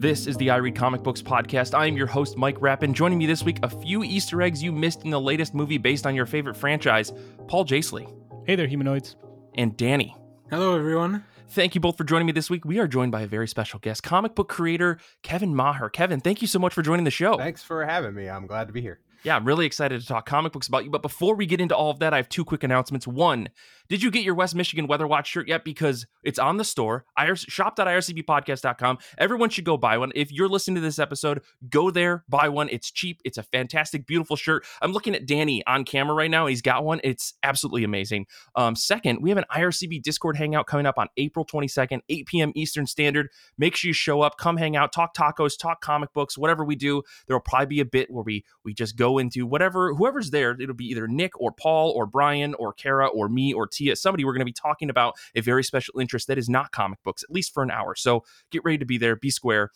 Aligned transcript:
This 0.00 0.26
is 0.26 0.38
the 0.38 0.48
I 0.48 0.56
Read 0.56 0.74
Comic 0.74 1.02
Books 1.02 1.20
podcast. 1.20 1.78
I 1.78 1.84
am 1.84 1.94
your 1.94 2.06
host, 2.06 2.38
Mike 2.38 2.56
Rapin. 2.58 2.94
Joining 2.94 3.18
me 3.18 3.26
this 3.26 3.42
week, 3.42 3.58
a 3.62 3.68
few 3.68 4.02
Easter 4.02 4.40
eggs 4.40 4.62
you 4.62 4.72
missed 4.72 5.04
in 5.04 5.10
the 5.10 5.20
latest 5.20 5.54
movie 5.54 5.76
based 5.76 6.06
on 6.06 6.14
your 6.14 6.24
favorite 6.24 6.56
franchise, 6.56 7.12
Paul 7.48 7.66
Jasley. 7.66 8.10
Hey 8.46 8.56
there, 8.56 8.66
humanoids. 8.66 9.16
And 9.56 9.76
Danny. 9.76 10.16
Hello, 10.48 10.74
everyone. 10.74 11.22
Thank 11.48 11.74
you 11.74 11.82
both 11.82 11.98
for 11.98 12.04
joining 12.04 12.24
me 12.24 12.32
this 12.32 12.48
week. 12.48 12.64
We 12.64 12.78
are 12.78 12.88
joined 12.88 13.12
by 13.12 13.20
a 13.20 13.26
very 13.26 13.46
special 13.46 13.78
guest, 13.78 14.02
comic 14.02 14.34
book 14.34 14.48
creator 14.48 14.96
Kevin 15.22 15.54
Maher. 15.54 15.90
Kevin, 15.90 16.20
thank 16.20 16.40
you 16.40 16.48
so 16.48 16.58
much 16.58 16.72
for 16.72 16.80
joining 16.80 17.04
the 17.04 17.10
show. 17.10 17.36
Thanks 17.36 17.62
for 17.62 17.84
having 17.84 18.14
me. 18.14 18.26
I'm 18.26 18.46
glad 18.46 18.68
to 18.68 18.72
be 18.72 18.80
here. 18.80 19.00
Yeah, 19.22 19.36
I'm 19.36 19.44
really 19.44 19.66
excited 19.66 20.00
to 20.00 20.06
talk 20.06 20.24
comic 20.24 20.52
books 20.52 20.66
about 20.66 20.84
you. 20.84 20.90
But 20.90 21.02
before 21.02 21.34
we 21.34 21.44
get 21.44 21.60
into 21.60 21.76
all 21.76 21.90
of 21.90 21.98
that, 21.98 22.14
I 22.14 22.16
have 22.16 22.30
two 22.30 22.46
quick 22.46 22.64
announcements. 22.64 23.06
One, 23.06 23.50
did 23.90 24.04
you 24.04 24.10
get 24.12 24.22
your 24.22 24.36
West 24.36 24.54
Michigan 24.54 24.86
Weather 24.86 25.06
Watch 25.06 25.28
shirt 25.28 25.48
yet? 25.48 25.64
Because 25.64 26.06
it's 26.22 26.38
on 26.38 26.58
the 26.58 26.64
store, 26.64 27.04
shop.ircbpodcast.com. 27.34 28.98
Everyone 29.18 29.50
should 29.50 29.64
go 29.64 29.76
buy 29.76 29.98
one. 29.98 30.12
If 30.14 30.30
you're 30.30 30.48
listening 30.48 30.76
to 30.76 30.80
this 30.80 31.00
episode, 31.00 31.42
go 31.68 31.90
there, 31.90 32.24
buy 32.28 32.48
one. 32.48 32.68
It's 32.68 32.88
cheap. 32.92 33.20
It's 33.24 33.36
a 33.36 33.42
fantastic, 33.42 34.06
beautiful 34.06 34.36
shirt. 34.36 34.64
I'm 34.80 34.92
looking 34.92 35.16
at 35.16 35.26
Danny 35.26 35.66
on 35.66 35.84
camera 35.84 36.14
right 36.14 36.30
now. 36.30 36.46
He's 36.46 36.62
got 36.62 36.84
one. 36.84 37.00
It's 37.02 37.34
absolutely 37.42 37.82
amazing. 37.82 38.26
Um, 38.54 38.76
second, 38.76 39.22
we 39.22 39.30
have 39.30 39.38
an 39.38 39.44
IRCB 39.52 40.02
Discord 40.02 40.36
hangout 40.36 40.68
coming 40.68 40.86
up 40.86 40.96
on 40.96 41.08
April 41.16 41.44
22nd, 41.44 42.00
8 42.08 42.26
p.m. 42.26 42.52
Eastern 42.54 42.86
Standard. 42.86 43.28
Make 43.58 43.74
sure 43.74 43.88
you 43.88 43.92
show 43.92 44.22
up, 44.22 44.38
come 44.38 44.56
hang 44.56 44.76
out, 44.76 44.92
talk 44.92 45.16
tacos, 45.16 45.58
talk 45.58 45.80
comic 45.80 46.12
books, 46.12 46.38
whatever 46.38 46.64
we 46.64 46.76
do. 46.76 47.02
There 47.26 47.34
will 47.34 47.40
probably 47.40 47.66
be 47.66 47.80
a 47.80 47.84
bit 47.84 48.08
where 48.08 48.22
we 48.22 48.44
we 48.64 48.72
just 48.72 48.96
go 48.96 49.18
into 49.18 49.46
whatever 49.46 49.92
whoever's 49.94 50.30
there. 50.30 50.56
It'll 50.60 50.76
be 50.76 50.86
either 50.90 51.08
Nick 51.08 51.32
or 51.40 51.50
Paul 51.50 51.90
or 51.90 52.06
Brian 52.06 52.54
or 52.54 52.72
Kara 52.72 53.08
or 53.08 53.28
me 53.28 53.52
or 53.52 53.66
Somebody 53.94 54.24
we're 54.24 54.32
going 54.32 54.40
to 54.40 54.44
be 54.44 54.52
talking 54.52 54.90
about 54.90 55.14
a 55.34 55.40
very 55.40 55.64
special 55.64 55.98
interest 55.98 56.26
that 56.28 56.38
is 56.38 56.48
not 56.48 56.72
comic 56.72 56.98
books, 57.04 57.22
at 57.22 57.30
least 57.30 57.52
for 57.54 57.62
an 57.62 57.70
hour. 57.70 57.94
So 57.94 58.24
get 58.50 58.62
ready 58.64 58.78
to 58.78 58.84
be 58.84 58.98
there. 58.98 59.16
Be 59.16 59.30
square. 59.30 59.70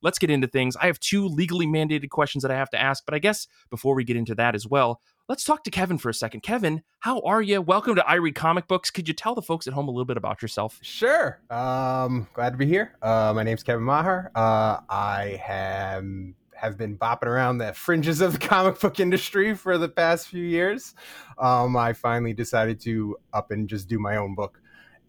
Let's 0.00 0.18
get 0.18 0.30
into 0.30 0.46
things. 0.46 0.76
I 0.76 0.86
have 0.86 1.00
two 1.00 1.26
legally 1.26 1.66
mandated 1.66 2.10
questions 2.10 2.42
that 2.42 2.52
I 2.52 2.56
have 2.56 2.70
to 2.70 2.80
ask, 2.80 3.04
but 3.04 3.14
I 3.14 3.18
guess 3.18 3.48
before 3.68 3.96
we 3.96 4.04
get 4.04 4.16
into 4.16 4.34
that 4.36 4.54
as 4.54 4.64
well, 4.64 5.00
let's 5.28 5.42
talk 5.42 5.64
to 5.64 5.72
Kevin 5.72 5.98
for 5.98 6.08
a 6.08 6.14
second. 6.14 6.42
Kevin, 6.42 6.82
how 7.00 7.20
are 7.22 7.42
you? 7.42 7.60
Welcome 7.60 7.96
to 7.96 8.08
I 8.08 8.14
Read 8.14 8.36
Comic 8.36 8.68
Books. 8.68 8.90
Could 8.92 9.08
you 9.08 9.14
tell 9.14 9.34
the 9.34 9.42
folks 9.42 9.66
at 9.66 9.72
home 9.72 9.88
a 9.88 9.90
little 9.90 10.04
bit 10.04 10.16
about 10.16 10.40
yourself? 10.40 10.78
Sure. 10.82 11.40
Um, 11.50 12.28
glad 12.32 12.50
to 12.50 12.56
be 12.56 12.66
here. 12.66 12.96
Uh, 13.02 13.32
my 13.34 13.42
name's 13.42 13.64
Kevin 13.64 13.82
Maher. 13.82 14.30
Uh, 14.36 14.78
I 14.88 15.40
have 15.44 16.04
have 16.60 16.76
been 16.76 16.96
bopping 16.98 17.26
around 17.26 17.58
the 17.58 17.72
fringes 17.72 18.20
of 18.20 18.32
the 18.32 18.38
comic 18.46 18.80
book 18.80 19.00
industry 19.00 19.54
for 19.54 19.78
the 19.78 19.88
past 19.88 20.28
few 20.28 20.44
years. 20.44 20.94
Um, 21.38 21.76
I 21.76 21.92
finally 21.92 22.32
decided 22.32 22.80
to 22.80 23.16
up 23.32 23.50
and 23.50 23.68
just 23.68 23.88
do 23.88 23.98
my 23.98 24.16
own 24.16 24.34
book. 24.34 24.60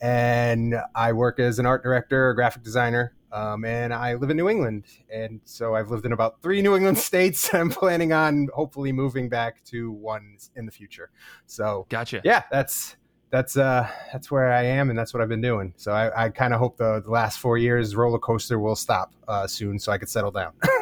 And 0.01 0.75
I 0.95 1.11
work 1.11 1.39
as 1.39 1.59
an 1.59 1.65
art 1.65 1.83
director, 1.83 2.29
a 2.29 2.35
graphic 2.35 2.63
designer, 2.63 3.13
um, 3.31 3.65
and 3.65 3.93
I 3.93 4.13
live 4.13 4.29
in 4.29 4.37
New 4.37 4.47
England. 4.47 4.85
And 5.11 5.41
so 5.43 5.75
I've 5.75 5.89
lived 5.91 6.05
in 6.05 6.13
about 6.13 6.41
three 6.41 6.61
New 6.61 6.75
England 6.75 6.97
states. 7.09 7.53
I'm 7.53 7.69
planning 7.69 8.13
on 8.13 8.47
hopefully 8.53 8.91
moving 8.91 9.27
back 9.27 9.63
to 9.65 9.91
one 9.91 10.37
in 10.55 10.65
the 10.65 10.71
future. 10.71 11.09
So, 11.47 11.85
gotcha. 11.89 12.21
Yeah, 12.23 12.43
that's 12.51 12.95
that's 13.31 13.57
uh 13.57 13.87
that's 14.11 14.31
where 14.31 14.51
I 14.51 14.63
am 14.63 14.89
and 14.89 14.97
that's 14.97 15.13
what 15.13 15.21
I've 15.21 15.29
been 15.29 15.41
doing. 15.41 15.73
So 15.77 15.91
I, 15.91 16.25
I 16.25 16.29
kind 16.29 16.53
of 16.53 16.59
hope 16.59 16.77
the, 16.77 17.01
the, 17.01 17.11
last 17.11 17.39
four 17.39 17.57
years 17.57 17.95
roller 17.95 18.17
coaster 18.19 18.59
will 18.59 18.75
stop 18.75 19.13
uh, 19.27 19.45
soon 19.45 19.77
so 19.77 19.91
I 19.91 19.97
could 19.97 20.09
settle 20.09 20.31
down. 20.31 20.53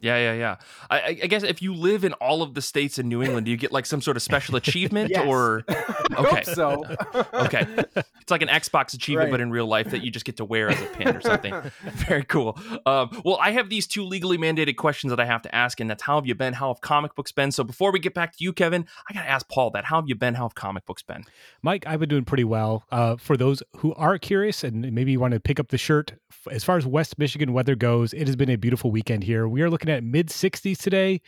Yeah, 0.00 0.16
yeah, 0.16 0.32
yeah. 0.34 0.56
I, 0.90 1.18
I, 1.22 1.26
guess 1.26 1.42
if 1.42 1.60
you 1.62 1.74
live 1.74 2.04
in 2.04 2.12
all 2.14 2.42
of 2.42 2.54
the 2.54 2.62
states 2.62 2.98
in 2.98 3.08
New 3.08 3.22
England, 3.22 3.46
do 3.46 3.50
you 3.50 3.56
get 3.56 3.72
like 3.72 3.86
some 3.86 4.00
sort 4.00 4.16
of 4.16 4.22
special 4.22 4.56
achievement 4.62 5.16
or? 5.16 5.64
Okay, 6.18 6.42
so 6.42 6.84
okay, 7.34 7.64
it's 7.94 8.30
like 8.30 8.42
an 8.42 8.48
Xbox 8.48 8.94
achievement, 8.94 9.26
right. 9.26 9.30
but 9.30 9.40
in 9.40 9.50
real 9.50 9.66
life 9.66 9.90
that 9.90 10.02
you 10.02 10.10
just 10.10 10.24
get 10.24 10.36
to 10.38 10.44
wear 10.44 10.68
as 10.68 10.80
a 10.80 10.86
pin 10.86 11.14
or 11.14 11.20
something. 11.20 11.54
Very 11.82 12.24
cool. 12.24 12.58
Um, 12.86 13.22
well, 13.24 13.38
I 13.40 13.52
have 13.52 13.68
these 13.68 13.86
two 13.86 14.04
legally 14.04 14.36
mandated 14.36 14.76
questions 14.76 15.10
that 15.10 15.20
I 15.20 15.26
have 15.26 15.42
to 15.42 15.54
ask, 15.54 15.78
and 15.80 15.88
that's 15.88 16.02
how 16.02 16.16
have 16.16 16.26
you 16.26 16.34
been? 16.34 16.54
How 16.54 16.68
have 16.68 16.80
comic 16.80 17.14
books 17.14 17.30
been? 17.30 17.52
So 17.52 17.62
before 17.62 17.92
we 17.92 18.00
get 18.00 18.14
back 18.14 18.36
to 18.36 18.42
you, 18.42 18.52
Kevin, 18.52 18.86
I 19.08 19.14
got 19.14 19.22
to 19.22 19.28
ask 19.28 19.48
Paul 19.48 19.70
that. 19.72 19.84
How 19.84 19.96
have 19.96 20.08
you 20.08 20.14
been? 20.14 20.34
How 20.34 20.44
have 20.44 20.54
comic 20.54 20.86
books 20.86 21.02
been? 21.02 21.24
Mike, 21.62 21.86
I've 21.86 22.00
been 22.00 22.08
doing 22.08 22.24
pretty 22.24 22.44
well. 22.44 22.84
Uh, 22.90 23.16
for 23.16 23.36
those 23.36 23.62
who 23.76 23.94
are 23.94 24.18
curious 24.18 24.64
and 24.64 24.92
maybe 24.92 25.12
you 25.12 25.20
want 25.20 25.34
to 25.34 25.40
pick 25.40 25.60
up 25.60 25.68
the 25.68 25.78
shirt, 25.78 26.14
as 26.50 26.64
far 26.64 26.76
as 26.76 26.86
West 26.86 27.18
Michigan 27.18 27.52
weather 27.52 27.74
goes, 27.74 28.12
it 28.12 28.26
has 28.26 28.36
been 28.36 28.50
a 28.50 28.56
beautiful 28.56 28.90
weekend 28.90 29.24
here. 29.24 29.48
We 29.48 29.62
are 29.62 29.70
looking 29.70 29.90
at 29.90 30.04
mid 30.04 30.28
60s 30.28 30.78
today, 30.78 31.20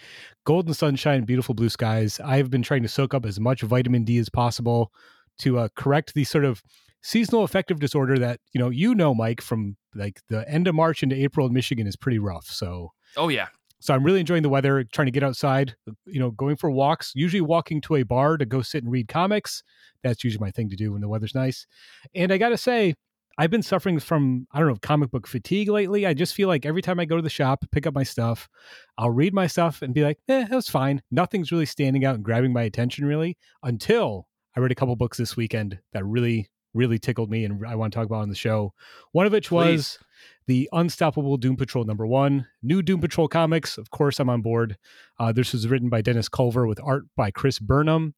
golden 0.45 0.75
sunshine, 0.75 1.25
beautiful 1.25 1.55
blue 1.55 1.69
skies. 1.69 2.21
I 2.21 2.37
have 2.37 2.51
been 2.51 2.63
trying 2.63 2.83
to 2.83 2.89
soak 2.89 3.15
up 3.15 3.27
as 3.27 3.41
much 3.41 3.63
vitamin 3.63 4.05
D 4.05 4.19
as 4.19 4.29
possible 4.29 4.93
to 5.41 5.59
uh, 5.59 5.69
correct 5.75 6.15
the 6.15 6.25
sort 6.25 6.45
of 6.45 6.63
seasonal 7.03 7.45
affective 7.45 7.81
disorder 7.81 8.19
that 8.19 8.41
you 8.53 8.61
know 8.61 8.69
you 8.69 8.95
know 8.95 9.15
Mike 9.15 9.41
from 9.41 9.77
like 9.95 10.21
the 10.29 10.49
end 10.49 10.69
of 10.69 10.75
March 10.75 11.03
into 11.03 11.17
April 11.17 11.47
in 11.47 11.53
Michigan 11.53 11.87
is 11.87 11.97
pretty 11.97 12.19
rough. 12.19 12.47
So 12.47 12.93
oh 13.17 13.29
yeah. 13.29 13.49
So 13.83 13.95
I'm 13.95 14.05
really 14.05 14.21
enjoying 14.21 14.43
the 14.43 14.51
weather, 14.51 14.85
trying 14.85 15.07
to 15.07 15.11
get 15.11 15.23
outside, 15.23 15.75
you 16.05 16.21
know, 16.21 16.33
going 16.33 16.57
for 16.57 16.71
walks, 16.71 17.13
usually 17.15 17.41
walking 17.41 17.81
to 17.83 17.97
a 17.97 18.03
bar 18.03 18.37
to 18.37 18.45
go 18.45 18.61
sit 18.61 18.83
and 18.85 18.93
read 18.93 19.09
comics. 19.09 19.63
That's 20.03 20.23
usually 20.23 20.45
my 20.45 20.51
thing 20.51 20.69
to 20.69 20.77
do 20.77 20.93
when 20.93 21.01
the 21.01 21.09
weather's 21.09 21.35
nice. 21.35 21.67
And 22.15 22.31
I 22.31 22.37
got 22.37 22.51
to 22.51 22.59
say, 22.59 22.95
I've 23.41 23.51
been 23.51 23.63
suffering 23.63 23.99
from, 23.99 24.47
I 24.53 24.59
don't 24.59 24.69
know, 24.69 24.77
comic 24.83 25.11
book 25.11 25.27
fatigue 25.27 25.71
lately. 25.71 26.05
I 26.05 26.13
just 26.13 26.35
feel 26.35 26.47
like 26.47 26.67
every 26.67 26.83
time 26.83 27.01
I 27.01 27.07
go 27.07 27.17
to 27.17 27.23
the 27.23 27.31
shop, 27.31 27.65
pick 27.73 27.87
up 27.87 27.95
my 27.95 28.03
stuff, 28.03 28.51
I'll 28.99 29.09
read 29.09 29.33
my 29.33 29.47
stuff 29.47 29.81
and 29.81 29.95
be 29.95 30.03
like, 30.03 30.19
eh, 30.29 30.45
that 30.45 30.55
was 30.55 30.69
fine. 30.69 31.01
Nothing's 31.11 31.51
really 31.51 31.65
standing 31.65 32.05
out 32.05 32.17
and 32.17 32.23
grabbing 32.23 32.53
my 32.53 32.65
attention 32.65 33.07
really 33.07 33.39
until 33.63 34.29
I 34.55 34.61
read 34.61 34.73
a 34.73 34.75
couple 34.75 34.95
books 34.95 35.17
this 35.17 35.39
weekend 35.39 35.79
that 35.95 36.05
really, 36.05 36.51
really 36.75 36.99
tickled 36.99 37.31
me 37.31 37.47
and 37.47 37.67
I 37.67 37.77
want 37.77 37.95
to 37.95 37.99
talk 37.99 38.05
about 38.05 38.21
on 38.21 38.29
the 38.29 38.35
show. 38.35 38.75
One 39.13 39.25
of 39.25 39.33
which 39.33 39.49
Please. 39.49 39.73
was 39.73 39.99
the 40.47 40.69
Unstoppable 40.75 41.39
Doom 41.39 41.57
Patrol 41.57 41.85
number 41.85 42.07
one. 42.07 42.47
New 42.63 42.83
Doom 42.83 43.01
Patrol 43.01 43.27
comics. 43.27 43.79
Of 43.79 43.89
course, 43.89 44.21
I'm 44.21 44.29
on 44.29 44.43
board. 44.43 44.77
Uh, 45.19 45.33
this 45.33 45.55
was 45.55 45.67
written 45.67 45.89
by 45.89 46.03
Dennis 46.03 46.29
Culver 46.29 46.67
with 46.67 46.79
art 46.85 47.05
by 47.17 47.31
Chris 47.31 47.59
Burnham. 47.59 48.13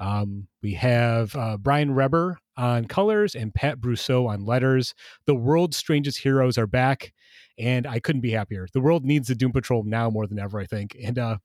Um, 0.00 0.48
we 0.60 0.74
have 0.74 1.36
uh, 1.36 1.56
Brian 1.56 1.94
Reber 1.94 2.40
on 2.56 2.86
colors 2.86 3.34
and 3.34 3.54
Pat 3.54 3.80
Brosseau 3.80 4.28
on 4.28 4.44
letters. 4.44 4.94
The 5.26 5.34
world's 5.34 5.76
strangest 5.76 6.18
heroes 6.18 6.58
are 6.58 6.66
back, 6.66 7.12
and 7.58 7.86
I 7.86 8.00
couldn't 8.00 8.22
be 8.22 8.30
happier. 8.30 8.66
The 8.72 8.80
world 8.80 9.04
needs 9.04 9.28
the 9.28 9.34
Doom 9.34 9.52
Patrol 9.52 9.84
now 9.84 10.10
more 10.10 10.26
than 10.26 10.38
ever, 10.38 10.58
I 10.58 10.66
think. 10.66 10.96
And 11.02 11.18
uh, 11.18 11.38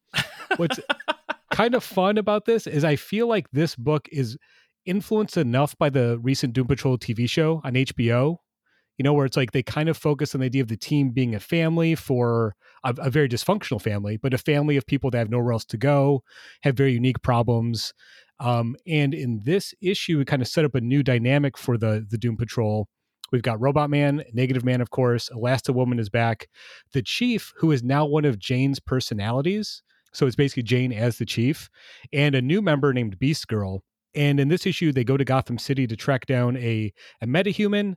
what's 0.57 0.79
kind 1.51 1.75
of 1.75 1.83
fun 1.83 2.17
about 2.17 2.45
this 2.45 2.67
is 2.67 2.83
I 2.83 2.95
feel 2.95 3.27
like 3.27 3.50
this 3.51 3.75
book 3.75 4.07
is 4.11 4.38
influenced 4.85 5.38
enough 5.38 5.77
by 5.77 5.89
the 5.89 6.19
recent 6.19 6.53
Doom 6.53 6.67
Patrol 6.67 6.97
TV 6.97 7.29
show 7.29 7.61
on 7.63 7.73
HBO. 7.73 8.38
You 8.97 9.03
know, 9.03 9.13
where 9.13 9.25
it's 9.25 9.38
like 9.38 9.51
they 9.51 9.63
kind 9.63 9.89
of 9.89 9.97
focus 9.97 10.35
on 10.35 10.41
the 10.41 10.45
idea 10.45 10.61
of 10.61 10.67
the 10.67 10.77
team 10.77 11.09
being 11.09 11.33
a 11.33 11.39
family 11.39 11.95
for 11.95 12.55
a, 12.83 12.94
a 13.00 13.09
very 13.09 13.27
dysfunctional 13.27 13.81
family, 13.81 14.17
but 14.17 14.33
a 14.33 14.38
family 14.38 14.77
of 14.77 14.85
people 14.85 15.09
that 15.09 15.17
have 15.17 15.29
nowhere 15.31 15.53
else 15.53 15.66
to 15.66 15.77
go, 15.77 16.21
have 16.61 16.75
very 16.75 16.94
unique 16.94 17.21
problems, 17.23 17.94
um, 18.41 18.75
and 18.88 19.13
in 19.13 19.41
this 19.44 19.74
issue, 19.81 20.18
we 20.18 20.25
kind 20.25 20.41
of 20.41 20.47
set 20.47 20.66
up 20.66 20.74
a 20.74 20.81
new 20.81 21.03
dynamic 21.03 21.57
for 21.57 21.78
the 21.78 22.06
the 22.09 22.18
Doom 22.18 22.38
Patrol. 22.38 22.88
We've 23.31 23.44
got 23.44 23.62
Robot 23.62 23.90
Man, 23.90 24.24
Negative 24.34 24.66
Man, 24.66 24.81
of 24.81 24.90
course. 24.90 25.29
Elasti-Woman 25.29 26.00
is 26.00 26.09
back. 26.09 26.50
The 26.91 27.01
Chief, 27.01 27.53
who 27.57 27.72
is 27.72 27.81
now 27.81 28.06
one 28.06 28.25
of 28.25 28.40
Jane's 28.40 28.80
personalities. 28.80 29.84
So 30.12 30.25
it's 30.25 30.35
basically 30.35 30.63
Jane 30.63 30.91
as 30.91 31.18
the 31.18 31.25
Chief, 31.25 31.69
and 32.12 32.35
a 32.35 32.41
new 32.41 32.62
member 32.62 32.91
named 32.94 33.19
Beast 33.19 33.47
Girl. 33.47 33.84
And 34.13 34.40
in 34.40 34.50
this 34.50 34.66
issue, 34.66 34.91
they 34.91 35.06
go 35.06 35.16
to 35.16 35.24
Gotham 35.24 35.57
City 35.57 35.85
to 35.88 35.96
track 35.96 36.25
down 36.25 36.57
a 36.57 36.91
a 37.22 37.28
metahuman. 37.28 37.96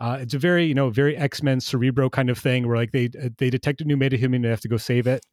Uh, 0.00 0.18
it's 0.20 0.34
a 0.34 0.38
very 0.38 0.66
you 0.66 0.74
know 0.74 0.90
very 0.90 1.16
X 1.16 1.44
Men 1.44 1.60
Cerebro 1.60 2.10
kind 2.10 2.28
of 2.28 2.38
thing 2.38 2.66
where 2.66 2.76
like 2.76 2.90
they 2.90 3.08
they 3.38 3.50
detect 3.50 3.80
a 3.80 3.84
new 3.84 3.96
metahuman 3.96 4.36
and 4.36 4.44
they 4.44 4.50
have 4.50 4.60
to 4.62 4.68
go 4.68 4.78
save 4.78 5.06
it. 5.06 5.24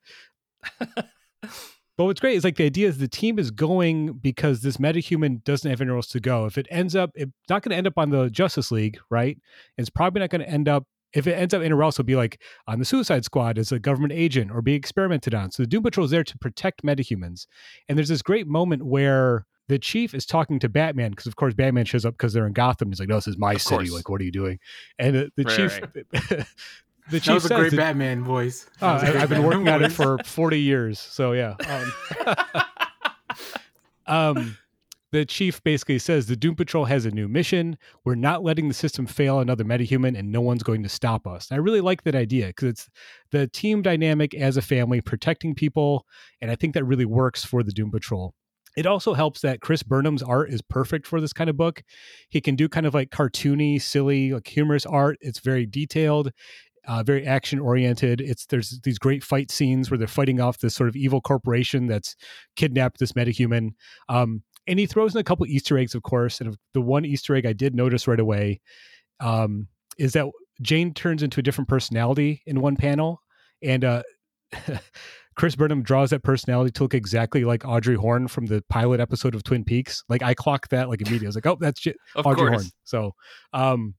But 1.98 2.06
what's 2.06 2.20
great 2.20 2.36
is 2.36 2.44
like 2.44 2.56
the 2.56 2.66
idea 2.66 2.88
is 2.88 2.98
the 2.98 3.08
team 3.08 3.38
is 3.38 3.52
going 3.52 4.14
because 4.14 4.62
this 4.62 4.78
metahuman 4.78 5.44
doesn't 5.44 5.70
have 5.70 5.80
anywhere 5.80 5.98
else 5.98 6.08
to 6.08 6.20
go. 6.20 6.46
If 6.46 6.58
it 6.58 6.68
ends 6.72 6.96
up, 6.96 7.12
it's 7.14 7.32
not 7.50 7.62
going 7.62 7.72
to 7.72 7.76
end 7.76 7.88
up 7.88 7.98
on 7.98 8.10
the 8.10 8.30
Justice 8.30 8.72
League, 8.72 8.98
right? 9.10 9.38
It's 9.78 9.90
probably 9.90 10.22
not 10.22 10.30
going 10.30 10.42
to 10.42 10.50
end 10.50 10.68
up. 10.68 10.86
If 11.14 11.28
it 11.28 11.34
ends 11.34 11.54
up 11.54 11.62
anywhere 11.62 11.84
else, 11.84 11.96
it'll 11.96 12.06
be 12.06 12.16
like 12.16 12.42
on 12.68 12.80
the 12.80 12.86
Suicide 12.86 13.24
Squad 13.24 13.60
as 13.60 13.72
a 13.72 13.78
government 13.78 14.14
agent 14.14 14.50
or 14.50 14.64
be 14.64 14.74
experimented 14.74 15.36
on. 15.36 15.52
So 15.52 15.62
the 15.62 15.68
Doom 15.68 15.84
Patrol 15.84 16.06
is 16.06 16.12
there 16.12 16.24
to 16.24 16.38
protect 16.40 16.84
metahumans. 16.84 17.46
And 17.88 17.96
there's 17.96 18.10
this 18.10 18.24
great 18.24 18.48
moment 18.48 18.84
where 18.88 19.46
the 19.68 19.78
chief 19.78 20.16
is 20.16 20.26
talking 20.26 20.58
to 20.60 20.70
Batman 20.70 21.12
because, 21.12 21.28
of 21.28 21.36
course, 21.36 21.54
Batman 21.54 21.86
shows 21.86 22.06
up 22.06 22.16
because 22.16 22.34
they're 22.34 22.48
in 22.48 22.54
Gotham. 22.54 22.90
He's 22.90 23.00
like, 23.00 23.10
"No, 23.10 23.16
this 23.16 23.28
is 23.28 23.38
my 23.38 23.54
of 23.54 23.62
city. 23.62 23.76
Course. 23.76 23.92
Like, 23.92 24.10
what 24.10 24.20
are 24.20 24.24
you 24.24 24.32
doing?" 24.32 24.60
And 25.00 25.16
the, 25.16 25.32
the 25.38 25.44
right, 25.44 25.56
chief, 25.56 25.82
right. 26.30 26.48
the 27.10 27.20
chief 27.20 27.26
that 27.26 27.34
was 27.34 27.46
a 27.46 27.56
great 27.56 27.76
Batman 27.76 28.24
voice. 28.24 28.66
Oh, 28.82 28.88
I, 28.88 29.06
have 29.06 29.30
been 29.30 29.44
working 29.44 29.68
on 29.68 29.84
it 29.84 29.92
for 29.92 30.18
40 30.26 30.60
years. 30.60 31.00
So 31.00 31.34
yeah. 31.34 31.56
Um, 31.68 32.56
um, 34.08 34.58
the 35.14 35.26
chief 35.26 35.64
basically 35.64 36.00
says 36.00 36.26
the 36.26 36.36
Doom 36.36 36.56
Patrol 36.56 36.86
has 36.86 37.06
a 37.06 37.12
new 37.12 37.28
mission. 37.28 37.78
We're 38.04 38.16
not 38.16 38.44
letting 38.44 38.68
the 38.68 38.74
system 38.74 39.06
fail 39.06 39.40
another 39.40 39.64
metahuman, 39.64 40.18
and 40.18 40.32
no 40.32 40.42
one's 40.42 40.64
going 40.64 40.82
to 40.82 40.90
stop 40.90 41.28
us. 41.28 41.52
And 41.52 41.56
I 41.56 41.60
really 41.60 41.82
like 41.82 42.02
that 42.04 42.16
idea 42.16 42.48
because 42.48 42.70
it's 42.70 42.90
the 43.30 43.48
team 43.48 43.84
dynamic 43.84 44.34
as 44.34 44.58
a 44.58 44.62
family 44.62 45.02
protecting 45.02 45.54
people, 45.54 46.08
and 46.42 46.50
I 46.50 46.56
think 46.56 46.74
that 46.74 46.84
really 46.84 47.06
works 47.06 47.46
for 47.46 47.62
the 47.62 47.72
Doom 47.72 47.92
Patrol. 47.92 48.34
It 48.76 48.88
also 48.88 49.14
helps 49.14 49.42
that 49.42 49.62
Chris 49.62 49.84
Burnham's 49.84 50.24
art 50.24 50.52
is 50.52 50.64
perfect 50.64 51.06
for 51.06 51.22
this 51.22 51.32
kind 51.32 51.48
of 51.48 51.56
book. 51.56 51.84
He 52.30 52.42
can 52.42 52.56
do 52.56 52.68
kind 52.68 52.88
of 52.88 52.96
like 52.96 53.12
cartoony, 53.12 53.80
silly, 53.80 54.34
like 54.34 54.48
humorous 54.48 54.88
art. 54.88 55.20
It's 55.22 55.40
very 55.40 55.68
detailed 55.68 56.32
uh, 56.88 57.04
very 57.04 57.26
action 57.26 57.60
oriented. 57.60 58.22
It's 58.22 58.46
there's 58.46 58.80
these 58.84 59.00
great 59.00 59.24
fight 59.24 59.52
scenes 59.52 59.90
where 59.90 59.98
they're 59.98 60.08
fighting 60.08 60.40
off 60.40 60.60
this 60.60 60.76
sort 60.76 60.90
of 60.90 60.96
evil 60.96 61.22
corporation 61.22 61.88
that's 61.88 62.16
kidnapped 62.56 63.00
this 63.00 63.14
metahuman. 63.14 63.70
Um, 64.10 64.44
and 64.68 64.80
he 64.80 64.86
throws 64.86 65.14
in 65.14 65.20
a 65.20 65.24
couple 65.24 65.46
Easter 65.46 65.78
eggs, 65.78 65.96
of 65.96 66.04
course. 66.04 66.40
And 66.42 66.58
the 66.74 66.82
one 66.82 67.06
Easter 67.06 67.36
egg 67.36 67.46
I 67.46 67.54
did 67.54 67.76
notice 67.76 68.08
right 68.08 68.20
away 68.20 68.62
um, 69.20 69.68
is 69.98 70.14
that 70.14 70.28
Jane 70.62 70.94
turns 70.94 71.24
into 71.24 71.40
a 71.40 71.44
different 71.44 71.68
personality 71.68 72.42
in 72.46 72.62
one 72.62 72.76
panel, 72.76 73.22
and 73.62 73.84
uh, 73.84 74.04
Chris 75.36 75.56
Burnham 75.56 75.84
draws 75.84 76.12
that 76.12 76.24
personality 76.24 76.72
to 76.72 76.84
look 76.84 76.94
exactly 76.94 77.44
like 77.44 77.66
Audrey 77.66 77.96
Horne 77.96 78.28
from 78.28 78.46
the 78.46 78.64
pilot 78.70 79.00
episode 79.00 79.36
of 79.36 79.44
Twin 79.44 79.64
Peaks. 79.64 80.04
Like 80.10 80.22
I 80.22 80.34
clocked 80.34 80.70
that 80.72 80.90
like 80.90 81.02
immediately. 81.02 81.28
I 81.28 81.30
was 81.30 81.36
like, 81.36 81.48
oh, 81.48 81.58
that's 81.60 81.82
J- 81.82 81.96
Audrey 82.16 82.36
course. 82.36 82.52
Horne. 82.52 82.72
So, 82.84 83.12
um, 83.54 83.96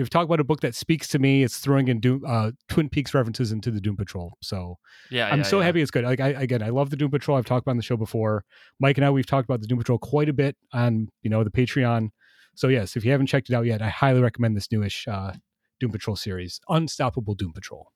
if 0.00 0.10
talk 0.10 0.24
about 0.24 0.40
a 0.40 0.44
book 0.44 0.60
that 0.60 0.74
speaks 0.74 1.08
to 1.08 1.18
me, 1.18 1.42
it's 1.42 1.58
throwing 1.58 1.88
in 1.88 2.00
Doom, 2.00 2.22
uh, 2.26 2.52
Twin 2.68 2.88
Peaks 2.88 3.14
references 3.14 3.52
into 3.52 3.70
the 3.70 3.80
Doom 3.80 3.96
Patrol. 3.96 4.32
So 4.42 4.78
yeah, 5.10 5.28
I'm 5.28 5.38
yeah, 5.38 5.44
so 5.44 5.58
yeah. 5.58 5.66
happy 5.66 5.82
it's 5.82 5.90
good. 5.90 6.04
Like 6.04 6.20
I, 6.20 6.28
again, 6.28 6.62
I 6.62 6.70
love 6.70 6.90
the 6.90 6.96
Doom 6.96 7.10
Patrol. 7.10 7.36
I've 7.36 7.44
talked 7.44 7.64
about 7.64 7.72
on 7.72 7.76
the 7.76 7.82
show 7.82 7.96
before. 7.96 8.44
Mike 8.80 8.98
and 8.98 9.04
I, 9.04 9.10
we've 9.10 9.26
talked 9.26 9.48
about 9.48 9.60
the 9.60 9.66
Doom 9.66 9.78
Patrol 9.78 9.98
quite 9.98 10.28
a 10.28 10.32
bit 10.32 10.56
on 10.72 11.08
you 11.22 11.30
know 11.30 11.44
the 11.44 11.50
Patreon. 11.50 12.10
So 12.54 12.68
yes, 12.68 12.96
if 12.96 13.04
you 13.04 13.10
haven't 13.12 13.26
checked 13.26 13.50
it 13.50 13.54
out 13.54 13.66
yet, 13.66 13.82
I 13.82 13.88
highly 13.88 14.20
recommend 14.20 14.56
this 14.56 14.70
newish 14.72 15.06
uh, 15.06 15.32
Doom 15.78 15.92
Patrol 15.92 16.16
series, 16.16 16.60
Unstoppable 16.68 17.34
Doom 17.34 17.52
Patrol. 17.52 17.92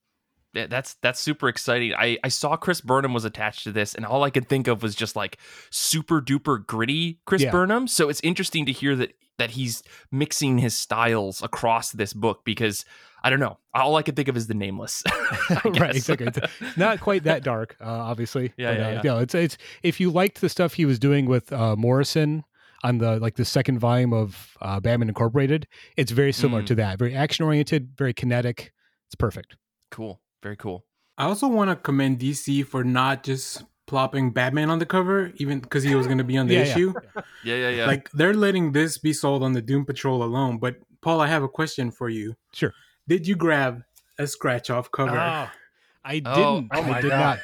That's 0.54 0.94
that's 0.94 1.20
super 1.20 1.48
exciting. 1.48 1.92
I 1.94 2.18
I 2.22 2.28
saw 2.28 2.56
Chris 2.56 2.80
Burnham 2.80 3.12
was 3.12 3.24
attached 3.24 3.64
to 3.64 3.72
this, 3.72 3.94
and 3.94 4.06
all 4.06 4.22
I 4.22 4.30
could 4.30 4.48
think 4.48 4.68
of 4.68 4.82
was 4.82 4.94
just 4.94 5.16
like 5.16 5.38
super 5.70 6.20
duper 6.20 6.64
gritty 6.64 7.20
Chris 7.26 7.42
yeah. 7.42 7.50
Burnham. 7.50 7.88
So 7.88 8.08
it's 8.08 8.20
interesting 8.20 8.64
to 8.66 8.72
hear 8.72 8.94
that 8.96 9.14
that 9.38 9.52
he's 9.52 9.82
mixing 10.12 10.58
his 10.58 10.76
styles 10.76 11.42
across 11.42 11.90
this 11.92 12.12
book 12.12 12.44
because 12.44 12.84
I 13.24 13.30
don't 13.30 13.40
know. 13.40 13.58
All 13.74 13.96
I 13.96 14.02
could 14.02 14.16
think 14.16 14.28
of 14.28 14.36
is 14.36 14.46
the 14.46 14.54
nameless. 14.54 15.02
right, 15.64 15.96
exactly. 15.96 16.28
It's 16.28 16.76
not 16.76 17.00
quite 17.00 17.24
that 17.24 17.42
dark, 17.42 17.76
uh, 17.80 17.86
obviously. 17.86 18.52
Yeah, 18.58 18.70
but, 18.70 18.78
yeah, 18.78 18.86
uh, 18.86 19.02
yeah. 19.04 19.22
It's 19.22 19.34
it's 19.34 19.58
if 19.82 19.98
you 19.98 20.10
liked 20.10 20.40
the 20.40 20.48
stuff 20.48 20.74
he 20.74 20.84
was 20.84 20.98
doing 20.98 21.26
with 21.26 21.52
uh, 21.52 21.74
Morrison 21.74 22.44
on 22.82 22.98
the 22.98 23.18
like 23.18 23.36
the 23.36 23.44
second 23.44 23.78
volume 23.78 24.12
of 24.12 24.56
uh, 24.60 24.78
Batman 24.78 25.08
Incorporated, 25.08 25.66
it's 25.96 26.12
very 26.12 26.32
similar 26.32 26.62
mm. 26.62 26.66
to 26.66 26.74
that. 26.76 26.98
Very 26.98 27.14
action 27.14 27.44
oriented, 27.44 27.90
very 27.96 28.12
kinetic. 28.12 28.72
It's 29.08 29.16
perfect. 29.16 29.56
Cool. 29.90 30.20
Very 30.44 30.56
cool. 30.56 30.85
I 31.17 31.25
also 31.25 31.49
want 31.49 31.70
to 31.70 31.76
commend 31.76 32.19
DC 32.19 32.67
for 32.67 32.85
not 32.85 33.25
just 33.25 33.64
plopping 33.87 34.31
Batman 34.31 34.69
on 34.69 34.79
the 34.79 34.85
cover, 34.85 35.32
even 35.37 35.58
because 35.58 35.82
he 35.82 35.94
was 35.94 36.06
going 36.06 36.19
to 36.19 36.25
be 36.25 36.37
on 36.37 36.46
the 36.46 36.55
yeah, 36.55 36.61
issue. 36.61 36.93
Yeah. 37.17 37.23
yeah, 37.44 37.55
yeah, 37.55 37.69
yeah. 37.70 37.87
Like 37.87 38.11
they're 38.11 38.35
letting 38.35 38.73
this 38.73 38.99
be 38.99 39.14
sold 39.14 39.43
on 39.43 39.55
the 39.55 39.62
Doom 39.62 39.87
Patrol 39.87 40.23
alone. 40.23 40.58
But 40.58 40.76
Paul, 41.00 41.23
I 41.23 41.29
have 41.29 41.43
a 41.43 41.49
question 41.49 41.91
for 41.91 42.11
you. 42.11 42.37
Sure. 42.52 42.75
Did 43.08 43.26
you 43.26 43.37
grab 43.37 43.82
a 44.19 44.26
scratch 44.26 44.69
off 44.69 44.91
cover? 44.91 45.17
Ah, 45.17 45.50
oh, 45.50 45.56
oh, 45.56 45.58
I 46.05 46.12
didn't. 46.12 46.37
Oh, 46.37 46.69
oh 46.75 46.93
I 46.93 47.00
did 47.00 47.11
God. 47.11 47.19
not. 47.19 47.38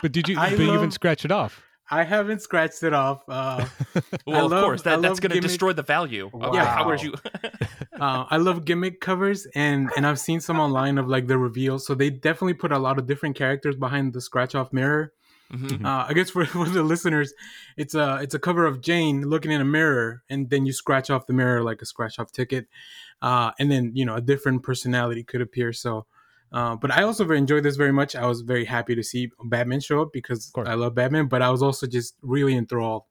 But 0.00 0.12
did 0.12 0.28
you? 0.28 0.38
I 0.38 0.50
but 0.50 0.58
love, 0.60 0.68
you 0.68 0.74
even 0.74 0.90
scratch 0.92 1.24
it 1.24 1.32
off? 1.32 1.60
I 1.90 2.04
haven't 2.04 2.40
scratched 2.40 2.82
it 2.82 2.94
off. 2.94 3.22
Uh, 3.28 3.66
well, 4.26 4.48
love, 4.48 4.52
of 4.52 4.64
course, 4.64 4.82
that, 4.82 5.02
that's 5.02 5.18
going 5.18 5.32
to 5.32 5.40
destroy 5.40 5.72
the 5.72 5.82
value. 5.82 6.30
Wow. 6.32 6.52
Yeah, 6.54 6.66
how 6.66 6.86
would 6.86 7.02
you? 7.02 7.14
uh, 8.00 8.26
I 8.30 8.36
love 8.36 8.64
gimmick 8.64 9.00
covers, 9.00 9.46
and 9.54 9.90
and 9.96 10.06
I've 10.06 10.20
seen 10.20 10.40
some 10.40 10.60
online 10.60 10.98
of 10.98 11.08
like 11.08 11.26
the 11.26 11.36
reveal. 11.36 11.78
So 11.78 11.94
they 11.94 12.10
definitely 12.10 12.54
put 12.54 12.70
a 12.70 12.78
lot 12.78 12.98
of 12.98 13.06
different 13.06 13.36
characters 13.36 13.74
behind 13.74 14.12
the 14.12 14.20
scratch 14.20 14.54
off 14.54 14.72
mirror. 14.72 15.12
Mm-hmm. 15.52 15.84
Uh, 15.84 16.06
I 16.08 16.12
guess 16.12 16.30
for, 16.30 16.44
for 16.46 16.68
the 16.68 16.82
listeners, 16.82 17.34
it's 17.76 17.94
a 17.94 18.20
it's 18.22 18.34
a 18.34 18.38
cover 18.38 18.66
of 18.66 18.80
Jane 18.80 19.22
looking 19.22 19.50
in 19.50 19.60
a 19.60 19.64
mirror, 19.64 20.22
and 20.30 20.48
then 20.48 20.66
you 20.66 20.72
scratch 20.72 21.10
off 21.10 21.26
the 21.26 21.32
mirror 21.32 21.62
like 21.62 21.82
a 21.82 21.86
scratch 21.86 22.18
off 22.18 22.30
ticket, 22.30 22.68
uh, 23.20 23.50
and 23.58 23.70
then 23.70 23.92
you 23.94 24.04
know 24.04 24.14
a 24.14 24.20
different 24.20 24.62
personality 24.62 25.24
could 25.24 25.40
appear. 25.40 25.72
So 25.72 26.06
uh, 26.52 26.76
but 26.76 26.90
I 26.90 27.02
also 27.02 27.28
enjoyed 27.30 27.62
this 27.62 27.76
very 27.76 27.92
much. 27.92 28.16
I 28.16 28.26
was 28.26 28.40
very 28.40 28.64
happy 28.64 28.94
to 28.94 29.02
see 29.02 29.30
Batman 29.44 29.80
show 29.80 30.02
up 30.02 30.12
because 30.12 30.50
I 30.56 30.74
love 30.74 30.94
Batman. 30.94 31.28
But 31.28 31.42
I 31.42 31.50
was 31.50 31.62
also 31.62 31.86
just 31.86 32.16
really 32.22 32.56
enthralled 32.56 33.02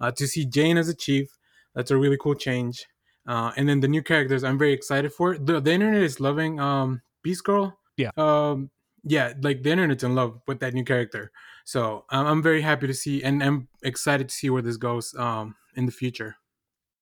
uh, 0.00 0.10
to 0.12 0.26
see 0.26 0.44
Jane 0.44 0.76
as 0.76 0.88
a 0.88 0.94
chief. 0.94 1.28
That's 1.74 1.90
a 1.90 1.96
really 1.96 2.18
cool 2.20 2.34
change. 2.34 2.86
Uh, 3.26 3.52
and 3.56 3.68
then 3.68 3.80
the 3.80 3.88
new 3.88 4.02
characters, 4.02 4.44
I'm 4.44 4.58
very 4.58 4.72
excited 4.72 5.12
for. 5.12 5.38
The, 5.38 5.60
the 5.60 5.72
internet 5.72 6.02
is 6.02 6.20
loving 6.20 6.60
um, 6.60 7.00
Beast 7.22 7.44
Girl. 7.44 7.78
Yeah. 7.96 8.10
Um, 8.16 8.70
yeah, 9.02 9.32
like 9.42 9.62
the 9.62 9.70
internet's 9.70 10.04
in 10.04 10.14
love 10.14 10.40
with 10.46 10.60
that 10.60 10.74
new 10.74 10.84
character. 10.84 11.30
So 11.64 12.04
um, 12.10 12.26
I'm 12.26 12.42
very 12.42 12.60
happy 12.60 12.86
to 12.86 12.94
see, 12.94 13.22
and 13.22 13.42
I'm 13.42 13.68
excited 13.82 14.28
to 14.28 14.34
see 14.34 14.50
where 14.50 14.62
this 14.62 14.76
goes 14.76 15.14
um, 15.18 15.56
in 15.74 15.86
the 15.86 15.92
future. 15.92 16.36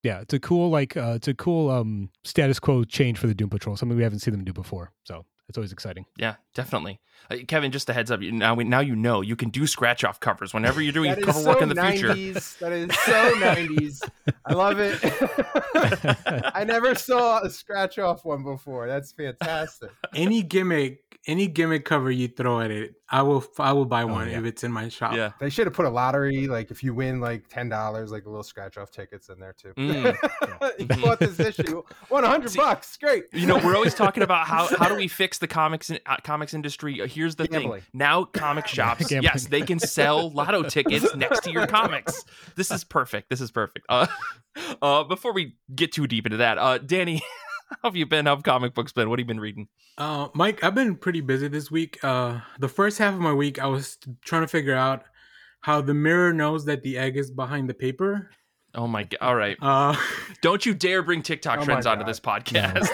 Yeah, 0.03 0.19
it's 0.19 0.33
a 0.33 0.39
cool 0.39 0.69
like 0.69 0.97
uh, 0.97 1.13
it's 1.15 1.29
a 1.29 1.33
cool 1.33 1.69
um, 1.69 2.09
status 2.23 2.59
quo 2.59 2.83
change 2.83 3.17
for 3.17 3.27
the 3.27 3.33
Doom 3.33 3.49
Patrol, 3.49 3.77
something 3.77 3.97
we 3.97 4.03
haven't 4.03 4.19
seen 4.19 4.33
them 4.33 4.43
do 4.43 4.51
before. 4.51 4.91
So 5.05 5.25
it's 5.53 5.57
always 5.59 5.71
exciting. 5.71 6.07
Yeah, 6.17 6.37
definitely. 6.55 6.99
Uh, 7.29 7.35
Kevin, 7.47 7.71
just 7.71 7.87
a 7.87 7.93
heads 7.93 8.09
up. 8.09 8.21
Now, 8.21 8.55
we, 8.55 8.63
now 8.63 8.79
you 8.79 8.95
know 8.95 9.21
you 9.21 9.35
can 9.35 9.51
do 9.51 9.67
scratch 9.67 10.03
off 10.03 10.19
covers 10.19 10.51
whenever 10.51 10.81
you're 10.81 10.91
doing 10.91 11.13
cover 11.17 11.41
so 11.41 11.47
work 11.47 11.61
in 11.61 11.69
the 11.69 11.75
90s. 11.75 11.91
future. 11.91 12.41
That 12.59 12.71
is 12.71 12.95
so 13.01 13.33
90s. 13.35 14.09
I 14.47 14.53
love 14.55 14.79
it. 14.79 14.99
I 16.55 16.63
never 16.63 16.95
saw 16.95 17.43
a 17.43 17.51
scratch 17.51 17.99
off 17.99 18.25
one 18.25 18.41
before. 18.41 18.87
That's 18.87 19.11
fantastic. 19.11 19.91
Any 20.15 20.41
gimmick 20.41 21.13
any 21.27 21.47
gimmick 21.47 21.85
cover 21.85 22.11
you 22.11 22.27
throw 22.27 22.59
at 22.59 22.71
it, 22.71 22.95
I 23.13 23.21
will 23.21 23.45
I 23.59 23.73
will 23.73 23.85
buy 23.85 24.01
oh, 24.01 24.07
one 24.07 24.27
oh, 24.27 24.31
yeah. 24.31 24.39
if 24.39 24.45
it's 24.45 24.63
in 24.63 24.71
my 24.71 24.89
shop. 24.89 25.13
Yeah, 25.13 25.33
they 25.39 25.51
should 25.51 25.67
have 25.67 25.75
put 25.75 25.85
a 25.85 25.89
lottery. 25.89 26.47
Like 26.47 26.71
if 26.71 26.83
you 26.83 26.95
win 26.95 27.21
like 27.21 27.47
ten 27.47 27.69
dollars, 27.69 28.11
like 28.11 28.25
a 28.25 28.27
little 28.27 28.41
scratch 28.41 28.75
off 28.75 28.89
tickets 28.89 29.29
in 29.29 29.39
there 29.39 29.53
too. 29.53 29.71
Mm. 29.77 30.79
you 30.79 30.87
bought 30.99 31.19
this 31.19 31.39
issue, 31.39 31.83
won 32.09 32.23
a 32.23 32.27
hundred 32.27 32.55
bucks. 32.55 32.97
Great. 32.97 33.25
You 33.31 33.45
know, 33.45 33.59
we're 33.59 33.75
always 33.75 33.93
talking 33.93 34.23
about 34.23 34.47
how 34.47 34.65
how 34.77 34.89
do 34.89 34.95
we 34.95 35.07
fix 35.07 35.37
the 35.37 35.47
comics 35.47 35.91
uh, 35.91 35.97
comics 36.23 36.55
industry. 36.55 37.01
Uh, 37.01 37.05
here's 37.05 37.35
the 37.35 37.47
Gambling. 37.47 37.81
thing: 37.81 37.89
now 37.93 38.23
comic 38.23 38.65
shops, 38.65 39.11
yes, 39.11 39.45
they 39.45 39.61
can 39.61 39.77
sell 39.77 40.31
lotto 40.31 40.63
tickets 40.63 41.15
next 41.15 41.43
to 41.43 41.51
your 41.51 41.67
comics. 41.67 42.25
This 42.55 42.71
is 42.71 42.83
perfect. 42.83 43.29
This 43.29 43.41
is 43.41 43.51
perfect. 43.51 43.85
Uh, 43.89 44.07
uh, 44.81 45.03
before 45.03 45.33
we 45.33 45.55
get 45.75 45.91
too 45.91 46.07
deep 46.07 46.25
into 46.25 46.37
that, 46.37 46.57
uh, 46.57 46.79
Danny. 46.79 47.21
How 47.81 47.89
have 47.89 47.95
you 47.95 48.05
been? 48.05 48.25
How 48.25 48.35
have 48.35 48.43
comic 48.43 48.73
books 48.73 48.91
been? 48.91 49.09
What 49.09 49.19
have 49.19 49.23
you 49.23 49.27
been 49.27 49.39
reading? 49.39 49.67
Uh, 49.97 50.27
Mike, 50.33 50.63
I've 50.63 50.75
been 50.75 50.95
pretty 50.95 51.21
busy 51.21 51.47
this 51.47 51.71
week. 51.71 51.97
Uh, 52.03 52.39
the 52.59 52.67
first 52.67 52.97
half 52.97 53.13
of 53.13 53.19
my 53.19 53.33
week, 53.33 53.59
I 53.59 53.67
was 53.67 53.97
trying 54.23 54.43
to 54.43 54.47
figure 54.47 54.75
out 54.75 55.03
how 55.61 55.81
the 55.81 55.93
mirror 55.93 56.33
knows 56.33 56.65
that 56.65 56.83
the 56.83 56.97
egg 56.97 57.17
is 57.17 57.31
behind 57.31 57.69
the 57.69 57.73
paper. 57.73 58.29
Oh 58.75 58.87
my 58.87 59.03
god! 59.03 59.17
All 59.21 59.35
right, 59.35 59.57
uh, 59.61 59.95
don't 60.41 60.65
you 60.65 60.73
dare 60.73 61.03
bring 61.03 61.21
TikTok 61.21 61.59
oh 61.59 61.63
trends 61.63 61.85
onto 61.85 62.03
this 62.05 62.19
podcast. 62.19 62.89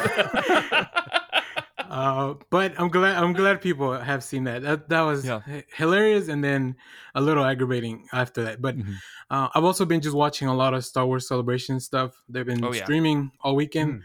uh, 1.79 2.33
but 2.49 2.73
I'm 2.77 2.89
glad 2.89 3.15
I'm 3.15 3.33
glad 3.33 3.61
people 3.61 3.97
have 3.97 4.23
seen 4.23 4.43
that. 4.43 4.61
That, 4.61 4.89
that 4.89 5.01
was 5.01 5.25
yeah. 5.25 5.41
hilarious, 5.75 6.27
and 6.27 6.43
then 6.43 6.75
a 7.15 7.21
little 7.21 7.45
aggravating 7.45 8.07
after 8.11 8.43
that. 8.43 8.61
But 8.61 8.77
mm-hmm. 8.77 8.93
uh, 9.29 9.47
I've 9.55 9.63
also 9.63 9.85
been 9.85 10.01
just 10.01 10.15
watching 10.15 10.49
a 10.49 10.53
lot 10.53 10.73
of 10.73 10.83
Star 10.83 11.05
Wars 11.05 11.27
celebration 11.27 11.79
stuff. 11.79 12.11
They've 12.27 12.45
been 12.45 12.63
oh, 12.63 12.73
yeah. 12.73 12.83
streaming 12.83 13.31
all 13.41 13.55
weekend. 13.55 13.93
Mm. 13.93 14.03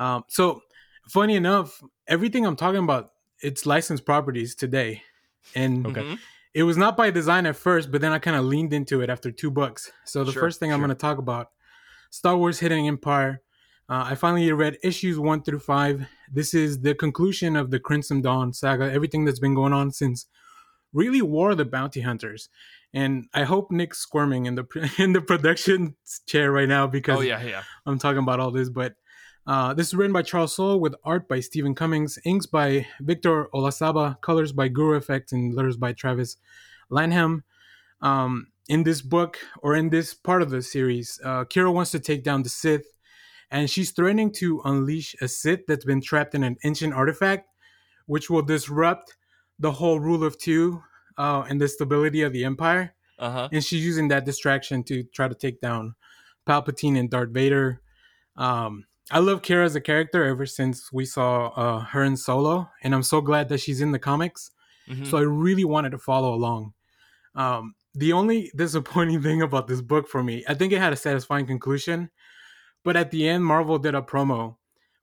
Um, 0.00 0.24
so 0.26 0.62
funny 1.08 1.36
enough, 1.36 1.80
everything 2.08 2.44
I'm 2.44 2.56
talking 2.56 2.82
about, 2.82 3.12
it's 3.40 3.66
licensed 3.66 4.04
properties 4.04 4.56
today. 4.56 5.02
And 5.54 5.86
okay. 5.86 6.18
It 6.52 6.64
was 6.64 6.76
not 6.76 6.96
by 6.96 7.10
design 7.10 7.46
at 7.46 7.54
first, 7.54 7.92
but 7.92 8.00
then 8.00 8.10
I 8.10 8.18
kind 8.18 8.36
of 8.36 8.44
leaned 8.44 8.72
into 8.72 9.02
it 9.02 9.10
after 9.10 9.30
two 9.30 9.50
bucks. 9.50 9.92
So 10.04 10.24
the 10.24 10.32
sure, 10.32 10.42
first 10.42 10.58
thing 10.58 10.70
sure. 10.70 10.74
I'm 10.74 10.80
going 10.80 10.88
to 10.88 10.96
talk 10.96 11.18
about 11.18 11.50
Star 12.10 12.36
Wars 12.36 12.58
Hidden 12.58 12.86
Empire. 12.86 13.40
Uh, 13.88 14.06
I 14.08 14.14
finally 14.16 14.50
read 14.52 14.78
issues 14.82 15.18
one 15.18 15.42
through 15.42 15.60
five. 15.60 16.06
This 16.32 16.54
is 16.54 16.80
the 16.80 16.94
conclusion 16.94 17.54
of 17.54 17.70
the 17.70 17.78
Crimson 17.78 18.20
Dawn 18.20 18.52
saga, 18.52 18.90
everything 18.90 19.24
that's 19.24 19.38
been 19.38 19.54
going 19.54 19.72
on 19.72 19.92
since 19.92 20.26
really 20.92 21.22
War 21.22 21.52
of 21.52 21.58
the 21.58 21.64
Bounty 21.64 22.00
Hunters. 22.00 22.48
And 22.92 23.28
I 23.32 23.44
hope 23.44 23.70
Nick's 23.70 23.98
squirming 23.98 24.46
in 24.46 24.56
the 24.56 24.90
in 24.98 25.12
the 25.12 25.20
production 25.20 25.94
chair 26.26 26.50
right 26.50 26.68
now 26.68 26.88
because 26.88 27.18
oh, 27.18 27.22
yeah, 27.22 27.42
yeah. 27.42 27.62
I'm 27.86 28.00
talking 28.00 28.22
about 28.22 28.40
all 28.40 28.50
this. 28.50 28.68
But 28.68 28.94
uh, 29.50 29.74
this 29.74 29.88
is 29.88 29.94
written 29.94 30.12
by 30.12 30.22
Charles 30.22 30.54
Soule 30.54 30.78
with 30.78 30.94
art 31.02 31.28
by 31.28 31.40
Stephen 31.40 31.74
Cummings, 31.74 32.20
inks 32.24 32.46
by 32.46 32.86
Victor 33.00 33.46
Olazaba, 33.52 34.20
colors 34.20 34.52
by 34.52 34.68
Guru 34.68 34.94
Effect, 34.94 35.32
and 35.32 35.52
letters 35.52 35.76
by 35.76 35.92
Travis 35.92 36.36
Lanham. 36.88 37.42
Um, 38.00 38.52
in 38.68 38.84
this 38.84 39.02
book, 39.02 39.38
or 39.60 39.74
in 39.74 39.90
this 39.90 40.14
part 40.14 40.42
of 40.42 40.50
the 40.50 40.62
series, 40.62 41.18
uh, 41.24 41.46
Qi'ra 41.46 41.74
wants 41.74 41.90
to 41.90 41.98
take 41.98 42.22
down 42.22 42.44
the 42.44 42.48
Sith, 42.48 42.86
and 43.50 43.68
she's 43.68 43.90
threatening 43.90 44.30
to 44.34 44.62
unleash 44.64 45.16
a 45.20 45.26
Sith 45.26 45.66
that's 45.66 45.84
been 45.84 46.00
trapped 46.00 46.36
in 46.36 46.44
an 46.44 46.56
ancient 46.62 46.94
artifact, 46.94 47.48
which 48.06 48.30
will 48.30 48.42
disrupt 48.42 49.16
the 49.58 49.72
whole 49.72 49.98
rule 49.98 50.22
of 50.22 50.38
two 50.38 50.80
uh, 51.18 51.42
and 51.48 51.60
the 51.60 51.66
stability 51.66 52.22
of 52.22 52.32
the 52.32 52.44
Empire. 52.44 52.94
Uh-huh. 53.18 53.48
And 53.50 53.64
she's 53.64 53.84
using 53.84 54.06
that 54.08 54.24
distraction 54.24 54.84
to 54.84 55.02
try 55.02 55.26
to 55.26 55.34
take 55.34 55.60
down 55.60 55.96
Palpatine 56.46 56.96
and 56.96 57.10
Darth 57.10 57.30
Vader. 57.30 57.80
Um, 58.36 58.84
I 59.10 59.18
love 59.18 59.42
Qi'ra 59.42 59.64
as 59.64 59.74
a 59.74 59.80
character 59.80 60.24
ever 60.24 60.46
since 60.46 60.92
we 60.92 61.04
saw 61.04 61.48
uh, 61.48 61.80
her 61.80 62.04
in 62.04 62.16
Solo, 62.16 62.70
and 62.82 62.94
I'm 62.94 63.02
so 63.02 63.20
glad 63.20 63.48
that 63.48 63.58
she's 63.58 63.80
in 63.80 63.92
the 63.92 63.98
comics. 63.98 64.50
Mm-hmm. 64.88 65.04
So 65.04 65.18
I 65.18 65.22
really 65.22 65.64
wanted 65.64 65.90
to 65.90 65.98
follow 65.98 66.32
along. 66.34 66.72
Um, 67.34 67.74
the 67.94 68.12
only 68.12 68.50
disappointing 68.56 69.22
thing 69.22 69.42
about 69.42 69.66
this 69.66 69.80
book 69.80 70.08
for 70.08 70.22
me, 70.22 70.44
I 70.48 70.54
think 70.54 70.72
it 70.72 70.78
had 70.78 70.92
a 70.92 70.96
satisfying 70.96 71.46
conclusion, 71.46 72.10
but 72.84 72.96
at 72.96 73.10
the 73.10 73.28
end, 73.28 73.44
Marvel 73.44 73.78
did 73.78 73.94
a 73.94 74.02
promo, 74.02 74.56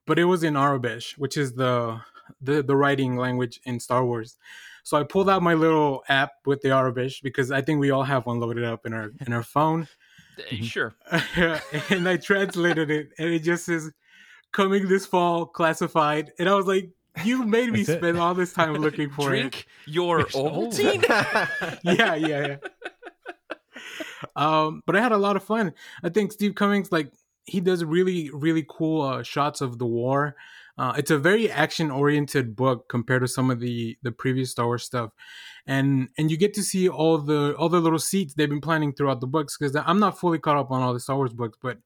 but 0.06 0.18
it 0.18 0.24
was 0.24 0.42
in 0.42 0.54
Aurebesh, 0.54 1.18
which 1.18 1.36
is 1.36 1.52
the 1.54 2.00
the 2.42 2.62
the 2.62 2.76
writing 2.76 3.16
language 3.16 3.60
in 3.64 3.80
Star 3.80 4.04
Wars. 4.04 4.36
So 4.84 4.96
I 4.96 5.02
pulled 5.02 5.28
out 5.28 5.42
my 5.42 5.54
little 5.54 6.02
app 6.08 6.32
with 6.46 6.62
the 6.62 6.68
Aurebesh 6.68 7.22
because 7.22 7.50
I 7.50 7.60
think 7.60 7.80
we 7.80 7.90
all 7.90 8.04
have 8.04 8.26
one 8.26 8.40
loaded 8.40 8.64
up 8.64 8.86
in 8.86 8.92
our 8.92 9.12
in 9.26 9.32
our 9.32 9.42
phone. 9.42 9.88
Mm-hmm. 10.38 10.64
Sure. 10.64 10.94
and 11.90 12.08
I 12.08 12.16
translated 12.16 12.90
it, 12.90 13.10
and 13.18 13.28
it 13.32 13.40
just 13.40 13.64
says 13.66 13.90
"coming 14.52 14.88
this 14.88 15.06
fall" 15.06 15.46
classified, 15.46 16.32
and 16.38 16.48
I 16.48 16.54
was 16.54 16.66
like, 16.66 16.90
"You 17.24 17.44
made 17.44 17.70
me 17.72 17.82
That's 17.82 17.98
spend 17.98 18.16
it. 18.16 18.20
all 18.20 18.34
this 18.34 18.52
time 18.52 18.74
looking 18.80 19.10
for 19.10 19.28
Drink 19.28 19.66
it." 19.86 19.92
your 19.92 20.24
Ovaltine. 20.24 21.02
yeah, 21.82 22.14
yeah, 22.14 22.46
yeah. 22.46 22.56
Um, 24.34 24.82
but 24.86 24.96
I 24.96 25.00
had 25.00 25.12
a 25.12 25.16
lot 25.16 25.36
of 25.36 25.44
fun. 25.44 25.74
I 26.02 26.08
think 26.08 26.32
Steve 26.32 26.54
Cummings, 26.54 26.90
like, 26.90 27.12
he 27.44 27.60
does 27.60 27.84
really, 27.84 28.30
really 28.32 28.64
cool 28.68 29.02
uh, 29.02 29.22
shots 29.22 29.60
of 29.60 29.78
the 29.78 29.86
war. 29.86 30.36
Uh, 30.78 30.94
it's 30.96 31.10
a 31.10 31.18
very 31.18 31.50
action 31.50 31.90
oriented 31.90 32.54
book 32.54 32.88
compared 32.88 33.22
to 33.22 33.28
some 33.28 33.50
of 33.50 33.58
the 33.58 33.98
the 34.02 34.12
previous 34.12 34.52
Star 34.52 34.66
Wars 34.66 34.84
stuff, 34.84 35.10
and 35.66 36.08
and 36.16 36.30
you 36.30 36.36
get 36.36 36.54
to 36.54 36.62
see 36.62 36.88
all 36.88 37.18
the 37.18 37.54
all 37.56 37.68
the 37.68 37.80
little 37.80 37.98
seeds 37.98 38.34
they've 38.34 38.48
been 38.48 38.60
planting 38.60 38.92
throughout 38.92 39.20
the 39.20 39.26
books. 39.26 39.56
Because 39.58 39.74
I'm 39.74 39.98
not 39.98 40.18
fully 40.18 40.38
caught 40.38 40.56
up 40.56 40.70
on 40.70 40.82
all 40.82 40.94
the 40.94 41.00
Star 41.00 41.16
Wars 41.16 41.34
books, 41.34 41.58
but 41.60 41.78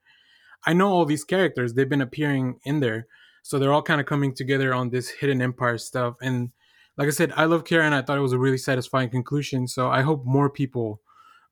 I 0.66 0.74
know 0.74 0.88
all 0.92 1.06
these 1.06 1.24
characters. 1.24 1.72
They've 1.72 1.88
been 1.88 2.02
appearing 2.02 2.60
in 2.64 2.80
there, 2.80 3.06
so 3.42 3.58
they're 3.58 3.72
all 3.72 3.82
kind 3.82 4.00
of 4.00 4.06
coming 4.06 4.34
together 4.34 4.74
on 4.74 4.90
this 4.90 5.08
hidden 5.08 5.40
empire 5.40 5.78
stuff. 5.78 6.16
And 6.20 6.50
like 6.96 7.08
I 7.08 7.12
said, 7.12 7.32
I 7.34 7.46
love 7.46 7.64
Karen. 7.64 7.94
I 7.94 8.02
thought 8.02 8.18
it 8.18 8.22
was 8.22 8.34
a 8.34 8.38
really 8.38 8.58
satisfying 8.58 9.08
conclusion. 9.08 9.66
So 9.68 9.88
I 9.88 10.02
hope 10.02 10.24
more 10.26 10.50
people 10.50 11.00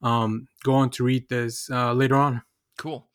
um, 0.03 0.49
go 0.63 0.75
on 0.75 0.91
to 0.91 1.05
read 1.05 1.29
this 1.29 1.71
uh, 1.71 1.95
later 1.95 2.17
on. 2.17 2.43
Cool. 2.77 3.09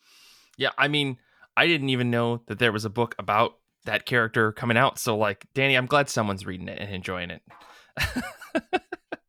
Yeah, 0.58 0.72
I 0.77 0.88
mean, 0.88 1.17
I 1.55 1.67
didn't 1.67 1.89
even 1.89 2.10
know 2.10 2.41
that 2.48 2.60
there 2.60 2.72
was 2.72 2.86
a 2.86 2.89
book 2.89 3.15
about 3.20 3.58
that 3.86 4.06
character 4.06 4.51
coming 4.51 4.77
out. 4.77 5.00
So, 5.00 5.18
like, 5.18 5.46
Danny, 5.54 5.75
I'm 5.75 5.86
glad 5.86 6.10
someone's 6.10 6.46
reading 6.46 6.68
it 6.68 6.80
and 6.80 6.94
enjoying 6.94 7.32
it. 7.32 7.42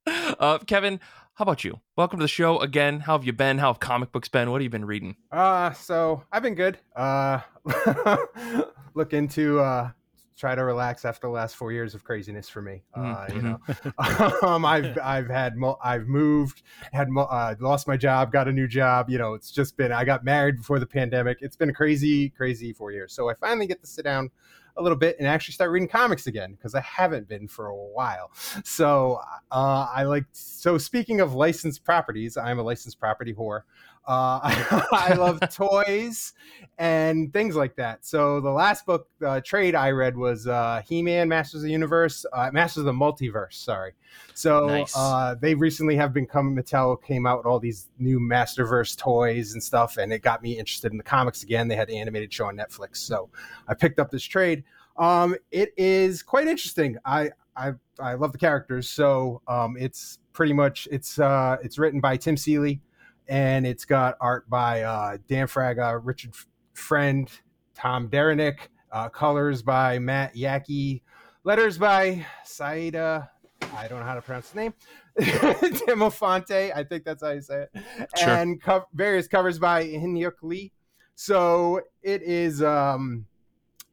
uh, 0.39 0.59
Kevin, 0.59 1.01
how 1.35 1.43
about 1.43 1.65
you? 1.65 1.81
Welcome 1.97 2.19
to 2.19 2.25
the 2.25 2.29
show 2.29 2.59
again. 2.59 3.01
How 3.01 3.13
have 3.13 3.25
you 3.25 3.33
been? 3.33 3.59
How 3.59 3.69
have 3.69 3.81
comic 3.81 4.13
books 4.13 4.29
been? 4.29 4.51
What 4.51 4.61
have 4.61 4.65
you 4.65 4.71
been 4.71 4.85
reading? 4.85 5.17
Uh, 5.31 5.73
so 5.73 6.25
I've 6.33 6.43
been 6.43 6.55
good. 6.55 6.79
Uh, 6.95 7.41
look 8.95 9.13
into 9.13 9.61
uh 9.61 9.91
try 10.37 10.55
to 10.55 10.65
relax 10.65 11.05
after 11.05 11.27
the 11.27 11.33
last 11.33 11.57
four 11.57 11.73
years 11.73 11.95
of 11.95 12.05
craziness 12.05 12.49
for 12.49 12.63
me. 12.63 12.83
Uh, 12.95 13.01
mm-hmm. 13.01 13.37
You 13.37 13.43
know, 13.43 14.39
um, 14.49 14.65
I've 14.65 14.99
I've 15.03 15.29
had 15.29 15.57
mo- 15.57 15.79
I've 15.83 16.07
moved, 16.07 16.63
had 16.93 17.09
mo- 17.09 17.23
uh, 17.23 17.55
lost 17.61 17.89
my 17.89 17.97
job, 17.97 18.33
got 18.33 18.49
a 18.49 18.53
new 18.53 18.69
job. 18.69 19.09
You 19.11 19.19
know, 19.19 19.35
it's 19.35 19.51
just 19.51 19.77
been 19.77 19.93
I 19.93 20.05
got 20.05 20.25
married 20.25 20.59
before 20.59 20.79
the 20.79 20.87
pandemic. 20.87 21.39
It's 21.41 21.57
been 21.57 21.71
a 21.71 21.75
crazy, 21.75 22.31
crazy 22.31 22.73
four 22.73 22.93
years. 22.93 23.13
So 23.13 23.31
I 23.31 23.35
finally 23.35 23.67
get 23.67 23.81
to 23.81 23.87
sit 23.87 24.05
down 24.05 24.31
a 24.77 24.83
little 24.83 24.99
bit 24.99 25.17
and 25.19 25.27
actually 25.27 25.53
start 25.53 25.71
reading 25.71 25.89
comics 25.89 26.27
again 26.27 26.53
because 26.53 26.75
I 26.75 26.81
haven't 26.81 27.29
been 27.29 27.49
for 27.49 27.69
a 27.69 27.75
while. 27.75 28.31
So 28.65 29.21
uh, 29.51 29.89
I 29.93 30.03
like. 30.05 30.27
So 30.33 30.79
speaking 30.79 31.21
of 31.21 31.35
licensed 31.35 31.85
properties, 31.85 32.37
I'm 32.37 32.59
a 32.59 32.63
licensed 32.63 33.01
property 33.01 33.35
whore. 33.35 33.63
Uh, 34.07 34.41
I 34.93 35.15
love 35.15 35.41
toys 35.51 36.33
and 36.79 37.33
things 37.33 37.57
like 37.57 37.75
that. 37.77 38.07
So 38.07 38.41
the 38.41 38.51
last 38.51 38.87
book 38.87 39.09
uh, 39.25 39.41
trade 39.41 39.75
I 39.75 39.91
read 39.91 40.17
was 40.17 40.47
uh, 40.47 40.83
He-Man, 40.87 41.29
Masters 41.29 41.63
of 41.63 41.65
the 41.65 41.73
Universe, 41.73 42.25
uh, 42.33 42.51
Masters 42.53 42.83
of 42.83 42.85
the 42.85 42.93
Multiverse. 42.93 43.55
Sorry. 43.55 43.93
So 44.35 44.67
nice. 44.67 44.95
Uh, 44.97 45.35
they 45.41 45.55
recently 45.55 45.97
have 45.97 46.13
become 46.13 46.55
Mattel 46.55 47.03
came 47.03 47.27
out 47.27 47.39
with 47.39 47.47
all 47.47 47.59
these 47.59 47.89
new 47.99 48.21
Masterverse 48.21 48.97
toys 48.97 49.55
and 49.55 49.63
stuff, 49.63 49.97
and 49.97 50.13
it 50.13 50.21
got 50.21 50.43
me 50.43 50.57
interested 50.59 50.93
in 50.93 50.99
the 50.99 51.05
comics 51.05 51.43
again. 51.43 51.67
They 51.69 51.77
had 51.77 51.89
the 51.89 51.99
animated 51.99 52.33
show 52.33 52.47
on 52.47 52.57
Netflix, 52.57 52.99
so 52.99 53.29
I 53.67 53.75
picked 53.75 53.99
up 53.99 54.11
this 54.11 54.23
trade. 54.23 54.65
Um, 54.99 55.37
it 55.51 55.73
is 55.77 56.23
quite 56.23 56.47
interesting. 56.47 56.97
I 57.05 57.31
I 57.57 57.73
I 57.99 58.15
love 58.15 58.33
the 58.33 58.39
characters, 58.39 58.89
so 58.89 59.43
um, 59.49 59.77
it's 59.79 60.19
pretty 60.33 60.53
much 60.53 60.87
it's 60.91 61.19
uh, 61.19 61.57
it's 61.63 61.79
written 61.79 62.01
by 62.01 62.17
Tim 62.17 62.37
Seeley 62.37 62.81
and 63.29 63.67
it's 63.67 63.85
got 63.85 64.17
art 64.21 64.49
by 64.49 64.83
uh, 64.83 65.19
Dan 65.29 65.47
Fraga, 65.47 66.01
Richard 66.03 66.35
Friend, 66.75 67.31
Tom 67.75 68.09
Derenick, 68.09 68.71
uh, 68.93 69.09
colors 69.09 69.63
by 69.63 69.99
Matt 69.99 70.35
Yaki, 70.35 71.03
letters 71.45 71.79
by 71.79 72.25
Saida. 72.45 73.31
I 73.77 73.89
don't 73.89 74.01
know 74.01 74.05
how 74.07 74.15
to 74.15 74.23
pronounce 74.23 74.49
his 74.49 74.55
name. 74.57 74.75
Demofonte, 75.19 76.75
I 76.77 76.85
think 76.85 77.05
that's 77.05 77.23
how 77.23 77.31
you 77.31 77.41
say 77.41 77.67
it, 77.75 77.85
sure. 78.17 78.29
and 78.29 78.63
co- 78.63 78.87
various 78.95 79.27
covers 79.27 79.59
by 79.59 79.85
Hyuk 79.85 80.43
Lee. 80.43 80.73
So 81.15 81.81
it 82.03 82.23
is. 82.23 82.63
Um, 82.63 83.27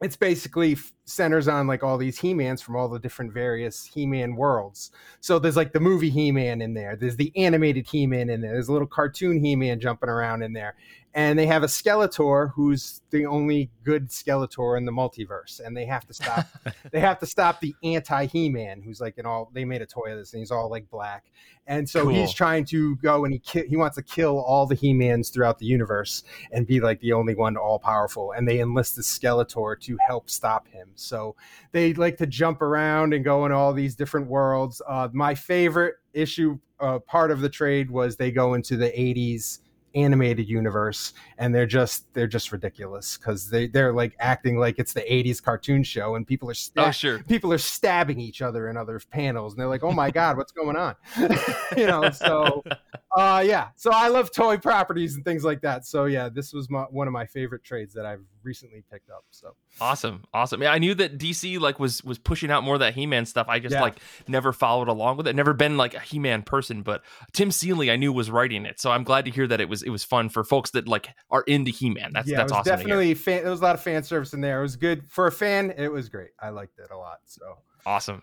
it's 0.04 0.16
basically 0.16 0.78
centers 1.06 1.48
on 1.48 1.68
like 1.68 1.84
all 1.84 1.98
these 1.98 2.20
he-mans 2.20 2.62
from 2.62 2.76
all 2.76 2.88
the 2.88 3.00
different 3.00 3.34
various 3.34 3.84
he-man 3.86 4.36
worlds. 4.36 4.92
So 5.22 5.40
there's 5.40 5.58
like 5.58 5.74
the 5.74 5.80
movie 5.80 6.10
he-man 6.10 6.62
in 6.62 6.74
there 6.74 6.96
there's 6.96 7.18
the 7.18 7.32
animated 7.36 7.88
he-man 7.88 8.30
in 8.30 8.42
there 8.42 8.54
there's 8.54 8.70
a 8.70 8.74
little 8.74 8.88
cartoon 8.88 9.44
he-man 9.44 9.80
jumping 9.80 10.10
around 10.10 10.42
in 10.42 10.54
there 10.54 10.76
and 11.16 11.38
they 11.38 11.46
have 11.46 11.62
a 11.62 11.68
skeletor 11.68 12.52
who's 12.54 13.02
the 13.12 13.26
only 13.26 13.70
good 13.84 14.10
skeletor 14.10 14.78
in 14.78 14.86
the 14.86 14.92
multiverse. 14.92 15.60
And 15.64 15.78
they 15.78 15.86
have 15.86 16.08
to 16.08 16.14
stop 16.14 16.48
they 16.92 17.00
have 17.00 17.20
to 17.20 17.26
stop 17.26 17.62
the 17.62 17.76
anti 17.84 18.26
he-man 18.26 18.82
who's 18.82 19.00
like 19.00 19.18
in 19.18 19.26
all 19.26 19.52
they 19.54 19.64
made 19.64 19.82
a 19.82 19.86
toy 19.86 20.12
of 20.12 20.18
this 20.18 20.34
and 20.34 20.40
he's 20.40 20.52
all 20.52 20.70
like 20.70 20.90
black. 20.90 21.26
And 21.68 21.88
so 21.88 22.04
cool. 22.04 22.14
he's 22.14 22.34
trying 22.34 22.66
to 22.66 22.96
go 22.98 23.26
and 23.26 23.34
he 23.34 23.40
ki- 23.40 23.68
he 23.68 23.78
wants 23.78 23.96
to 23.96 24.04
kill 24.04 24.40
all 24.40 24.66
the 24.66 24.76
he-mans 24.76 25.30
throughout 25.30 25.60
the 25.60 25.66
universe 25.66 26.24
and 26.52 26.66
be 26.66 26.80
like 26.80 27.00
the 27.00 27.14
only 27.14 27.36
one 27.36 27.58
all 27.58 27.80
powerful 27.80 28.32
and 28.32 28.48
they 28.48 28.60
enlist 28.60 28.96
the 28.96 29.04
skeletor 29.04 29.80
to 29.82 29.98
help 30.06 30.30
stop 30.30 30.68
him. 30.68 30.90
So 30.96 31.36
they 31.72 31.94
like 31.94 32.18
to 32.18 32.26
jump 32.26 32.62
around 32.62 33.14
and 33.14 33.24
go 33.24 33.46
in 33.46 33.52
all 33.52 33.72
these 33.72 33.96
different 33.96 34.28
worlds. 34.28 34.82
Uh, 34.88 35.10
my 35.14 35.36
favorite 35.36 35.96
issue 36.14 36.58
uh, 36.80 37.00
part 37.00 37.32
of 37.32 37.40
the 37.40 37.50
trade 37.50 37.90
was 37.90 38.18
they 38.18 38.32
go 38.32 38.56
into 38.56 38.76
the 38.76 38.90
80s 38.90 39.60
animated 39.96 40.48
universe 40.48 41.14
and 41.38 41.54
they're 41.54 41.66
just 41.66 42.12
they're 42.14 42.28
just 42.28 42.52
ridiculous 42.52 43.18
because 43.18 43.50
they 43.50 43.68
they're 43.68 43.94
like 43.94 44.16
acting 44.20 44.58
like 44.58 44.80
it's 44.80 44.94
the 44.94 45.02
80s 45.02 45.42
cartoon 45.42 45.84
show 45.84 46.16
and 46.16 46.26
people 46.26 46.50
are 46.50 46.56
oh, 46.78 46.92
sure. 46.92 47.20
people 47.24 47.54
are 47.54 47.58
stabbing 47.58 48.20
each 48.20 48.42
other 48.42 48.70
in 48.70 48.78
other 48.78 49.00
panels 49.12 49.54
and 49.54 49.62
they're 49.62 49.68
like 49.68 49.84
oh 49.84 49.92
my 49.92 50.12
god 50.24 50.38
what's 50.38 50.52
going 50.52 50.76
on? 50.76 50.96
You 51.78 51.88
know 51.88 52.10
so 52.12 52.64
uh 53.18 53.44
yeah. 53.46 53.70
So 53.76 53.92
i 53.94 54.08
love 54.08 54.32
toy 54.32 54.58
properties 54.58 55.16
and 55.16 55.26
things 55.26 55.44
like 55.44 55.62
that. 55.62 55.86
So 55.86 56.06
yeah 56.06 56.30
this 56.30 56.54
was 56.54 56.70
my, 56.70 56.84
one 56.84 57.08
of 57.08 57.14
my 57.14 57.26
favorite 57.26 57.64
trades 57.64 57.94
that 57.94 58.06
i've 58.06 58.24
recently 58.44 58.84
picked 58.92 59.10
up 59.10 59.24
so 59.32 59.56
awesome 59.80 60.24
awesome 60.34 60.62
yeah 60.62 60.72
i 60.72 60.78
knew 60.78 60.94
that 60.94 61.18
dc 61.18 61.60
like 61.60 61.80
was 61.80 62.04
was 62.04 62.18
pushing 62.18 62.52
out 62.52 62.64
more 62.64 62.76
of 62.76 62.80
that 62.80 62.94
he-man 62.94 63.26
stuff 63.26 63.48
i 63.50 63.60
just 63.60 63.74
yeah. 63.74 63.82
like 63.82 63.98
never 64.28 64.52
followed 64.52 64.88
along 64.88 65.18
with 65.18 65.28
it 65.28 65.36
never 65.36 65.54
been 65.54 65.78
like 65.78 65.94
a 65.94 66.00
he-man 66.00 66.42
person 66.42 66.82
but 66.82 67.02
tim 67.32 67.52
seeley 67.52 67.90
i 67.90 67.96
knew 67.96 68.12
was 68.12 68.30
writing 68.30 68.66
it 68.66 68.80
so 68.80 68.92
i'm 68.92 69.04
glad 69.04 69.26
to 69.26 69.32
hear 69.32 69.48
that 69.48 69.62
it 69.62 69.70
was 69.70 69.84
it 69.84 69.90
was 69.90 70.04
fun 70.04 70.30
for 70.30 70.44
folks 70.44 70.72
that 70.72 70.88
like 70.88 71.10
are 71.30 71.44
into 71.48 71.72
He-Man. 71.72 72.12
That's 72.14 72.28
yeah, 72.28 72.38
that's 72.38 72.52
awesome. 72.52 72.76
Definitely, 72.76 73.14
fan, 73.14 73.44
there 73.44 73.52
was 73.52 73.62
a 73.62 73.64
lot 73.64 73.76
of 73.76 73.82
fan 73.82 74.04
service 74.04 74.34
in 74.34 74.42
there. 74.42 74.60
It 74.60 74.64
was 74.64 74.76
good 74.76 75.10
for 75.10 75.28
a 75.28 75.32
fan. 75.32 75.74
It 75.78 75.92
was 75.92 76.10
great. 76.10 76.32
I 76.40 76.50
liked 76.50 76.80
it 76.80 76.92
a 76.92 76.98
lot. 76.98 77.20
So 77.26 77.58
awesome. 77.86 78.22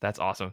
That's 0.00 0.18
awesome. 0.18 0.52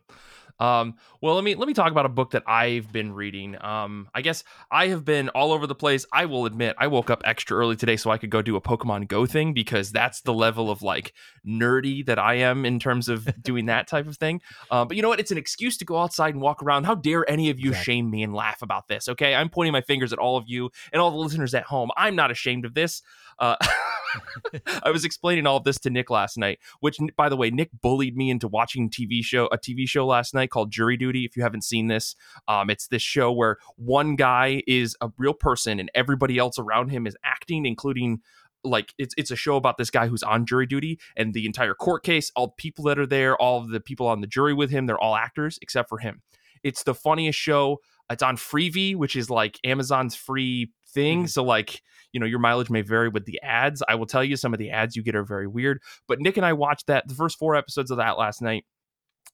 Um, 0.60 0.96
well, 1.22 1.36
let 1.36 1.44
me 1.44 1.56
let 1.56 1.68
me 1.68 1.74
talk 1.74 1.92
about 1.92 2.06
a 2.06 2.10
book 2.10 2.32
that 2.32 2.44
I've 2.48 2.92
been 2.92 3.14
reading. 3.14 3.62
Um, 3.62 4.10
I 4.14 4.22
guess 4.22 4.44
I 4.72 4.88
have 4.88 5.06
been 5.06 5.30
all 5.30 5.52
over 5.52 5.68
the 5.68 5.76
place. 5.76 6.06
I 6.12 6.26
will 6.26 6.46
admit, 6.46 6.76
I 6.78 6.88
woke 6.88 7.10
up 7.10 7.22
extra 7.26 7.58
early 7.58 7.76
today 7.76 7.96
so 7.96 8.12
I 8.12 8.18
could 8.18 8.30
go 8.30 8.42
do 8.42 8.56
a 8.56 8.62
Pokemon 8.62 9.08
Go 9.08 9.26
thing 9.26 9.54
because 9.54 9.92
that's 9.92 10.22
the 10.22 10.34
level 10.34 10.70
of 10.70 10.82
like 10.82 11.14
nerdy 11.48 12.06
that 12.06 12.20
I 12.20 12.36
am 12.36 12.66
in 12.66 12.80
terms 12.80 13.10
of 13.10 13.30
doing 13.42 13.68
that 13.68 13.88
type 13.88 14.08
of 14.08 14.18
thing. 14.18 14.42
Uh, 14.70 14.86
but 14.86 14.98
you 14.98 15.04
know 15.04 15.10
what? 15.10 15.20
It's 15.20 15.32
an 15.32 15.38
excuse 15.38 15.78
to 15.78 15.86
go 15.86 15.98
outside 15.98 16.34
and 16.34 16.42
walk 16.42 16.62
around. 16.62 16.84
How 16.84 16.96
dare 16.96 17.30
any 17.30 17.50
of 17.50 17.60
you 17.60 17.70
exactly. 17.70 17.94
shame 17.94 18.12
me 18.12 18.24
and 18.24 18.34
laugh 18.34 18.62
about 18.62 18.88
this? 18.88 19.08
Okay, 19.08 19.36
I'm 19.36 19.50
pointing 19.50 19.74
my 19.74 19.82
fingers 19.82 20.12
at 20.14 20.20
all 20.20 20.38
of 20.38 20.46
you 20.48 20.70
and 20.92 21.02
all 21.02 21.12
the 21.12 21.18
listeners 21.18 21.54
at 21.54 21.64
home. 21.64 21.90
I'm 21.96 22.16
not 22.16 22.32
ashamed 22.32 22.66
of 22.66 22.74
this. 22.74 23.02
Uh, 23.40 23.56
I 24.84 24.92
was 24.92 25.06
explaining 25.06 25.46
all 25.46 25.58
of 25.58 25.64
this 25.64 25.80
to 25.80 25.90
Nick 25.90 26.10
last 26.10 26.38
night, 26.38 26.60
which, 26.80 26.98
by 27.16 27.30
the 27.30 27.38
way, 27.38 27.50
Nick 27.50 27.70
bullied 27.82 28.18
me 28.18 28.30
into 28.30 28.48
watching 28.48 28.90
TV 28.90 29.24
show 29.24 29.48
a 29.48 29.58
TV 29.58 29.88
show 29.88 30.06
last 30.06 30.34
night 30.34 30.50
called 30.50 30.72
Jury 30.72 30.98
Duty. 30.98 31.26
If 31.26 31.38
you 31.38 31.44
haven't 31.44 31.64
seen 31.64 31.88
this, 31.88 32.16
um, 32.48 32.70
it's 32.70 32.88
this 32.88 33.02
show 33.02 33.32
where 33.32 33.58
one 33.76 34.16
guy 34.16 34.64
is 34.68 34.96
a 35.02 35.10
real 35.18 35.34
person 35.34 35.80
and 35.80 35.92
everybody 35.94 36.38
else 36.38 36.58
around 36.58 36.90
him 36.90 37.08
is 37.08 37.16
acting, 37.24 37.66
including 37.66 38.22
like 38.64 38.94
it's 38.98 39.14
it's 39.18 39.32
a 39.32 39.36
show 39.36 39.56
about 39.56 39.78
this 39.78 39.90
guy 39.90 40.08
who's 40.08 40.24
on 40.24 40.46
jury 40.46 40.66
duty 40.66 41.00
and 41.16 41.34
the 41.34 41.46
entire 41.46 41.74
court 41.74 42.04
case 42.04 42.30
all 42.36 42.48
the 42.48 42.54
people 42.58 42.84
that 42.84 43.00
are 43.00 43.06
there 43.06 43.38
all 43.38 43.60
of 43.60 43.70
the 43.70 43.80
people 43.80 44.06
on 44.06 44.20
the 44.20 44.28
jury 44.28 44.54
with 44.54 44.70
him 44.70 44.86
they're 44.86 45.00
all 45.00 45.16
actors 45.16 45.58
except 45.62 45.88
for 45.88 45.98
him 45.98 46.22
it's 46.62 46.84
the 46.84 46.94
funniest 46.94 47.40
show 47.40 47.78
it's 48.10 48.22
on 48.22 48.36
freevee 48.36 48.98
which 48.98 49.16
is 49.16 49.30
like 49.30 49.60
amazon's 49.64 50.14
free 50.14 50.74
thing 50.90 51.20
mm-hmm. 51.20 51.28
so 51.28 51.42
like 51.42 51.82
you 52.14 52.20
know 52.20 52.26
your 52.26 52.40
mileage 52.40 52.70
may 52.70 52.82
vary 52.82 53.10
with 53.10 53.26
the 53.26 53.40
ads 53.42 53.84
i 53.88 53.96
will 53.96 54.06
tell 54.06 54.24
you 54.24 54.36
some 54.36 54.54
of 54.54 54.60
the 54.60 54.70
ads 54.70 54.96
you 54.96 55.04
get 55.04 55.16
are 55.16 55.24
very 55.24 55.48
weird 55.48 55.80
but 56.08 56.20
nick 56.20 56.38
and 56.38 56.46
i 56.46 56.54
watched 56.54 56.88
that 56.88 57.08
the 57.08 57.16
first 57.16 57.38
four 57.38 57.56
episodes 57.56 57.92
of 57.92 57.98
that 57.98 58.18
last 58.18 58.42
night 58.42 58.66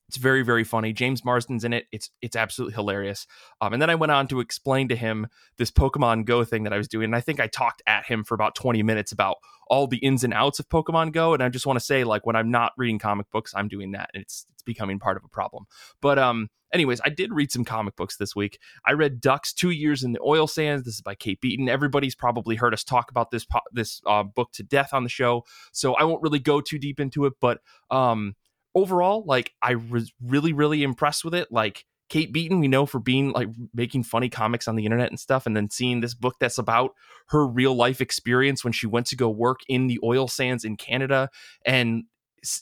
It's 0.08 0.18
very 0.18 0.42
very 0.42 0.62
funny. 0.64 0.92
James 0.92 1.24
Marsden's 1.24 1.64
in 1.64 1.72
it. 1.72 1.86
It's 1.90 2.10
it's 2.22 2.36
absolutely 2.36 2.74
hilarious. 2.74 3.26
Um, 3.60 3.72
and 3.72 3.82
then 3.82 3.90
I 3.90 3.96
went 3.96 4.12
on 4.12 4.28
to 4.28 4.40
explain 4.40 4.88
to 4.88 4.96
him 4.96 5.26
this 5.58 5.70
Pokemon 5.72 6.26
Go 6.26 6.44
thing 6.44 6.62
that 6.64 6.72
I 6.72 6.76
was 6.76 6.86
doing. 6.88 7.06
And 7.06 7.16
I 7.16 7.20
think 7.20 7.40
I 7.40 7.48
talked 7.48 7.82
at 7.86 8.06
him 8.06 8.22
for 8.22 8.34
about 8.34 8.54
20 8.54 8.82
minutes 8.84 9.10
about 9.12 9.36
all 9.68 9.88
the 9.88 9.98
ins 9.98 10.22
and 10.22 10.32
outs 10.32 10.60
of 10.60 10.68
Pokemon 10.68 11.12
Go. 11.12 11.34
And 11.34 11.42
I 11.42 11.48
just 11.48 11.66
want 11.66 11.78
to 11.78 11.84
say, 11.84 12.04
like, 12.04 12.24
when 12.24 12.36
I'm 12.36 12.50
not 12.52 12.72
reading 12.76 13.00
comic 13.00 13.26
books, 13.32 13.52
I'm 13.56 13.68
doing 13.68 13.92
that, 13.92 14.10
and 14.14 14.22
it's 14.22 14.46
it's 14.52 14.62
becoming 14.62 15.00
part 15.00 15.16
of 15.16 15.24
a 15.24 15.28
problem. 15.28 15.64
But 16.00 16.18
um, 16.18 16.48
anyways, 16.76 17.00
I 17.04 17.08
did 17.08 17.32
read 17.32 17.50
some 17.50 17.64
comic 17.64 17.96
books 17.96 18.16
this 18.18 18.36
week. 18.36 18.60
I 18.84 18.92
read 18.92 19.20
Ducks: 19.20 19.52
Two 19.52 19.70
Years 19.70 20.04
in 20.04 20.12
the 20.12 20.20
Oil 20.20 20.46
Sands. 20.46 20.84
This 20.84 20.94
is 20.94 21.00
by 21.00 21.14
Kate 21.14 21.40
Beaton. 21.40 21.68
Everybody's 21.68 22.14
probably 22.14 22.54
heard 22.54 22.74
us 22.74 22.84
talk 22.84 23.10
about 23.10 23.30
this 23.30 23.46
this 23.72 24.00
uh, 24.06 24.22
book 24.22 24.52
to 24.52 24.62
death 24.62 24.90
on 24.92 25.02
the 25.02 25.10
show, 25.10 25.44
so 25.72 25.94
I 25.94 26.04
won't 26.04 26.22
really 26.22 26.38
go 26.38 26.60
too 26.60 26.78
deep 26.78 27.00
into 27.00 27.24
it. 27.24 27.32
But 27.40 27.60
um 27.90 28.36
overall, 28.74 29.24
like 29.26 29.54
I 29.62 29.74
was 29.74 30.12
really, 30.22 30.52
really 30.52 30.82
impressed 30.82 31.24
with 31.24 31.34
it. 31.34 31.50
Like 31.50 31.86
Kate 32.08 32.32
Beaton, 32.32 32.60
we 32.60 32.68
know 32.68 32.86
for 32.86 33.00
being 33.00 33.32
like 33.32 33.48
making 33.74 34.04
funny 34.04 34.28
comics 34.28 34.68
on 34.68 34.76
the 34.76 34.84
internet 34.84 35.08
and 35.08 35.18
stuff, 35.18 35.46
and 35.46 35.56
then 35.56 35.70
seeing 35.70 36.00
this 36.00 36.14
book 36.14 36.34
that's 36.38 36.58
about 36.58 36.92
her 37.28 37.46
real 37.46 37.74
life 37.74 38.00
experience 38.00 38.62
when 38.62 38.72
she 38.72 38.86
went 38.86 39.06
to 39.06 39.16
go 39.16 39.28
work 39.28 39.60
in 39.68 39.88
the 39.88 39.98
oil 40.04 40.28
sands 40.28 40.64
in 40.64 40.76
Canada 40.76 41.30
and 41.64 42.04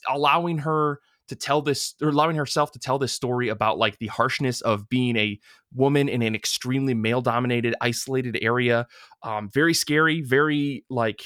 allowing 0.09 0.59
her 0.59 1.01
to 1.29 1.37
tell 1.37 1.63
this 1.63 1.95
or 2.03 2.09
allowing 2.09 2.37
herself 2.37 2.73
to 2.73 2.79
tell 2.79 2.99
this 2.99 3.13
story 3.13 3.49
about 3.49 3.79
like 3.79 3.99
the 3.99 4.09
harshness 4.09 4.61
of 4.61 4.89
being 4.89 5.17
a 5.17 5.39
woman 5.73 6.09
in 6.09 6.23
an 6.23 6.35
extremely 6.35 6.95
male 6.95 7.21
dominated 7.21 7.75
isolated 7.81 8.39
area 8.43 8.87
um 9.23 9.49
very 9.53 9.75
scary 9.75 10.21
very 10.21 10.85
like 10.89 11.25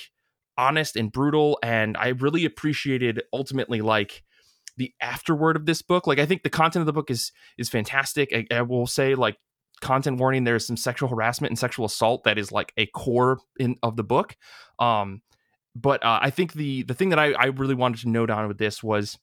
honest 0.57 0.97
and 0.97 1.13
brutal 1.13 1.59
and 1.63 1.97
i 1.97 2.09
really 2.09 2.45
appreciated 2.45 3.23
ultimately 3.33 3.81
like 3.81 4.23
the 4.79 4.95
afterword 5.03 5.57
of 5.57 5.67
this 5.67 5.83
book. 5.83 6.07
Like 6.07 6.19
I 6.19 6.25
think 6.25 6.43
the 6.43 6.51
content 6.51 6.83
of 6.83 6.87
the 6.87 6.93
book 6.93 7.11
is 7.11 7.33
is 7.59 7.69
fantastic. 7.69 8.33
I, 8.33 8.57
I 8.57 8.63
will 8.63 8.87
say 8.87 9.15
like 9.15 9.37
content 9.83 10.19
warning 10.19 10.45
there's 10.45 10.67
some 10.67 10.77
sexual 10.77 11.09
harassment 11.09 11.51
and 11.51 11.59
sexual 11.59 11.85
assault 11.85 12.25
that 12.25 12.39
is 12.39 12.51
like 12.51 12.73
a 12.77 12.87
core 12.87 13.39
in 13.59 13.77
of 13.83 13.97
the 13.97 14.05
book. 14.05 14.37
Um 14.79 15.21
but 15.77 16.05
uh, 16.05 16.19
I 16.23 16.31
think 16.31 16.55
the 16.55 16.83
the 16.85 16.95
thing 16.95 17.11
that 17.11 17.19
I, 17.19 17.33
I 17.33 17.47
really 17.47 17.75
wanted 17.75 18.01
to 18.01 18.09
note 18.09 18.31
on 18.31 18.49
with 18.49 18.59
this 18.59 18.83
was 18.83 19.19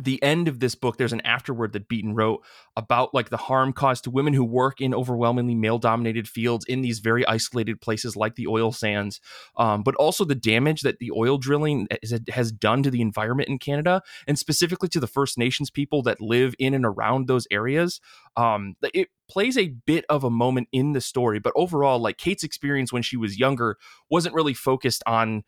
the 0.00 0.22
end 0.22 0.48
of 0.48 0.60
this 0.60 0.74
book 0.74 0.96
there's 0.96 1.12
an 1.12 1.20
afterword 1.22 1.72
that 1.72 1.88
beaton 1.88 2.14
wrote 2.14 2.42
about 2.76 3.12
like 3.12 3.30
the 3.30 3.36
harm 3.36 3.72
caused 3.72 4.04
to 4.04 4.10
women 4.10 4.32
who 4.32 4.44
work 4.44 4.80
in 4.80 4.94
overwhelmingly 4.94 5.54
male 5.54 5.78
dominated 5.78 6.28
fields 6.28 6.64
in 6.66 6.80
these 6.82 6.98
very 6.98 7.26
isolated 7.26 7.80
places 7.80 8.16
like 8.16 8.34
the 8.34 8.46
oil 8.46 8.72
sands 8.72 9.20
um, 9.56 9.82
but 9.82 9.94
also 9.96 10.24
the 10.24 10.34
damage 10.34 10.80
that 10.80 10.98
the 10.98 11.10
oil 11.12 11.38
drilling 11.38 11.86
has 12.30 12.52
done 12.52 12.82
to 12.82 12.90
the 12.90 13.00
environment 13.00 13.48
in 13.48 13.58
canada 13.58 14.02
and 14.26 14.38
specifically 14.38 14.88
to 14.88 15.00
the 15.00 15.06
first 15.06 15.36
nations 15.38 15.70
people 15.70 16.02
that 16.02 16.20
live 16.20 16.54
in 16.58 16.74
and 16.74 16.84
around 16.84 17.26
those 17.26 17.46
areas. 17.50 18.00
Um, 18.36 18.76
it 18.82 19.08
plays 19.28 19.58
a 19.58 19.74
bit 19.86 20.04
of 20.08 20.24
a 20.24 20.30
moment 20.30 20.68
in 20.72 20.92
the 20.92 21.00
story 21.00 21.38
but 21.38 21.52
overall 21.56 21.98
like 21.98 22.18
kate's 22.18 22.44
experience 22.44 22.92
when 22.92 23.02
she 23.02 23.16
was 23.16 23.38
younger 23.38 23.78
wasn't 24.10 24.34
really 24.34 24.52
focused 24.52 25.02
on 25.06 25.42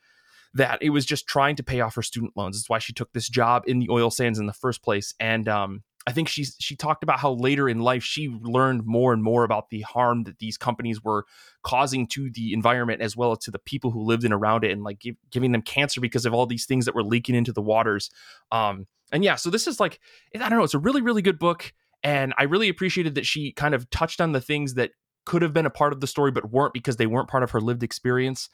that 0.54 0.78
it 0.80 0.90
was 0.90 1.04
just 1.04 1.26
trying 1.26 1.56
to 1.56 1.62
pay 1.62 1.80
off 1.80 1.96
her 1.96 2.02
student 2.02 2.32
loans. 2.36 2.56
That's 2.56 2.70
why 2.70 2.78
she 2.78 2.92
took 2.92 3.12
this 3.12 3.28
job 3.28 3.64
in 3.66 3.80
the 3.80 3.90
oil 3.90 4.10
sands 4.10 4.38
in 4.38 4.46
the 4.46 4.52
first 4.52 4.82
place. 4.82 5.12
And 5.18 5.48
um, 5.48 5.82
I 6.06 6.12
think 6.12 6.28
she 6.28 6.44
she 6.44 6.76
talked 6.76 7.02
about 7.02 7.18
how 7.18 7.32
later 7.32 7.68
in 7.68 7.80
life 7.80 8.04
she 8.04 8.28
learned 8.28 8.82
more 8.84 9.12
and 9.12 9.22
more 9.22 9.44
about 9.44 9.70
the 9.70 9.80
harm 9.80 10.24
that 10.24 10.38
these 10.38 10.56
companies 10.56 11.02
were 11.02 11.24
causing 11.62 12.06
to 12.08 12.30
the 12.30 12.52
environment 12.52 13.00
as 13.00 13.16
well 13.16 13.32
as 13.32 13.38
to 13.38 13.50
the 13.50 13.58
people 13.58 13.90
who 13.90 14.02
lived 14.02 14.24
in 14.24 14.32
around 14.32 14.64
it, 14.64 14.70
and 14.70 14.82
like 14.82 15.00
give, 15.00 15.16
giving 15.30 15.52
them 15.52 15.62
cancer 15.62 16.00
because 16.00 16.26
of 16.26 16.34
all 16.34 16.46
these 16.46 16.66
things 16.66 16.84
that 16.84 16.94
were 16.94 17.02
leaking 17.02 17.34
into 17.34 17.52
the 17.52 17.62
waters. 17.62 18.10
Um, 18.52 18.86
and 19.12 19.24
yeah, 19.24 19.36
so 19.36 19.50
this 19.50 19.66
is 19.66 19.80
like 19.80 19.98
I 20.34 20.48
don't 20.48 20.58
know, 20.58 20.64
it's 20.64 20.74
a 20.74 20.78
really 20.78 21.02
really 21.02 21.22
good 21.22 21.38
book. 21.38 21.72
And 22.02 22.34
I 22.36 22.42
really 22.42 22.68
appreciated 22.68 23.14
that 23.14 23.24
she 23.24 23.52
kind 23.52 23.74
of 23.74 23.88
touched 23.88 24.20
on 24.20 24.32
the 24.32 24.40
things 24.40 24.74
that 24.74 24.90
could 25.24 25.42
have 25.42 25.52
been 25.52 25.66
a 25.66 25.70
part 25.70 25.92
of 25.92 26.00
the 26.00 26.06
story 26.06 26.30
but 26.30 26.50
weren't 26.50 26.72
because 26.72 26.96
they 26.96 27.06
weren't 27.06 27.28
part 27.28 27.42
of 27.42 27.50
her 27.52 27.60
lived 27.60 27.82
experience. 27.82 28.48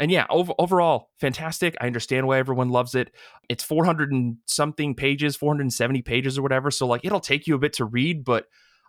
And 0.00 0.10
yeah, 0.10 0.26
over, 0.30 0.52
overall, 0.58 1.10
fantastic. 1.20 1.76
I 1.80 1.86
understand 1.86 2.26
why 2.26 2.38
everyone 2.38 2.70
loves 2.70 2.94
it. 2.94 3.12
It's 3.48 3.64
400 3.64 4.12
and 4.12 4.36
something 4.46 4.94
pages, 4.94 5.36
470 5.36 6.02
pages 6.02 6.38
or 6.38 6.42
whatever. 6.42 6.70
So, 6.70 6.86
like, 6.86 7.04
it'll 7.04 7.20
take 7.20 7.46
you 7.46 7.54
a 7.54 7.58
bit 7.58 7.74
to 7.74 7.84
read, 7.84 8.24
but 8.24 8.46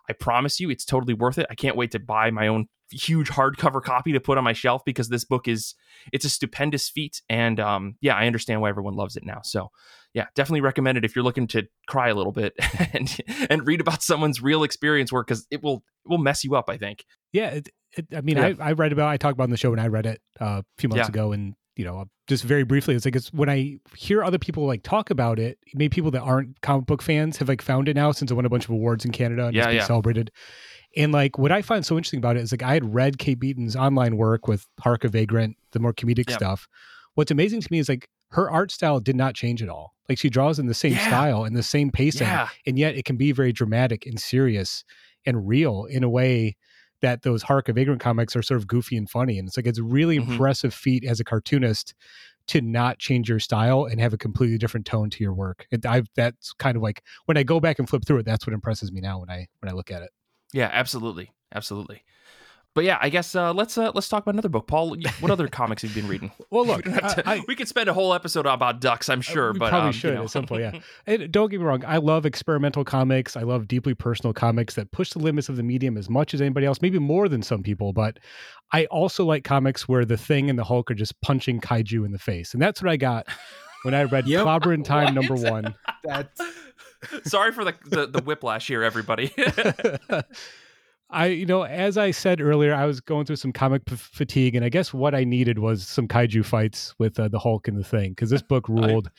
I 0.08 0.12
promise 0.12 0.60
you 0.60 0.70
it's 0.70 0.84
totally 0.84 1.14
worth 1.14 1.38
it. 1.38 1.46
I 1.50 1.54
can't 1.54 1.76
wait 1.76 1.90
to 1.92 1.98
buy 1.98 2.30
my 2.30 2.48
own 2.48 2.66
huge 2.90 3.28
hardcover 3.28 3.82
copy 3.82 4.12
to 4.12 4.20
put 4.20 4.38
on 4.38 4.44
my 4.44 4.52
shelf 4.52 4.84
because 4.84 5.08
this 5.08 5.24
book 5.24 5.48
is 5.48 5.74
it's 6.12 6.24
a 6.24 6.30
stupendous 6.30 6.88
feat 6.88 7.20
and 7.28 7.58
um 7.58 7.96
yeah, 8.00 8.14
I 8.14 8.26
understand 8.26 8.60
why 8.60 8.68
everyone 8.68 8.94
loves 8.94 9.16
it 9.16 9.24
now. 9.24 9.40
So, 9.42 9.70
yeah, 10.14 10.26
definitely 10.34 10.60
recommend 10.60 10.96
it 10.98 11.04
if 11.04 11.16
you're 11.16 11.24
looking 11.24 11.48
to 11.48 11.66
cry 11.88 12.08
a 12.08 12.14
little 12.14 12.32
bit 12.32 12.54
and 12.92 13.16
and 13.50 13.66
read 13.66 13.80
about 13.80 14.02
someone's 14.02 14.40
real 14.40 14.62
experience 14.62 15.12
work 15.12 15.28
cuz 15.28 15.46
it 15.50 15.62
will 15.62 15.84
it 16.04 16.10
will 16.10 16.18
mess 16.18 16.44
you 16.44 16.54
up, 16.54 16.70
I 16.70 16.76
think. 16.76 17.04
Yeah, 17.32 17.48
it, 17.50 17.68
it, 17.96 18.06
I 18.14 18.20
mean, 18.20 18.36
yeah. 18.36 18.52
I, 18.60 18.68
I 18.68 18.72
read 18.72 18.92
about 18.92 19.08
I 19.08 19.16
talked 19.16 19.34
about 19.34 19.44
in 19.44 19.50
the 19.50 19.56
show 19.56 19.70
when 19.70 19.80
I 19.80 19.88
read 19.88 20.06
it 20.06 20.20
uh, 20.40 20.62
a 20.62 20.64
few 20.78 20.88
months 20.88 21.06
yeah. 21.06 21.08
ago 21.08 21.32
and 21.32 21.54
you 21.76 21.84
know, 21.84 22.06
just 22.26 22.42
very 22.42 22.64
briefly, 22.64 22.94
it's 22.94 23.04
like 23.04 23.14
it's 23.14 23.32
when 23.32 23.50
I 23.50 23.78
hear 23.96 24.24
other 24.24 24.38
people 24.38 24.66
like 24.66 24.82
talk 24.82 25.10
about 25.10 25.38
it, 25.38 25.58
maybe 25.74 25.90
people 25.90 26.10
that 26.12 26.22
aren't 26.22 26.60
comic 26.62 26.86
book 26.86 27.02
fans 27.02 27.36
have 27.36 27.48
like 27.48 27.62
found 27.62 27.88
it 27.88 27.94
now 27.94 28.12
since 28.12 28.30
it 28.30 28.34
won 28.34 28.46
a 28.46 28.48
bunch 28.48 28.64
of 28.64 28.70
awards 28.70 29.04
in 29.04 29.12
Canada 29.12 29.46
and 29.46 29.54
yeah, 29.54 29.68
it's 29.68 29.74
yeah. 29.74 29.86
celebrated. 29.86 30.30
And 30.96 31.12
like 31.12 31.38
what 31.38 31.52
I 31.52 31.60
find 31.60 31.84
so 31.84 31.96
interesting 31.96 32.18
about 32.18 32.36
it 32.36 32.42
is 32.42 32.50
like 32.50 32.62
I 32.62 32.72
had 32.72 32.94
read 32.94 33.18
Kate 33.18 33.38
Beaton's 33.38 33.76
online 33.76 34.16
work 34.16 34.48
with 34.48 34.66
Hark 34.80 35.04
a 35.04 35.08
Vagrant, 35.08 35.56
the 35.72 35.78
more 35.78 35.92
comedic 35.92 36.30
yeah. 36.30 36.36
stuff. 36.36 36.66
What's 37.14 37.30
amazing 37.30 37.60
to 37.60 37.68
me 37.70 37.78
is 37.78 37.88
like 37.88 38.08
her 38.30 38.50
art 38.50 38.72
style 38.72 38.98
did 38.98 39.14
not 39.14 39.34
change 39.34 39.62
at 39.62 39.68
all. 39.68 39.92
Like 40.08 40.18
she 40.18 40.30
draws 40.30 40.58
in 40.58 40.66
the 40.66 40.74
same 40.74 40.94
style 40.94 41.44
and 41.44 41.54
the 41.54 41.62
same 41.62 41.90
pacing, 41.90 42.28
and 42.66 42.78
yet 42.78 42.96
it 42.96 43.04
can 43.04 43.16
be 43.16 43.32
very 43.32 43.52
dramatic 43.52 44.06
and 44.06 44.18
serious 44.18 44.82
and 45.26 45.46
real 45.46 45.84
in 45.84 46.02
a 46.04 46.08
way 46.08 46.56
that 47.02 47.22
those 47.22 47.42
Hark 47.42 47.68
a 47.68 47.72
Vagrant 47.72 48.00
comics 48.00 48.34
are 48.36 48.42
sort 48.42 48.58
of 48.58 48.66
goofy 48.66 48.96
and 48.96 49.08
funny. 49.08 49.38
And 49.38 49.48
it's 49.48 49.56
like 49.56 49.66
it's 49.66 49.78
a 49.78 49.84
really 49.84 50.18
mm-hmm. 50.18 50.32
impressive 50.32 50.74
feat 50.74 51.04
as 51.04 51.20
a 51.20 51.24
cartoonist 51.24 51.94
to 52.48 52.60
not 52.60 52.98
change 52.98 53.28
your 53.28 53.40
style 53.40 53.84
and 53.84 54.00
have 54.00 54.12
a 54.12 54.18
completely 54.18 54.58
different 54.58 54.86
tone 54.86 55.10
to 55.10 55.22
your 55.22 55.34
work. 55.34 55.66
It, 55.70 55.84
I've 55.84 56.08
that's 56.14 56.52
kind 56.54 56.76
of 56.76 56.82
like 56.82 57.02
when 57.26 57.36
I 57.36 57.42
go 57.42 57.60
back 57.60 57.78
and 57.78 57.88
flip 57.88 58.04
through 58.06 58.18
it, 58.18 58.26
that's 58.26 58.46
what 58.46 58.54
impresses 58.54 58.92
me 58.92 59.00
now 59.00 59.20
when 59.20 59.30
I 59.30 59.46
when 59.60 59.70
I 59.70 59.74
look 59.74 59.90
at 59.90 60.02
it. 60.02 60.10
Yeah, 60.52 60.70
absolutely, 60.72 61.32
absolutely 61.54 62.02
but 62.76 62.84
yeah, 62.84 62.98
I 63.00 63.08
guess 63.08 63.34
uh, 63.34 63.54
let's 63.54 63.78
uh, 63.78 63.90
let's 63.94 64.06
talk 64.06 64.22
about 64.22 64.34
another 64.34 64.50
book. 64.50 64.66
Paul, 64.66 64.98
what 65.20 65.32
other 65.32 65.48
comics 65.62 65.80
have 65.80 65.96
you 65.96 66.02
been 66.02 66.10
reading? 66.10 66.30
Well, 66.50 66.66
look, 66.66 66.84
we, 66.84 66.92
to, 66.92 67.22
I, 67.26 67.42
we, 67.48 67.56
could 67.56 67.68
spend 67.68 67.88
a 67.88 67.94
whole 67.94 68.12
episode 68.12 68.44
about 68.44 68.82
ducks, 68.82 69.08
I'm 69.08 69.20
uh, 69.20 69.22
sure. 69.22 69.52
We 69.54 69.60
but 69.60 69.70
probably 69.70 69.86
um, 69.86 69.92
should 69.92 70.10
you 70.10 70.16
know. 70.16 70.24
at 70.24 70.30
some 70.30 70.44
point. 70.44 70.60
Yeah, 70.60 70.80
and 71.06 71.32
don't 71.32 71.50
get 71.50 71.58
me 71.58 71.64
wrong, 71.64 71.82
I 71.86 71.96
love 71.96 72.26
experimental 72.26 72.84
comics. 72.84 73.34
I 73.34 73.44
love 73.44 73.66
deeply 73.66 73.94
personal 73.94 74.34
comics 74.34 74.74
that 74.74 74.90
push 74.90 75.14
the 75.14 75.20
limits 75.20 75.48
of 75.48 75.56
the 75.56 75.62
medium 75.62 75.96
as 75.96 76.10
much 76.10 76.34
as 76.34 76.42
anybody 76.42 76.66
else, 76.66 76.82
maybe 76.82 76.98
more 76.98 77.30
than 77.30 77.42
some 77.42 77.62
people. 77.62 77.94
But 77.94 78.18
I 78.72 78.84
also 78.86 79.24
like 79.24 79.42
comics 79.42 79.88
where 79.88 80.04
the 80.04 80.18
Thing 80.18 80.50
and 80.50 80.58
the 80.58 80.64
Hulk 80.64 80.90
are 80.90 80.94
just 80.94 81.18
punching 81.22 81.62
kaiju 81.62 82.04
in 82.04 82.12
the 82.12 82.18
face, 82.18 82.52
and 82.52 82.62
that's 82.62 82.82
what 82.82 82.90
I 82.90 82.98
got 82.98 83.26
when 83.84 83.94
I 83.94 84.02
read 84.04 84.26
yep. 84.26 84.42
Clobber 84.42 84.76
Time 84.76 85.14
number 85.14 85.34
one. 85.34 85.74
Sorry 87.24 87.52
for 87.52 87.64
the, 87.64 87.74
the 87.86 88.06
the 88.06 88.20
whiplash 88.20 88.66
here, 88.66 88.82
everybody. 88.82 89.32
I, 91.08 91.26
you 91.26 91.46
know, 91.46 91.62
as 91.62 91.96
I 91.96 92.10
said 92.10 92.40
earlier, 92.40 92.74
I 92.74 92.84
was 92.84 93.00
going 93.00 93.26
through 93.26 93.36
some 93.36 93.52
comic 93.52 93.84
p- 93.84 93.94
fatigue, 93.96 94.56
and 94.56 94.64
I 94.64 94.68
guess 94.68 94.92
what 94.92 95.14
I 95.14 95.24
needed 95.24 95.58
was 95.58 95.86
some 95.86 96.08
kaiju 96.08 96.44
fights 96.44 96.94
with 96.98 97.18
uh, 97.18 97.28
the 97.28 97.38
Hulk 97.38 97.68
and 97.68 97.78
the 97.78 97.84
Thing 97.84 98.10
because 98.10 98.30
this 98.30 98.42
book 98.42 98.68
ruled. 98.68 99.10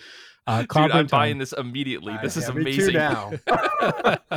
Uh, 0.45 0.62
Dude, 0.73 0.78
I'm 0.78 0.89
time. 0.89 1.08
buying 1.08 1.38
this 1.38 1.54
immediately. 1.54 2.13
Uh, 2.13 2.21
this 2.21 2.36
is 2.36 2.50
amazing. 2.50 2.95
now. 2.95 3.32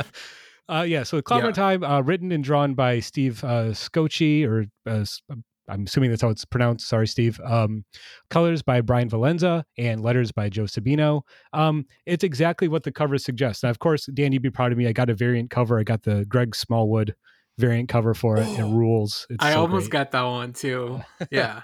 uh, 0.69 0.85
yeah, 0.87 1.03
so 1.03 1.21
Clobber 1.21 1.47
yeah. 1.47 1.51
Time, 1.51 1.83
uh, 1.83 2.01
written 2.01 2.31
and 2.31 2.43
drawn 2.43 2.73
by 2.73 2.99
Steve 3.01 3.43
uh, 3.43 3.71
Skocpy, 3.71 4.47
or 4.47 4.65
uh, 4.89 5.05
I'm 5.67 5.83
assuming 5.83 6.09
that's 6.09 6.21
how 6.21 6.29
it's 6.29 6.45
pronounced. 6.45 6.87
Sorry, 6.87 7.07
Steve. 7.07 7.39
Um, 7.43 7.83
colors 8.29 8.61
by 8.61 8.79
Brian 8.79 9.09
Valenza 9.09 9.63
and 9.77 10.01
letters 10.01 10.31
by 10.31 10.47
Joe 10.47 10.63
Sabino. 10.63 11.21
Um, 11.51 11.85
it's 12.05 12.23
exactly 12.23 12.69
what 12.69 12.83
the 12.83 12.91
cover 12.93 13.17
suggests. 13.17 13.63
Now, 13.63 13.69
of 13.69 13.79
course, 13.79 14.05
Dan, 14.13 14.31
you'd 14.31 14.41
be 14.41 14.49
proud 14.49 14.71
of 14.71 14.77
me. 14.77 14.87
I 14.87 14.93
got 14.93 15.09
a 15.09 15.13
variant 15.13 15.49
cover. 15.49 15.79
I 15.79 15.83
got 15.83 16.03
the 16.03 16.25
Greg 16.25 16.55
Smallwood 16.55 17.13
variant 17.61 17.87
cover 17.89 18.13
for 18.13 18.37
it. 18.37 18.47
It 18.59 18.63
rules. 18.63 19.25
It's 19.29 19.43
I 19.43 19.53
so 19.53 19.61
almost 19.61 19.89
great. 19.89 19.99
got 19.99 20.11
that 20.11 20.23
one 20.23 20.53
too. 20.53 21.01
Yeah. 21.31 21.61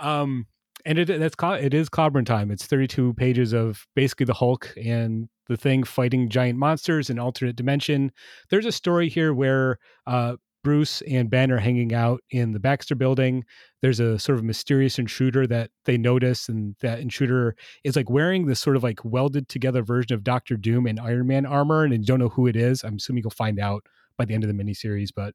um, 0.00 0.46
and 0.86 0.98
it 0.98 1.08
that's 1.08 1.36
it 1.62 1.74
is 1.74 1.88
Clobber 1.88 2.22
time. 2.22 2.50
It's 2.50 2.64
32 2.66 3.14
pages 3.14 3.52
of 3.52 3.86
basically 3.94 4.26
the 4.26 4.34
Hulk 4.34 4.72
and 4.82 5.28
the 5.48 5.56
thing 5.56 5.82
fighting 5.82 6.28
giant 6.28 6.58
monsters 6.58 7.10
in 7.10 7.18
alternate 7.18 7.56
dimension. 7.56 8.12
There's 8.48 8.66
a 8.66 8.72
story 8.72 9.08
here 9.08 9.34
where 9.34 9.78
uh, 10.06 10.36
Bruce 10.64 11.02
and 11.02 11.30
Ben 11.30 11.50
are 11.50 11.58
hanging 11.58 11.94
out 11.94 12.20
in 12.30 12.52
the 12.52 12.60
Baxter 12.60 12.94
building. 12.94 13.44
There's 13.82 14.00
a 14.00 14.18
sort 14.18 14.38
of 14.38 14.44
mysterious 14.44 14.98
intruder 14.98 15.46
that 15.46 15.70
they 15.84 15.96
notice, 15.96 16.48
and 16.48 16.76
that 16.80 17.00
intruder 17.00 17.56
is 17.84 17.96
like 17.96 18.10
wearing 18.10 18.46
this 18.46 18.60
sort 18.60 18.76
of 18.76 18.82
like 18.82 19.04
welded 19.04 19.48
together 19.48 19.82
version 19.82 20.14
of 20.14 20.24
Doctor 20.24 20.56
Doom 20.56 20.86
and 20.86 21.00
Iron 21.00 21.26
Man 21.26 21.46
armor, 21.46 21.84
and 21.84 21.92
you 21.92 22.04
don't 22.04 22.18
know 22.20 22.28
who 22.28 22.46
it 22.46 22.56
is. 22.56 22.84
I'm 22.84 22.96
assuming 22.96 23.22
you'll 23.24 23.30
find 23.30 23.58
out 23.58 23.84
by 24.18 24.26
the 24.26 24.34
end 24.34 24.44
of 24.44 24.54
the 24.54 24.62
miniseries. 24.62 25.08
But 25.14 25.34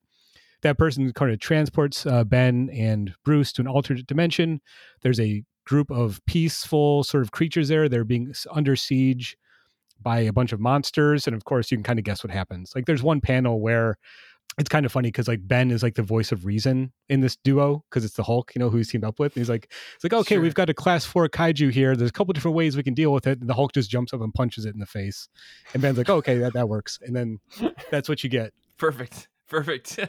that 0.62 0.78
person 0.78 1.12
kind 1.13 1.32
of 1.32 1.39
transports 1.39 2.06
uh, 2.06 2.24
Ben 2.24 2.69
and 2.72 3.13
Bruce 3.26 3.52
to 3.54 3.62
an 3.62 3.67
alternate 3.67 4.06
dimension. 4.06 4.62
There's 5.02 5.19
a 5.19 5.43
group 5.65 5.89
of 5.89 6.22
peaceful 6.26 7.04
sort 7.04 7.24
of 7.24 7.32
creatures 7.32 7.69
there. 7.69 7.89
They're 7.89 8.04
being 8.04 8.34
under 8.52 8.76
siege 8.76 9.38
by 10.02 10.19
a 10.19 10.34
bunch 10.34 10.52
of 10.52 10.60
monsters, 10.60 11.28
and 11.28 11.36
of 11.36 11.46
course 11.46 11.72
you 11.72 11.78
can 11.78 11.84
kind 11.84 12.00
of 12.00 12.06
guess 12.06 12.24
what 12.24 12.32
happens. 12.32 12.74
Like 12.76 12.86
there's 12.86 13.04
one 13.04 13.22
panel 13.22 13.62
where 13.62 13.98
it's 14.60 14.69
kind 14.69 14.86
of 14.86 14.91
funny 14.91 15.08
because 15.08 15.28
like 15.28 15.39
Ben 15.48 15.72
is 15.72 15.82
like 15.82 15.96
the 15.96 16.04
voice 16.04 16.32
of 16.32 16.46
reason 16.46 16.91
in 17.10 17.22
this 17.22 17.36
duo 17.38 17.84
because 17.89 18.06
it's 18.06 18.13
the 18.13 18.24
Hulk, 18.24 18.52
you 18.54 18.60
know, 18.60 18.69
who 18.69 18.78
he's 18.78 18.89
teamed 18.89 19.04
up 19.04 19.19
with. 19.19 19.36
And 19.36 19.41
he's 19.41 19.50
like, 19.50 19.72
it's 19.96 20.04
like, 20.04 20.13
okay, 20.13 20.36
sure. 20.36 20.41
we've 20.41 20.54
got 20.54 20.69
a 20.69 20.74
class 20.74 21.06
four 21.06 21.28
kaiju 21.28 21.72
here. 21.72 21.96
There's 21.96 22.12
a 22.12 22.13
couple 22.13 22.34
different 22.34 22.56
ways 22.56 22.78
we 22.78 22.84
can 22.84 22.93
deal 22.93 23.12
with 23.12 23.26
it. 23.26 23.39
And 23.39 23.50
the 23.50 23.56
Hulk 23.56 23.74
just 23.74 23.89
jumps 23.89 24.13
up 24.13 24.22
and 24.22 24.34
punches 24.34 24.65
it 24.65 24.74
in 24.74 24.80
the 24.80 24.86
face. 24.86 25.28
And 25.74 25.82
Ben's 25.82 25.98
like, 25.98 26.10
okay, 26.10 26.38
that, 26.38 26.54
that 26.54 26.69
works. 26.69 27.00
And 27.02 27.15
then 27.15 27.39
that's 27.91 28.08
what 28.08 28.24
you 28.24 28.30
get. 28.30 28.54
Perfect. 28.84 29.30
Perfect. 29.50 30.00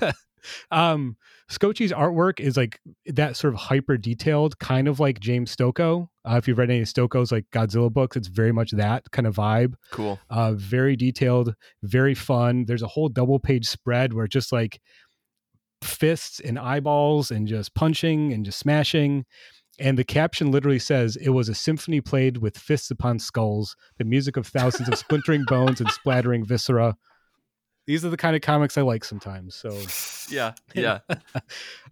um 0.70 1.16
artwork 1.50 2.40
is 2.40 2.56
like 2.56 2.80
that 3.06 3.36
sort 3.36 3.52
of 3.52 3.60
hyper 3.60 3.98
detailed, 3.98 4.58
kind 4.58 4.88
of 4.88 4.98
like 4.98 5.20
James 5.20 5.54
Stokoe. 5.54 6.08
Uh, 6.24 6.36
if 6.36 6.48
you've 6.48 6.56
read 6.58 6.70
any 6.70 6.80
of 6.80 6.86
Stokoe's 6.86 7.32
like 7.32 7.44
Godzilla 7.52 7.92
books, 7.92 8.16
it's 8.16 8.28
very 8.28 8.52
much 8.52 8.70
that 8.72 9.10
kind 9.10 9.26
of 9.26 9.36
vibe. 9.36 9.74
Cool. 9.90 10.18
Uh, 10.30 10.52
very 10.52 10.96
detailed, 10.96 11.54
very 11.82 12.14
fun. 12.14 12.64
There's 12.66 12.82
a 12.82 12.86
whole 12.86 13.08
double 13.10 13.38
page 13.38 13.66
spread 13.66 14.14
where 14.14 14.24
it's 14.24 14.32
just 14.32 14.52
like 14.52 14.80
fists 15.82 16.40
and 16.40 16.58
eyeballs 16.58 17.30
and 17.30 17.46
just 17.46 17.74
punching 17.74 18.32
and 18.32 18.44
just 18.44 18.58
smashing. 18.58 19.26
And 19.80 19.98
the 19.98 20.04
caption 20.04 20.50
literally 20.50 20.78
says, 20.78 21.16
It 21.16 21.30
was 21.30 21.48
a 21.48 21.54
symphony 21.54 22.00
played 22.00 22.38
with 22.38 22.56
fists 22.56 22.90
upon 22.90 23.18
skulls, 23.18 23.76
the 23.98 24.04
music 24.04 24.36
of 24.36 24.46
thousands 24.46 24.88
of 24.88 24.98
splintering 24.98 25.44
bones 25.46 25.80
and 25.80 25.90
splattering 25.90 26.44
viscera 26.44 26.96
these 27.88 28.04
are 28.04 28.10
the 28.10 28.18
kind 28.18 28.36
of 28.36 28.42
comics 28.42 28.76
I 28.76 28.82
like 28.82 29.02
sometimes. 29.02 29.54
So 29.54 29.70
yeah, 30.30 30.52
yeah. 30.74 30.98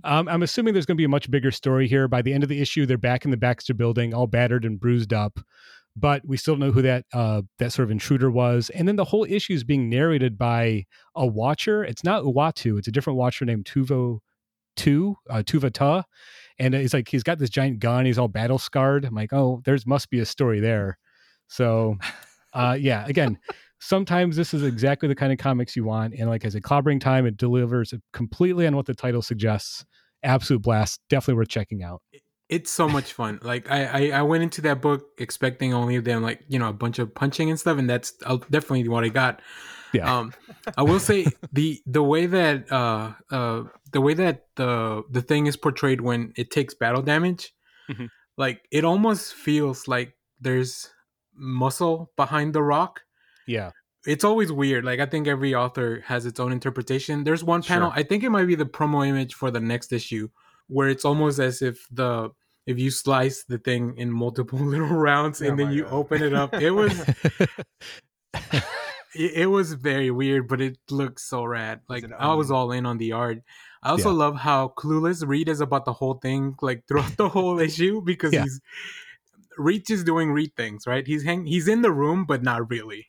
um, 0.05 0.29
I'm 0.29 0.43
assuming 0.43 0.75
there's 0.75 0.85
going 0.85 0.97
to 0.97 1.01
be 1.01 1.07
a 1.07 1.09
much 1.09 1.31
bigger 1.31 1.51
story 1.51 1.89
here. 1.89 2.07
By 2.07 2.21
the 2.21 2.35
end 2.35 2.43
of 2.43 2.51
the 2.51 2.61
issue, 2.61 2.85
they're 2.85 2.99
back 2.99 3.25
in 3.25 3.31
the 3.31 3.37
Baxter 3.39 3.73
building, 3.73 4.13
all 4.13 4.27
battered 4.27 4.67
and 4.67 4.79
bruised 4.79 5.15
up, 5.15 5.41
but 5.97 6.21
we 6.27 6.37
still 6.37 6.57
know 6.57 6.71
who 6.71 6.83
that 6.83 7.07
uh, 7.15 7.41
that 7.59 7.73
sort 7.73 7.85
of 7.85 7.91
intruder 7.91 8.31
was. 8.31 8.69
And 8.71 8.87
then 8.87 8.97
the 8.97 9.07
whole 9.07 9.25
issue 9.25 9.55
is 9.55 9.65
being 9.65 9.89
narrated 9.89 10.37
by 10.37 10.85
a 11.15 11.27
Watcher. 11.27 11.83
It's 11.83 12.05
not 12.05 12.25
Uatu. 12.25 12.79
It's 12.79 12.89
a 12.89 12.93
different 12.93 13.17
Watcher 13.19 13.47
named 13.47 13.65
Tuvo 13.65 14.19
Two 14.77 15.17
uh, 15.31 15.43
Tuva 15.47 15.73
Ta, 15.73 16.05
and 16.59 16.75
he's 16.75 16.93
like 16.93 17.09
he's 17.09 17.23
got 17.23 17.39
this 17.39 17.49
giant 17.49 17.79
gun. 17.79 18.05
He's 18.05 18.19
all 18.19 18.29
battle 18.29 18.59
scarred. 18.59 19.07
I'm 19.07 19.15
like, 19.15 19.33
oh, 19.33 19.63
there's 19.65 19.87
must 19.87 20.11
be 20.11 20.21
a 20.21 20.27
story 20.27 20.61
there. 20.61 20.99
So, 21.49 21.97
uh, 22.53 22.77
yeah, 22.79 23.07
again 23.07 23.39
sometimes 23.87 24.37
this 24.37 24.53
is 24.53 24.65
exactly 24.65 25.09
the 25.09 25.15
kind 25.15 25.33
of 25.33 25.39
comics 25.39 25.77
you 25.77 25.85
want. 25.85 26.15
And 26.19 26.29
like 26.29 26.45
I 26.45 26.49
said, 26.49 26.63
Clobbering 26.63 27.01
Time, 27.01 27.25
it 27.25 27.37
delivers 27.37 27.95
completely 28.13 28.67
on 28.67 28.75
what 28.75 28.87
the 28.87 28.95
title 28.95 29.23
suggests. 29.23 29.85
Absolute 30.23 30.63
blast. 30.63 31.01
Definitely 31.09 31.35
worth 31.35 31.49
checking 31.49 31.83
out. 31.83 32.03
It's 32.49 32.71
so 32.71 32.89
much 32.89 33.13
fun. 33.13 33.39
Like 33.43 33.71
I, 33.71 33.85
I, 33.85 34.19
I 34.19 34.23
went 34.23 34.43
into 34.43 34.61
that 34.63 34.81
book 34.81 35.07
expecting 35.19 35.73
only 35.73 35.99
them 36.01 36.23
like 36.23 36.41
you 36.49 36.59
know 36.59 36.69
a 36.69 36.73
bunch 36.73 36.99
of 36.99 37.15
punching 37.15 37.49
and 37.49 37.59
stuff, 37.59 37.79
and 37.79 37.89
that's 37.89 38.15
uh, 38.25 38.39
definitely 38.51 38.89
what 38.89 39.05
I 39.05 39.09
got. 39.09 39.41
Yeah. 39.93 40.19
Um, 40.19 40.33
I 40.77 40.83
will 40.83 41.01
say 41.01 41.27
the 41.53 41.81
the 41.87 42.03
way 42.03 42.27
that 42.27 42.71
uh 42.71 43.13
uh 43.31 43.65
the 43.93 44.01
way 44.01 44.15
that 44.15 44.47
the 44.57 45.03
the 45.11 45.23
thing 45.23 45.47
is 45.47 45.57
portrayed 45.57 46.01
when 46.01 46.33
it 46.37 46.51
takes 46.51 46.75
battle 46.75 47.03
damage, 47.03 47.53
mm-hmm. 47.89 48.07
like 48.37 48.63
it 48.71 48.85
almost 48.85 49.35
feels 49.35 49.89
like 49.89 50.15
there's 50.41 50.91
muscle 51.35 52.13
behind 52.17 52.53
the 52.53 52.63
rock 52.63 53.03
yeah. 53.47 53.71
It's 54.07 54.23
always 54.23 54.53
weird. 54.53 54.85
Like 54.85 55.01
I 55.01 55.07
think 55.07 55.27
every 55.27 55.55
author 55.55 56.03
has 56.07 56.27
its 56.27 56.39
own 56.39 56.53
interpretation. 56.53 57.25
There's 57.25 57.43
one 57.43 57.63
panel, 57.63 57.91
sure. 57.91 57.99
I 57.99 58.05
think 58.05 58.23
it 58.23 58.31
might 58.31 58.47
be 58.47 58.55
the 58.55 58.65
promo 58.65 59.07
image 59.07 59.35
for 59.35 59.51
the 59.51 59.61
next 59.61 59.93
issue, 59.93 60.29
where 60.69 60.89
it's 60.89 61.05
almost 61.05 61.41
as 61.41 61.61
if 61.61 61.87
the 61.91 62.31
if 62.67 62.79
you 62.79 62.91
slice 62.91 63.45
the 63.45 63.59
thing 63.59 63.95
in 63.97 64.13
multiple 64.13 64.59
little 64.75 64.89
rounds 64.89 65.41
and 65.41 65.53
oh 65.53 65.57
then 65.57 65.73
you 65.73 65.85
God. 65.85 65.93
open 65.93 66.23
it 66.23 66.35
up. 66.35 66.55
It 66.55 66.71
was 66.71 66.99
it, 68.35 68.63
it, 69.15 69.47
was 69.47 69.73
very 69.73 70.11
weird, 70.11 70.49
but 70.49 70.61
it 70.61 70.79
looks 70.91 71.25
so 71.25 71.45
rad. 71.45 71.81
Like 71.89 72.05
I 72.19 72.35
was 72.35 72.51
all 72.51 72.73
in 72.73 72.87
on 72.87 72.99
the 72.99 73.13
art. 73.13 73.43
I 73.83 73.91
also 73.91 74.11
yeah. 74.11 74.19
love 74.19 74.37
how 74.37 74.73
clueless 74.77 75.27
Reed 75.27 75.49
is 75.49 75.61
about 75.61 75.85
the 75.85 75.93
whole 75.93 76.15
thing, 76.15 76.57
like 76.61 76.85
throughout 76.89 77.17
the 77.17 77.29
whole 77.29 77.59
issue, 77.61 78.03
because 78.03 78.33
yeah. 78.33 78.43
he's 78.43 78.61
Reed 79.59 79.89
is 79.91 80.05
doing 80.05 80.33
Reed 80.33 80.53
things, 80.57 80.87
right? 80.87 81.07
He's 81.07 81.25
hang 81.25 81.47
he's 81.47 81.69
in 81.69 81.83
the 81.83 81.93
room, 81.93 82.25
but 82.25 82.43
not 82.43 82.69
really. 82.69 83.09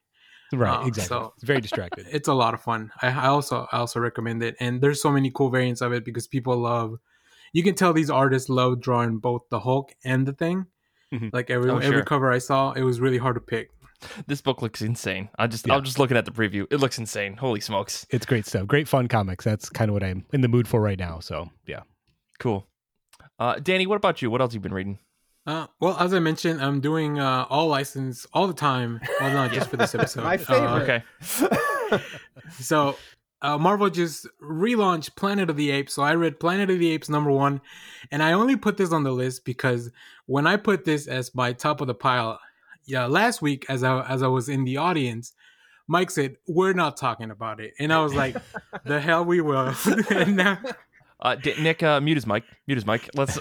Right, 0.53 0.83
uh, 0.83 0.87
exactly. 0.87 1.17
So 1.17 1.33
it's 1.35 1.43
very 1.43 1.61
distracted. 1.61 2.07
It's 2.11 2.27
a 2.27 2.33
lot 2.33 2.53
of 2.53 2.61
fun. 2.61 2.91
I, 3.01 3.07
I, 3.07 3.27
also 3.27 3.67
I 3.71 3.77
also 3.77 3.99
recommend 3.99 4.43
it, 4.43 4.55
and 4.59 4.81
there's 4.81 5.01
so 5.01 5.11
many 5.11 5.31
cool 5.31 5.49
variants 5.49 5.81
of 5.81 5.91
it 5.91 6.05
because 6.05 6.27
people 6.27 6.57
love. 6.57 6.97
You 7.53 7.63
can 7.63 7.75
tell 7.75 7.93
these 7.93 8.09
artists 8.09 8.49
love 8.49 8.81
drawing 8.81 9.19
both 9.19 9.43
the 9.49 9.59
Hulk 9.59 9.93
and 10.03 10.25
the 10.25 10.33
Thing. 10.33 10.67
Mm-hmm. 11.13 11.29
Like 11.33 11.49
every 11.49 11.71
oh, 11.71 11.79
sure. 11.79 11.89
every 11.89 12.03
cover 12.03 12.31
I 12.31 12.37
saw, 12.37 12.73
it 12.73 12.83
was 12.83 12.99
really 12.99 13.17
hard 13.17 13.35
to 13.35 13.41
pick. 13.41 13.71
This 14.27 14.41
book 14.41 14.61
looks 14.61 14.81
insane. 14.81 15.29
I 15.39 15.47
just 15.47 15.65
yeah. 15.65 15.75
I'm 15.75 15.83
just 15.83 15.99
looking 15.99 16.17
at 16.17 16.25
the 16.25 16.31
preview. 16.31 16.67
It 16.69 16.77
looks 16.77 16.97
insane. 16.97 17.35
Holy 17.35 17.59
smokes! 17.59 18.05
It's 18.09 18.25
great 18.25 18.45
stuff. 18.45 18.67
Great 18.67 18.87
fun 18.87 19.07
comics. 19.07 19.43
That's 19.43 19.69
kind 19.69 19.89
of 19.89 19.93
what 19.93 20.03
I'm 20.03 20.25
in 20.33 20.41
the 20.41 20.47
mood 20.47 20.67
for 20.67 20.81
right 20.81 20.99
now. 20.99 21.19
So 21.19 21.49
yeah, 21.65 21.81
cool. 22.39 22.67
Uh, 23.39 23.59
Danny, 23.59 23.87
what 23.87 23.95
about 23.95 24.21
you? 24.21 24.29
What 24.29 24.41
else 24.41 24.53
you 24.53 24.59
been 24.59 24.73
reading? 24.73 24.99
Uh, 25.47 25.65
well, 25.79 25.97
as 25.97 26.13
I 26.13 26.19
mentioned, 26.19 26.61
I'm 26.61 26.81
doing 26.81 27.19
uh, 27.19 27.45
all 27.49 27.67
license 27.67 28.27
all 28.33 28.47
the 28.47 28.53
time. 28.53 28.99
Well, 29.21 29.31
not 29.31 29.53
just 29.53 29.69
for 29.69 29.77
this 29.77 29.95
episode. 29.95 30.25
My 30.25 30.35
favorite. 30.35 31.03
Uh, 31.41 31.95
okay. 31.95 32.03
so, 32.59 32.97
uh, 33.41 33.57
Marvel 33.57 33.89
just 33.89 34.27
relaunched 34.43 35.15
Planet 35.15 35.49
of 35.49 35.55
the 35.55 35.71
Apes. 35.71 35.93
So 35.93 36.03
I 36.03 36.15
read 36.15 36.37
Planet 36.41 36.69
of 36.69 36.79
the 36.79 36.91
Apes 36.91 37.07
number 37.07 37.31
one, 37.31 37.61
and 38.11 38.21
I 38.21 38.33
only 38.33 38.57
put 38.57 38.75
this 38.75 38.91
on 38.91 39.03
the 39.03 39.11
list 39.11 39.45
because 39.45 39.89
when 40.25 40.45
I 40.45 40.57
put 40.57 40.83
this 40.83 41.07
as 41.07 41.33
my 41.33 41.53
top 41.53 41.79
of 41.79 41.87
the 41.87 41.95
pile, 41.95 42.41
yeah, 42.83 43.05
last 43.05 43.41
week 43.41 43.65
as 43.69 43.83
I 43.83 44.01
as 44.05 44.23
I 44.23 44.27
was 44.27 44.49
in 44.49 44.65
the 44.65 44.75
audience, 44.77 45.31
Mike 45.87 46.11
said 46.11 46.35
we're 46.47 46.73
not 46.73 46.97
talking 46.97 47.31
about 47.31 47.61
it, 47.61 47.73
and 47.79 47.93
I 47.93 48.01
was 48.01 48.13
like, 48.13 48.35
the 48.83 48.99
hell 48.99 49.23
we 49.23 49.39
will. 49.39 49.73
and 50.09 50.35
now, 50.35 50.59
uh, 51.21 51.37
Nick, 51.59 51.83
uh, 51.83 52.01
mute 52.01 52.15
his 52.15 52.27
mic. 52.27 52.43
Mute 52.65 52.75
his 52.75 52.85
mic. 52.85 53.09
Let's. 53.13 53.39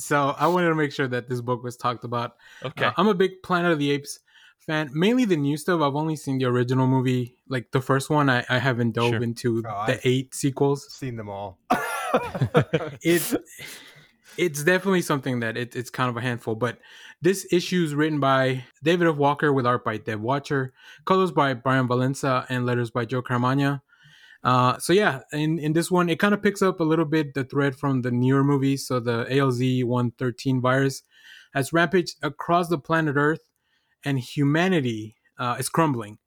So 0.00 0.34
I 0.38 0.46
wanted 0.46 0.68
to 0.68 0.74
make 0.74 0.92
sure 0.92 1.08
that 1.08 1.28
this 1.28 1.40
book 1.40 1.62
was 1.62 1.76
talked 1.76 2.04
about. 2.04 2.36
Okay. 2.64 2.86
Uh, 2.86 2.92
I'm 2.96 3.08
a 3.08 3.14
big 3.14 3.42
Planet 3.42 3.72
of 3.72 3.78
the 3.78 3.90
Apes 3.90 4.20
fan, 4.58 4.90
mainly 4.92 5.24
the 5.24 5.36
new 5.36 5.56
stuff. 5.56 5.80
I've 5.80 5.96
only 5.96 6.16
seen 6.16 6.38
the 6.38 6.46
original 6.46 6.86
movie, 6.86 7.36
like 7.48 7.70
the 7.72 7.80
first 7.80 8.10
one. 8.10 8.30
I, 8.30 8.44
I 8.48 8.58
haven't 8.58 8.92
dove 8.92 9.10
sure. 9.10 9.22
into 9.22 9.58
oh, 9.58 9.62
the 9.86 9.94
I've 9.94 10.00
eight 10.04 10.34
sequels. 10.34 10.92
Seen 10.92 11.16
them 11.16 11.28
all. 11.28 11.58
it's 13.02 13.34
it's 14.36 14.64
definitely 14.64 15.02
something 15.02 15.40
that 15.40 15.56
it, 15.56 15.76
it's 15.76 15.90
kind 15.90 16.08
of 16.08 16.16
a 16.16 16.20
handful. 16.20 16.54
But 16.54 16.78
this 17.20 17.46
issue 17.52 17.82
is 17.84 17.94
written 17.94 18.20
by 18.20 18.64
David 18.82 19.08
F. 19.08 19.16
Walker 19.16 19.52
with 19.52 19.66
art 19.66 19.84
by 19.84 19.98
Dave 19.98 20.20
Wachter, 20.20 20.70
colors 21.04 21.30
by 21.30 21.54
Brian 21.54 21.88
Valenza, 21.88 22.46
and 22.48 22.64
letters 22.64 22.90
by 22.90 23.04
Joe 23.04 23.22
Caramagna. 23.22 23.82
Uh, 24.42 24.78
so 24.78 24.92
yeah, 24.92 25.20
in, 25.32 25.58
in 25.58 25.72
this 25.72 25.90
one, 25.90 26.08
it 26.08 26.18
kind 26.18 26.32
of 26.32 26.42
picks 26.42 26.62
up 26.62 26.80
a 26.80 26.84
little 26.84 27.04
bit 27.04 27.34
the 27.34 27.44
thread 27.44 27.76
from 27.76 28.02
the 28.02 28.10
newer 28.10 28.42
movies. 28.42 28.86
So 28.86 29.00
the 29.00 29.26
ALZ 29.26 29.84
113 29.84 30.60
virus 30.60 31.02
has 31.52 31.72
rampaged 31.72 32.16
across 32.22 32.68
the 32.68 32.78
planet 32.78 33.16
Earth, 33.16 33.50
and 34.04 34.18
humanity 34.18 35.16
uh, 35.38 35.56
is 35.58 35.68
crumbling. 35.68 36.18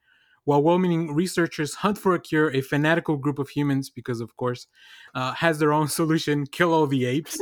While 0.46 0.62
well-meaning 0.62 1.16
researchers 1.16 1.76
hunt 1.76 1.98
for 1.98 2.14
a 2.14 2.20
cure, 2.20 2.52
a 2.52 2.60
fanatical 2.62 3.16
group 3.16 3.40
of 3.40 3.48
humans, 3.50 3.90
because 3.90 4.20
of 4.20 4.36
course, 4.36 4.68
uh, 5.16 5.32
has 5.34 5.58
their 5.60 5.72
own 5.72 5.88
solution: 6.00 6.46
kill 6.46 6.74
all 6.74 6.86
the 6.86 7.06
apes. 7.06 7.40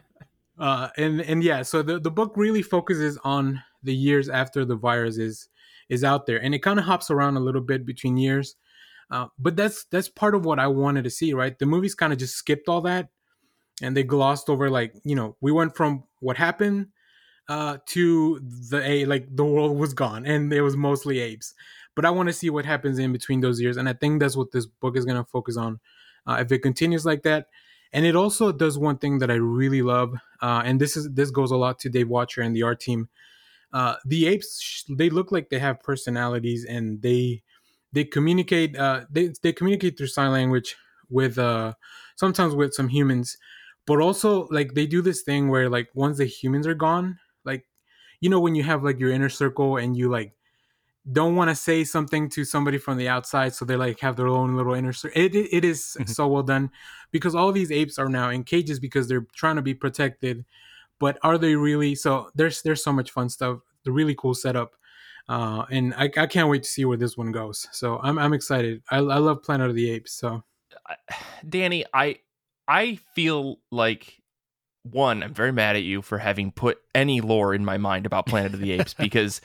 uh, 0.58 0.88
and 0.96 1.20
and 1.20 1.42
yeah, 1.42 1.62
so 1.62 1.82
the, 1.82 1.98
the 1.98 2.10
book 2.10 2.34
really 2.36 2.62
focuses 2.62 3.18
on 3.24 3.60
the 3.82 3.94
years 3.94 4.28
after 4.28 4.64
the 4.64 4.76
virus 4.76 5.18
is 5.18 5.48
is 5.88 6.04
out 6.04 6.26
there, 6.26 6.40
and 6.40 6.54
it 6.54 6.60
kind 6.60 6.78
of 6.78 6.84
hops 6.84 7.10
around 7.10 7.36
a 7.36 7.40
little 7.40 7.60
bit 7.60 7.84
between 7.84 8.16
years. 8.16 8.54
Uh, 9.10 9.26
but 9.38 9.56
that's 9.56 9.84
that's 9.90 10.08
part 10.08 10.34
of 10.34 10.44
what 10.44 10.58
I 10.58 10.66
wanted 10.66 11.04
to 11.04 11.10
see, 11.10 11.32
right? 11.32 11.58
The 11.58 11.66
movies 11.66 11.94
kind 11.94 12.12
of 12.12 12.18
just 12.18 12.34
skipped 12.34 12.68
all 12.68 12.80
that, 12.82 13.08
and 13.82 13.96
they 13.96 14.02
glossed 14.02 14.48
over 14.48 14.68
like 14.70 14.94
you 15.04 15.14
know 15.14 15.36
we 15.40 15.52
went 15.52 15.76
from 15.76 16.04
what 16.20 16.36
happened 16.36 16.88
uh, 17.48 17.78
to 17.86 18.40
the 18.70 18.82
a 18.84 19.04
like 19.04 19.28
the 19.34 19.44
world 19.44 19.76
was 19.78 19.94
gone 19.94 20.26
and 20.26 20.52
it 20.52 20.62
was 20.62 20.76
mostly 20.76 21.20
apes. 21.20 21.54
But 21.94 22.04
I 22.04 22.10
want 22.10 22.28
to 22.28 22.32
see 22.32 22.50
what 22.50 22.66
happens 22.66 22.98
in 22.98 23.12
between 23.12 23.40
those 23.40 23.60
years, 23.60 23.76
and 23.76 23.88
I 23.88 23.94
think 23.94 24.20
that's 24.20 24.36
what 24.36 24.52
this 24.52 24.66
book 24.66 24.96
is 24.96 25.04
going 25.04 25.16
to 25.22 25.30
focus 25.30 25.56
on. 25.56 25.80
Uh, 26.26 26.38
if 26.40 26.50
it 26.50 26.58
continues 26.58 27.06
like 27.06 27.22
that, 27.22 27.46
and 27.92 28.04
it 28.04 28.16
also 28.16 28.52
does 28.52 28.76
one 28.76 28.98
thing 28.98 29.20
that 29.20 29.30
I 29.30 29.34
really 29.34 29.82
love, 29.82 30.14
uh, 30.42 30.62
and 30.64 30.80
this 30.80 30.96
is 30.96 31.08
this 31.12 31.30
goes 31.30 31.52
a 31.52 31.56
lot 31.56 31.78
to 31.80 31.88
Dave 31.88 32.08
Wachter 32.08 32.44
and 32.44 32.54
the 32.54 32.64
art 32.64 32.80
team. 32.80 33.08
Uh, 33.72 33.96
the 34.04 34.26
apes 34.26 34.84
they 34.88 35.10
look 35.10 35.32
like 35.32 35.48
they 35.48 35.58
have 35.58 35.82
personalities 35.82 36.64
and 36.64 37.02
they 37.02 37.42
they 37.96 38.04
communicate 38.04 38.76
uh, 38.76 39.06
they, 39.10 39.32
they 39.42 39.52
communicate 39.52 39.96
through 39.96 40.06
sign 40.06 40.30
language 40.30 40.76
with 41.08 41.38
uh, 41.38 41.72
sometimes 42.16 42.54
with 42.54 42.74
some 42.74 42.88
humans 42.88 43.36
but 43.86 44.00
also 44.00 44.46
like 44.50 44.74
they 44.74 44.86
do 44.86 45.00
this 45.00 45.22
thing 45.22 45.48
where 45.48 45.70
like 45.70 45.88
once 45.94 46.18
the 46.18 46.26
humans 46.26 46.66
are 46.66 46.74
gone 46.74 47.18
like 47.46 47.64
you 48.20 48.28
know 48.28 48.38
when 48.38 48.54
you 48.54 48.62
have 48.62 48.84
like 48.84 49.00
your 49.00 49.10
inner 49.10 49.30
circle 49.30 49.78
and 49.78 49.96
you 49.96 50.10
like 50.10 50.32
don't 51.10 51.36
want 51.36 51.48
to 51.48 51.54
say 51.54 51.84
something 51.84 52.28
to 52.28 52.44
somebody 52.44 52.76
from 52.76 52.98
the 52.98 53.08
outside 53.08 53.54
so 53.54 53.64
they 53.64 53.76
like 53.76 53.98
have 54.00 54.16
their 54.16 54.28
own 54.28 54.56
little 54.56 54.74
inner 54.74 54.92
circle 54.92 55.18
it, 55.18 55.34
it, 55.34 55.48
it 55.50 55.64
is 55.64 55.96
mm-hmm. 55.98 56.10
so 56.10 56.28
well 56.28 56.42
done 56.42 56.68
because 57.12 57.34
all 57.34 57.50
these 57.50 57.72
apes 57.72 57.98
are 57.98 58.10
now 58.10 58.28
in 58.28 58.44
cages 58.44 58.78
because 58.78 59.08
they're 59.08 59.26
trying 59.34 59.56
to 59.56 59.62
be 59.62 59.72
protected 59.72 60.44
but 60.98 61.18
are 61.22 61.38
they 61.38 61.54
really 61.56 61.94
so 61.94 62.28
there's 62.34 62.60
there's 62.60 62.84
so 62.84 62.92
much 62.92 63.10
fun 63.10 63.30
stuff 63.30 63.60
the 63.86 63.92
really 63.92 64.14
cool 64.14 64.34
setup. 64.34 64.76
Uh, 65.28 65.64
and 65.70 65.92
I, 65.94 66.10
I 66.16 66.26
can't 66.26 66.48
wait 66.48 66.62
to 66.62 66.68
see 66.68 66.84
where 66.84 66.96
this 66.96 67.16
one 67.16 67.32
goes. 67.32 67.66
So 67.72 67.98
I'm 68.02 68.18
I'm 68.18 68.32
excited. 68.32 68.82
I, 68.90 68.98
I 68.98 69.18
love 69.18 69.42
Planet 69.42 69.68
of 69.68 69.76
the 69.76 69.90
Apes. 69.90 70.12
So, 70.12 70.44
Danny, 71.48 71.84
I 71.92 72.18
I 72.68 73.00
feel 73.14 73.58
like 73.70 74.22
one, 74.82 75.22
I'm 75.22 75.34
very 75.34 75.52
mad 75.52 75.76
at 75.76 75.82
you 75.82 76.02
for 76.02 76.18
having 76.18 76.52
put 76.52 76.78
any 76.94 77.20
lore 77.20 77.54
in 77.54 77.64
my 77.64 77.76
mind 77.76 78.06
about 78.06 78.26
Planet 78.26 78.54
of 78.54 78.60
the 78.60 78.72
Apes 78.72 78.94
because 78.98 79.40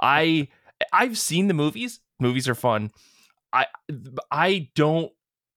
I 0.00 0.48
I've 0.92 1.18
seen 1.18 1.48
the 1.48 1.54
movies. 1.54 2.00
Movies 2.20 2.48
are 2.48 2.54
fun. 2.54 2.90
I 3.52 3.66
I 4.30 4.70
don't 4.74 5.12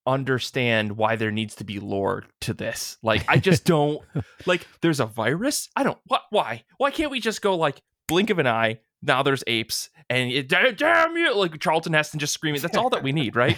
understand 0.07 0.97
why 0.97 1.15
there 1.15 1.31
needs 1.31 1.55
to 1.55 1.63
be 1.63 1.79
lore 1.79 2.25
to 2.41 2.53
this. 2.53 2.97
Like 3.03 3.23
I 3.27 3.37
just 3.37 3.65
don't 3.65 4.01
like 4.45 4.67
there's 4.81 4.99
a 4.99 5.05
virus? 5.05 5.69
I 5.75 5.83
don't 5.83 5.99
what 6.05 6.23
why? 6.29 6.63
Why 6.77 6.91
can't 6.91 7.11
we 7.11 7.19
just 7.19 7.41
go 7.41 7.55
like 7.55 7.81
blink 8.07 8.29
of 8.29 8.39
an 8.39 8.47
eye, 8.47 8.79
now 9.01 9.23
there's 9.23 9.43
apes 9.47 9.89
and 10.09 10.31
it, 10.31 10.47
damn 10.47 11.15
you 11.15 11.35
like 11.35 11.59
Charlton 11.59 11.93
Heston 11.93 12.19
just 12.19 12.33
screaming. 12.33 12.61
That's 12.61 12.77
all 12.77 12.89
that 12.89 13.03
we 13.03 13.11
need, 13.11 13.35
right? 13.35 13.57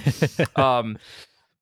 um 0.57 0.97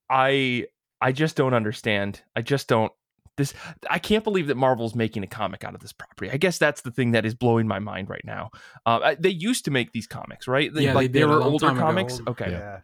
I 0.09 0.65
I 1.01 1.11
just 1.11 1.35
don't 1.35 1.53
understand. 1.53 2.21
I 2.35 2.41
just 2.41 2.67
don't 2.67 2.91
this 3.37 3.53
I 3.89 3.99
can't 3.99 4.23
believe 4.23 4.47
that 4.47 4.57
Marvel's 4.57 4.95
making 4.95 5.23
a 5.23 5.27
comic 5.27 5.63
out 5.63 5.73
of 5.73 5.81
this 5.81 5.93
property. 5.93 6.29
I 6.31 6.37
guess 6.37 6.57
that's 6.57 6.81
the 6.81 6.91
thing 6.91 7.11
that 7.11 7.25
is 7.25 7.33
blowing 7.33 7.67
my 7.67 7.79
mind 7.79 8.09
right 8.09 8.23
now. 8.25 8.51
Uh, 8.85 9.15
they 9.17 9.29
used 9.29 9.65
to 9.65 9.71
make 9.71 9.91
these 9.93 10.07
comics, 10.07 10.47
right? 10.47 10.69
Yeah, 10.73 10.93
like 10.93 11.11
they, 11.11 11.19
they 11.19 11.25
were 11.25 11.41
older 11.41 11.71
comics. 11.73 12.19
Okay. 12.27 12.51
Yeah. 12.51 12.79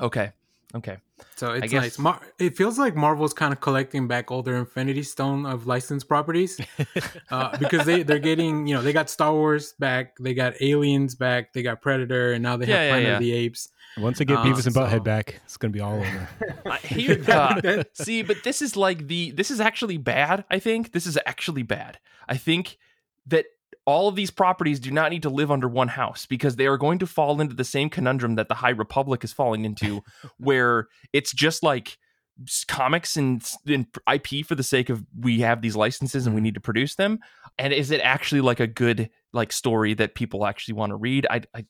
Okay. 0.00 0.32
Okay. 0.74 0.96
So 1.36 1.52
it's 1.52 1.72
guess... 1.72 1.82
nice. 1.82 1.98
Mar- 1.98 2.20
it 2.38 2.56
feels 2.56 2.78
like 2.78 2.96
Marvel's 2.96 3.32
kind 3.32 3.52
of 3.52 3.60
collecting 3.60 4.08
back 4.08 4.30
all 4.30 4.42
their 4.42 4.56
Infinity 4.56 5.04
Stone 5.04 5.46
of 5.46 5.66
licensed 5.66 6.08
properties 6.08 6.60
uh, 7.30 7.56
because 7.58 7.86
they 7.86 8.02
they're 8.02 8.18
getting 8.18 8.66
you 8.66 8.74
know 8.74 8.82
they 8.82 8.92
got 8.92 9.08
Star 9.08 9.32
Wars 9.32 9.74
back, 9.78 10.16
they 10.18 10.34
got 10.34 10.54
Aliens 10.60 11.14
back, 11.14 11.52
they 11.52 11.62
got 11.62 11.80
Predator, 11.80 12.32
and 12.32 12.42
now 12.42 12.56
they 12.56 12.66
have 12.66 12.74
yeah, 12.74 12.90
Planet 12.90 13.02
yeah, 13.04 13.08
yeah. 13.10 13.16
of 13.16 13.20
the 13.20 13.32
Apes. 13.32 13.68
Once 13.96 14.18
they 14.18 14.24
get 14.24 14.38
uh, 14.38 14.42
Beavis 14.42 14.66
and 14.66 14.74
Butthead 14.74 14.90
so... 14.90 15.00
back, 15.00 15.40
it's 15.44 15.56
gonna 15.56 15.70
be 15.70 15.80
all 15.80 15.94
over. 15.94 16.28
I 16.66 16.78
hear, 16.78 17.22
uh, 17.28 17.84
see, 17.92 18.22
but 18.22 18.42
this 18.42 18.60
is 18.60 18.76
like 18.76 19.06
the 19.06 19.30
this 19.30 19.50
is 19.50 19.60
actually 19.60 19.98
bad. 19.98 20.44
I 20.50 20.58
think 20.58 20.92
this 20.92 21.06
is 21.06 21.18
actually 21.24 21.62
bad. 21.62 21.98
I 22.28 22.36
think 22.36 22.78
that 23.26 23.46
all 23.86 24.08
of 24.08 24.16
these 24.16 24.30
properties 24.30 24.80
do 24.80 24.90
not 24.90 25.10
need 25.10 25.22
to 25.22 25.28
live 25.28 25.50
under 25.50 25.68
one 25.68 25.88
house 25.88 26.26
because 26.26 26.56
they 26.56 26.66
are 26.66 26.78
going 26.78 26.98
to 26.98 27.06
fall 27.06 27.40
into 27.40 27.54
the 27.54 27.64
same 27.64 27.90
conundrum 27.90 28.36
that 28.36 28.48
the 28.48 28.54
High 28.54 28.70
Republic 28.70 29.24
is 29.24 29.32
falling 29.32 29.64
into, 29.64 30.02
where 30.38 30.88
it's 31.12 31.32
just 31.32 31.62
like 31.62 31.98
comics 32.66 33.16
and, 33.16 33.48
and, 33.66 33.86
IP 34.12 34.44
for 34.44 34.56
the 34.56 34.62
sake 34.62 34.90
of 34.90 35.04
we 35.16 35.40
have 35.40 35.62
these 35.62 35.76
licenses 35.76 36.26
and 36.26 36.34
we 36.34 36.40
need 36.40 36.54
to 36.54 36.60
produce 36.60 36.96
them. 36.96 37.20
And 37.58 37.72
is 37.72 37.90
it 37.90 38.00
actually 38.00 38.40
like 38.40 38.58
a 38.58 38.66
good 38.66 39.10
like 39.32 39.52
story 39.52 39.94
that 39.94 40.14
people 40.14 40.46
actually 40.46 40.74
want 40.74 40.90
to 40.90 40.96
read? 40.96 41.26
I, 41.30 41.42
I 41.54 41.64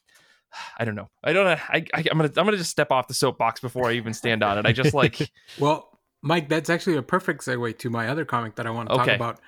I 0.79 0.85
don't 0.85 0.95
know. 0.95 1.11
I 1.23 1.33
don't 1.33 1.45
know. 1.45 1.63
I, 1.69 1.85
I 1.95 1.99
am 2.11 2.17
gonna 2.17 2.33
I'm 2.37 2.45
gonna 2.45 2.57
just 2.57 2.71
step 2.71 2.91
off 2.91 3.09
the 3.09 3.15
soapbox 3.15 3.61
before 3.61 3.89
I 3.89 3.95
even 3.95 4.15
stand 4.15 4.43
on 4.43 4.59
it. 4.59 4.67
I 4.67 4.73
just 4.73 4.95
like. 4.95 5.31
well, 5.59 5.91
Mike, 6.23 6.49
that's 6.49 6.71
actually 6.71 6.97
a 6.97 7.03
perfect 7.03 7.43
segue 7.45 7.79
to 7.79 7.91
my 7.91 8.09
other 8.09 8.25
comic 8.25 8.55
that 8.57 8.67
I 8.67 8.71
want 8.71 8.89
to 8.89 8.95
okay. 8.95 9.05
talk 9.05 9.17
about 9.17 9.41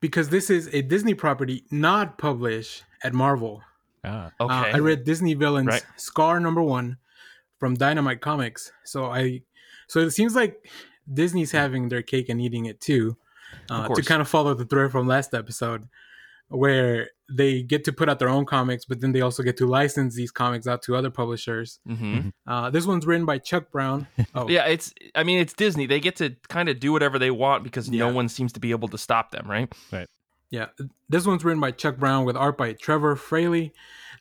because 0.00 0.28
this 0.30 0.50
is 0.50 0.68
a 0.72 0.82
Disney 0.82 1.14
property 1.14 1.64
not 1.70 2.18
published 2.18 2.84
at 3.04 3.12
Marvel. 3.12 3.62
Ah, 4.04 4.30
uh, 4.40 4.44
okay. 4.44 4.70
Uh, 4.70 4.76
I 4.76 4.78
read 4.78 5.04
Disney 5.04 5.34
Villains 5.34 5.68
right. 5.68 5.84
Scar 5.96 6.40
number 6.40 6.62
one 6.62 6.96
from 7.58 7.74
Dynamite 7.74 8.20
Comics. 8.20 8.72
So 8.84 9.06
I, 9.06 9.42
so 9.86 10.00
it 10.00 10.10
seems 10.10 10.34
like 10.34 10.68
Disney's 11.12 11.52
having 11.52 11.88
their 11.88 12.02
cake 12.02 12.28
and 12.28 12.40
eating 12.40 12.66
it 12.66 12.80
too, 12.80 13.16
uh, 13.68 13.88
to 13.88 14.02
kind 14.02 14.22
of 14.22 14.28
follow 14.28 14.54
the 14.54 14.64
thread 14.64 14.90
from 14.90 15.06
last 15.06 15.34
episode, 15.34 15.88
where 16.48 17.10
they 17.30 17.62
get 17.62 17.84
to 17.84 17.92
put 17.92 18.08
out 18.08 18.18
their 18.18 18.28
own 18.28 18.44
comics, 18.44 18.84
but 18.84 19.00
then 19.00 19.12
they 19.12 19.20
also 19.20 19.42
get 19.42 19.56
to 19.58 19.66
license 19.66 20.14
these 20.14 20.30
comics 20.30 20.66
out 20.66 20.82
to 20.82 20.96
other 20.96 21.10
publishers. 21.10 21.78
Mm-hmm. 21.88 22.14
mm-hmm. 22.14 22.28
Uh, 22.46 22.70
this 22.70 22.86
one's 22.86 23.06
written 23.06 23.26
by 23.26 23.38
Chuck 23.38 23.70
Brown. 23.70 24.06
Oh, 24.32 24.48
yeah, 24.48 24.66
it's. 24.66 24.94
I 25.16 25.24
mean, 25.24 25.40
it's 25.40 25.52
Disney. 25.52 25.86
They 25.86 25.98
get 25.98 26.16
to 26.16 26.36
kind 26.48 26.68
of 26.68 26.78
do 26.78 26.92
whatever 26.92 27.18
they 27.18 27.32
want 27.32 27.64
because 27.64 27.88
yeah. 27.88 27.98
no 27.98 28.14
one 28.14 28.28
seems 28.28 28.52
to 28.52 28.60
be 28.60 28.70
able 28.70 28.86
to 28.88 28.98
stop 28.98 29.32
them, 29.32 29.50
right? 29.50 29.72
Right. 29.90 30.06
Yeah, 30.50 30.66
this 31.08 31.26
one's 31.26 31.44
written 31.44 31.60
by 31.60 31.72
Chuck 31.72 31.96
Brown 31.96 32.24
with 32.24 32.36
art 32.36 32.56
by 32.56 32.74
Trevor 32.74 33.16
Fraley. 33.16 33.72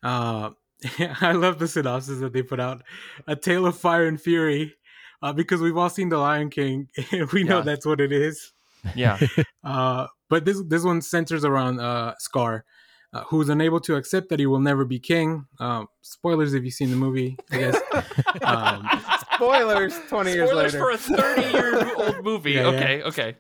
Uh, 0.02 0.52
I 1.22 1.34
love 1.34 1.60
the 1.60 1.68
synopsis 1.68 2.20
that 2.20 2.34
they 2.34 2.42
put 2.42 2.60
out: 2.60 2.82
"A 3.28 3.36
Tale 3.36 3.68
of 3.68 3.78
Fire 3.78 4.08
and 4.08 4.20
Fury," 4.20 4.76
uh, 5.22 5.34
because 5.34 5.62
we've 5.62 5.78
all 5.78 5.90
seen 5.90 6.10
The 6.10 6.18
Lion 6.18 6.50
King, 6.50 6.90
and 7.12 7.32
we 7.32 7.44
know 7.44 7.58
yeah. 7.58 7.64
that's 7.64 7.86
what 7.86 8.02
it 8.02 8.12
is. 8.12 8.52
Yeah. 8.96 9.20
uh, 9.64 10.08
but 10.30 10.46
this 10.46 10.62
this 10.68 10.84
one 10.84 11.02
centers 11.02 11.44
around 11.44 11.80
uh, 11.80 12.14
Scar, 12.20 12.66
uh, 13.14 13.24
who 13.26 13.42
is 13.42 13.50
unable 13.50 13.80
to 13.80 13.96
accept 13.96 14.30
that 14.30 14.40
he 14.40 14.46
will 14.46 14.60
never 14.60 14.86
be 14.86 15.00
king. 15.00 15.46
Um, 15.60 15.88
spoilers 16.02 16.54
if 16.54 16.64
you've 16.64 16.74
seen 16.74 16.92
the 16.92 16.96
movie, 16.96 17.38
I 17.52 17.58
guess. 17.58 17.82
um, 18.44 18.88
spoilers 19.34 20.00
20 20.10 20.34
years 20.34 20.50
spoilers 20.50 20.74
later. 20.74 20.80
for 20.80 20.92
a 20.92 20.98
30 20.98 21.42
year 21.52 21.96
old 21.96 22.24
movie. 22.24 22.52
Yeah, 22.52 22.68
okay, 22.68 22.98
yeah. 23.00 23.06
okay. 23.06 23.36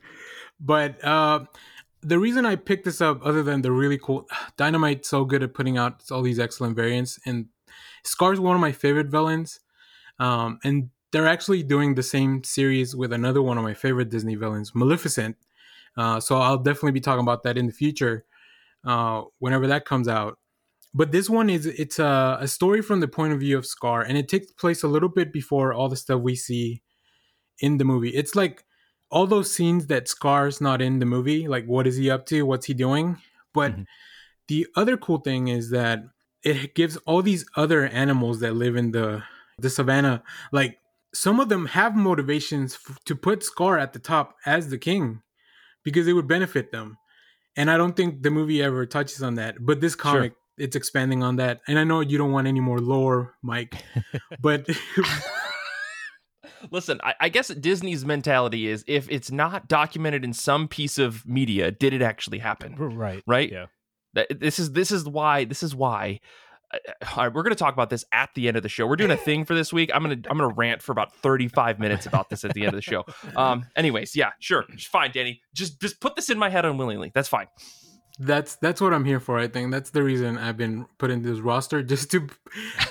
But 0.59 1.03
uh, 1.03 1.45
the 2.01 2.19
reason 2.19 2.45
I 2.45 2.55
picked 2.55 2.85
this 2.85 3.01
up, 3.01 3.21
other 3.23 3.43
than 3.43 3.61
the 3.61 3.71
really 3.71 3.97
cool 3.97 4.27
Dynamite's 4.57 5.09
so 5.09 5.25
good 5.25 5.43
at 5.43 5.53
putting 5.53 5.77
out 5.77 6.03
all 6.11 6.21
these 6.21 6.39
excellent 6.39 6.75
variants, 6.75 7.19
and 7.25 7.47
Scar's 8.03 8.39
one 8.39 8.55
of 8.55 8.61
my 8.61 8.71
favorite 8.71 9.07
villains. 9.07 9.59
Um, 10.19 10.59
and 10.65 10.89
they're 11.11 11.27
actually 11.27 11.63
doing 11.63 11.95
the 11.95 12.03
same 12.03 12.43
series 12.43 12.95
with 12.95 13.13
another 13.13 13.41
one 13.41 13.57
of 13.57 13.63
my 13.63 13.73
favorite 13.73 14.09
Disney 14.09 14.35
villains, 14.35 14.73
Maleficent. 14.75 15.37
Uh, 15.97 16.19
so 16.19 16.37
I'll 16.37 16.57
definitely 16.57 16.91
be 16.91 16.99
talking 16.99 17.21
about 17.21 17.43
that 17.43 17.57
in 17.57 17.67
the 17.67 17.73
future 17.73 18.25
uh, 18.85 19.23
whenever 19.39 19.67
that 19.67 19.85
comes 19.85 20.07
out. 20.07 20.37
But 20.93 21.11
this 21.11 21.29
one 21.29 21.49
is 21.49 21.65
it's 21.65 21.99
a, 21.99 22.37
a 22.41 22.47
story 22.47 22.81
from 22.81 22.99
the 22.99 23.07
point 23.07 23.33
of 23.33 23.39
view 23.39 23.57
of 23.57 23.65
Scar, 23.65 24.01
and 24.01 24.17
it 24.17 24.27
takes 24.27 24.51
place 24.51 24.83
a 24.83 24.87
little 24.87 25.09
bit 25.09 25.31
before 25.31 25.73
all 25.73 25.89
the 25.89 25.95
stuff 25.95 26.21
we 26.21 26.35
see 26.35 26.81
in 27.59 27.77
the 27.77 27.85
movie. 27.85 28.09
It's 28.09 28.35
like 28.35 28.63
all 29.11 29.27
those 29.27 29.53
scenes 29.53 29.87
that 29.87 30.07
Scar's 30.07 30.61
not 30.61 30.81
in 30.81 30.99
the 30.99 31.05
movie, 31.05 31.47
like 31.47 31.65
what 31.65 31.87
is 31.87 31.97
he 31.97 32.09
up 32.09 32.25
to, 32.27 32.43
what's 32.43 32.65
he 32.65 32.73
doing. 32.73 33.17
But 33.53 33.73
mm-hmm. 33.73 33.83
the 34.47 34.67
other 34.75 34.97
cool 34.97 35.19
thing 35.19 35.47
is 35.47 35.69
that 35.71 35.99
it 36.43 36.73
gives 36.73 36.97
all 36.97 37.21
these 37.21 37.45
other 37.55 37.85
animals 37.87 38.39
that 38.39 38.55
live 38.55 38.75
in 38.75 38.91
the 38.91 39.23
the 39.59 39.69
savannah, 39.69 40.23
like 40.51 40.79
some 41.13 41.39
of 41.39 41.49
them 41.49 41.65
have 41.67 41.95
motivations 41.95 42.75
f- 42.75 42.97
to 43.05 43.15
put 43.15 43.43
Scar 43.43 43.77
at 43.77 43.93
the 43.93 43.99
top 43.99 44.35
as 44.45 44.69
the 44.69 44.77
king 44.77 45.21
because 45.83 46.07
it 46.07 46.13
would 46.13 46.27
benefit 46.27 46.71
them 46.71 46.97
and 47.59 47.69
I 47.69 47.75
don't 47.75 47.93
think 47.93 48.23
the 48.23 48.31
movie 48.31 48.63
ever 48.63 48.85
touches 48.85 49.21
on 49.21 49.35
that. 49.35 49.57
But 49.59 49.81
this 49.81 49.93
comic, 49.93 50.31
sure. 50.31 50.65
it's 50.65 50.77
expanding 50.77 51.23
on 51.23 51.35
that. 51.35 51.59
And 51.67 51.77
I 51.77 51.83
know 51.83 51.99
you 51.99 52.17
don't 52.17 52.31
want 52.31 52.47
any 52.47 52.61
more 52.61 52.79
lore, 52.79 53.35
Mike, 53.43 53.75
but. 54.39 54.65
Listen, 56.71 56.99
I, 57.03 57.15
I, 57.21 57.29
guess 57.29 57.47
Disney's 57.49 58.05
mentality 58.05 58.67
is 58.67 58.83
if 58.87 59.09
it's 59.09 59.31
not 59.31 59.67
documented 59.67 60.23
in 60.25 60.33
some 60.33 60.67
piece 60.67 60.97
of 60.97 61.25
media, 61.25 61.71
did 61.71 61.93
it 61.93 62.01
actually 62.01 62.39
happen? 62.39 62.75
Right. 62.75 63.23
Right. 63.27 63.51
Yeah. 63.51 63.65
This 64.29 64.59
is 64.59 64.71
this 64.73 64.91
is 64.91 65.07
why 65.07 65.45
this 65.45 65.63
is 65.63 65.73
why 65.75 66.19
all 66.71 67.23
right, 67.23 67.33
we're 67.33 67.43
going 67.43 67.55
to 67.55 67.59
talk 67.59 67.73
about 67.73 67.89
this 67.89 68.05
at 68.11 68.29
the 68.35 68.47
end 68.47 68.57
of 68.57 68.63
the 68.63 68.69
show. 68.69 68.85
We're 68.85 68.95
doing 68.95 69.11
a 69.11 69.17
thing 69.17 69.45
for 69.45 69.55
this 69.55 69.73
week. 69.73 69.89
I'm 69.93 70.03
going 70.03 70.21
to 70.21 70.29
I'm 70.29 70.37
going 70.37 70.49
to 70.49 70.55
rant 70.55 70.81
for 70.81 70.91
about 70.91 71.15
35 71.15 71.79
minutes 71.79 72.05
about 72.05 72.29
this 72.29 72.43
at 72.45 72.53
the 72.53 72.61
end 72.61 72.69
of 72.69 72.75
the 72.75 72.81
show. 72.81 73.05
Um 73.35 73.65
anyways, 73.75 74.15
yeah, 74.15 74.31
sure. 74.39 74.65
Fine, 74.91 75.11
Danny. 75.11 75.41
Just 75.53 75.81
just 75.81 75.99
put 75.99 76.15
this 76.15 76.29
in 76.29 76.37
my 76.37 76.49
head 76.49 76.65
unwillingly. 76.65 77.11
That's 77.13 77.29
fine. 77.29 77.47
That's 78.19 78.55
that's 78.57 78.81
what 78.81 78.93
I'm 78.93 79.05
here 79.05 79.19
for. 79.21 79.39
I 79.39 79.47
think 79.47 79.71
that's 79.71 79.91
the 79.91 80.03
reason 80.03 80.37
I've 80.37 80.57
been 80.57 80.85
put 80.97 81.09
in 81.09 81.21
this 81.21 81.39
roster 81.39 81.81
just 81.81 82.11
to 82.11 82.27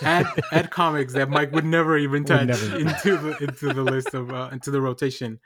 add 0.02 0.26
add 0.52 0.70
comics 0.70 1.12
that 1.12 1.28
Mike 1.28 1.52
would 1.52 1.66
never 1.66 1.98
even 1.98 2.24
touch 2.24 2.46
never. 2.46 2.78
into 2.78 3.16
the 3.16 3.36
into 3.42 3.74
the 3.74 3.82
list 3.82 4.14
of 4.14 4.32
uh, 4.32 4.48
into 4.52 4.70
the 4.70 4.80
rotation. 4.80 5.38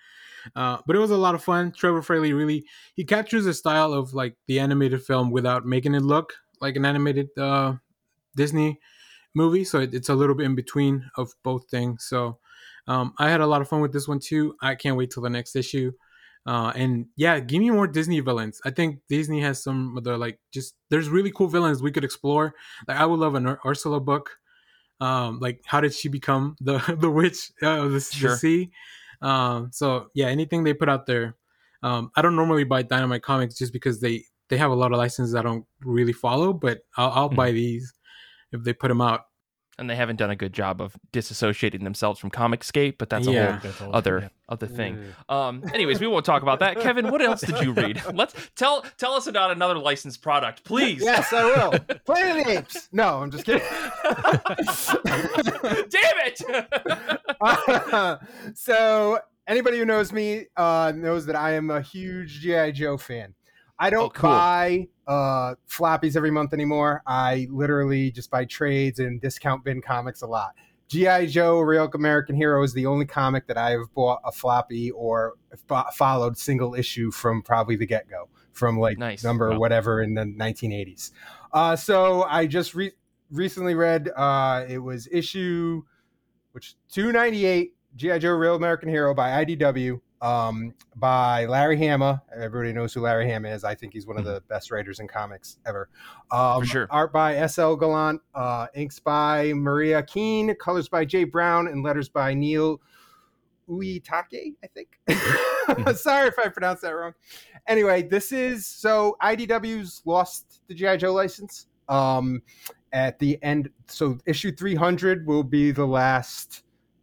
Uh, 0.56 0.78
but 0.86 0.96
it 0.96 0.98
was 0.98 1.10
a 1.10 1.16
lot 1.16 1.34
of 1.34 1.42
fun. 1.42 1.72
Trevor 1.72 2.02
Fraley 2.02 2.32
really 2.32 2.64
he 2.94 3.04
captures 3.04 3.44
the 3.44 3.54
style 3.54 3.92
of 3.92 4.14
like 4.14 4.36
the 4.46 4.60
animated 4.60 5.02
film 5.02 5.30
without 5.30 5.66
making 5.66 5.94
it 5.94 6.02
look 6.02 6.34
like 6.60 6.76
an 6.76 6.84
animated 6.84 7.28
uh, 7.36 7.74
Disney 8.36 8.78
movie, 9.34 9.64
so 9.64 9.80
it, 9.80 9.94
it's 9.94 10.08
a 10.08 10.14
little 10.14 10.34
bit 10.34 10.46
in 10.46 10.54
between 10.54 11.10
of 11.16 11.32
both 11.42 11.68
things. 11.70 12.04
So 12.04 12.38
um, 12.86 13.14
I 13.18 13.30
had 13.30 13.40
a 13.40 13.46
lot 13.46 13.60
of 13.60 13.68
fun 13.68 13.80
with 13.80 13.92
this 13.92 14.08
one 14.08 14.18
too. 14.18 14.54
I 14.60 14.74
can't 14.74 14.96
wait 14.96 15.10
till 15.10 15.22
the 15.22 15.30
next 15.30 15.56
issue. 15.56 15.92
Uh, 16.44 16.72
and 16.74 17.06
yeah, 17.16 17.38
give 17.38 17.60
me 17.60 17.70
more 17.70 17.86
Disney 17.86 18.18
villains. 18.20 18.60
I 18.64 18.70
think 18.70 18.98
Disney 19.08 19.40
has 19.42 19.62
some 19.62 19.96
of 19.96 20.04
the 20.04 20.18
like 20.18 20.40
just 20.52 20.74
there's 20.90 21.08
really 21.08 21.30
cool 21.30 21.46
villains 21.46 21.82
we 21.82 21.92
could 21.92 22.04
explore. 22.04 22.54
Like 22.88 22.98
I 22.98 23.06
would 23.06 23.20
love 23.20 23.34
an 23.36 23.46
Ur- 23.46 23.60
Ursula 23.64 24.00
book. 24.00 24.30
Um, 25.00 25.38
like 25.40 25.62
how 25.66 25.80
did 25.80 25.94
she 25.94 26.08
become 26.08 26.56
the 26.60 26.78
the 26.98 27.10
witch 27.10 27.52
of 27.62 27.92
the, 27.92 28.00
sure. 28.00 28.30
the 28.30 28.36
sea? 28.36 28.70
Um, 29.20 29.70
so 29.72 30.08
yeah, 30.14 30.26
anything 30.26 30.64
they 30.64 30.74
put 30.74 30.88
out 30.88 31.06
there. 31.06 31.36
Um, 31.84 32.10
I 32.14 32.22
don't 32.22 32.36
normally 32.36 32.64
buy 32.64 32.82
Dynamite 32.82 33.22
comics 33.22 33.56
just 33.56 33.72
because 33.72 34.00
they 34.00 34.24
they 34.48 34.56
have 34.56 34.70
a 34.70 34.74
lot 34.74 34.92
of 34.92 34.98
licenses 34.98 35.34
I 35.34 35.42
don't 35.42 35.64
really 35.80 36.12
follow, 36.12 36.52
but 36.52 36.80
I'll, 36.96 37.10
I'll 37.10 37.28
mm-hmm. 37.28 37.36
buy 37.36 37.52
these 37.52 37.92
if 38.52 38.62
they 38.62 38.72
put 38.72 38.88
them 38.88 39.00
out. 39.00 39.26
and 39.78 39.88
they 39.88 39.96
haven't 39.96 40.16
done 40.16 40.30
a 40.30 40.36
good 40.36 40.52
job 40.52 40.82
of 40.82 40.94
disassociating 41.12 41.82
themselves 41.82 42.20
from 42.20 42.30
Comicsgate, 42.30 42.98
but 42.98 43.08
that's 43.08 43.26
a 43.26 43.32
yeah. 43.32 43.58
whole 43.58 43.94
other 43.94 44.18
yeah. 44.20 44.28
other 44.48 44.66
thing. 44.66 45.02
Mm. 45.30 45.34
Um, 45.34 45.64
anyways, 45.72 45.98
we 45.98 46.06
won't 46.06 46.26
talk 46.26 46.42
about 46.42 46.60
that. 46.60 46.78
Kevin, 46.78 47.10
what 47.10 47.22
else 47.22 47.40
did 47.40 47.58
you 47.60 47.72
read? 47.82 48.02
Let's 48.12 48.34
tell 48.54 48.84
tell 48.98 49.14
us 49.14 49.26
about 49.26 49.50
another 49.50 49.78
licensed 49.78 50.20
product, 50.20 50.62
please. 50.64 51.02
Yes, 51.02 51.32
I 51.32 51.44
will. 51.44 51.70
Planet 52.04 52.40
of 52.40 52.46
the 52.46 52.58
Apes. 52.58 52.88
No, 52.92 53.22
I'm 53.22 53.30
just 53.30 53.46
kidding. 53.46 53.62
Damn 55.88 56.18
it! 56.26 56.42
Uh, 57.40 58.18
so 58.54 59.18
anybody 59.46 59.78
who 59.78 59.86
knows 59.86 60.12
me 60.12 60.46
uh, 60.56 60.92
knows 60.94 61.24
that 61.26 61.36
I 61.36 61.52
am 61.52 61.70
a 61.70 61.80
huge 61.80 62.40
GI 62.40 62.72
Joe 62.72 62.98
fan. 62.98 63.34
I 63.82 63.90
don't 63.90 64.04
oh, 64.04 64.10
cool. 64.10 64.30
buy 64.30 64.86
uh, 65.08 65.56
floppies 65.68 66.14
every 66.14 66.30
month 66.30 66.52
anymore. 66.52 67.02
I 67.04 67.48
literally 67.50 68.12
just 68.12 68.30
buy 68.30 68.44
trades 68.44 69.00
and 69.00 69.20
discount 69.20 69.64
bin 69.64 69.82
comics 69.82 70.22
a 70.22 70.26
lot. 70.28 70.54
GI 70.86 71.26
Joe: 71.26 71.58
Real 71.58 71.90
American 71.92 72.36
Hero 72.36 72.62
is 72.62 72.72
the 72.74 72.86
only 72.86 73.06
comic 73.06 73.48
that 73.48 73.58
I've 73.58 73.92
bought 73.92 74.20
a 74.24 74.30
floppy 74.30 74.92
or 74.92 75.32
followed 75.94 76.38
single 76.38 76.76
issue 76.76 77.10
from 77.10 77.42
probably 77.42 77.74
the 77.74 77.86
get 77.86 78.08
go, 78.08 78.28
from 78.52 78.78
like 78.78 78.98
nice. 78.98 79.24
number 79.24 79.50
wow. 79.50 79.58
whatever 79.58 80.00
in 80.00 80.14
the 80.14 80.26
1980s. 80.26 81.10
Uh, 81.52 81.74
so 81.74 82.22
I 82.22 82.46
just 82.46 82.76
re- 82.76 82.92
recently 83.32 83.74
read 83.74 84.10
uh, 84.14 84.64
it 84.68 84.78
was 84.78 85.08
issue 85.10 85.82
which 86.52 86.76
298 86.92 87.74
GI 87.96 88.18
Joe: 88.20 88.30
Real 88.30 88.54
American 88.54 88.90
Hero 88.90 89.12
by 89.12 89.44
IDW 89.44 90.00
um, 90.22 90.72
by 90.96 91.44
Larry 91.46 91.76
Hama. 91.76 92.22
Everybody 92.34 92.72
knows 92.72 92.94
who 92.94 93.00
Larry 93.00 93.30
Hama 93.30 93.48
is. 93.48 93.64
I 93.64 93.74
think 93.74 93.92
he's 93.92 94.06
one 94.06 94.16
of 94.16 94.24
the 94.24 94.40
best 94.48 94.70
writers 94.70 95.00
in 95.00 95.08
comics 95.08 95.58
ever. 95.66 95.88
Um, 96.30 96.60
For 96.60 96.66
sure. 96.66 96.86
Art 96.90 97.12
by 97.12 97.36
S.L. 97.36 97.76
Gallant, 97.76 98.22
uh, 98.34 98.68
inks 98.74 99.00
by 99.00 99.52
Maria 99.52 100.02
Keane, 100.04 100.54
colors 100.54 100.88
by 100.88 101.04
Jay 101.04 101.24
Brown, 101.24 101.66
and 101.66 101.82
letters 101.82 102.08
by 102.08 102.32
Neil 102.32 102.80
Uyetake, 103.68 104.54
I 104.62 104.66
think. 104.72 104.88
Mm-hmm. 105.08 105.92
Sorry 105.94 106.28
if 106.28 106.38
I 106.38 106.48
pronounced 106.48 106.82
that 106.82 106.90
wrong. 106.90 107.14
Anyway, 107.66 108.02
this 108.02 108.30
is 108.30 108.64
so 108.64 109.16
IDW's 109.22 110.02
lost 110.04 110.62
the 110.68 110.74
G.I. 110.74 110.96
Joe 110.98 111.12
license. 111.12 111.66
Um, 111.88 112.42
at 112.92 113.18
the 113.18 113.42
end, 113.42 113.70
so 113.88 114.18
issue 114.26 114.52
300 114.54 115.26
will 115.26 115.42
be 115.42 115.72
the 115.72 115.86
last 115.86 116.62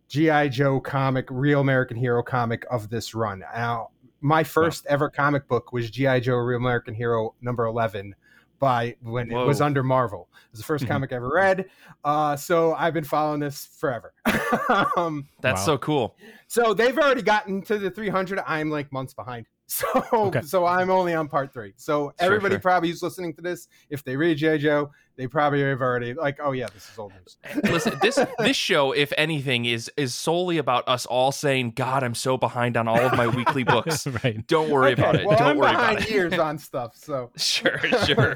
GI 0.09 0.49
Joe 0.49 0.79
comic, 0.79 1.27
real 1.29 1.61
American 1.61 1.95
hero 1.95 2.21
comic 2.21 2.65
of 2.69 2.89
this 2.89 3.13
run. 3.15 3.39
Now, 3.53 3.91
my 4.21 4.43
first 4.43 4.83
yeah. 4.85 4.93
ever 4.93 5.09
comic 5.09 5.47
book 5.47 5.71
was 5.71 5.89
GI 5.89 6.21
Joe, 6.21 6.35
Real 6.35 6.57
American 6.57 6.93
Hero 6.93 7.35
number 7.41 7.65
eleven 7.65 8.15
by 8.59 8.95
when 9.01 9.29
Whoa. 9.29 9.43
it 9.43 9.47
was 9.47 9.61
under 9.61 9.83
Marvel. 9.83 10.27
It 10.33 10.57
was 10.57 10.65
the 10.65 10.73
1st 10.73 10.77
mm-hmm. 10.79 10.87
comic 10.91 11.13
I 11.13 11.15
ever 11.15 11.31
read. 11.33 11.65
Uh, 12.03 12.35
so 12.35 12.73
I've 12.73 12.93
been 12.93 13.05
following 13.05 13.39
this 13.39 13.69
forever. 13.79 14.13
um, 14.97 15.27
That's 15.41 15.61
wow. 15.61 15.65
so 15.65 15.77
cool. 15.77 16.15
So 16.47 16.73
they've 16.73 16.97
already 16.97 17.21
gotten 17.21 17.61
to 17.63 17.77
the 17.77 17.89
300. 17.89 18.41
I'm 18.45 18.69
like 18.69 18.91
months 18.91 19.13
behind. 19.13 19.47
So 19.71 20.03
okay. 20.11 20.41
so 20.41 20.65
I'm 20.65 20.89
only 20.89 21.13
on 21.13 21.27
part 21.27 21.53
three. 21.53 21.73
So 21.77 22.11
everybody 22.17 22.53
sure, 22.53 22.57
sure. 22.57 22.59
probably 22.59 22.89
who's 22.89 23.03
listening 23.03 23.35
to 23.35 23.41
this, 23.41 23.67
if 23.91 24.03
they 24.03 24.17
read 24.17 24.37
J 24.37 24.57
Joe, 24.57 24.89
they 25.15 25.27
probably 25.27 25.61
have 25.61 25.81
already 25.81 26.15
like, 26.15 26.39
oh 26.41 26.53
yeah, 26.53 26.67
this 26.73 26.89
is 26.89 26.97
old 26.97 27.13
news. 27.13 27.37
Listen, 27.69 27.99
this 28.01 28.17
this 28.39 28.57
show, 28.57 28.93
if 28.93 29.13
anything, 29.15 29.65
is 29.65 29.91
is 29.95 30.15
solely 30.15 30.57
about 30.57 30.87
us 30.87 31.05
all 31.05 31.31
saying, 31.31 31.71
God, 31.71 32.03
I'm 32.03 32.15
so 32.15 32.35
behind 32.35 32.77
on 32.77 32.87
all 32.87 32.99
of 32.99 33.15
my 33.15 33.27
weekly 33.27 33.63
books. 33.63 34.07
right. 34.23 34.45
Don't 34.47 34.71
worry 34.71 34.93
okay. 34.93 35.01
about 35.01 35.15
it. 35.15 35.27
Well, 35.27 35.37
Don't 35.37 35.49
I'm 35.49 35.57
worry 35.57 35.71
behind 35.71 35.97
about 35.99 36.09
years 36.09 36.33
on 36.33 36.57
stuff. 36.57 36.95
So 36.95 37.31
sure, 37.37 37.79
sure. 38.05 38.33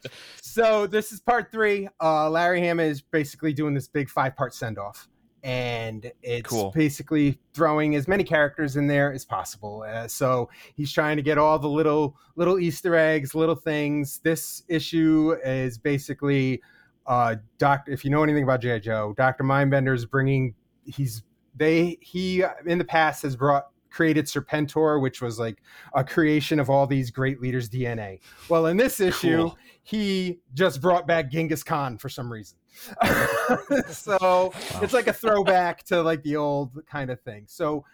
so 0.40 0.86
this 0.86 1.10
is 1.10 1.20
part 1.20 1.50
three. 1.50 1.88
Uh, 2.00 2.30
Larry 2.30 2.60
Hama 2.60 2.84
is 2.84 3.00
basically 3.00 3.52
doing 3.52 3.74
this 3.74 3.88
big 3.88 4.08
five 4.08 4.36
part 4.36 4.54
send 4.54 4.78
off 4.78 5.08
and 5.46 6.10
it's 6.24 6.50
cool. 6.50 6.72
basically 6.72 7.38
throwing 7.54 7.94
as 7.94 8.08
many 8.08 8.24
characters 8.24 8.74
in 8.74 8.88
there 8.88 9.12
as 9.12 9.24
possible. 9.24 9.84
Uh, 9.88 10.08
so 10.08 10.50
he's 10.74 10.90
trying 10.90 11.16
to 11.16 11.22
get 11.22 11.38
all 11.38 11.56
the 11.56 11.68
little 11.68 12.16
little 12.34 12.58
Easter 12.58 12.96
eggs, 12.96 13.32
little 13.32 13.54
things. 13.54 14.18
This 14.24 14.64
issue 14.66 15.36
is 15.44 15.78
basically 15.78 16.60
uh, 17.06 17.36
Doctor. 17.58 17.92
If 17.92 18.04
you 18.04 18.10
know 18.10 18.24
anything 18.24 18.42
about 18.42 18.60
GI 18.60 18.80
Joe, 18.80 19.14
Doctor 19.16 19.44
Mindbender 19.44 19.94
is 19.94 20.04
bringing. 20.04 20.52
He's 20.84 21.22
they 21.54 21.96
he 22.00 22.42
in 22.66 22.78
the 22.78 22.84
past 22.84 23.22
has 23.22 23.36
brought 23.36 23.68
created 23.88 24.26
Serpentor, 24.26 25.00
which 25.00 25.22
was 25.22 25.38
like 25.38 25.62
a 25.94 26.02
creation 26.02 26.58
of 26.58 26.68
all 26.68 26.88
these 26.88 27.12
great 27.12 27.40
leaders' 27.40 27.70
DNA. 27.70 28.18
Well, 28.48 28.66
in 28.66 28.76
this 28.76 28.98
issue, 28.98 29.36
cool. 29.36 29.58
he 29.84 30.40
just 30.54 30.80
brought 30.80 31.06
back 31.06 31.30
Genghis 31.30 31.62
Khan 31.62 31.98
for 31.98 32.08
some 32.08 32.32
reason. 32.32 32.58
so 33.90 34.18
wow. 34.20 34.52
it's 34.82 34.92
like 34.92 35.06
a 35.06 35.12
throwback 35.12 35.82
to 35.84 36.02
like 36.02 36.22
the 36.22 36.36
old 36.36 36.84
kind 36.86 37.10
of 37.10 37.20
thing. 37.20 37.44
So 37.46 37.84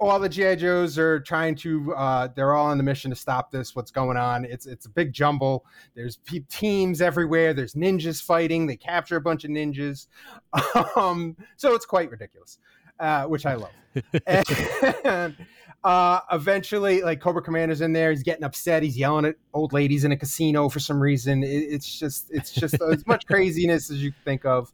all 0.00 0.18
the 0.18 0.28
GI 0.28 0.56
Joes 0.56 0.98
are 0.98 1.20
trying 1.20 1.54
to. 1.56 1.94
Uh, 1.94 2.28
they're 2.34 2.54
all 2.54 2.66
on 2.66 2.78
the 2.78 2.84
mission 2.84 3.10
to 3.10 3.16
stop 3.16 3.50
this. 3.50 3.74
What's 3.76 3.90
going 3.90 4.16
on? 4.16 4.44
It's 4.44 4.66
it's 4.66 4.86
a 4.86 4.90
big 4.90 5.12
jumble. 5.12 5.64
There's 5.94 6.18
teams 6.50 7.00
everywhere. 7.00 7.54
There's 7.54 7.74
ninjas 7.74 8.22
fighting. 8.22 8.66
They 8.66 8.76
capture 8.76 9.16
a 9.16 9.20
bunch 9.20 9.44
of 9.44 9.50
ninjas. 9.50 10.06
Um, 10.96 11.36
so 11.56 11.74
it's 11.74 11.86
quite 11.86 12.10
ridiculous, 12.10 12.58
uh, 13.00 13.24
which 13.24 13.46
I 13.46 13.54
love. 13.54 13.72
and, 14.26 15.36
uh, 15.84 16.20
eventually, 16.32 17.02
like 17.02 17.20
Cobra 17.20 17.42
Commander's 17.42 17.82
in 17.82 17.92
there. 17.92 18.10
He's 18.10 18.22
getting 18.22 18.44
upset. 18.44 18.82
He's 18.82 18.96
yelling 18.96 19.26
at 19.26 19.36
old 19.52 19.72
ladies 19.72 20.04
in 20.04 20.12
a 20.12 20.16
casino 20.16 20.68
for 20.68 20.80
some 20.80 21.00
reason. 21.00 21.42
It, 21.42 21.48
it's 21.48 21.98
just, 21.98 22.28
it's 22.30 22.50
just 22.50 22.80
as 22.80 23.06
much 23.06 23.26
craziness 23.28 23.90
as 23.90 24.02
you 24.02 24.12
think 24.24 24.44
of. 24.44 24.72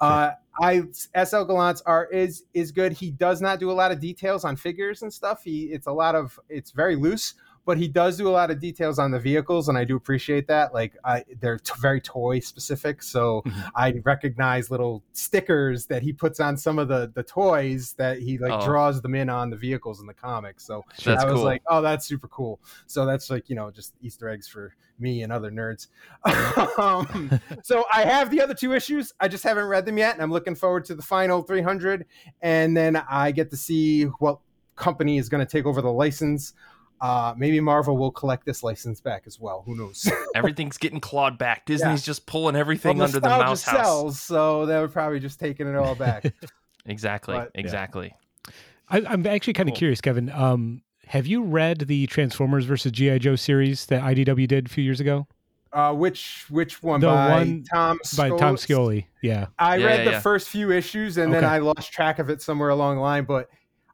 Uh, 0.00 0.32
I 0.60 0.82
SL 1.24 1.44
Gallant's 1.44 1.82
art 1.86 2.12
is 2.12 2.44
is 2.54 2.72
good. 2.72 2.92
He 2.92 3.10
does 3.10 3.40
not 3.40 3.60
do 3.60 3.70
a 3.70 3.72
lot 3.72 3.92
of 3.92 4.00
details 4.00 4.44
on 4.44 4.56
figures 4.56 5.02
and 5.02 5.12
stuff. 5.12 5.42
He 5.44 5.66
it's 5.66 5.86
a 5.86 5.92
lot 5.92 6.14
of 6.14 6.38
it's 6.48 6.72
very 6.72 6.96
loose 6.96 7.34
but 7.64 7.78
he 7.78 7.88
does 7.88 8.16
do 8.16 8.28
a 8.28 8.30
lot 8.30 8.50
of 8.50 8.60
details 8.60 8.98
on 8.98 9.10
the 9.10 9.18
vehicles, 9.18 9.68
and 9.68 9.76
I 9.76 9.84
do 9.84 9.96
appreciate 9.96 10.46
that. 10.48 10.74
Like 10.74 10.96
I, 11.04 11.24
they're 11.40 11.58
t- 11.58 11.72
very 11.80 12.00
toy 12.00 12.40
specific, 12.40 13.02
so 13.02 13.42
mm-hmm. 13.46 13.60
I 13.74 13.94
recognize 14.04 14.70
little 14.70 15.02
stickers 15.12 15.86
that 15.86 16.02
he 16.02 16.12
puts 16.12 16.40
on 16.40 16.56
some 16.56 16.78
of 16.78 16.88
the 16.88 17.10
the 17.14 17.22
toys 17.22 17.94
that 17.94 18.18
he 18.18 18.38
like 18.38 18.52
oh. 18.52 18.64
draws 18.64 19.00
them 19.02 19.14
in 19.14 19.28
on 19.28 19.50
the 19.50 19.56
vehicles 19.56 20.00
in 20.00 20.06
the 20.06 20.14
comics. 20.14 20.64
So 20.64 20.84
that's 21.04 21.22
I 21.22 21.26
was 21.26 21.34
cool. 21.34 21.44
like, 21.44 21.62
oh, 21.66 21.82
that's 21.82 22.06
super 22.06 22.28
cool. 22.28 22.60
So 22.86 23.06
that's 23.06 23.30
like 23.30 23.48
you 23.48 23.56
know 23.56 23.70
just 23.70 23.94
Easter 24.02 24.28
eggs 24.28 24.48
for 24.48 24.74
me 25.00 25.22
and 25.22 25.32
other 25.32 25.50
nerds. 25.50 25.88
um, 26.78 27.40
so 27.62 27.84
I 27.92 28.02
have 28.02 28.30
the 28.30 28.40
other 28.40 28.54
two 28.54 28.72
issues. 28.72 29.12
I 29.20 29.28
just 29.28 29.44
haven't 29.44 29.66
read 29.66 29.86
them 29.86 29.98
yet, 29.98 30.14
and 30.14 30.22
I'm 30.22 30.32
looking 30.32 30.54
forward 30.54 30.84
to 30.86 30.94
the 30.94 31.02
final 31.02 31.42
300. 31.42 32.06
And 32.42 32.76
then 32.76 32.96
I 33.08 33.32
get 33.32 33.50
to 33.50 33.56
see 33.56 34.04
what 34.04 34.40
company 34.76 35.18
is 35.18 35.28
going 35.28 35.44
to 35.44 35.50
take 35.50 35.66
over 35.66 35.82
the 35.82 35.92
license. 35.92 36.54
Uh, 37.00 37.34
maybe 37.36 37.60
Marvel 37.60 37.96
will 37.96 38.10
collect 38.10 38.44
this 38.44 38.62
license 38.62 39.00
back 39.00 39.24
as 39.26 39.38
well. 39.38 39.62
Who 39.66 39.76
knows? 39.76 40.10
Everything's 40.34 40.78
getting 40.78 41.00
clawed 41.00 41.38
back. 41.38 41.66
Disney's 41.66 42.02
yeah. 42.02 42.06
just 42.06 42.26
pulling 42.26 42.56
everything 42.56 42.98
well, 42.98 43.06
under 43.06 43.20
the 43.20 43.28
mouse 43.28 43.62
sells, 43.62 44.14
house. 44.14 44.20
So 44.20 44.66
they 44.66 44.78
were 44.78 44.88
probably 44.88 45.20
just 45.20 45.38
taking 45.38 45.68
it 45.68 45.76
all 45.76 45.94
back. 45.94 46.24
exactly. 46.86 47.36
But, 47.36 47.52
exactly. 47.54 48.14
Yeah. 48.46 48.52
I, 48.90 49.12
am 49.12 49.26
actually 49.26 49.52
kind 49.52 49.68
of 49.68 49.74
cool. 49.74 49.78
curious, 49.78 50.00
Kevin. 50.00 50.30
Um, 50.30 50.82
have 51.06 51.26
you 51.26 51.42
read 51.42 51.80
the 51.80 52.06
Transformers 52.06 52.64
versus 52.64 52.92
GI 52.92 53.20
Joe 53.20 53.36
series 53.36 53.86
that 53.86 54.02
IDW 54.02 54.48
did 54.48 54.66
a 54.66 54.68
few 54.68 54.84
years 54.84 55.00
ago? 55.00 55.26
Uh, 55.72 55.92
which 55.92 56.46
which 56.48 56.82
one? 56.82 57.00
The 57.00 57.08
by 57.08 57.30
one 57.30 57.64
Tom 57.64 58.00
by 58.16 58.30
Tom 58.30 58.56
Scioli. 58.56 59.04
Yeah, 59.22 59.46
I 59.58 59.76
yeah, 59.76 59.86
read 59.86 60.06
the 60.06 60.20
first 60.20 60.48
few 60.48 60.72
issues 60.72 61.18
and 61.18 61.30
okay. 61.30 61.42
then 61.42 61.50
I 61.50 61.58
lost 61.58 61.92
track 61.92 62.18
of 62.18 62.30
it 62.30 62.40
somewhere 62.40 62.70
along 62.70 62.96
the 62.96 63.02
line. 63.02 63.24
But 63.24 63.50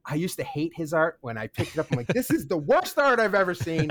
I 0.07 0.17
used 0.17 0.37
to 0.37 0.45
hate 0.45 0.73
his 0.75 0.93
art 0.93 1.19
when 1.23 1.39
I 1.39 1.47
picked 1.47 1.75
it 1.75 1.79
up. 1.79 1.87
I'm 1.91 1.97
like, 1.97 2.09
this 2.09 2.31
is 2.31 2.47
the 2.47 2.59
worst 2.59 2.99
art 2.99 3.19
I've 3.19 3.35
ever 3.35 3.55
seen. 3.55 3.91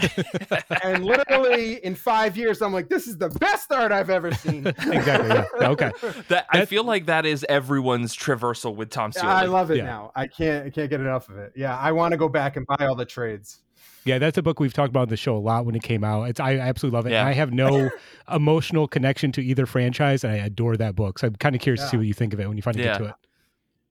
and 0.84 1.04
literally 1.04 1.84
in 1.84 1.96
five 1.96 2.38
years, 2.38 2.62
I'm 2.62 2.72
like, 2.72 2.88
this 2.88 3.08
is 3.08 3.18
the 3.18 3.30
best 3.30 3.72
art 3.72 3.92
I've 3.92 4.12
ever 4.12 4.32
seen. 4.32 4.68
exactly. 4.68 5.30
Yeah. 5.30 5.70
Okay. 5.70 5.92
That, 6.28 6.46
I 6.50 6.66
feel 6.66 6.84
like 6.84 7.08
that 7.08 7.26
is 7.26 7.46
everyone's 7.50 8.16
traversal 8.16 8.76
with 8.76 8.92
Tom 8.92 9.12
Scioli. 9.12 9.24
I 9.24 9.46
love 9.46 9.72
it 9.72 9.78
yeah. 9.78 9.86
now. 9.86 10.12
I 10.16 10.28
can't 10.28 10.68
I 10.68 10.70
can't 10.70 10.90
get 10.90 11.00
enough 11.00 11.30
of 11.30 11.38
it. 11.38 11.54
Yeah, 11.56 11.78
I 11.78 11.92
want 11.92 12.12
to 12.12 12.18
go 12.18 12.30
back 12.30 12.58
and 12.58 12.66
buy 12.68 12.86
all 12.86 12.96
the 12.96 13.06
trades. 13.06 13.60
Yeah, 14.06 14.20
that's 14.20 14.38
a 14.38 14.44
book 14.44 14.60
we've 14.60 14.74
talked 14.74 14.90
about 14.90 15.04
on 15.04 15.10
the 15.10 15.18
show 15.18 15.36
a 15.36 15.40
lot 15.40 15.66
when 15.66 15.76
it 15.76 15.84
came 15.84 16.04
out. 16.04 16.24
It's 16.24 16.40
I 16.40 16.58
absolutely 16.58 16.98
love 16.98 17.08
it. 17.08 17.12
Yeah. 17.12 17.26
I 17.26 17.34
have 17.34 17.54
no 17.54 17.90
emotional 18.32 18.88
connection 18.88 19.32
to 19.34 19.42
either 19.42 19.66
franchise, 19.66 20.24
and 20.24 20.34
I 20.34 20.38
adore 20.38 20.78
that 20.78 20.96
book. 20.96 21.20
So 21.20 21.28
I'm 21.28 21.36
kind 21.36 21.56
of 21.56 21.62
curious 21.62 21.80
yeah. 21.82 21.86
to 21.86 21.92
see 21.92 21.98
what 21.98 22.06
you 22.06 22.14
think 22.14 22.34
of 22.34 22.40
it 22.40 22.48
when 22.48 22.58
you 22.58 22.64
finally 22.64 22.84
yeah. 22.84 22.94
get 22.94 22.98
to 23.00 23.06
it. 23.10 23.16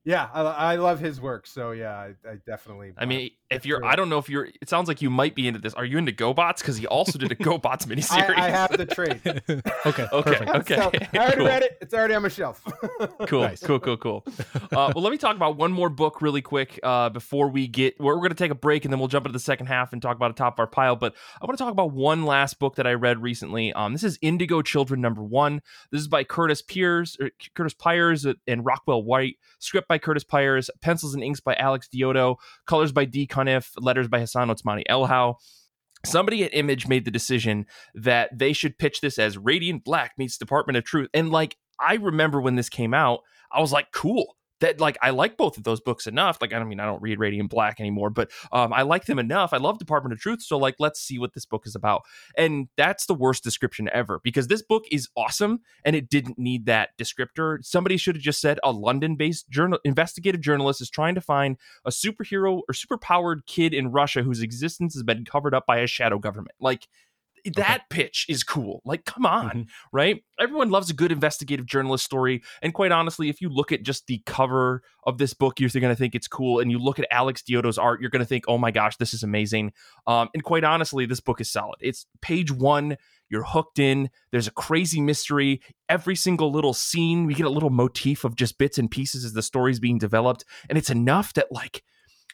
Yeah, 0.05 0.29
I, 0.33 0.43
I, 0.43 0.77
love 0.77 0.99
his 0.99 1.21
work. 1.21 1.47
So 1.47 1.71
yeah, 1.71 1.95
I, 1.95 2.15
I 2.29 2.37
definitely. 2.47 2.93
I 2.97 3.07
mean, 3.07 3.31
if 3.53 3.67
you're, 3.67 3.85
I 3.85 3.97
don't 3.97 4.09
know 4.09 4.19
if 4.19 4.29
you're. 4.29 4.49
It 4.61 4.69
sounds 4.69 4.89
like 4.89 5.03
you 5.03 5.11
might 5.11 5.35
be 5.35 5.47
into 5.47 5.61
this. 5.61 5.75
Are 5.75 5.85
you 5.85 5.99
into 5.99 6.13
GoBots? 6.13 6.59
Because 6.59 6.77
he 6.77 6.87
also 6.87 7.19
did 7.19 7.33
a 7.33 7.35
GoBots 7.43 7.87
miniseries. 7.87 8.39
I, 8.39 8.47
I 8.47 8.51
have 8.51 8.77
the 8.77 8.87
trade. 8.87 9.21
okay. 9.87 10.07
Okay. 10.13 10.31
Perfect. 10.31 10.51
Okay. 10.51 10.77
So, 10.77 10.91
I 11.13 11.19
already 11.19 11.37
cool. 11.37 11.47
read 11.47 11.63
it. 11.63 11.79
It's 11.81 11.95
already 11.95 12.15
on 12.15 12.23
my 12.23 12.29
shelf. 12.29 12.63
cool. 13.27 13.43
Nice. 13.43 13.61
Cool. 13.61 13.81
Cool. 13.81 13.97
Cool. 13.97 14.25
Uh, 14.55 14.93
well, 14.95 15.03
let 15.03 15.11
me 15.11 15.19
talk 15.19 15.37
about 15.37 15.57
one 15.57 15.73
more 15.73 15.89
book 15.89 16.23
really 16.23 16.43
quick 16.43 16.79
uh, 16.83 17.09
before 17.11 17.49
we 17.49 17.69
get. 17.69 17.99
We're, 17.99 18.15
we're 18.15 18.21
going 18.21 18.31
to 18.31 18.37
take 18.37 18.51
a 18.51 18.57
break 18.57 18.85
and 18.85 18.93
then 18.93 18.99
we'll 18.99 19.09
jump 19.09 19.27
into 19.27 19.33
the 19.33 19.41
second 19.41 19.67
half 19.67 19.93
and 19.93 20.01
talk 20.01 20.17
about 20.17 20.35
the 20.35 20.39
top 20.39 20.55
of 20.55 20.61
our 20.61 20.67
pile. 20.67 20.97
But 20.97 21.15
I 21.41 21.47
want 21.47 21.59
to 21.59 21.65
talk 21.65 21.73
about 21.73 21.93
one 21.93 22.25
last 22.25 22.59
book 22.59 22.77
that 22.77 22.87
I 22.87 22.95
read 22.95 23.23
recently. 23.23 23.73
Um, 23.73 23.93
this 23.93 24.05
is 24.05 24.19
Indigo 24.23 24.63
Children 24.63 25.01
number 25.01 25.23
one. 25.23 25.61
This 25.91 26.01
is 26.01 26.09
by 26.09 26.25
Curtis 26.25 26.63
Pires, 26.63 27.17
or 27.21 27.31
Curtis 27.55 27.75
Pires, 27.75 28.27
and 28.47 28.65
Rockwell 28.65 29.03
White. 29.03 29.37
Script 29.59 29.89
by 29.89 29.99
Curtis 29.99 30.25
Pires. 30.25 30.71
Pencils 30.81 31.15
and 31.15 31.23
inks 31.23 31.41
by 31.41 31.55
Alex 31.55 31.89
Diotto. 31.89 32.37
Colors 32.67 32.93
by 32.93 33.05
Dee 33.05 33.27
Cunniffe. 33.45 33.73
Letters 33.79 34.09
by 34.09 34.21
Hassan 34.21 34.49
Otsmane-Elhaou 34.49 35.35
somebody 36.05 36.43
at 36.43 36.53
image 36.53 36.89
made 36.89 37.05
the 37.05 37.13
decision 37.13 37.65
that 37.95 38.37
they 38.37 38.53
should 38.53 38.77
pitch 38.77 39.01
this 39.01 39.21
as 39.21 39.39
radiant 39.39 39.85
black 39.85 40.13
meets 40.19 40.37
department 40.37 40.77
of 40.77 40.85
truth. 40.85 41.09
And 41.15 41.31
like 41.31 41.57
i 41.81 41.95
remember 41.95 42.41
when 42.41 42.57
this 42.57 42.69
came 42.69 42.93
out 42.93 43.21
i 43.51 43.61
was 43.61 43.73
like 43.73 43.93
cool 43.93 44.37
that 44.63 44.81
like 44.81 44.97
I 45.03 45.11
like 45.11 45.37
both 45.37 45.59
of 45.59 45.65
those 45.65 45.81
books 45.81 46.07
enough. 46.07 46.39
Like 46.41 46.53
I 46.53 46.59
don't 46.59 46.69
mean 46.69 46.81
I 46.81 46.87
don't 46.87 47.03
read 47.03 47.19
Radiant 47.19 47.51
Black 47.51 47.81
anymore, 47.81 48.11
but 48.11 48.31
um, 48.53 48.73
I 48.73 48.83
like 48.83 49.05
them 49.05 49.19
enough. 49.19 49.53
I 49.53 49.59
love 49.59 49.79
Department 49.79 50.13
of 50.13 50.21
Truth, 50.21 50.43
so 50.43 50.57
like 50.57 50.77
let's 50.79 51.01
see 51.01 51.19
what 51.19 51.35
this 51.35 51.45
book 51.45 51.67
is 51.67 51.75
about. 51.75 52.03
And 52.39 52.69
that's 52.77 53.07
the 53.07 53.15
worst 53.15 53.45
description 53.45 53.91
ever 53.93 54.21
because 54.23 54.47
this 54.47 54.63
book 54.63 54.85
is 54.91 55.09
awesome 55.17 55.61
and 55.85 55.95
it 55.95 56.09
didn't 56.09 56.39
need 56.39 56.67
that 56.67 56.91
descriptor. 56.97 57.59
Somebody 57.63 57.97
should 57.97 58.17
have 58.17 58.23
just 58.23 58.41
said 58.41 58.59
a 58.63 58.73
London-based 58.73 59.51
journal 59.51 59.79
investigative 59.85 60.41
journalist 60.41 60.81
is 60.81 60.91
trying 60.91 61.15
to 61.17 61.21
find 61.21 61.57
a 61.85 61.91
superhero 61.91 62.61
or 62.69 62.73
superpowered 62.73 63.45
kid 63.47 63.75
in 63.75 63.91
Russia 63.91 64.23
whose 64.23 64.41
existence 64.41 64.95
has 64.95 65.03
been 65.03 65.25
covered 65.25 65.55
up 65.55 65.67
by 65.67 65.79
a 65.79 65.87
shadow 65.87 66.19
government. 66.19 66.55
Like 66.61 66.87
that 67.45 67.83
okay. 67.91 68.05
pitch 68.05 68.27
is 68.29 68.45
cool. 68.45 68.83
Like, 68.85 69.05
come 69.05 69.27
on, 69.27 69.49
mm-hmm. 69.49 69.63
right? 69.93 70.23
Everyone 70.39 70.71
loves 70.71 70.91
a 70.91 70.95
good 70.95 71.13
investigative 71.13 71.67
journalist 71.67 72.05
story. 72.05 72.43
And 72.63 72.73
quite 72.73 72.93
honestly, 72.93 73.29
if 73.29 73.41
you 73.41 73.49
look 73.49 73.73
at 73.73 73.83
just 73.83 74.07
the 74.07 74.23
cover 74.27 74.83
of 75.05 75.19
this 75.19 75.35
book, 75.35 75.59
you're 75.59 75.71
going 75.71 75.89
to 75.93 75.97
think 75.97 76.15
it's 76.15 76.29
cool. 76.29 76.61
And 76.61 76.71
you 76.71 76.79
look 76.79 76.99
at 76.99 77.07
Alex 77.11 77.43
Diotto's 77.43 77.79
art, 77.79 78.01
you're 78.01 78.11
going 78.11 78.21
to 78.21 78.27
think, 78.27 78.45
oh 78.49 78.59
my 78.59 78.71
gosh, 78.71 78.97
this 78.97 79.13
is 79.13 79.23
amazing. 79.23 79.73
Um, 80.07 80.29
and 80.35 80.45
quite 80.45 80.65
honestly, 80.65 81.07
this 81.07 81.21
book 81.21 81.41
is 81.41 81.51
solid. 81.51 81.77
It's 81.81 82.07
page 82.21 82.53
one. 82.53 82.97
You're 83.29 83.45
hooked 83.45 83.79
in. 83.79 84.11
There's 84.31 84.47
a 84.47 84.53
crazy 84.53 85.01
mystery. 85.01 85.63
Every 85.89 86.15
single 86.15 86.53
little 86.53 86.75
scene, 86.75 87.27
we 87.27 87.35
get 87.35 87.47
a 87.47 87.51
little 87.51 87.71
motif 87.71 88.25
of 88.25 88.37
just 88.37 88.59
bits 88.59 88.79
and 88.79 88.91
pieces 88.91 89.25
as 89.25 89.33
the 89.33 89.43
story's 89.43 89.81
being 89.81 89.99
developed. 89.99 90.45
And 90.69 90.77
it's 90.77 90.91
enough 90.91 91.33
that, 91.35 91.51
like, 91.51 91.83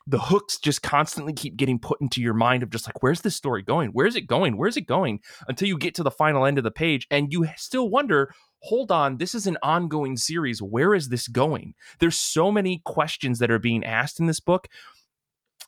the 0.08 0.18
hooks 0.18 0.58
just 0.58 0.82
constantly 0.82 1.34
keep 1.34 1.56
getting 1.56 1.78
put 1.78 2.00
into 2.00 2.22
your 2.22 2.34
mind 2.34 2.62
of 2.62 2.70
just 2.70 2.86
like 2.86 3.02
where's 3.02 3.20
this 3.20 3.36
story 3.36 3.62
going? 3.62 3.90
Where's 3.90 4.16
it 4.16 4.26
going? 4.26 4.56
Where's 4.56 4.76
it 4.76 4.86
going? 4.86 5.20
until 5.46 5.68
you 5.68 5.78
get 5.78 5.94
to 5.96 6.02
the 6.02 6.10
final 6.10 6.44
end 6.44 6.58
of 6.58 6.64
the 6.64 6.70
page 6.70 7.06
and 7.10 7.32
you 7.32 7.46
still 7.56 7.88
wonder 7.88 8.32
hold 8.62 8.90
on 8.90 9.18
this 9.18 9.34
is 9.34 9.46
an 9.46 9.56
ongoing 9.62 10.16
series. 10.16 10.60
Where 10.60 10.94
is 10.94 11.10
this 11.10 11.28
going? 11.28 11.74
There's 12.00 12.16
so 12.16 12.50
many 12.50 12.82
questions 12.84 13.38
that 13.38 13.50
are 13.50 13.58
being 13.58 13.84
asked 13.84 14.18
in 14.18 14.26
this 14.26 14.40
book 14.40 14.68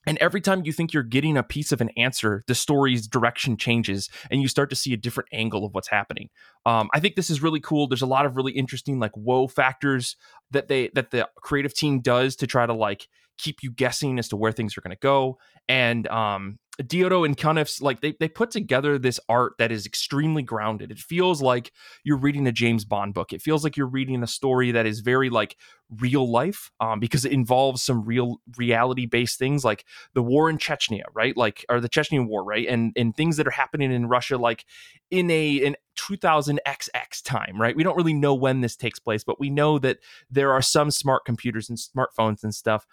and 0.06 0.16
every 0.18 0.40
time 0.40 0.64
you 0.64 0.72
think 0.72 0.94
you're 0.94 1.02
getting 1.02 1.36
a 1.36 1.42
piece 1.42 1.72
of 1.72 1.82
an 1.82 1.90
answer, 1.90 2.42
the 2.46 2.54
story's 2.54 3.06
direction 3.06 3.56
changes 3.56 4.08
and 4.30 4.40
you 4.40 4.48
start 4.48 4.70
to 4.70 4.76
see 4.76 4.94
a 4.94 4.96
different 4.96 5.28
angle 5.32 5.64
of 5.64 5.74
what's 5.74 5.88
happening. 5.88 6.30
Um, 6.64 6.88
I 6.94 7.00
think 7.00 7.16
this 7.16 7.28
is 7.28 7.42
really 7.42 7.60
cool. 7.60 7.86
There's 7.86 8.00
a 8.02 8.06
lot 8.06 8.24
of 8.24 8.34
really 8.34 8.52
interesting 8.52 8.98
like 8.98 9.12
whoa 9.12 9.46
factors 9.46 10.16
that 10.50 10.68
they 10.68 10.90
that 10.94 11.10
the 11.10 11.28
creative 11.36 11.74
team 11.74 12.00
does 12.00 12.34
to 12.36 12.46
try 12.46 12.64
to 12.64 12.72
like 12.72 13.08
keep 13.40 13.62
you 13.62 13.70
guessing 13.70 14.18
as 14.18 14.28
to 14.28 14.36
where 14.36 14.52
things 14.52 14.76
are 14.76 14.82
going 14.82 14.94
to 14.94 15.00
go. 15.00 15.38
And 15.68 16.06
um, 16.08 16.58
Diotto 16.86 17.24
and 17.24 17.36
Cunniffe's 17.36 17.80
like 17.80 18.00
they 18.00 18.14
they 18.18 18.28
put 18.28 18.50
together 18.50 18.98
this 18.98 19.20
art 19.28 19.52
that 19.58 19.70
is 19.70 19.86
extremely 19.86 20.42
grounded. 20.42 20.90
It 20.90 20.98
feels 20.98 21.42
like 21.42 21.72
you're 22.04 22.16
reading 22.16 22.46
a 22.46 22.52
James 22.52 22.84
Bond 22.84 23.14
book. 23.14 23.32
It 23.32 23.42
feels 23.42 23.64
like 23.64 23.76
you're 23.76 23.86
reading 23.86 24.22
a 24.22 24.26
story 24.26 24.72
that 24.72 24.86
is 24.86 25.00
very 25.00 25.30
like 25.30 25.56
real 25.98 26.30
life 26.30 26.70
um, 26.80 27.00
because 27.00 27.24
it 27.24 27.32
involves 27.32 27.82
some 27.82 28.04
real 28.04 28.40
reality 28.56 29.06
based 29.06 29.38
things 29.38 29.64
like 29.64 29.84
the 30.14 30.22
war 30.22 30.48
in 30.48 30.58
Chechnya, 30.58 31.04
right? 31.14 31.36
Like 31.36 31.64
or 31.68 31.80
the 31.80 31.88
Chechnya 31.88 32.26
war, 32.26 32.44
right? 32.44 32.66
And 32.66 32.92
and 32.96 33.14
things 33.14 33.36
that 33.36 33.46
are 33.46 33.52
happening 33.52 33.92
in 33.92 34.06
Russia 34.06 34.38
like 34.38 34.64
in 35.10 35.30
a 35.30 35.52
in 35.52 35.76
2000 35.96 36.60
XX 36.66 37.22
time, 37.24 37.60
right? 37.60 37.76
We 37.76 37.82
don't 37.82 37.96
really 37.96 38.14
know 38.14 38.34
when 38.34 38.60
this 38.60 38.76
takes 38.76 38.98
place, 38.98 39.22
but 39.22 39.38
we 39.38 39.50
know 39.50 39.78
that 39.78 39.98
there 40.30 40.52
are 40.52 40.62
some 40.62 40.90
smart 40.90 41.24
computers 41.24 41.68
and 41.68 41.78
smartphones 41.78 42.42
and 42.42 42.54
stuff 42.54 42.86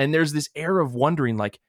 and 0.00 0.12
there's 0.12 0.32
this 0.32 0.48
air 0.56 0.80
of 0.80 0.94
wondering 0.94 1.36
like 1.36 1.60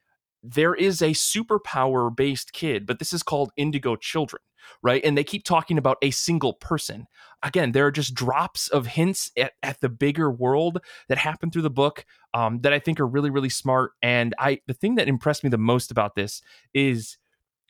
there 0.41 0.73
is 0.73 1.01
a 1.01 1.11
superpower 1.11 2.15
based 2.15 2.53
kid 2.53 2.87
but 2.87 2.97
this 2.97 3.13
is 3.13 3.21
called 3.21 3.51
indigo 3.57 3.95
children 3.95 4.41
right? 4.83 5.03
And 5.03 5.17
they 5.17 5.23
keep 5.23 5.43
talking 5.43 5.77
about 5.77 5.97
a 6.01 6.11
single 6.11 6.53
person. 6.53 7.07
Again 7.43 7.71
there 7.71 7.85
are 7.85 7.91
just 7.91 8.13
drops 8.13 8.67
of 8.67 8.87
hints 8.87 9.31
at, 9.37 9.53
at 9.63 9.81
the 9.81 9.89
bigger 9.89 10.29
world 10.31 10.79
that 11.07 11.17
happen 11.17 11.51
through 11.51 11.63
the 11.63 11.69
book 11.69 12.05
um, 12.33 12.59
that 12.61 12.73
i 12.73 12.79
think 12.79 12.99
are 12.99 13.07
really 13.07 13.29
really 13.29 13.49
smart. 13.49 13.91
And 14.01 14.33
i 14.39 14.59
the 14.67 14.73
thing 14.73 14.95
that 14.95 15.07
impressed 15.07 15.43
me 15.43 15.49
the 15.49 15.57
most 15.57 15.91
about 15.91 16.15
this 16.15 16.41
is 16.73 17.17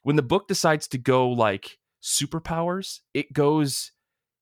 when 0.03 0.15
the 0.15 0.21
book 0.21 0.47
decides 0.47 0.87
to 0.89 0.97
go 0.97 1.29
like 1.29 1.77
superpowers 2.03 2.99
it 3.13 3.31
goes 3.31 3.91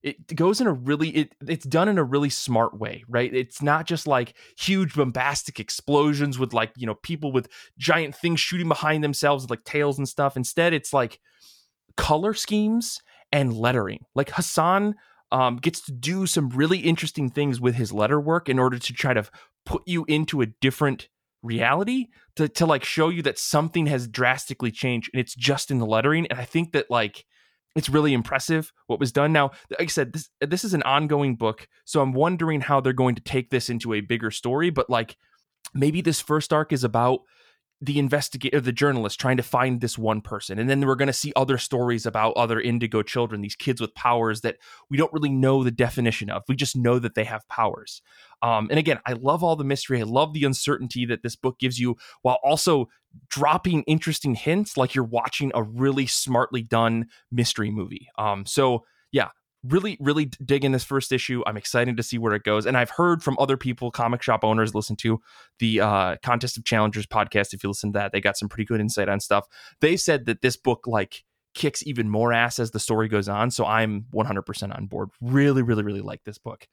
it 0.02 0.34
goes 0.34 0.60
in 0.60 0.66
a 0.66 0.72
really 0.72 1.08
it, 1.10 1.34
it's 1.46 1.66
done 1.66 1.88
in 1.88 1.98
a 1.98 2.04
really 2.04 2.30
smart 2.30 2.78
way 2.78 3.04
right? 3.08 3.32
It's 3.34 3.62
not 3.62 3.86
just 3.86 4.06
like 4.06 4.34
huge 4.58 4.94
bombastic 4.94 5.60
explosions 5.60 6.38
with 6.38 6.52
like 6.52 6.72
you 6.76 6.86
know 6.86 6.94
people 6.94 7.32
with 7.32 7.48
giant 7.78 8.14
things 8.14 8.40
shooting 8.40 8.68
behind 8.68 9.04
themselves 9.04 9.50
like 9.50 9.64
tails 9.64 9.98
and 9.98 10.08
stuff. 10.08 10.36
Instead 10.36 10.72
it's 10.72 10.92
like 10.92 11.20
color 11.96 12.34
schemes 12.34 13.00
and 13.32 13.52
lettering. 13.52 14.04
Like 14.14 14.30
hassan 14.30 14.94
um, 15.32 15.56
gets 15.56 15.80
to 15.82 15.92
do 15.92 16.26
some 16.26 16.48
really 16.50 16.78
interesting 16.78 17.30
things 17.30 17.60
with 17.60 17.76
his 17.76 17.92
letter 17.92 18.20
work 18.20 18.48
in 18.48 18.58
order 18.58 18.78
to 18.78 18.92
try 18.92 19.14
to 19.14 19.24
put 19.64 19.82
you 19.86 20.04
into 20.08 20.40
a 20.40 20.46
different 20.46 21.08
reality 21.42 22.06
to, 22.36 22.48
to 22.48 22.66
like 22.66 22.84
show 22.84 23.08
you 23.08 23.22
that 23.22 23.38
something 23.38 23.86
has 23.86 24.08
drastically 24.08 24.70
changed 24.70 25.10
and 25.12 25.20
it's 25.20 25.34
just 25.34 25.70
in 25.70 25.78
the 25.78 25.86
lettering. 25.86 26.26
And 26.28 26.38
i 26.38 26.44
think 26.44 26.72
that 26.72 26.90
like 26.90 27.24
it's 27.76 27.88
really 27.88 28.12
impressive 28.12 28.72
what 28.86 29.00
was 29.00 29.12
done. 29.12 29.32
Now, 29.32 29.50
like 29.70 29.82
I 29.82 29.86
said, 29.86 30.12
this 30.12 30.28
this 30.40 30.64
is 30.64 30.74
an 30.74 30.82
ongoing 30.82 31.36
book, 31.36 31.68
so 31.84 32.00
I'm 32.00 32.12
wondering 32.12 32.60
how 32.60 32.80
they're 32.80 32.92
going 32.92 33.14
to 33.14 33.22
take 33.22 33.50
this 33.50 33.70
into 33.70 33.94
a 33.94 34.00
bigger 34.00 34.30
story. 34.30 34.70
But 34.70 34.90
like, 34.90 35.16
maybe 35.74 36.00
this 36.00 36.20
first 36.20 36.52
arc 36.52 36.72
is 36.72 36.84
about 36.84 37.20
the 37.82 37.98
investigator, 37.98 38.60
the 38.60 38.72
journalist 38.72 39.18
trying 39.18 39.38
to 39.38 39.42
find 39.42 39.80
this 39.80 39.96
one 39.96 40.20
person. 40.20 40.58
And 40.58 40.68
then 40.68 40.84
we're 40.86 40.96
going 40.96 41.06
to 41.06 41.14
see 41.14 41.32
other 41.34 41.56
stories 41.56 42.04
about 42.04 42.36
other 42.36 42.60
indigo 42.60 43.02
children, 43.02 43.40
these 43.40 43.56
kids 43.56 43.80
with 43.80 43.94
powers 43.94 44.42
that 44.42 44.56
we 44.90 44.98
don't 44.98 45.12
really 45.14 45.30
know 45.30 45.64
the 45.64 45.70
definition 45.70 46.28
of. 46.28 46.42
We 46.46 46.56
just 46.56 46.76
know 46.76 46.98
that 46.98 47.14
they 47.14 47.24
have 47.24 47.48
powers. 47.48 48.02
Um, 48.42 48.68
and 48.68 48.78
again, 48.78 48.98
I 49.06 49.14
love 49.14 49.42
all 49.42 49.56
the 49.56 49.64
mystery. 49.64 50.00
I 50.00 50.04
love 50.04 50.34
the 50.34 50.44
uncertainty 50.44 51.06
that 51.06 51.22
this 51.22 51.36
book 51.36 51.58
gives 51.58 51.78
you 51.78 51.96
while 52.20 52.38
also 52.42 52.88
dropping 53.28 53.82
interesting 53.84 54.34
hints 54.34 54.76
like 54.76 54.94
you're 54.94 55.04
watching 55.04 55.50
a 55.54 55.62
really 55.62 56.06
smartly 56.06 56.62
done 56.62 57.06
mystery 57.30 57.70
movie. 57.70 58.08
Um, 58.18 58.46
so, 58.46 58.84
yeah, 59.12 59.28
really 59.64 59.96
really 60.00 60.26
digging 60.44 60.72
this 60.72 60.84
first 60.84 61.12
issue. 61.12 61.42
I'm 61.46 61.56
excited 61.56 61.96
to 61.96 62.02
see 62.02 62.18
where 62.18 62.34
it 62.34 62.44
goes. 62.44 62.66
And 62.66 62.76
i've 62.76 62.90
heard 62.90 63.22
from 63.22 63.36
other 63.38 63.56
people 63.56 63.90
comic 63.90 64.22
shop 64.22 64.44
owners 64.44 64.74
listen 64.74 64.96
to 64.96 65.20
the 65.58 65.80
uh, 65.80 66.16
contest 66.22 66.56
of 66.56 66.64
challengers 66.64 67.06
podcast 67.06 67.52
if 67.52 67.62
you 67.62 67.68
listen 67.68 67.92
to 67.92 67.98
that. 67.98 68.12
They 68.12 68.20
got 68.20 68.38
some 68.38 68.48
pretty 68.48 68.64
good 68.64 68.80
insight 68.80 69.08
on 69.08 69.20
stuff. 69.20 69.46
They 69.80 69.96
said 69.96 70.26
that 70.26 70.42
this 70.42 70.56
book 70.56 70.86
like 70.86 71.24
kicks 71.52 71.84
even 71.84 72.08
more 72.08 72.32
ass 72.32 72.58
as 72.58 72.70
the 72.70 72.78
story 72.78 73.08
goes 73.08 73.28
on. 73.28 73.50
So 73.50 73.66
i'm 73.66 74.06
100% 74.14 74.76
on 74.76 74.86
board. 74.86 75.10
Really 75.20 75.62
really 75.62 75.82
really 75.82 76.00
like 76.00 76.24
this 76.24 76.38
book 76.38 76.66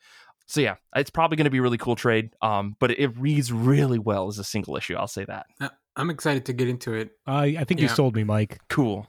so 0.48 0.60
yeah 0.62 0.76
it's 0.95 1.10
probably 1.10 1.38
going 1.38 1.45
to 1.45 1.52
be 1.52 1.60
a 1.60 1.62
really 1.62 1.78
cool 1.78 1.95
trade 1.95 2.32
um, 2.41 2.76
but 2.80 2.91
it, 2.91 3.00
it, 3.00 3.18
reads 3.18 3.52
really 3.52 4.00
well 4.00 4.28
as 4.28 4.39
a 4.39 4.43
single 4.43 4.76
issue 4.76 4.95
i'll 4.95 5.08
say 5.08 5.26
that. 5.26 5.45
I'm 5.98 6.12
excited 6.12 6.45
to 6.45 6.54
get 6.54 6.70
into 6.70 6.93
it. 6.93 7.10
I, 7.26 7.58
I 7.60 7.64
think 7.64 7.80
yeah. 7.80 7.88
you 7.88 7.89
sold 7.89 8.16
me 8.16 8.24
mike. 8.24 8.60
Cool. 8.70 9.08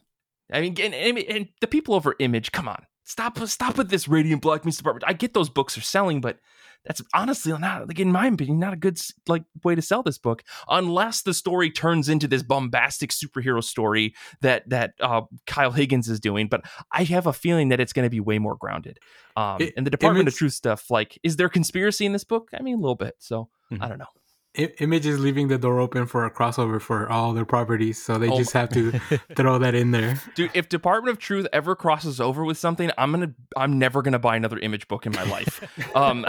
I 0.51 0.62
mean, 0.62 0.74
and, 0.80 0.95
and, 0.95 1.18
and, 1.18 1.49
the 1.61 1.66
people 1.66 1.95
over 1.95 2.16
Image, 2.18 2.53
come 2.53 2.66
on, 2.66 2.86
stop 3.05 3.39
stop 3.41 3.76
with 3.76 3.91
this 3.91 4.09
Radiant 4.09 4.41
Black 4.41 4.64
Meets 4.64 4.78
Department. 4.78 5.05
I 5.07 5.12
get 5.12 5.34
those 5.34 5.51
books 5.51 5.76
are 5.76 5.82
selling, 5.82 6.22
but 6.22 6.39
that's 6.85 7.03
honestly 7.14 7.57
not 7.59 7.89
like 7.89 8.01
in 8.01 8.12
my 8.12 8.26
opinion 8.26 8.59
not 8.59 8.72
a 8.72 8.76
good 8.76 8.99
like 9.26 9.45
way 9.64 9.74
to 9.74 9.83
sell 9.83 10.03
this 10.03 10.18
book 10.18 10.43
unless 10.68 11.22
the 11.22 11.35
story 11.35 11.70
turns 11.70 12.09
into 12.09 12.26
this 12.29 12.43
bombastic 12.43 13.11
superhero 13.11 13.62
story 13.62 14.14
that 14.41 14.68
that 14.68 14.93
uh, 15.01 15.22
Kyle 15.47 15.72
Higgins 15.72 16.09
is 16.09 16.20
doing. 16.20 16.49
But 16.49 16.62
I 16.93 17.05
have 17.05 17.26
a 17.26 17.33
feeling 17.33 17.68
that 17.68 17.81
it's 17.81 17.93
going 17.93 18.07
to 18.07 18.11
be 18.11 18.20
way 18.20 18.39
more 18.39 18.57
grounded. 18.57 18.99
Um, 19.37 19.61
it, 19.61 19.74
and 19.76 19.87
the 19.87 19.91
Department 19.91 20.29
of 20.29 20.35
Truth 20.35 20.55
stuff, 20.55 20.91
like, 20.91 21.18
is 21.22 21.37
there 21.37 21.49
conspiracy 21.49 22.07
in 22.07 22.12
this 22.12 22.24
book? 22.24 22.51
I 22.59 22.62
mean, 22.62 22.74
a 22.74 22.81
little 22.81 22.97
bit. 22.97 23.14
So 23.18 23.49
mm-hmm. 23.72 23.83
I 23.83 23.89
don't 23.89 23.99
know. 23.99 24.07
Image 24.55 25.07
is 25.07 25.20
leaving 25.20 25.49
the 25.49 25.59
door 25.59 25.78
open 25.78 26.07
for 26.07 26.24
a 26.24 26.30
crossover 26.30 26.80
for 26.80 27.09
all 27.09 27.32
their 27.32 27.44
properties, 27.44 28.03
so 28.03 28.18
they 28.18 28.28
oh 28.28 28.36
just 28.38 28.53
have 28.53 28.68
to 28.70 28.92
throw 29.36 29.59
that 29.59 29.74
in 29.74 29.92
there. 29.92 30.20
Dude, 30.34 30.51
if 30.53 30.68
Department 30.68 31.12
of 31.16 31.18
Truth 31.20 31.46
ever 31.53 31.76
crosses 31.76 32.20
over 32.20 32.44
with 32.44 32.59
something, 32.59 32.90
I'm 32.99 33.12
gonna, 33.12 33.34
I'm 33.57 33.78
never 33.78 34.03
gonna 34.03 34.18
buy 34.18 34.36
another 34.36 34.59
Image 34.59 34.88
book 34.88 35.07
in 35.07 35.12
my 35.12 35.22
life. 35.24 35.62
um, 35.94 36.26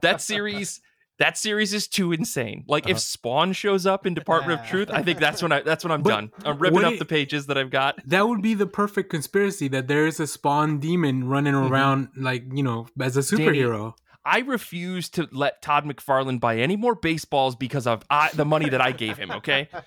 that 0.00 0.20
series, 0.20 0.80
that 1.18 1.36
series 1.36 1.72
is 1.72 1.88
too 1.88 2.12
insane. 2.12 2.64
Like 2.68 2.84
uh-huh. 2.84 2.92
if 2.92 3.00
Spawn 3.00 3.52
shows 3.52 3.84
up 3.84 4.06
in 4.06 4.14
Department 4.14 4.60
of 4.60 4.66
Truth, 4.66 4.90
I 4.90 5.02
think 5.02 5.18
that's 5.18 5.42
when 5.42 5.50
I 5.50 5.62
that's 5.62 5.82
when 5.82 5.90
I'm 5.90 6.02
but 6.02 6.10
done. 6.10 6.32
I'm 6.44 6.58
ripping 6.58 6.84
up 6.84 6.98
the 6.98 7.04
pages 7.04 7.46
that 7.46 7.58
I've 7.58 7.70
got. 7.70 7.98
That 8.06 8.28
would 8.28 8.42
be 8.42 8.54
the 8.54 8.66
perfect 8.66 9.10
conspiracy 9.10 9.66
that 9.68 9.88
there 9.88 10.06
is 10.06 10.20
a 10.20 10.26
Spawn 10.26 10.78
demon 10.78 11.28
running 11.28 11.54
mm-hmm. 11.54 11.72
around 11.72 12.08
like, 12.16 12.44
you 12.52 12.62
know, 12.62 12.86
as 13.00 13.16
a 13.16 13.20
superhero. 13.20 13.94
I 14.24 14.40
refuse 14.40 15.08
to 15.10 15.28
let 15.32 15.62
Todd 15.62 15.84
McFarlane 15.84 16.38
buy 16.38 16.58
any 16.58 16.76
more 16.76 16.94
baseballs 16.94 17.56
because 17.56 17.86
of 17.86 18.04
I, 18.08 18.30
the 18.34 18.44
money 18.44 18.68
that 18.70 18.80
I 18.80 18.92
gave 18.92 19.16
him, 19.16 19.30
okay? 19.32 19.68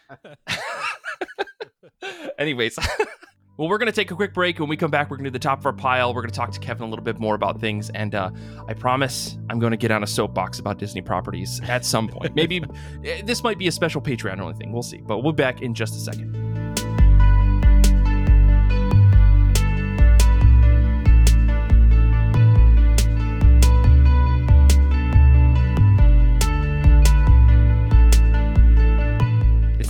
Anyways, 2.37 2.77
well, 3.57 3.69
we're 3.69 3.77
going 3.77 3.87
to 3.87 3.95
take 3.95 4.11
a 4.11 4.15
quick 4.15 4.33
break. 4.33 4.59
When 4.59 4.69
we 4.69 4.77
come 4.77 4.91
back, 4.91 5.09
we're 5.09 5.17
going 5.17 5.25
to 5.25 5.31
do 5.31 5.33
the 5.33 5.39
top 5.39 5.59
of 5.59 5.65
our 5.65 5.73
pile. 5.73 6.13
We're 6.13 6.21
going 6.21 6.31
to 6.31 6.35
talk 6.35 6.51
to 6.51 6.59
Kevin 6.59 6.83
a 6.83 6.89
little 6.89 7.05
bit 7.05 7.19
more 7.19 7.35
about 7.35 7.59
things. 7.59 7.89
And 7.91 8.15
uh, 8.15 8.31
I 8.67 8.73
promise 8.73 9.37
I'm 9.49 9.59
going 9.59 9.71
to 9.71 9.77
get 9.77 9.91
on 9.91 10.03
a 10.03 10.07
soapbox 10.07 10.59
about 10.59 10.77
Disney 10.79 11.01
properties 11.01 11.61
at 11.67 11.85
some 11.85 12.07
point. 12.07 12.35
Maybe 12.35 12.63
eh, 13.03 13.21
this 13.23 13.43
might 13.43 13.57
be 13.57 13.67
a 13.67 13.71
special 13.71 14.01
Patreon 14.01 14.39
only 14.39 14.55
thing. 14.55 14.71
We'll 14.71 14.83
see. 14.83 14.97
But 14.97 15.19
we'll 15.19 15.33
be 15.33 15.41
back 15.43 15.61
in 15.61 15.73
just 15.73 15.95
a 15.95 15.99
second. 15.99 16.54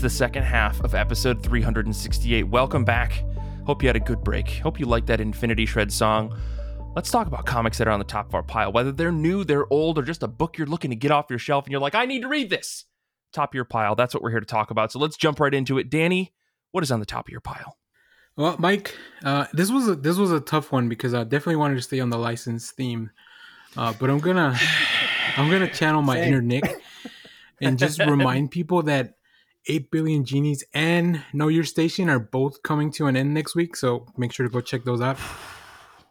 The 0.05 0.09
second 0.11 0.43
half 0.43 0.79
of 0.81 0.93
episode 0.93 1.41
368. 1.41 2.43
Welcome 2.43 2.85
back. 2.85 3.23
Hope 3.65 3.81
you 3.81 3.89
had 3.89 3.95
a 3.95 3.99
good 3.99 4.23
break. 4.23 4.47
Hope 4.47 4.79
you 4.79 4.85
liked 4.85 5.07
that 5.07 5.19
Infinity 5.19 5.65
Shred 5.65 5.91
song. 5.91 6.37
Let's 6.95 7.09
talk 7.09 7.25
about 7.25 7.47
comics 7.47 7.79
that 7.79 7.87
are 7.87 7.91
on 7.91 7.97
the 7.97 8.05
top 8.05 8.27
of 8.27 8.35
our 8.35 8.43
pile, 8.43 8.71
whether 8.71 8.91
they're 8.91 9.11
new, 9.11 9.43
they're 9.43 9.65
old, 9.73 9.97
or 9.97 10.03
just 10.03 10.21
a 10.21 10.27
book 10.27 10.59
you're 10.59 10.67
looking 10.67 10.91
to 10.91 10.95
get 10.95 11.09
off 11.09 11.25
your 11.31 11.39
shelf 11.39 11.65
and 11.65 11.71
you're 11.71 11.81
like, 11.81 11.95
I 11.95 12.05
need 12.05 12.21
to 12.21 12.27
read 12.27 12.51
this. 12.51 12.85
Top 13.33 13.49
of 13.49 13.55
your 13.55 13.65
pile. 13.65 13.95
That's 13.95 14.13
what 14.13 14.21
we're 14.21 14.29
here 14.29 14.39
to 14.39 14.45
talk 14.45 14.69
about. 14.69 14.91
So 14.91 14.99
let's 14.99 15.17
jump 15.17 15.39
right 15.39 15.51
into 15.51 15.79
it. 15.79 15.89
Danny, 15.89 16.35
what 16.69 16.83
is 16.83 16.91
on 16.91 16.99
the 16.99 17.07
top 17.07 17.27
of 17.27 17.31
your 17.31 17.41
pile? 17.41 17.75
Well, 18.37 18.57
Mike, 18.59 18.95
uh, 19.23 19.47
this 19.53 19.71
was 19.71 19.87
a, 19.87 19.95
this 19.95 20.17
was 20.17 20.31
a 20.31 20.39
tough 20.39 20.71
one 20.71 20.87
because 20.87 21.15
I 21.15 21.23
definitely 21.23 21.55
wanted 21.55 21.77
to 21.77 21.81
stay 21.81 21.99
on 21.99 22.11
the 22.11 22.19
license 22.19 22.69
theme, 22.69 23.09
uh, 23.75 23.91
but 23.99 24.11
I'm 24.11 24.19
gonna 24.19 24.55
I'm 25.35 25.49
gonna 25.49 25.67
channel 25.67 26.03
my 26.03 26.13
Same. 26.17 26.27
inner 26.27 26.41
Nick 26.43 26.79
and 27.59 27.79
just 27.79 27.97
remind 28.05 28.51
people 28.51 28.83
that 28.83 29.15
8 29.67 29.91
Billion 29.91 30.25
Genies 30.25 30.63
and 30.73 31.23
Know 31.33 31.47
Your 31.47 31.63
Station 31.63 32.09
are 32.09 32.19
both 32.19 32.61
coming 32.63 32.91
to 32.93 33.07
an 33.07 33.17
end 33.17 33.33
next 33.33 33.55
week. 33.55 33.75
So 33.75 34.05
make 34.17 34.31
sure 34.31 34.45
to 34.45 34.51
go 34.51 34.61
check 34.61 34.83
those 34.83 35.01
out. 35.01 35.17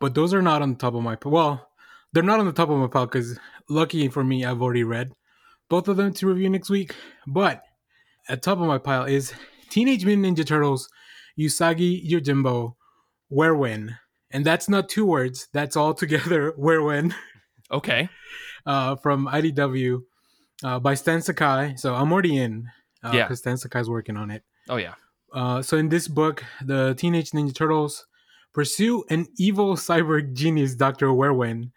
But 0.01 0.15
those 0.15 0.35
are 0.35 0.43
not 0.43 0.63
on 0.63 0.71
the 0.71 0.79
top 0.79 0.95
of 0.95 1.03
my 1.03 1.17
well, 1.25 1.69
they're 2.13 2.23
not 2.23 2.41
on 2.41 2.47
the 2.47 2.53
top 2.53 2.71
of 2.71 2.79
my 2.79 2.87
pile 2.87 3.07
because 3.07 3.39
lucky 3.69 4.09
for 4.09 4.25
me, 4.25 4.45
I've 4.45 4.63
already 4.63 4.85
read 4.85 5.13
both 5.69 5.89
of 5.89 5.97
them 5.97 6.13
to 6.15 6.27
review 6.27 6.49
next 6.49 6.71
week. 6.71 6.95
But 7.27 7.63
at 8.29 8.43
top 8.43 8.59
of 8.59 8.67
my 8.67 8.79
pile 8.79 9.05
is 9.05 9.33
Teenage 9.71 10.05
Mutant 10.05 10.39
Ninja 10.39 10.47
Turtles, 10.47 10.89
Usagi 11.39 12.09
Yojimbo, 12.09 12.75
WhereWhen. 13.33 13.99
And 14.31 14.45
that's 14.45 14.69
not 14.69 14.89
two 14.89 15.07
words, 15.07 15.49
that's 15.53 15.77
all 15.77 15.95
together 15.95 16.53
WhereWhen. 16.59 17.15
Okay. 17.71 18.09
Uh, 18.67 18.97
from 18.97 19.27
IDW 19.27 20.03
uh, 20.63 20.79
by 20.79 20.95
Stan 20.95 21.21
Sakai. 21.21 21.75
So 21.77 21.95
I'm 21.95 22.13
already 22.13 22.37
in 22.37 22.69
uh, 23.05 23.13
yeah, 23.13 23.25
because 23.25 23.39
Stan 23.39 23.57
Sakai's 23.57 23.89
working 23.89 24.17
on 24.17 24.31
it. 24.31 24.43
Oh 24.69 24.77
yeah. 24.77 24.95
Uh, 25.33 25.61
so 25.63 25.77
in 25.77 25.89
this 25.89 26.09
book, 26.09 26.45
the 26.65 26.95
Teenage 26.95 27.31
Ninja 27.33 27.55
Turtles 27.55 28.07
pursue 28.53 29.05
an 29.11 29.27
evil 29.37 29.75
cyborg 29.75 30.33
genius, 30.33 30.75
Doctor 30.75 31.09
Werwen, 31.09 31.71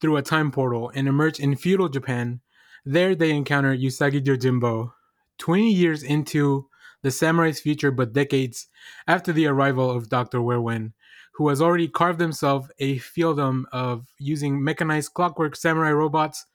through 0.00 0.16
a 0.16 0.22
time 0.22 0.50
portal 0.50 0.90
and 0.94 1.06
emerge 1.06 1.38
in 1.38 1.56
feudal 1.56 1.88
Japan. 1.88 2.40
There, 2.84 3.14
they 3.14 3.30
encounter 3.30 3.76
Usagi 3.76 4.22
Yojimbo, 4.22 4.92
twenty 5.38 5.72
years 5.72 6.02
into 6.02 6.68
the 7.02 7.10
samurai's 7.10 7.60
future, 7.60 7.90
but 7.90 8.12
decades 8.12 8.68
after 9.06 9.32
the 9.32 9.46
arrival 9.46 9.90
of 9.90 10.08
Doctor 10.08 10.38
Werwen, 10.38 10.92
who 11.34 11.48
has 11.48 11.62
already 11.62 11.88
carved 11.88 12.20
himself 12.20 12.68
a 12.78 12.98
fieldom 12.98 13.64
of 13.72 14.06
using 14.18 14.62
mechanized 14.62 15.14
clockwork 15.14 15.54
samurai 15.54 15.92
robots 15.92 16.46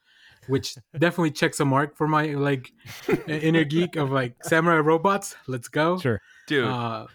which 0.46 0.76
definitely 0.98 1.30
checks 1.30 1.60
a 1.60 1.64
mark 1.64 1.96
for 1.96 2.08
my 2.08 2.26
like 2.26 2.72
inner 3.28 3.64
geek 3.64 3.96
of 3.96 4.10
like 4.10 4.34
samurai 4.44 4.78
robots. 4.78 5.36
Let's 5.46 5.68
go, 5.68 5.98
sure, 5.98 6.20
dude. 6.46 6.64
Uh, 6.66 7.06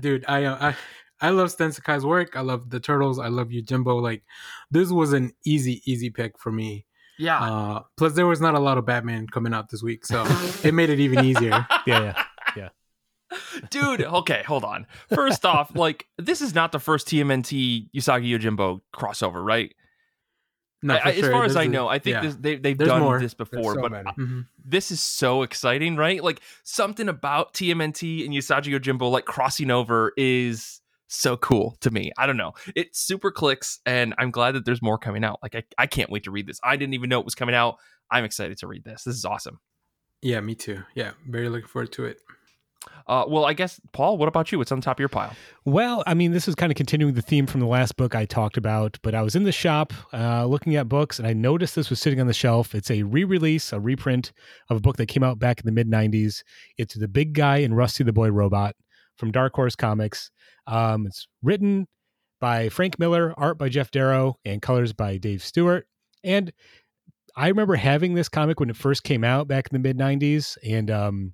dude, 0.00 0.24
I, 0.28 0.44
uh, 0.44 0.72
I 0.72 0.76
I 1.20 1.30
love 1.30 1.50
Stan 1.50 1.72
Sakai's 1.72 2.04
work. 2.04 2.36
I 2.36 2.40
love 2.40 2.70
the 2.70 2.80
turtles. 2.80 3.18
I 3.18 3.28
love 3.28 3.48
Yojimbo. 3.48 4.00
Like 4.00 4.22
this 4.70 4.90
was 4.90 5.12
an 5.12 5.32
easy 5.44 5.82
easy 5.84 6.10
pick 6.10 6.38
for 6.38 6.50
me. 6.50 6.86
Yeah. 7.18 7.38
Uh, 7.38 7.82
plus, 7.98 8.14
there 8.14 8.26
was 8.26 8.40
not 8.40 8.54
a 8.54 8.58
lot 8.58 8.78
of 8.78 8.86
Batman 8.86 9.26
coming 9.26 9.52
out 9.52 9.68
this 9.68 9.82
week, 9.82 10.06
so 10.06 10.24
it 10.64 10.72
made 10.72 10.88
it 10.88 11.00
even 11.00 11.24
easier. 11.24 11.66
Yeah, 11.86 12.14
yeah, 12.14 12.24
yeah. 12.56 12.68
Dude, 13.68 14.02
okay, 14.02 14.42
hold 14.46 14.64
on. 14.64 14.86
First 15.14 15.44
off, 15.44 15.76
like 15.76 16.06
this 16.16 16.40
is 16.40 16.54
not 16.54 16.72
the 16.72 16.78
first 16.78 17.06
TMNT 17.08 17.90
Usagi 17.94 18.30
Yojimbo 18.30 18.80
crossover, 18.94 19.44
right? 19.44 19.74
No, 20.82 20.98
I, 21.02 21.12
sure. 21.12 21.26
As 21.26 21.32
far 21.32 21.44
as 21.44 21.56
I 21.56 21.66
know, 21.66 21.88
I 21.88 21.98
think 21.98 22.14
yeah. 22.14 22.20
this, 22.22 22.36
they, 22.36 22.56
they've 22.56 22.76
There's 22.76 22.88
done 22.88 23.02
more. 23.02 23.20
this 23.20 23.34
before, 23.34 23.74
so 23.74 23.82
but 23.82 23.92
mm-hmm. 23.92 24.40
this 24.64 24.90
is 24.90 25.00
so 25.00 25.42
exciting, 25.42 25.96
right? 25.96 26.24
Like 26.24 26.40
something 26.62 27.08
about 27.08 27.52
TMNT 27.52 28.24
and 28.24 28.32
Usagi 28.32 28.72
Yojimbo 28.72 29.10
like 29.10 29.26
crossing 29.26 29.70
over 29.70 30.12
is 30.16 30.80
so 31.08 31.36
cool 31.36 31.76
to 31.80 31.90
me. 31.90 32.12
I 32.16 32.26
don't 32.26 32.38
know. 32.38 32.54
It 32.74 32.96
super 32.96 33.30
clicks, 33.30 33.80
and 33.84 34.14
I'm 34.16 34.30
glad 34.30 34.52
that 34.52 34.64
there's 34.64 34.80
more 34.80 34.96
coming 34.96 35.22
out. 35.22 35.38
Like 35.42 35.54
I, 35.54 35.64
I 35.76 35.86
can't 35.86 36.10
wait 36.10 36.24
to 36.24 36.30
read 36.30 36.46
this. 36.46 36.58
I 36.64 36.76
didn't 36.76 36.94
even 36.94 37.10
know 37.10 37.18
it 37.18 37.26
was 37.26 37.34
coming 37.34 37.54
out. 37.54 37.76
I'm 38.10 38.24
excited 38.24 38.56
to 38.58 38.66
read 38.66 38.84
this. 38.84 39.04
This 39.04 39.16
is 39.16 39.24
awesome. 39.24 39.60
Yeah, 40.22 40.40
me 40.40 40.54
too. 40.54 40.82
Yeah, 40.94 41.12
very 41.28 41.48
looking 41.48 41.68
forward 41.68 41.92
to 41.92 42.06
it. 42.06 42.18
Uh, 43.06 43.24
well, 43.28 43.44
I 43.44 43.52
guess 43.52 43.80
Paul, 43.92 44.16
what 44.18 44.28
about 44.28 44.52
you? 44.52 44.58
What's 44.58 44.72
on 44.72 44.80
top 44.80 44.96
of 44.96 45.00
your 45.00 45.08
pile? 45.08 45.34
Well, 45.64 46.02
I 46.06 46.14
mean, 46.14 46.32
this 46.32 46.48
is 46.48 46.54
kind 46.54 46.70
of 46.70 46.76
continuing 46.76 47.14
the 47.14 47.22
theme 47.22 47.46
from 47.46 47.60
the 47.60 47.66
last 47.66 47.96
book 47.96 48.14
I 48.14 48.24
talked 48.24 48.56
about. 48.56 48.98
But 49.02 49.14
I 49.14 49.22
was 49.22 49.34
in 49.34 49.44
the 49.44 49.52
shop 49.52 49.92
uh, 50.12 50.46
looking 50.46 50.76
at 50.76 50.88
books, 50.88 51.18
and 51.18 51.26
I 51.26 51.32
noticed 51.32 51.74
this 51.74 51.90
was 51.90 52.00
sitting 52.00 52.20
on 52.20 52.26
the 52.26 52.32
shelf. 52.32 52.74
It's 52.74 52.90
a 52.90 53.02
re-release, 53.02 53.72
a 53.72 53.80
reprint 53.80 54.32
of 54.68 54.76
a 54.76 54.80
book 54.80 54.96
that 54.96 55.06
came 55.06 55.22
out 55.22 55.38
back 55.38 55.60
in 55.60 55.66
the 55.66 55.72
mid 55.72 55.88
'90s. 55.88 56.42
It's 56.78 56.94
the 56.94 57.08
Big 57.08 57.34
Guy 57.34 57.58
and 57.58 57.76
Rusty 57.76 58.04
the 58.04 58.12
Boy 58.12 58.30
Robot 58.30 58.76
from 59.16 59.32
Dark 59.32 59.54
Horse 59.54 59.76
Comics. 59.76 60.30
Um, 60.66 61.06
it's 61.06 61.26
written 61.42 61.88
by 62.40 62.68
Frank 62.68 62.98
Miller, 62.98 63.34
art 63.36 63.58
by 63.58 63.68
Geof 63.68 63.90
Darrow, 63.90 64.36
and 64.44 64.62
colors 64.62 64.92
by 64.92 65.18
Dave 65.18 65.42
Stewart. 65.42 65.86
And 66.24 66.52
I 67.36 67.48
remember 67.48 67.74
having 67.74 68.14
this 68.14 68.28
comic 68.28 68.60
when 68.60 68.70
it 68.70 68.76
first 68.76 69.04
came 69.04 69.24
out 69.24 69.48
back 69.48 69.68
in 69.70 69.74
the 69.74 69.86
mid 69.86 69.98
'90s, 69.98 70.56
and 70.64 70.90
um, 70.90 71.32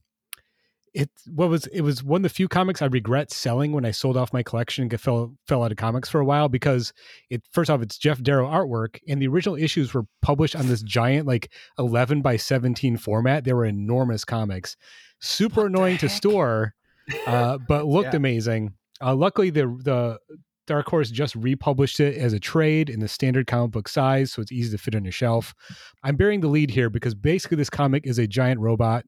it 0.97 1.11
what 1.35 1.51
was 1.51 1.67
it 1.67 1.83
was 1.83 2.03
one 2.03 2.21
of 2.21 2.23
the 2.23 2.31
few 2.31 2.49
comics 2.49 2.81
I 2.81 2.87
regret 2.87 3.31
selling 3.31 3.73
when 3.73 3.85
I 3.85 3.91
sold 3.91 4.17
off 4.17 4.33
my 4.33 4.43
collection 4.43 4.89
and 4.89 5.01
fell 5.01 5.37
fell 5.47 5.63
out 5.63 5.71
of 5.71 5.77
comics 5.77 6.09
for 6.09 6.21
a 6.21 6.25
while 6.25 6.49
because 6.49 6.95
it 7.29 7.43
first 7.53 7.69
off 7.69 7.83
it's 7.83 7.99
Geof 7.99 8.23
Darrow 8.23 8.49
artwork 8.49 8.99
and 9.07 9.21
the 9.21 9.29
original 9.29 9.57
issues 9.57 9.93
were 9.93 10.07
published 10.23 10.57
on 10.57 10.69
this 10.69 10.81
giant 10.81 11.27
like 11.27 11.53
11 11.79 12.23
by 12.23 12.39
17 12.39 12.97
format. 12.97 13.45
They 13.45 13.53
were 13.53 13.67
enormous 13.67 14.25
comics, 14.25 14.79
super 15.21 15.61
what 15.61 15.67
annoying 15.67 15.99
to 15.99 16.09
store, 16.09 16.75
uh, 17.27 17.59
but 17.69 17.85
looked 17.85 18.15
yeah. 18.15 18.17
amazing. 18.17 18.73
Uh, 18.99 19.15
luckily, 19.15 19.51
the 19.51 19.67
the 19.83 20.19
Dark 20.67 20.89
Horse 20.89 21.11
just 21.11 21.35
republished 21.35 22.01
it 22.01 22.17
as 22.17 22.33
a 22.33 22.41
trade 22.41 22.89
in 22.89 23.01
the 23.01 23.09
standard 23.09 23.47
comic 23.47 23.71
book 23.71 23.87
size, 23.87 24.33
so 24.33 24.41
it's 24.41 24.51
easy 24.51 24.71
to 24.71 24.79
fit 24.79 24.95
on 24.95 25.05
your 25.05 25.13
shelf. 25.13 25.55
I'm 26.03 26.17
bearing 26.17 26.41
the 26.41 26.49
lead 26.49 26.71
here 26.71 26.89
because 26.89 27.15
basically 27.15 27.59
this 27.59 27.71
comic 27.71 28.07
is 28.07 28.19
a 28.19 28.27
giant 28.27 28.61
robot 28.61 29.05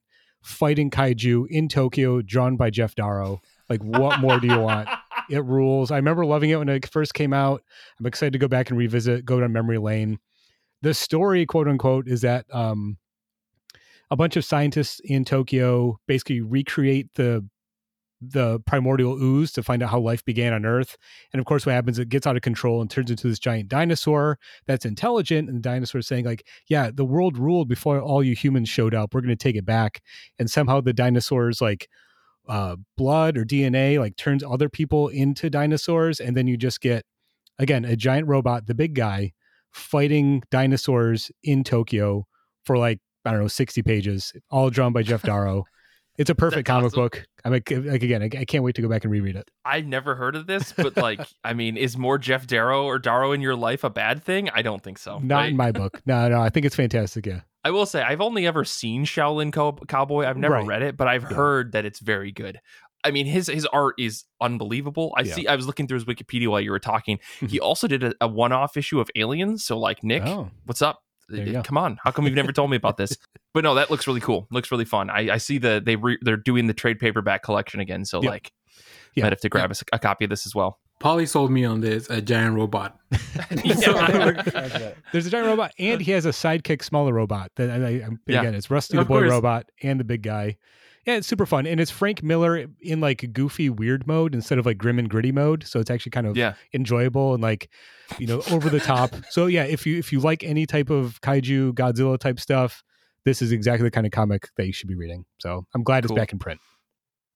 fighting 0.49 0.91
kaiju 0.91 1.47
in 1.49 1.69
Tokyo, 1.69 2.23
drawn 2.23 2.57
by 2.57 2.71
Geof 2.71 2.95
Darrow. 2.95 3.41
Like, 3.69 3.83
what 3.83 4.21
more 4.21 4.41
do 4.41 4.49
you 4.49 4.59
want? 4.59 4.89
It 5.31 5.45
rules. 5.45 5.91
I 5.91 5.97
remember 5.97 6.25
loving 6.25 6.49
it 6.49 6.57
when 6.57 6.71
it 6.71 6.89
first 6.89 7.13
came 7.13 7.35
out. 7.35 7.63
I'm 8.01 8.07
excited 8.07 8.33
to 8.33 8.39
go 8.39 8.49
back 8.49 8.71
and 8.71 8.79
revisit, 8.79 9.27
go 9.27 9.41
down 9.41 9.53
memory 9.53 9.77
lane. 9.77 10.19
The 10.81 10.95
story, 10.95 11.45
quote 11.45 11.69
unquote, 11.69 12.09
is 12.09 12.23
that 12.23 12.47
um, 12.51 12.97
a 14.11 14.17
bunch 14.17 14.37
of 14.39 14.45
scientists 14.47 15.03
in 15.05 15.27
Tokyo 15.27 16.01
basically 16.07 16.41
recreate 16.41 17.09
the 17.17 17.47
the 18.21 18.61
primordial 18.61 19.23
ooze 19.23 19.53
to 19.53 19.63
find 19.63 19.83
out 19.83 19.91
how 19.91 20.01
life 20.01 20.25
began 20.25 20.53
on 20.53 20.65
Earth. 20.65 20.97
And 21.33 21.41
of 21.41 21.47
course, 21.47 21.65
what 21.65 21.73
happens, 21.73 21.99
it 21.99 22.09
gets 22.09 22.27
out 22.27 22.37
of 22.37 22.43
control 22.43 22.81
and 22.81 22.91
turns 22.91 23.11
into 23.11 23.29
this 23.29 23.39
giant 23.39 23.69
dinosaur 23.69 24.39
that's 24.67 24.85
intelligent. 24.85 25.49
And 25.49 25.59
the 25.59 25.63
dinosaur 25.63 26.01
is 26.01 26.07
saying, 26.07 26.25
like, 26.25 26.47
yeah, 26.69 26.91
the 26.93 27.05
world 27.05 27.39
ruled 27.39 27.69
before 27.69 28.01
all 28.01 28.23
you 28.23 28.35
humans 28.35 28.69
showed 28.69 28.95
up. 28.95 29.15
We're 29.15 29.21
going 29.21 29.29
to 29.31 29.37
take 29.37 29.57
it 29.57 29.67
back. 29.67 30.03
And 30.39 30.51
somehow 30.51 30.81
the 30.81 30.93
dinosaurs, 30.93 31.61
like, 31.61 31.89
uh, 32.49 32.77
blood 32.97 33.37
or 33.37 33.45
DNA, 33.45 33.99
like, 33.99 34.17
turns 34.17 34.43
other 34.43 34.69
people 34.69 35.09
into 35.09 35.51
dinosaurs. 35.51 36.19
And 36.19 36.37
then 36.37 36.47
you 36.47 36.57
just 36.57 36.81
get, 36.81 37.05
again, 37.59 37.85
a 37.85 37.97
giant 37.97 38.27
robot, 38.27 38.67
the 38.67 38.75
big 38.75 38.95
guy, 38.95 39.33
fighting 39.71 40.43
dinosaurs 40.51 41.31
in 41.43 41.63
Tokyo 41.65 42.27
for 42.65 42.77
like, 42.79 42.99
I 43.25 43.33
don't 43.33 43.41
know, 43.41 43.49
60 43.49 43.83
pages, 43.83 44.33
all 44.51 44.71
drawn 44.71 44.93
by 44.93 45.03
Geof 45.03 45.23
Darrow. 45.25 45.65
It's 46.19 46.31
a 46.31 46.35
perfect 46.35 46.67
comic 46.67 46.87
awesome. 46.87 47.05
book. 47.05 47.27
I 47.45 47.51
mean, 47.51 47.63
like 47.87 48.03
again, 48.03 48.23
I, 48.23 48.29
can't 48.29 48.65
wait 48.65 48.75
to 48.75 48.83
go 48.83 48.89
back 48.89 49.05
and 49.05 49.13
reread 49.13 49.37
it. 49.37 49.49
I've 49.65 49.87
never 49.87 50.17
heard 50.17 50.35
of 50.35 50.49
this, 50.49 50.73
but 50.73 50.97
like, 50.97 51.21
I 51.45 51.55
mean, 51.55 51.77
is 51.77 51.97
more 51.97 52.19
Geof 52.19 52.47
Darrow 52.47 52.85
or 52.85 52.99
Darrow 52.99 53.31
in 53.31 53.41
your 53.41 53.55
life 53.55 53.85
a 53.85 53.91
bad 53.91 54.23
thing? 54.23 54.51
I 54.51 54.63
don't 54.63 54.83
think 54.83 54.99
so. 54.99 55.21
Not 55.21 55.37
right? 55.37 55.51
in 55.51 55.57
my 55.57 55.71
book. 55.71 56.03
No, 56.07 56.29
no, 56.29 56.41
I 56.41 56.51
think 56.51 56.67
it's 56.67 56.75
fantastic. 56.75 57.27
Yeah. 57.27 57.41
I 57.65 57.71
will 57.71 57.87
say 57.87 58.03
I've 58.03 58.21
only 58.21 58.47
ever 58.47 58.65
seen 58.65 59.05
Shaolin 59.05 59.53
Cow- 59.53 59.79
Cowboy. 59.87 60.25
I've 60.25 60.37
never 60.37 60.55
right. 60.55 60.67
read 60.67 60.83
it, 60.83 60.97
but 60.97 61.07
I've 61.07 61.23
yeah. 61.23 61.37
heard 61.37 61.73
that 61.73 61.85
it's 61.85 62.01
very 62.01 62.33
good. 62.33 62.61
I 63.05 63.13
mean, 63.13 63.27
his 63.27 63.47
his 63.47 63.67
art 63.67 63.95
is 63.99 64.25
unbelievable. 64.41 65.15
I 65.17 65.23
yeah. 65.23 65.35
see. 65.35 65.47
I 65.47 65.55
was 65.55 65.67
looking 65.67 65.87
through 65.87 65.99
his 65.99 66.05
Wikipedia 66.05 66.49
while 66.49 66.61
you 66.61 66.73
were 66.73 66.81
talking. 66.81 67.21
he 67.41 67.61
also 67.61 67.87
did 67.87 68.03
a, 68.03 68.15
a 68.21 68.27
one 68.27 68.53
off 68.53 68.77
issue 68.77 68.99
of 68.99 69.09
Aliens. 69.15 69.65
So, 69.65 69.79
like, 69.79 70.03
Nick, 70.03 70.25
oh. 70.25 70.51
what's 70.65 70.83
up? 70.83 71.03
Come 71.63 71.79
on, 71.79 71.99
how 72.03 72.11
come 72.11 72.25
you've 72.25 72.35
never 72.35 72.53
told 72.53 72.71
me 72.71 72.77
about 72.77 72.97
this? 72.97 73.17
But 73.55 73.65
no, 73.65 73.75
that 73.77 73.91
looks 73.91 74.07
really 74.07 74.21
cool. 74.21 74.47
Looks 74.51 74.71
really 74.71 74.85
fun. 74.85 75.09
I, 75.09 75.31
I 75.33 75.39
see 75.39 75.57
the 75.57 75.83
they 75.85 75.97
re, 75.97 76.19
they're 76.21 76.37
doing 76.37 76.67
the 76.67 76.75
trade 76.75 76.99
paperback 76.99 77.43
collection 77.43 77.81
again. 77.81 78.05
So, 78.05 78.23
yep. 78.23 78.31
like, 78.31 78.53
yeah. 79.15 79.25
might 79.25 79.33
have 79.33 79.41
to 79.41 79.49
grab 79.49 79.73
a, 79.73 79.75
a 79.95 79.99
copy 79.99 80.25
of 80.27 80.31
this 80.31 80.47
as 80.47 80.55
well. 80.55 80.79
Polly 81.01 81.27
sold 81.27 81.51
me 81.51 81.65
on 81.65 81.81
this 81.81 82.11
a 82.11 82.21
giant 82.21 82.57
robot. 82.57 82.99
There's 83.51 85.27
a 85.27 85.31
giant 85.31 85.47
robot, 85.47 85.73
and 85.79 86.01
uh, 86.01 86.05
he 86.05 86.13
has 86.13 86.27
a 86.27 86.31
sidekick, 86.31 86.85
smaller 86.85 87.15
robot. 87.15 87.51
That 87.57 87.71
I, 87.71 87.75
I, 87.75 87.89
again, 87.89 88.19
yeah. 88.27 88.43
it's 88.51 88.71
Rusty 88.71 88.99
the 88.99 89.05
boy 89.05 89.21
course. 89.21 89.31
robot 89.31 89.67
and 89.83 89.99
the 89.99 90.05
big 90.05 90.23
guy. 90.23 90.57
Yeah, 91.07 91.17
it's 91.17 91.27
super 91.27 91.47
fun, 91.47 91.67
and 91.67 91.81
it's 91.81 91.91
Frank 91.91 92.23
Miller 92.23 92.67
in 92.81 93.01
like 93.01 93.33
goofy, 93.33 93.71
weird 93.71 94.07
mode 94.07 94.35
instead 94.35 94.59
of 94.59 94.67
like 94.67 94.79
grim 94.79 94.99
and 94.99 95.09
gritty 95.09 95.33
mode. 95.33 95.67
So 95.67 95.81
it's 95.81 95.91
actually 95.91 96.11
kind 96.11 96.27
of 96.27 96.37
yeah. 96.37 96.55
enjoyable 96.75 97.35
and 97.35 97.43
like 97.43 97.71
you 98.19 98.27
know 98.27 98.43
over 98.51 98.69
the 98.69 98.81
top. 98.81 99.15
so 99.31 99.47
yeah, 99.47 99.65
if 99.65 99.87
you 99.87 99.99
if 99.99 100.13
you 100.13 100.21
like 100.21 100.45
any 100.45 100.67
type 100.67 100.91
of 100.91 101.21
kaiju, 101.21 101.73
Godzilla 101.73 102.19
type 102.19 102.41
stuff, 102.41 102.83
this 103.25 103.41
is 103.43 103.53
exactly 103.53 103.85
the 103.85 103.91
kind 103.91 104.07
of 104.07 104.13
comic 104.13 104.49
that 104.57 104.67
you 104.67 104.73
should 104.73 104.89
be 104.89 104.97
reading. 104.97 105.25
So 105.39 105.67
I'm 105.75 105.83
glad 105.83 106.05
cool. 106.05 106.17
it's 106.17 106.21
back 106.21 106.33
in 106.33 106.39
print. 106.39 106.61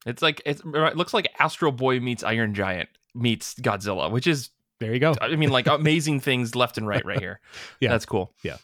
It's 0.05 0.23
like 0.23 0.43
it's, 0.45 0.63
it 0.65 0.97
looks 0.97 1.15
like 1.15 1.29
Astro 1.39 1.71
Boy 1.71 2.01
meets 2.01 2.25
Iron 2.25 2.55
Giant 2.55 2.89
meets 3.15 3.55
Godzilla, 3.55 4.11
which 4.11 4.27
is 4.27 4.51
there 4.81 4.93
you 4.93 4.99
go. 4.99 5.15
I 5.21 5.37
mean, 5.37 5.51
like 5.51 5.67
amazing 5.69 6.21
things 6.21 6.55
left 6.55 6.77
and 6.77 6.87
right 6.87 7.05
right 7.05 7.21
here. 7.21 7.41
yeah, 7.81 7.91
that's 7.91 8.07
cool. 8.07 8.35
Yeah. 8.43 8.57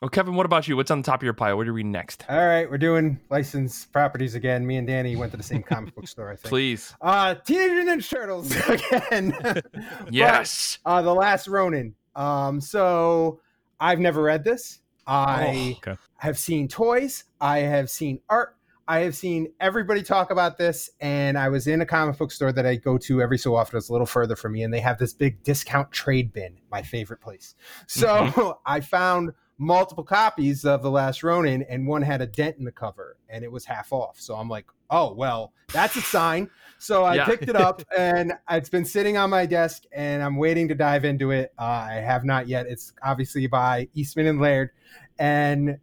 Well, 0.00 0.08
Kevin, 0.08 0.34
what 0.34 0.46
about 0.46 0.66
you? 0.66 0.76
What's 0.76 0.90
on 0.90 1.02
the 1.02 1.04
top 1.04 1.20
of 1.20 1.24
your 1.24 1.34
pile? 1.34 1.58
What 1.58 1.68
are 1.68 1.74
we 1.74 1.82
next? 1.82 2.24
All 2.30 2.46
right, 2.46 2.70
we're 2.70 2.78
doing 2.78 3.20
licensed 3.28 3.92
properties 3.92 4.34
again. 4.34 4.66
Me 4.66 4.76
and 4.76 4.86
Danny 4.86 5.14
went 5.14 5.30
to 5.32 5.36
the 5.36 5.42
same 5.42 5.62
comic 5.62 5.94
book 5.94 6.08
store. 6.08 6.30
I 6.30 6.36
think. 6.36 6.48
Please. 6.48 6.94
Uh, 7.02 7.34
Teenage 7.34 7.86
Ninja 7.86 8.08
Turtles 8.08 8.50
again. 8.68 9.62
yes. 10.10 10.78
But, 10.82 10.90
uh, 10.90 11.02
the 11.02 11.12
Last 11.12 11.48
Ronin. 11.48 11.94
Um, 12.16 12.62
so 12.62 13.40
I've 13.78 14.00
never 14.00 14.22
read 14.22 14.42
this. 14.42 14.80
I 15.06 15.76
oh, 15.84 15.90
okay. 15.90 16.00
have 16.16 16.38
seen 16.38 16.66
toys. 16.66 17.24
I 17.38 17.58
have 17.58 17.90
seen 17.90 18.22
art. 18.30 18.56
I 18.88 19.00
have 19.00 19.14
seen 19.14 19.52
everybody 19.60 20.02
talk 20.02 20.30
about 20.30 20.56
this, 20.56 20.90
and 21.00 21.36
I 21.36 21.50
was 21.50 21.66
in 21.66 21.82
a 21.82 21.86
comic 21.86 22.16
book 22.16 22.32
store 22.32 22.52
that 22.52 22.64
I 22.64 22.76
go 22.76 22.96
to 22.96 23.20
every 23.20 23.38
so 23.38 23.54
often. 23.54 23.76
It's 23.76 23.90
a 23.90 23.92
little 23.92 24.06
further 24.06 24.34
from 24.34 24.52
me, 24.52 24.62
and 24.62 24.72
they 24.72 24.80
have 24.80 24.98
this 24.98 25.12
big 25.12 25.42
discount 25.42 25.92
trade 25.92 26.32
bin, 26.32 26.56
my 26.72 26.80
favorite 26.80 27.20
place. 27.20 27.54
So 27.86 28.08
mm-hmm. 28.08 28.50
I 28.66 28.80
found 28.80 29.32
multiple 29.60 30.02
copies 30.02 30.64
of 30.64 30.82
The 30.82 30.90
Last 30.90 31.22
Ronin, 31.22 31.62
and 31.68 31.86
one 31.86 32.00
had 32.00 32.22
a 32.22 32.26
dent 32.26 32.56
in 32.58 32.64
the 32.64 32.72
cover, 32.72 33.18
and 33.28 33.44
it 33.44 33.52
was 33.52 33.66
half 33.66 33.92
off. 33.92 34.18
So 34.18 34.34
I'm 34.34 34.48
like, 34.48 34.64
oh 34.88 35.12
well, 35.12 35.52
that's 35.72 35.94
a 35.96 36.00
sign. 36.00 36.50
So 36.78 37.04
I 37.04 37.16
yeah. 37.16 37.26
picked 37.26 37.48
it 37.48 37.54
up, 37.54 37.82
and 37.96 38.32
it's 38.50 38.70
been 38.70 38.86
sitting 38.86 39.18
on 39.18 39.28
my 39.28 39.44
desk, 39.44 39.84
and 39.92 40.22
I'm 40.22 40.36
waiting 40.36 40.66
to 40.68 40.74
dive 40.74 41.04
into 41.04 41.30
it. 41.30 41.52
Uh, 41.58 41.86
I 41.90 41.92
have 41.94 42.24
not 42.24 42.48
yet. 42.48 42.66
It's 42.66 42.94
obviously 43.02 43.46
by 43.46 43.88
Eastman 43.94 44.26
and 44.26 44.40
Laird, 44.40 44.70
and 45.18 45.78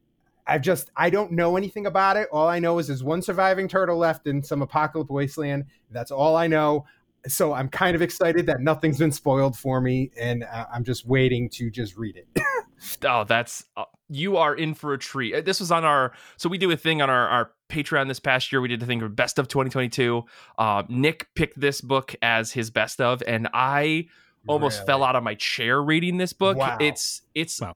I've 0.47 0.63
just 0.63 0.89
I 0.95 1.11
don't 1.11 1.31
know 1.31 1.55
anything 1.55 1.85
about 1.85 2.17
it. 2.17 2.27
All 2.31 2.47
I 2.47 2.57
know 2.57 2.79
is 2.79 2.87
there's 2.87 3.03
one 3.03 3.21
surviving 3.21 3.67
turtle 3.67 3.97
left 3.97 4.25
in 4.25 4.41
some 4.41 4.63
apocalypse 4.63 5.11
wasteland. 5.11 5.65
That's 5.91 6.09
all 6.11 6.35
I 6.35 6.47
know. 6.47 6.85
So 7.27 7.53
I'm 7.53 7.69
kind 7.69 7.95
of 7.95 8.01
excited 8.01 8.47
that 8.47 8.61
nothing's 8.61 8.97
been 8.97 9.11
spoiled 9.11 9.55
for 9.55 9.81
me, 9.81 10.11
and 10.17 10.43
uh, 10.43 10.65
I'm 10.73 10.83
just 10.83 11.05
waiting 11.05 11.47
to 11.51 11.69
just 11.69 11.95
read 11.95 12.15
it. 12.15 12.27
oh, 13.05 13.23
that's 13.23 13.65
uh, 13.75 13.85
you 14.09 14.37
are 14.37 14.55
in 14.55 14.73
for 14.73 14.93
a 14.93 14.97
treat. 14.97 15.33
Uh, 15.35 15.41
this 15.41 15.59
was 15.59 15.71
on 15.71 15.83
our 15.85 16.13
so 16.37 16.49
we 16.49 16.57
do 16.57 16.71
a 16.71 16.77
thing 16.77 17.01
on 17.01 17.09
our 17.09 17.27
our 17.27 17.51
Patreon 17.69 18.07
this 18.07 18.19
past 18.19 18.51
year. 18.51 18.61
We 18.61 18.67
did 18.67 18.81
a 18.81 18.85
thing 18.85 19.01
of 19.01 19.15
best 19.15 19.39
of 19.39 19.47
2022. 19.47 20.23
Uh, 20.57 20.83
Nick 20.87 21.27
picked 21.35 21.59
this 21.59 21.81
book 21.81 22.15
as 22.21 22.51
his 22.51 22.69
best 22.69 23.01
of, 23.01 23.21
and 23.27 23.47
I 23.53 24.07
almost 24.47 24.79
really? 24.79 24.85
fell 24.87 25.03
out 25.03 25.15
of 25.15 25.23
my 25.23 25.35
chair 25.35 25.81
reading 25.81 26.17
this 26.17 26.33
book. 26.33 26.57
Wow. 26.57 26.77
It's 26.79 27.21
it's 27.35 27.61
wow. 27.61 27.73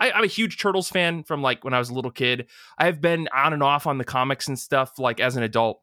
I, 0.00 0.12
I'm 0.12 0.24
a 0.24 0.28
huge 0.28 0.58
Turtles 0.58 0.88
fan 0.88 1.22
from 1.22 1.42
like 1.42 1.64
when 1.64 1.74
I 1.74 1.78
was 1.78 1.90
a 1.90 1.94
little 1.94 2.10
kid. 2.10 2.46
I've 2.78 3.00
been 3.00 3.28
on 3.34 3.52
and 3.52 3.62
off 3.62 3.86
on 3.86 3.98
the 3.98 4.04
comics 4.04 4.48
and 4.48 4.58
stuff 4.58 4.98
like 4.98 5.20
as 5.20 5.36
an 5.36 5.42
adult. 5.42 5.80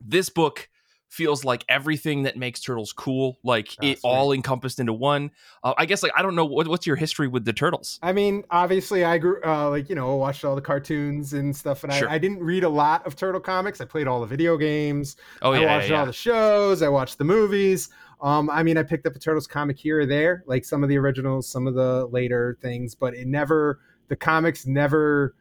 This 0.00 0.28
book 0.28 0.68
feels 1.14 1.44
like 1.44 1.64
everything 1.68 2.24
that 2.24 2.36
makes 2.36 2.60
turtles 2.60 2.92
cool 2.92 3.38
like 3.44 3.76
it 3.82 3.98
all 4.02 4.32
encompassed 4.32 4.80
into 4.80 4.92
one 4.92 5.30
uh, 5.62 5.72
i 5.78 5.86
guess 5.86 6.02
like 6.02 6.12
i 6.16 6.22
don't 6.22 6.34
know 6.34 6.44
what, 6.44 6.66
what's 6.66 6.86
your 6.86 6.96
history 6.96 7.28
with 7.28 7.44
the 7.44 7.52
turtles? 7.52 7.98
I 8.02 8.12
mean 8.12 8.44
obviously 8.50 9.04
i 9.04 9.16
grew 9.18 9.40
uh, 9.44 9.70
like 9.70 9.88
you 9.88 9.94
know 9.94 10.16
watched 10.16 10.44
all 10.44 10.54
the 10.54 10.60
cartoons 10.60 11.32
and 11.32 11.54
stuff 11.56 11.84
and 11.84 11.92
sure. 11.92 12.08
I, 12.08 12.14
I, 12.14 12.18
didn't 12.18 12.40
read 12.40 12.64
a 12.64 12.68
lot 12.68 13.06
of 13.06 13.16
turtle 13.16 13.40
comics. 13.40 13.80
I 13.80 13.84
played 13.84 14.08
all 14.08 14.20
the 14.20 14.26
video 14.26 14.56
games. 14.56 15.16
Oh 15.42 15.52
yeah 15.52 15.60
i 15.60 15.76
watched 15.76 15.88
yeah, 15.88 15.94
yeah. 15.94 16.00
all 16.00 16.06
the 16.06 16.12
shows. 16.12 16.82
I 16.82 16.88
watched 16.88 17.18
the 17.18 17.24
movies. 17.24 17.88
Um, 18.20 18.48
I 18.48 18.62
mean, 18.62 18.78
I 18.78 18.82
picked 18.82 19.06
up 19.06 19.14
a 19.14 19.18
Turtles 19.18 19.46
comic 19.46 19.78
here 19.78 20.00
or 20.00 20.06
there, 20.06 20.44
like 20.46 20.64
some 20.64 20.82
of 20.82 20.88
the 20.88 20.96
originals, 20.96 21.46
some 21.46 21.66
of 21.66 21.74
the 21.74 22.06
later 22.06 22.56
things, 22.62 22.94
but 22.94 23.14
it 23.14 23.26
never, 23.26 23.80
the 24.08 24.16
comics 24.16 24.66
never 24.66 25.34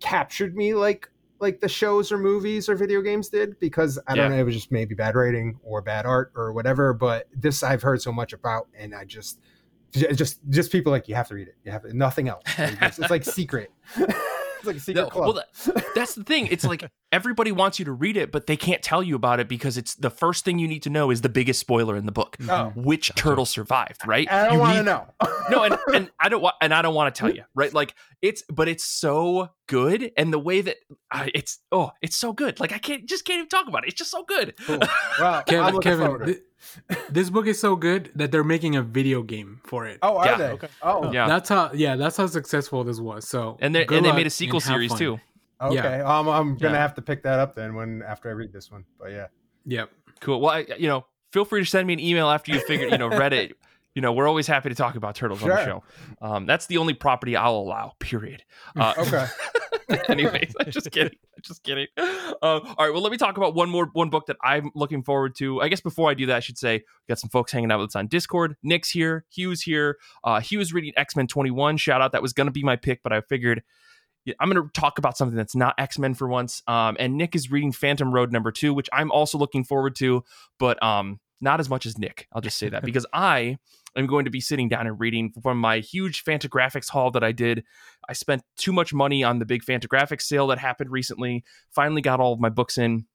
captured 0.00 0.56
me 0.56 0.74
like 0.74 1.08
like 1.40 1.60
the 1.60 1.68
shows 1.68 2.10
or 2.10 2.18
movies 2.18 2.68
or 2.68 2.74
video 2.74 3.00
games 3.00 3.28
did 3.28 3.58
because 3.60 3.98
I 4.06 4.14
don't 4.14 4.30
know, 4.30 4.38
it 4.38 4.42
was 4.42 4.54
just 4.54 4.72
maybe 4.72 4.94
bad 4.94 5.14
writing 5.14 5.58
or 5.62 5.80
bad 5.82 6.06
art 6.06 6.32
or 6.34 6.52
whatever. 6.52 6.92
But 6.92 7.28
this 7.34 7.62
I've 7.62 7.82
heard 7.82 8.02
so 8.02 8.12
much 8.12 8.32
about, 8.32 8.68
and 8.76 8.94
I 8.94 9.04
just 9.04 9.40
just 9.92 10.40
just 10.50 10.72
people 10.72 10.92
like 10.92 11.08
you 11.08 11.14
have 11.14 11.28
to 11.28 11.34
read 11.34 11.48
it. 11.48 11.56
You 11.64 11.72
have 11.72 11.82
to, 11.82 11.96
nothing 11.96 12.28
else. 12.28 12.42
It's, 12.58 12.98
it's 12.98 13.10
like 13.10 13.24
secret. 13.24 13.72
it's 14.58 14.66
like 14.66 14.76
a 14.76 14.80
secret 14.80 15.02
no, 15.02 15.08
club. 15.08 15.24
Well, 15.24 15.44
that, 15.74 15.86
that's 15.94 16.14
the 16.14 16.24
thing. 16.24 16.48
It's 16.48 16.64
like 16.64 16.88
everybody 17.12 17.52
wants 17.52 17.78
you 17.78 17.84
to 17.86 17.92
read 17.92 18.16
it, 18.16 18.30
but 18.30 18.46
they 18.46 18.56
can't 18.56 18.82
tell 18.82 19.02
you 19.02 19.16
about 19.16 19.40
it 19.40 19.48
because 19.48 19.76
it's 19.76 19.94
the 19.94 20.10
first 20.10 20.44
thing 20.44 20.58
you 20.58 20.68
need 20.68 20.82
to 20.82 20.90
know 20.90 21.10
is 21.10 21.22
the 21.22 21.28
biggest 21.28 21.60
spoiler 21.60 21.96
in 21.96 22.06
the 22.06 22.12
book. 22.12 22.36
Oh. 22.48 22.72
Which 22.74 23.14
turtle 23.14 23.46
survived, 23.46 24.06
right? 24.06 24.30
I 24.30 24.48
don't 24.48 24.58
want 24.58 24.76
to 24.76 24.82
know. 24.82 25.06
no, 25.50 25.62
and, 25.64 25.78
and 25.94 26.10
I 26.20 26.28
don't 26.28 26.42
want 26.42 26.56
and 26.60 26.74
I 26.74 26.82
don't 26.82 26.94
want 26.94 27.14
to 27.14 27.18
tell 27.18 27.34
you, 27.34 27.44
right? 27.54 27.72
Like 27.72 27.94
it's 28.22 28.42
but 28.50 28.68
it's 28.68 28.84
so 28.84 29.50
good 29.66 30.10
and 30.16 30.32
the 30.32 30.38
way 30.38 30.60
that 30.60 30.76
uh, 31.10 31.26
it's 31.34 31.58
oh, 31.72 31.92
it's 32.02 32.16
so 32.16 32.32
good. 32.32 32.60
Like 32.60 32.72
I 32.72 32.78
can't 32.78 33.06
just 33.06 33.24
can't 33.24 33.38
even 33.38 33.48
talk 33.48 33.68
about 33.68 33.84
it. 33.84 33.88
It's 33.88 33.98
just 33.98 34.10
so 34.10 34.24
good. 34.24 34.54
Cool. 34.66 34.80
Well, 35.18 35.42
Kevin, 35.42 35.80
Kevin 35.80 36.24
th- 36.26 36.38
this 37.10 37.30
book 37.30 37.46
is 37.46 37.60
so 37.60 37.76
good 37.76 38.10
that 38.14 38.32
they're 38.32 38.44
making 38.44 38.76
a 38.76 38.82
video 38.82 39.22
game 39.22 39.60
for 39.64 39.86
it. 39.86 39.98
Oh, 40.02 40.16
are 40.16 40.26
yeah. 40.26 40.36
they? 40.36 40.48
Okay. 40.50 40.68
Oh, 40.82 41.12
yeah. 41.12 41.26
That's 41.26 41.48
how 41.48 41.70
yeah, 41.72 41.96
that's 41.96 42.16
how 42.16 42.26
successful 42.26 42.84
this 42.84 43.00
was. 43.00 43.28
So 43.28 43.56
And 43.60 43.74
they 43.74 43.86
and 43.86 44.04
they 44.04 44.12
made 44.12 44.26
a 44.26 44.30
sequel 44.30 44.60
series 44.60 44.94
too. 44.94 45.20
Okay, 45.60 45.74
yeah. 45.74 46.18
um, 46.18 46.28
I'm 46.28 46.56
gonna 46.56 46.74
yeah. 46.74 46.80
have 46.80 46.94
to 46.94 47.02
pick 47.02 47.24
that 47.24 47.40
up 47.40 47.54
then 47.54 47.74
when 47.74 48.02
after 48.02 48.28
I 48.28 48.32
read 48.32 48.52
this 48.52 48.70
one. 48.70 48.84
But 48.98 49.10
yeah, 49.10 49.26
yep, 49.66 49.90
cool. 50.20 50.40
Well, 50.40 50.52
I, 50.52 50.66
you 50.78 50.86
know, 50.86 51.04
feel 51.32 51.44
free 51.44 51.62
to 51.62 51.66
send 51.66 51.86
me 51.86 51.94
an 51.94 52.00
email 52.00 52.28
after 52.30 52.52
you 52.52 52.60
figured, 52.60 52.92
you 52.92 52.98
know, 52.98 53.08
read 53.08 53.32
it. 53.32 53.52
You 53.94 54.02
know, 54.02 54.12
we're 54.12 54.28
always 54.28 54.46
happy 54.46 54.68
to 54.68 54.76
talk 54.76 54.94
about 54.94 55.16
turtles 55.16 55.40
sure. 55.40 55.50
on 55.50 55.58
the 55.58 55.64
show. 55.64 55.82
Um, 56.20 56.46
that's 56.46 56.66
the 56.66 56.76
only 56.76 56.94
property 56.94 57.34
I'll 57.34 57.56
allow. 57.56 57.94
Period. 57.98 58.44
Uh, 58.76 58.94
okay. 58.96 59.26
anyways, 60.08 60.54
I'm 60.60 60.70
just 60.70 60.90
kidding. 60.90 61.16
I'm 61.36 61.42
just 61.42 61.62
kidding. 61.62 61.86
Uh, 61.96 62.34
all 62.42 62.74
right. 62.78 62.92
Well, 62.92 63.02
let 63.02 63.10
me 63.10 63.18
talk 63.18 63.36
about 63.36 63.54
one 63.54 63.70
more 63.70 63.88
one 63.92 64.10
book 64.10 64.26
that 64.26 64.36
I'm 64.42 64.70
looking 64.74 65.02
forward 65.02 65.34
to. 65.36 65.60
I 65.60 65.68
guess 65.68 65.80
before 65.80 66.10
I 66.10 66.14
do 66.14 66.26
that, 66.26 66.36
I 66.36 66.40
should 66.40 66.58
say 66.58 66.84
got 67.08 67.18
some 67.18 67.30
folks 67.30 67.52
hanging 67.52 67.70
out 67.70 67.80
with 67.80 67.90
us 67.90 67.96
on 67.96 68.06
Discord. 68.06 68.56
Nick's 68.62 68.90
here. 68.90 69.24
Hugh's 69.30 69.62
here. 69.62 69.96
Uh, 70.22 70.40
he 70.40 70.56
reading 70.56 70.92
X 70.96 71.16
Men 71.16 71.26
21. 71.26 71.76
Shout 71.78 72.02
out. 72.02 72.12
That 72.12 72.22
was 72.22 72.32
going 72.32 72.46
to 72.46 72.52
be 72.52 72.62
my 72.62 72.76
pick, 72.76 73.02
but 73.02 73.12
I 73.12 73.20
figured 73.22 73.62
I'm 74.38 74.50
going 74.50 74.62
to 74.62 74.70
talk 74.78 74.98
about 74.98 75.16
something 75.16 75.36
that's 75.36 75.54
not 75.56 75.74
X 75.78 75.98
Men 75.98 76.14
for 76.14 76.28
once. 76.28 76.62
Um, 76.66 76.96
and 76.98 77.16
Nick 77.16 77.34
is 77.34 77.50
reading 77.50 77.72
Phantom 77.72 78.12
Road 78.12 78.32
number 78.32 78.52
two, 78.52 78.74
which 78.74 78.88
I'm 78.92 79.10
also 79.10 79.38
looking 79.38 79.64
forward 79.64 79.96
to, 79.96 80.24
but 80.58 80.82
um, 80.82 81.20
not 81.40 81.60
as 81.60 81.68
much 81.68 81.86
as 81.86 81.98
Nick. 81.98 82.26
I'll 82.32 82.40
just 82.40 82.58
say 82.58 82.68
that 82.68 82.82
because 82.84 83.06
I 83.12 83.58
am 83.96 84.06
going 84.06 84.24
to 84.24 84.30
be 84.30 84.40
sitting 84.40 84.68
down 84.68 84.86
and 84.86 84.98
reading 84.98 85.32
from 85.42 85.58
my 85.58 85.78
huge 85.78 86.24
Fantagraphics 86.24 86.88
haul 86.90 87.10
that 87.12 87.24
I 87.24 87.32
did. 87.32 87.64
I 88.08 88.12
spent 88.12 88.42
too 88.56 88.72
much 88.72 88.92
money 88.92 89.24
on 89.24 89.38
the 89.38 89.46
big 89.46 89.62
Fantagraphics 89.62 90.22
sale 90.22 90.46
that 90.48 90.58
happened 90.58 90.90
recently. 90.90 91.44
Finally 91.70 92.02
got 92.02 92.20
all 92.20 92.32
of 92.32 92.40
my 92.40 92.48
books 92.48 92.78
in 92.78 93.06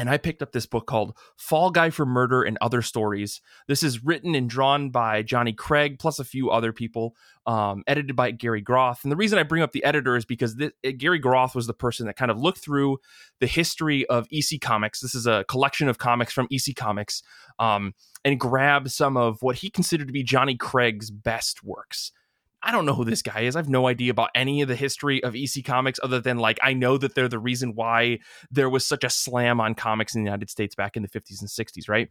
and 0.00 0.08
I 0.08 0.16
picked 0.16 0.40
up 0.40 0.52
this 0.52 0.64
book 0.64 0.86
called 0.86 1.14
Fall 1.36 1.70
Guy 1.70 1.90
for 1.90 2.06
Murder 2.06 2.42
and 2.42 2.56
Other 2.62 2.80
Stories. 2.80 3.42
This 3.68 3.82
is 3.82 4.02
written 4.02 4.34
and 4.34 4.48
drawn 4.48 4.88
by 4.88 5.22
Johnny 5.22 5.52
Craig, 5.52 5.98
plus 5.98 6.18
a 6.18 6.24
few 6.24 6.48
other 6.48 6.72
people, 6.72 7.14
um, 7.44 7.84
edited 7.86 8.16
by 8.16 8.30
Gary 8.30 8.62
Groth. 8.62 9.00
And 9.02 9.12
the 9.12 9.16
reason 9.16 9.38
I 9.38 9.42
bring 9.42 9.62
up 9.62 9.72
the 9.72 9.84
editor 9.84 10.16
is 10.16 10.24
because 10.24 10.56
this, 10.56 10.72
it, 10.82 10.92
Gary 10.96 11.18
Groth 11.18 11.54
was 11.54 11.66
the 11.66 11.74
person 11.74 12.06
that 12.06 12.16
kind 12.16 12.30
of 12.30 12.38
looked 12.38 12.60
through 12.60 12.96
the 13.40 13.46
history 13.46 14.06
of 14.06 14.26
EC 14.32 14.58
Comics. 14.62 15.00
This 15.00 15.14
is 15.14 15.26
a 15.26 15.44
collection 15.48 15.86
of 15.86 15.98
comics 15.98 16.32
from 16.32 16.48
EC 16.50 16.74
Comics 16.74 17.22
um, 17.58 17.92
and 18.24 18.40
grabbed 18.40 18.90
some 18.90 19.18
of 19.18 19.42
what 19.42 19.56
he 19.56 19.68
considered 19.68 20.06
to 20.06 20.14
be 20.14 20.22
Johnny 20.22 20.56
Craig's 20.56 21.10
best 21.10 21.62
works. 21.62 22.10
I 22.62 22.72
don't 22.72 22.84
know 22.84 22.94
who 22.94 23.04
this 23.04 23.22
guy 23.22 23.40
is. 23.40 23.56
I 23.56 23.58
have 23.58 23.68
no 23.68 23.86
idea 23.86 24.10
about 24.10 24.30
any 24.34 24.60
of 24.60 24.68
the 24.68 24.76
history 24.76 25.22
of 25.24 25.34
EC 25.34 25.64
Comics 25.64 25.98
other 26.02 26.20
than 26.20 26.38
like 26.38 26.58
I 26.62 26.74
know 26.74 26.98
that 26.98 27.14
they're 27.14 27.28
the 27.28 27.38
reason 27.38 27.74
why 27.74 28.18
there 28.50 28.68
was 28.68 28.86
such 28.86 29.02
a 29.02 29.10
slam 29.10 29.60
on 29.60 29.74
comics 29.74 30.14
in 30.14 30.22
the 30.22 30.28
United 30.28 30.50
States 30.50 30.74
back 30.74 30.96
in 30.96 31.02
the 31.02 31.08
50s 31.08 31.40
and 31.40 31.48
60s, 31.48 31.88
right? 31.88 32.08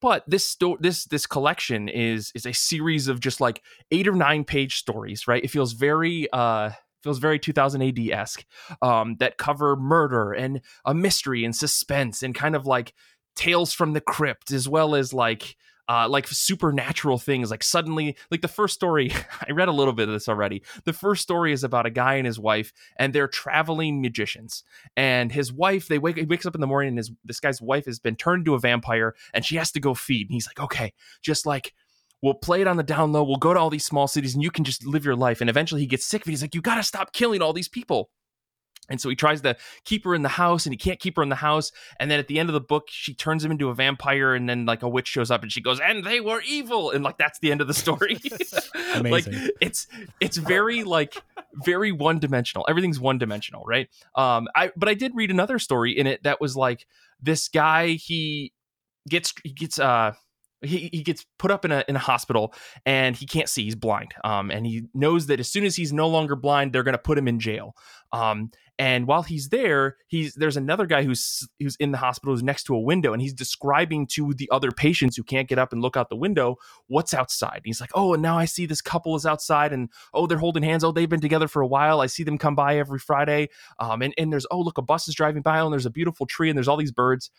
But 0.00 0.22
this 0.28 0.44
sto- 0.44 0.78
this 0.78 1.04
this 1.06 1.26
collection 1.26 1.88
is 1.88 2.30
is 2.34 2.46
a 2.46 2.52
series 2.52 3.08
of 3.08 3.18
just 3.18 3.40
like 3.40 3.62
eight 3.90 4.06
or 4.06 4.14
nine 4.14 4.44
page 4.44 4.76
stories, 4.76 5.26
right? 5.26 5.42
It 5.42 5.50
feels 5.50 5.72
very 5.72 6.28
uh 6.32 6.70
feels 7.02 7.18
very 7.18 7.38
2000 7.38 7.82
AD 7.82 7.98
esque 8.10 8.44
um, 8.82 9.16
that 9.20 9.38
cover 9.38 9.76
murder 9.76 10.32
and 10.32 10.60
a 10.84 10.94
mystery 10.94 11.44
and 11.44 11.54
suspense 11.54 12.22
and 12.22 12.34
kind 12.34 12.56
of 12.56 12.66
like 12.66 12.92
tales 13.36 13.72
from 13.72 13.92
the 13.92 14.00
crypt 14.00 14.50
as 14.50 14.68
well 14.68 14.94
as 14.94 15.12
like 15.12 15.56
uh, 15.88 16.08
like 16.08 16.26
supernatural 16.26 17.18
things. 17.18 17.50
Like 17.50 17.64
suddenly, 17.64 18.16
like 18.30 18.42
the 18.42 18.48
first 18.48 18.74
story, 18.74 19.10
I 19.48 19.52
read 19.52 19.68
a 19.68 19.72
little 19.72 19.92
bit 19.92 20.08
of 20.08 20.14
this 20.14 20.28
already. 20.28 20.62
The 20.84 20.92
first 20.92 21.22
story 21.22 21.52
is 21.52 21.64
about 21.64 21.86
a 21.86 21.90
guy 21.90 22.14
and 22.14 22.26
his 22.26 22.38
wife, 22.38 22.72
and 22.98 23.12
they're 23.12 23.28
traveling 23.28 24.02
magicians. 24.02 24.64
And 24.96 25.32
his 25.32 25.52
wife, 25.52 25.88
they 25.88 25.98
wake, 25.98 26.16
he 26.16 26.24
wakes 26.24 26.46
up 26.46 26.54
in 26.54 26.60
the 26.60 26.66
morning, 26.66 26.90
and 26.90 26.98
his 26.98 27.10
this 27.24 27.40
guy's 27.40 27.62
wife 27.62 27.86
has 27.86 27.98
been 27.98 28.16
turned 28.16 28.42
into 28.42 28.54
a 28.54 28.58
vampire, 28.58 29.14
and 29.32 29.44
she 29.44 29.56
has 29.56 29.72
to 29.72 29.80
go 29.80 29.94
feed. 29.94 30.28
And 30.28 30.34
he's 30.34 30.46
like, 30.46 30.60
okay, 30.60 30.92
just 31.22 31.46
like 31.46 31.74
we'll 32.22 32.34
play 32.34 32.60
it 32.60 32.66
on 32.66 32.76
the 32.76 32.82
down 32.82 33.12
low. 33.12 33.22
We'll 33.22 33.36
go 33.36 33.54
to 33.54 33.60
all 33.60 33.70
these 33.70 33.86
small 33.86 34.08
cities, 34.08 34.34
and 34.34 34.42
you 34.42 34.50
can 34.50 34.64
just 34.64 34.84
live 34.84 35.04
your 35.04 35.16
life. 35.16 35.40
And 35.40 35.48
eventually, 35.48 35.80
he 35.80 35.86
gets 35.86 36.04
sick 36.04 36.22
of 36.22 36.28
it. 36.28 36.32
He's 36.32 36.42
like, 36.42 36.54
you 36.54 36.60
got 36.60 36.76
to 36.76 36.82
stop 36.82 37.12
killing 37.12 37.42
all 37.42 37.52
these 37.52 37.68
people. 37.68 38.10
And 38.88 39.00
so 39.00 39.08
he 39.08 39.16
tries 39.16 39.40
to 39.42 39.56
keep 39.84 40.04
her 40.04 40.14
in 40.14 40.22
the 40.22 40.28
house 40.28 40.66
and 40.66 40.72
he 40.72 40.76
can't 40.76 40.98
keep 40.98 41.16
her 41.16 41.22
in 41.22 41.28
the 41.28 41.36
house. 41.36 41.72
And 42.00 42.10
then 42.10 42.18
at 42.18 42.28
the 42.28 42.38
end 42.38 42.48
of 42.48 42.54
the 42.54 42.60
book, 42.60 42.88
she 42.88 43.14
turns 43.14 43.44
him 43.44 43.50
into 43.50 43.68
a 43.68 43.74
vampire. 43.74 44.34
And 44.34 44.48
then 44.48 44.66
like 44.66 44.82
a 44.82 44.88
witch 44.88 45.08
shows 45.08 45.30
up 45.30 45.42
and 45.42 45.52
she 45.52 45.60
goes, 45.60 45.80
and 45.80 46.04
they 46.04 46.20
were 46.20 46.42
evil. 46.46 46.90
And 46.90 47.04
like 47.04 47.18
that's 47.18 47.38
the 47.38 47.50
end 47.52 47.60
of 47.60 47.66
the 47.66 47.74
story. 47.74 48.20
like 49.02 49.26
it's 49.60 49.86
it's 50.20 50.36
very 50.36 50.84
like 50.84 51.22
very 51.64 51.92
one 51.92 52.18
dimensional. 52.18 52.64
Everything's 52.68 53.00
one 53.00 53.18
dimensional, 53.18 53.64
right? 53.66 53.88
Um, 54.14 54.48
I 54.54 54.72
but 54.76 54.88
I 54.88 54.94
did 54.94 55.12
read 55.14 55.30
another 55.30 55.58
story 55.58 55.96
in 55.96 56.06
it 56.06 56.22
that 56.22 56.40
was 56.40 56.56
like 56.56 56.86
this 57.20 57.48
guy, 57.48 57.90
he 57.90 58.52
gets 59.08 59.32
he 59.42 59.52
gets 59.52 59.78
uh 59.78 60.12
he, 60.60 60.90
he 60.92 61.02
gets 61.02 61.24
put 61.38 61.50
up 61.50 61.64
in 61.64 61.72
a 61.72 61.84
in 61.88 61.96
a 61.96 62.00
hospital 62.00 62.52
and 62.84 63.16
he 63.16 63.26
can't 63.26 63.48
see 63.48 63.64
he's 63.64 63.74
blind 63.74 64.12
um 64.24 64.50
and 64.50 64.66
he 64.66 64.84
knows 64.92 65.26
that 65.26 65.40
as 65.40 65.48
soon 65.48 65.64
as 65.64 65.76
he's 65.76 65.92
no 65.92 66.08
longer 66.08 66.36
blind 66.36 66.72
they're 66.72 66.82
going 66.82 66.92
to 66.92 66.98
put 66.98 67.16
him 67.16 67.28
in 67.28 67.38
jail 67.38 67.76
um 68.12 68.50
and 68.78 69.06
while 69.06 69.22
he's 69.22 69.48
there 69.48 69.96
he's 70.06 70.34
there's 70.34 70.56
another 70.56 70.86
guy 70.86 71.02
who's 71.02 71.48
who's 71.58 71.76
in 71.76 71.90
the 71.90 71.98
hospital 71.98 72.32
who's 72.32 72.42
next 72.42 72.64
to 72.64 72.74
a 72.74 72.80
window 72.80 73.12
and 73.12 73.20
he's 73.20 73.32
describing 73.32 74.06
to 74.06 74.32
the 74.34 74.48
other 74.50 74.70
patients 74.70 75.16
who 75.16 75.22
can't 75.22 75.48
get 75.48 75.58
up 75.58 75.72
and 75.72 75.82
look 75.82 75.96
out 75.96 76.08
the 76.08 76.16
window 76.16 76.56
what's 76.86 77.12
outside. 77.12 77.56
And 77.56 77.66
he's 77.66 77.80
like 77.80 77.90
oh 77.94 78.14
and 78.14 78.22
now 78.22 78.38
i 78.38 78.44
see 78.44 78.66
this 78.66 78.80
couple 78.80 79.16
is 79.16 79.26
outside 79.26 79.72
and 79.72 79.90
oh 80.14 80.26
they're 80.26 80.38
holding 80.38 80.62
hands. 80.62 80.84
Oh 80.84 80.92
they've 80.92 81.08
been 81.08 81.20
together 81.20 81.48
for 81.48 81.62
a 81.62 81.66
while. 81.66 82.00
I 82.00 82.06
see 82.06 82.22
them 82.22 82.38
come 82.38 82.54
by 82.54 82.78
every 82.78 82.98
friday. 82.98 83.48
Um 83.78 84.02
and, 84.02 84.14
and 84.16 84.32
there's 84.32 84.46
oh 84.50 84.60
look 84.60 84.78
a 84.78 84.82
bus 84.82 85.08
is 85.08 85.14
driving 85.14 85.42
by 85.42 85.60
and 85.60 85.72
there's 85.72 85.86
a 85.86 85.90
beautiful 85.90 86.26
tree 86.26 86.48
and 86.48 86.56
there's 86.56 86.68
all 86.68 86.76
these 86.76 86.92
birds. 86.92 87.30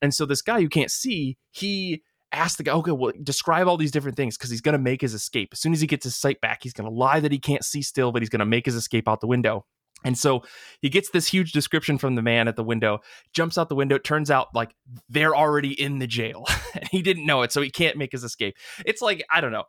And 0.00 0.12
so 0.12 0.26
this 0.26 0.42
guy 0.42 0.60
who 0.60 0.68
can't 0.68 0.90
see 0.90 1.38
he 1.50 2.02
ask 2.32 2.56
the 2.56 2.62
guy, 2.62 2.72
okay, 2.72 2.92
well, 2.92 3.12
describe 3.22 3.68
all 3.68 3.76
these 3.76 3.90
different 3.90 4.16
things 4.16 4.36
because 4.36 4.50
he's 4.50 4.62
going 4.62 4.72
to 4.72 4.78
make 4.78 5.02
his 5.02 5.12
escape. 5.12 5.50
As 5.52 5.60
soon 5.60 5.74
as 5.74 5.82
he 5.82 5.86
gets 5.86 6.04
his 6.04 6.16
sight 6.16 6.40
back, 6.40 6.60
he's 6.62 6.72
going 6.72 6.88
to 6.88 6.94
lie 6.94 7.20
that 7.20 7.30
he 7.30 7.38
can't 7.38 7.62
see 7.62 7.82
still, 7.82 8.10
but 8.10 8.22
he's 8.22 8.30
going 8.30 8.40
to 8.40 8.46
make 8.46 8.64
his 8.64 8.74
escape 8.74 9.06
out 9.06 9.20
the 9.20 9.26
window. 9.26 9.66
And 10.04 10.16
so 10.16 10.42
he 10.80 10.88
gets 10.88 11.10
this 11.10 11.26
huge 11.26 11.52
description 11.52 11.98
from 11.98 12.14
the 12.14 12.22
man 12.22 12.48
at 12.48 12.56
the 12.56 12.64
window, 12.64 13.00
jumps 13.32 13.58
out 13.58 13.68
the 13.68 13.74
window. 13.74 13.96
It 13.96 14.04
turns 14.04 14.30
out 14.30 14.48
like 14.54 14.74
they're 15.08 15.36
already 15.36 15.80
in 15.80 15.98
the 15.98 16.06
jail 16.06 16.44
and 16.74 16.88
he 16.90 17.02
didn't 17.02 17.26
know 17.26 17.42
it. 17.42 17.52
So 17.52 17.62
he 17.62 17.70
can't 17.70 17.96
make 17.96 18.12
his 18.12 18.24
escape. 18.24 18.56
It's 18.84 19.02
like, 19.02 19.24
I 19.30 19.40
don't 19.40 19.52
know 19.52 19.64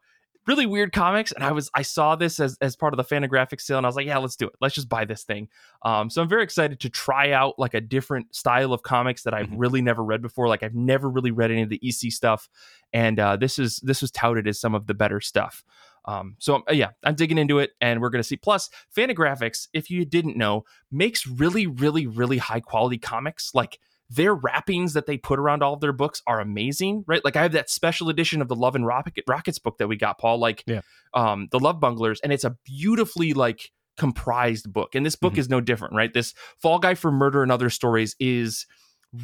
really 0.47 0.65
weird 0.65 0.91
comics 0.91 1.31
and 1.31 1.43
i 1.43 1.51
was 1.51 1.69
i 1.73 1.81
saw 1.81 2.15
this 2.15 2.39
as, 2.39 2.57
as 2.61 2.75
part 2.75 2.93
of 2.93 2.97
the 2.97 3.03
Fantagraphic 3.03 3.61
sale 3.61 3.77
and 3.77 3.85
i 3.85 3.89
was 3.89 3.95
like 3.95 4.05
yeah 4.05 4.17
let's 4.17 4.35
do 4.35 4.47
it 4.47 4.53
let's 4.61 4.75
just 4.75 4.89
buy 4.89 5.05
this 5.05 5.23
thing 5.23 5.47
um, 5.83 6.09
so 6.09 6.21
i'm 6.21 6.29
very 6.29 6.43
excited 6.43 6.79
to 6.79 6.89
try 6.89 7.31
out 7.31 7.57
like 7.57 7.73
a 7.73 7.81
different 7.81 8.33
style 8.35 8.73
of 8.73 8.83
comics 8.83 9.23
that 9.23 9.33
i've 9.33 9.47
mm-hmm. 9.47 9.57
really 9.57 9.81
never 9.81 10.03
read 10.03 10.21
before 10.21 10.47
like 10.47 10.63
i've 10.63 10.75
never 10.75 11.09
really 11.09 11.31
read 11.31 11.51
any 11.51 11.61
of 11.61 11.69
the 11.69 11.79
ec 11.83 12.11
stuff 12.11 12.49
and 12.91 13.19
uh, 13.19 13.35
this 13.37 13.57
is 13.57 13.77
this 13.83 14.01
was 14.01 14.11
touted 14.11 14.47
as 14.47 14.59
some 14.59 14.75
of 14.75 14.87
the 14.87 14.93
better 14.93 15.21
stuff 15.21 15.63
um, 16.05 16.35
so 16.39 16.63
uh, 16.69 16.73
yeah, 16.73 16.89
I'm 17.03 17.15
digging 17.15 17.37
into 17.37 17.59
it, 17.59 17.71
and 17.81 18.01
we're 18.01 18.09
gonna 18.09 18.23
see. 18.23 18.37
Plus, 18.37 18.69
Fantagraphics, 18.95 19.67
if 19.73 19.89
you 19.89 20.05
didn't 20.05 20.37
know, 20.37 20.65
makes 20.91 21.25
really, 21.25 21.67
really, 21.67 22.07
really 22.07 22.37
high 22.37 22.59
quality 22.59 22.97
comics. 22.97 23.51
Like 23.53 23.79
their 24.09 24.35
wrappings 24.35 24.93
that 24.93 25.05
they 25.05 25.17
put 25.17 25.39
around 25.39 25.63
all 25.63 25.73
of 25.73 25.79
their 25.79 25.93
books 25.93 26.21
are 26.27 26.39
amazing, 26.39 27.03
right? 27.07 27.23
Like 27.23 27.35
I 27.35 27.41
have 27.41 27.53
that 27.53 27.69
special 27.69 28.09
edition 28.09 28.41
of 28.41 28.47
the 28.47 28.55
Love 28.55 28.75
and 28.75 28.85
Rocket 28.85 29.23
Rockets 29.27 29.59
book 29.59 29.77
that 29.77 29.87
we 29.87 29.95
got, 29.95 30.19
Paul, 30.19 30.39
like 30.39 30.63
yeah. 30.67 30.81
um, 31.13 31.47
the 31.51 31.59
Love 31.59 31.79
Bunglers, 31.79 32.19
and 32.23 32.33
it's 32.33 32.43
a 32.43 32.57
beautifully 32.65 33.33
like 33.33 33.71
comprised 33.97 34.71
book. 34.71 34.95
And 34.95 35.05
this 35.05 35.15
book 35.15 35.33
mm-hmm. 35.33 35.39
is 35.39 35.49
no 35.49 35.61
different, 35.61 35.95
right? 35.95 36.13
This 36.13 36.33
Fall 36.61 36.79
Guy 36.79 36.95
for 36.95 37.11
Murder 37.11 37.43
and 37.43 37.51
Other 37.51 37.69
Stories 37.69 38.15
is 38.19 38.65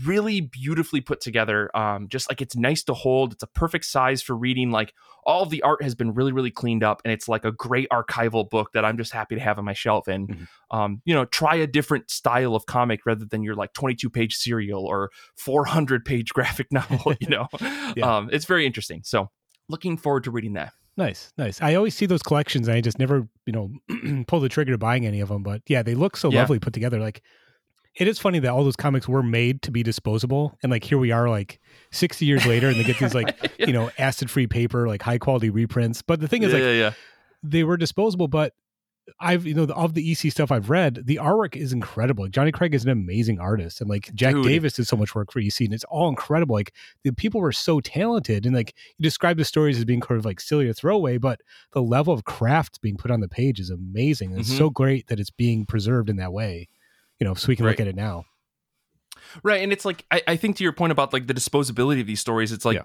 really 0.06 0.42
beautifully 0.42 1.02
put 1.02 1.20
together. 1.20 1.76
Um, 1.76 2.08
just 2.08 2.30
like 2.30 2.42
it's 2.42 2.56
nice 2.56 2.84
to 2.84 2.94
hold. 2.94 3.34
It's 3.34 3.44
a 3.44 3.48
perfect 3.48 3.86
size 3.86 4.22
for 4.22 4.36
reading. 4.36 4.72
Like 4.72 4.94
all 5.26 5.46
the 5.46 5.62
art 5.64 5.84
has 5.84 5.96
been 5.96 6.14
really, 6.14 6.32
really 6.32 6.52
cleaned 6.52 6.84
up, 6.84 7.02
and 7.04 7.12
it's 7.12 7.28
like 7.28 7.46
a 7.46 7.52
great 7.52 7.90
archival 7.90 8.50
book 8.50 8.72
that 8.74 8.86
I'm 8.86 8.98
just 8.98 9.12
happy 9.12 9.36
to 9.36 9.42
have 9.42 9.58
on 9.58 9.66
my 9.66 9.74
shelf. 9.74 10.08
And 10.08 10.28
mm-hmm. 10.30 10.78
um, 10.78 11.02
you 11.06 11.14
know, 11.14 11.26
try 11.26 11.56
a 11.56 11.68
different 11.68 12.12
style 12.12 12.56
of 12.56 12.66
comic 12.66 13.06
rather 13.06 13.26
than 13.26 13.44
your 13.44 13.56
like 13.56 13.74
22 13.74 14.10
page 14.10 14.36
serial 14.36 14.86
or 14.86 15.10
400 15.38 16.06
page 16.06 16.30
graphic 16.34 16.72
novel. 16.72 17.14
You 17.20 17.30
know, 17.30 17.48
yeah. 17.96 18.18
um, 18.18 18.30
it's 18.32 18.46
very 18.46 18.66
interesting. 18.66 19.02
So 19.04 19.30
looking 19.68 19.98
forward 19.98 20.24
to 20.26 20.32
reading 20.32 20.54
that. 20.54 20.74
Nice, 20.98 21.32
nice. 21.38 21.62
I 21.62 21.76
always 21.76 21.96
see 21.96 22.08
those 22.08 22.22
collections, 22.22 22.68
and 22.68 22.76
I 22.76 22.82
just 22.82 23.00
never, 23.00 23.26
you 23.46 23.54
know, 23.54 24.24
pull 24.28 24.42
the 24.42 24.50
trigger 24.50 24.74
to 24.74 24.78
buying 24.78 25.06
any 25.06 25.22
of 25.22 25.30
them. 25.30 25.44
But 25.44 25.62
yeah, 25.68 25.82
they 25.82 25.96
look 25.96 26.18
so 26.18 26.30
yeah. 26.30 26.42
lovely 26.42 26.60
put 26.60 26.74
together. 26.74 27.00
Like 27.00 27.24
it 27.96 28.08
is 28.08 28.20
funny 28.20 28.40
that 28.40 28.50
all 28.50 28.64
those 28.64 28.76
comics 28.76 29.08
were 29.08 29.24
made 29.24 29.62
to 29.62 29.72
be 29.72 29.84
disposable 29.84 30.58
and 30.64 30.72
like 30.72 30.84
here 30.84 30.98
we 30.98 31.12
are 31.12 31.30
like 31.30 31.60
60 31.92 32.26
years 32.26 32.46
later 32.46 32.68
and 32.68 32.78
they 32.78 32.84
get 32.84 32.98
these 33.00 33.16
like 33.16 33.36
yeah. 33.60 33.68
you 33.68 33.74
know 33.74 33.92
acid 33.98 34.30
free 34.30 34.48
paper 34.48 34.88
like 34.88 35.02
high 35.02 35.18
quality 35.18 35.50
reprints 35.50 36.02
but 36.02 36.20
the 36.20 36.28
thing 36.28 36.44
is 36.44 36.50
yeah, 36.50 36.56
like 36.56 36.64
yeah, 36.64 36.72
yeah. 36.72 36.92
they 37.44 37.64
were 37.64 37.78
disposable 37.78 38.28
but 38.28 38.54
I've 39.20 39.46
you 39.46 39.54
know 39.54 39.64
of 39.64 39.94
the 39.94 40.12
EC 40.12 40.32
stuff 40.32 40.52
I've 40.52 40.70
read, 40.70 41.02
the 41.06 41.16
artwork 41.16 41.56
is 41.56 41.74
incredible. 41.74 42.28
Johnny 42.28 42.52
Craig 42.52 42.76
is 42.76 42.84
an 42.84 42.92
amazing 42.92 43.40
artist, 43.40 43.82
and 43.82 43.90
like 43.90 44.14
Jack 44.14 44.36
Dude. 44.36 44.46
Davis 44.46 44.74
did 44.74 44.88
so 44.88 44.96
much 44.96 45.16
work 45.16 45.32
for 45.32 45.40
EC, 45.40 45.62
and 45.62 45.74
it's 45.74 45.84
all 45.86 46.10
incredible. 46.10 46.56
Like 46.56 46.74
the 47.04 47.12
people 47.12 47.42
were 47.42 47.52
so 47.52 47.80
talented, 47.80 48.46
and 48.46 48.56
like 48.56 48.76
you 48.98 49.04
describe 49.04 49.38
the 49.38 49.46
stories 49.46 49.78
as 49.78 49.86
being 49.86 50.00
kind 50.00 50.20
of 50.20 50.26
like 50.26 50.40
silly 50.40 50.68
or 50.68 50.74
throwaway, 50.74 51.18
but 51.18 51.42
the 51.74 51.82
level 51.82 52.14
of 52.14 52.24
craft 52.24 52.82
being 52.82 52.98
put 52.98 53.12
on 53.12 53.20
the 53.20 53.28
page 53.28 53.60
is 53.60 53.70
amazing. 53.70 54.28
And 54.34 54.42
mm-hmm. 54.42 54.52
It's 54.52 54.58
so 54.58 54.70
great 54.70 55.08
that 55.08 55.20
it's 55.20 55.32
being 55.32 55.66
preserved 55.66 56.10
in 56.10 56.18
that 56.18 56.34
way 56.34 56.68
you 57.20 57.28
know, 57.28 57.34
so 57.34 57.48
we 57.48 57.56
can 57.56 57.66
right. 57.66 57.72
look 57.72 57.80
at 57.80 57.88
it 57.88 57.96
now. 57.96 58.26
Right. 59.44 59.62
And 59.62 59.72
it's 59.72 59.86
like, 59.86 60.06
I, 60.12 60.22
I, 60.28 60.36
think 60.38 60.58
to 60.58 60.64
your 60.64 60.74
point 60.74 60.92
about 60.92 61.14
like 61.14 61.28
the 61.28 61.34
disposability 61.34 62.02
of 62.02 62.08
these 62.08 62.20
stories, 62.20 62.52
it's 62.52 62.66
like, 62.66 62.78
yeah. 62.78 62.84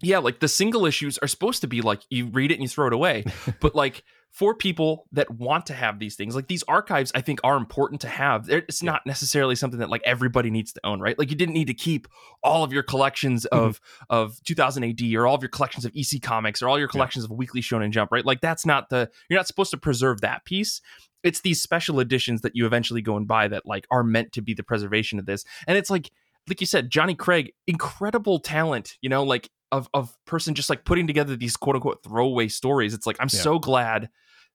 yeah, 0.00 0.18
like 0.18 0.40
the 0.40 0.48
single 0.48 0.86
issues 0.86 1.18
are 1.18 1.28
supposed 1.28 1.60
to 1.60 1.68
be 1.68 1.82
like 1.82 2.00
you 2.10 2.26
read 2.26 2.50
it 2.50 2.54
and 2.54 2.62
you 2.62 2.68
throw 2.68 2.86
it 2.88 2.92
away. 2.92 3.24
but 3.60 3.74
like 3.74 4.02
for 4.30 4.54
people 4.54 5.06
that 5.12 5.30
want 5.30 5.66
to 5.66 5.74
have 5.74 5.98
these 5.98 6.14
things, 6.14 6.34
like 6.34 6.48
these 6.48 6.62
archives, 6.64 7.10
I 7.14 7.20
think 7.20 7.40
are 7.44 7.56
important 7.56 8.00
to 8.02 8.08
have. 8.08 8.48
It's 8.48 8.82
not 8.82 9.02
necessarily 9.06 9.54
something 9.54 9.80
that 9.80 9.88
like 9.88 10.02
everybody 10.04 10.50
needs 10.50 10.72
to 10.74 10.80
own, 10.84 11.00
right? 11.00 11.18
Like 11.18 11.30
you 11.30 11.36
didn't 11.36 11.54
need 11.54 11.66
to 11.68 11.74
keep 11.74 12.08
all 12.42 12.62
of 12.62 12.72
your 12.72 12.82
collections 12.82 13.46
mm-hmm. 13.50 13.64
of 13.64 13.80
of 14.10 14.42
2000 14.44 14.84
AD 14.84 15.00
or 15.14 15.26
all 15.26 15.34
of 15.34 15.42
your 15.42 15.48
collections 15.48 15.84
of 15.84 15.92
EC 15.96 16.20
comics 16.22 16.62
or 16.62 16.68
all 16.68 16.78
your 16.78 16.88
collections 16.88 17.24
yeah. 17.24 17.32
of 17.32 17.38
Weekly 17.38 17.60
Shonen 17.60 17.90
Jump, 17.90 18.12
right? 18.12 18.24
Like 18.24 18.40
that's 18.40 18.66
not 18.66 18.90
the 18.90 19.10
you're 19.28 19.38
not 19.38 19.46
supposed 19.46 19.70
to 19.70 19.78
preserve 19.78 20.20
that 20.20 20.44
piece 20.44 20.80
it's 21.22 21.40
these 21.40 21.60
special 21.60 22.00
editions 22.00 22.42
that 22.42 22.54
you 22.54 22.66
eventually 22.66 23.02
go 23.02 23.16
and 23.16 23.26
buy 23.26 23.48
that 23.48 23.66
like 23.66 23.86
are 23.90 24.04
meant 24.04 24.32
to 24.32 24.42
be 24.42 24.54
the 24.54 24.62
preservation 24.62 25.18
of 25.18 25.26
this. 25.26 25.44
And 25.66 25.76
it's 25.76 25.90
like 25.90 26.10
like 26.48 26.60
you 26.60 26.66
said, 26.66 26.90
Johnny 26.90 27.14
Craig, 27.14 27.52
incredible 27.66 28.38
talent, 28.38 28.96
you 29.02 29.08
know, 29.08 29.22
like 29.22 29.50
of 29.70 29.88
of 29.92 30.16
person 30.26 30.54
just 30.54 30.70
like 30.70 30.84
putting 30.84 31.06
together 31.06 31.36
these 31.36 31.56
quote 31.56 31.76
unquote 31.76 32.02
throwaway 32.02 32.48
stories. 32.48 32.94
It's 32.94 33.06
like 33.06 33.16
I'm 33.20 33.28
yeah. 33.32 33.40
so 33.40 33.58
glad 33.58 34.08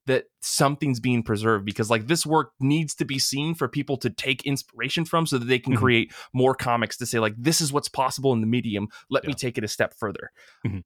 that 0.05 0.25
something's 0.41 0.99
being 0.99 1.23
preserved 1.23 1.65
because 1.65 1.89
like 1.89 2.07
this 2.07 2.25
work 2.25 2.51
needs 2.59 2.93
to 2.95 3.05
be 3.05 3.19
seen 3.19 3.55
for 3.55 3.67
people 3.67 3.97
to 3.97 4.09
take 4.09 4.43
inspiration 4.43 5.05
from 5.05 5.25
so 5.25 5.37
that 5.37 5.45
they 5.45 5.59
can 5.59 5.73
mm-hmm. 5.73 5.81
create 5.81 6.13
more 6.33 6.53
comics 6.53 6.97
to 6.97 7.05
say 7.05 7.19
like 7.19 7.33
this 7.37 7.61
is 7.61 7.71
what's 7.71 7.87
possible 7.87 8.33
in 8.33 8.41
the 8.41 8.47
medium 8.47 8.87
let 9.09 9.23
yeah. 9.23 9.29
me 9.29 9.33
take 9.33 9.57
it 9.57 9.63
a 9.63 9.67
step 9.67 9.93
further 9.93 10.31
mm-hmm. 10.65 10.79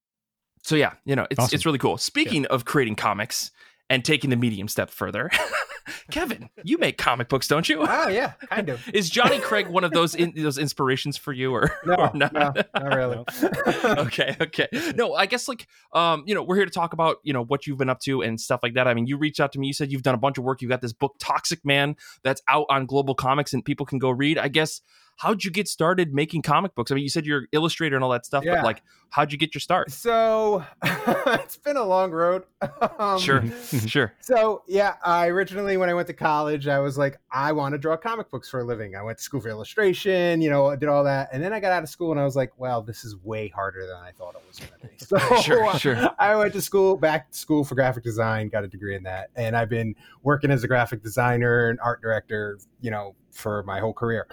so 0.64 0.76
yeah 0.76 0.94
you 1.06 1.16
know 1.16 1.26
it's 1.32 1.40
awesome. 1.40 1.56
it's 1.56 1.66
really 1.66 1.80
cool 1.80 1.98
speaking 1.98 2.44
yeah. 2.44 2.50
of 2.50 2.66
creating 2.66 2.96
comics 2.96 3.52
and 3.90 4.04
taking 4.04 4.30
the 4.30 4.36
medium 4.36 4.68
step 4.68 4.90
further. 4.90 5.30
Kevin, 6.12 6.50
you 6.64 6.78
make 6.78 6.98
comic 6.98 7.30
books, 7.30 7.48
don't 7.48 7.68
you? 7.68 7.86
Oh 7.88 8.08
yeah, 8.08 8.34
kind 8.50 8.70
of. 8.70 8.88
Is 8.94 9.10
Johnny 9.10 9.40
Craig 9.40 9.68
one 9.68 9.84
of 9.84 9.92
those 9.92 10.16
in, 10.16 10.34
those 10.36 10.58
inspirations 10.58 11.18
for 11.18 11.32
you, 11.34 11.54
or 11.54 11.72
no? 11.86 11.96
Or 11.96 12.12
not? 12.14 12.34
no, 12.34 12.54
not 12.74 12.96
really. 12.96 13.24
okay, 13.84 14.36
okay. 14.42 14.68
No, 14.96 15.14
I 15.14 15.26
guess 15.26 15.48
like 15.48 15.68
um, 15.94 16.24
you 16.26 16.36
know, 16.36 16.44
we're 16.44 16.56
here 16.56 16.66
to 16.66 16.72
talk 16.72 16.94
about 16.94 17.18
you 17.24 17.34
know 17.34 17.44
what 17.44 17.68
you've 17.68 17.78
been 17.78 17.90
up 17.90 18.00
to 18.02 18.22
and 18.22 18.40
stuff 18.40 18.62
like 18.64 18.74
that. 18.76 18.88
I 18.88 18.94
mean, 18.94 19.08
you 19.08 19.18
reached 19.18 19.40
out 19.40 19.52
to 19.54 19.60
me. 19.60 19.68
You 19.68 19.74
said 19.74 19.92
you've 19.92 20.04
done 20.04 20.16
a 20.16 20.20
bunch 20.20 20.38
of 20.38 20.44
work. 20.44 20.62
You 20.62 20.68
got 20.68 20.82
this 20.82 20.94
book, 20.94 21.16
Toxic 21.20 21.66
Man, 21.66 21.96
that's 22.24 22.42
out 22.48 22.66
on 22.70 22.88
GlobalComix, 22.88 23.54
and 23.54 23.64
people 23.64 23.86
can 23.86 24.00
go 24.00 24.10
read. 24.10 24.38
I 24.38 24.48
guess 24.50 24.82
how'd 25.18 25.44
you 25.44 25.52
get 25.52 25.68
started 25.68 26.14
making 26.14 26.44
comic 26.44 26.74
books? 26.76 26.92
I 26.92 26.96
mean, 26.96 27.04
you 27.04 27.10
said 27.10 27.26
you're 27.26 27.40
an 27.40 27.48
illustrator 27.52 27.96
and 27.96 28.04
all 28.04 28.12
that 28.12 28.26
stuff, 28.26 28.46
yeah. 28.46 28.56
but 28.56 28.64
like, 28.64 28.84
how'd 29.10 29.32
you 29.32 29.38
get 29.38 29.54
your 29.54 29.60
start? 29.60 29.92
So 29.92 30.64
it's 30.84 31.58
been 31.58 31.76
a 31.76 31.84
long 31.84 32.12
road. 32.12 32.44
um, 33.00 33.20
sure, 33.20 33.44
sure. 33.88 34.14
So 34.22 34.64
yeah, 34.68 34.96
I 35.04 35.28
originally 35.28 35.78
when 35.78 35.90
I 35.90 35.94
went 35.94 36.08
to 36.08 36.14
college, 36.14 36.68
I 36.68 36.80
was 36.80 36.98
like, 36.98 37.18
I 37.32 37.52
want 37.52 37.74
to 37.74 37.80
draw 37.80 37.98
comic 37.98 38.30
books 38.30 38.48
for 38.48 38.60
a 38.60 38.64
living. 38.64 38.96
I 38.96 39.02
went 39.02 39.18
to 39.18 39.24
school 39.24 39.42
for 39.42 39.50
illustration, 39.50 40.42
you 40.42 40.50
know, 40.50 40.76
did 40.76 40.90
all 40.90 41.04
that, 41.04 41.30
and 41.34 41.44
then 41.44 41.52
I 41.52 41.60
got 41.60 41.72
out 41.72 41.84
of 41.84 41.90
school 41.90 42.12
and 42.12 42.20
I 42.20 42.24
was 42.24 42.36
like, 42.36 42.54
well, 42.58 42.82
this 42.82 43.04
is 43.04 43.16
way 43.24 43.48
harder 43.48 43.86
than 43.88 43.98
I 43.98 44.12
thought 44.12 44.36
it 44.36 44.44
was 44.48 44.60
going 44.60 44.72
to 44.82 44.88
be. 44.88 44.94
So 44.98 45.42
sure, 45.42 45.74
sure. 45.80 46.10
I 46.20 46.36
went 46.36 46.54
to 46.54 46.62
school, 46.62 46.96
back 46.96 47.32
to 47.32 47.38
school 47.38 47.64
for 47.64 47.76
graphic 47.76 48.04
design, 48.04 48.50
got 48.50 48.64
a 48.64 48.68
degree 48.68 48.96
in 48.96 49.04
that, 49.04 49.30
and 49.36 49.58
I've 49.58 49.70
been 49.70 49.96
working 50.22 50.52
as 50.52 50.64
a 50.64 50.68
graphic 50.68 51.02
designer 51.02 51.70
and 51.70 51.80
art 51.80 52.02
director, 52.02 52.60
you 52.82 52.92
know, 52.92 53.16
for 53.32 53.64
my 53.64 53.80
whole 53.80 53.94
career. 53.94 54.28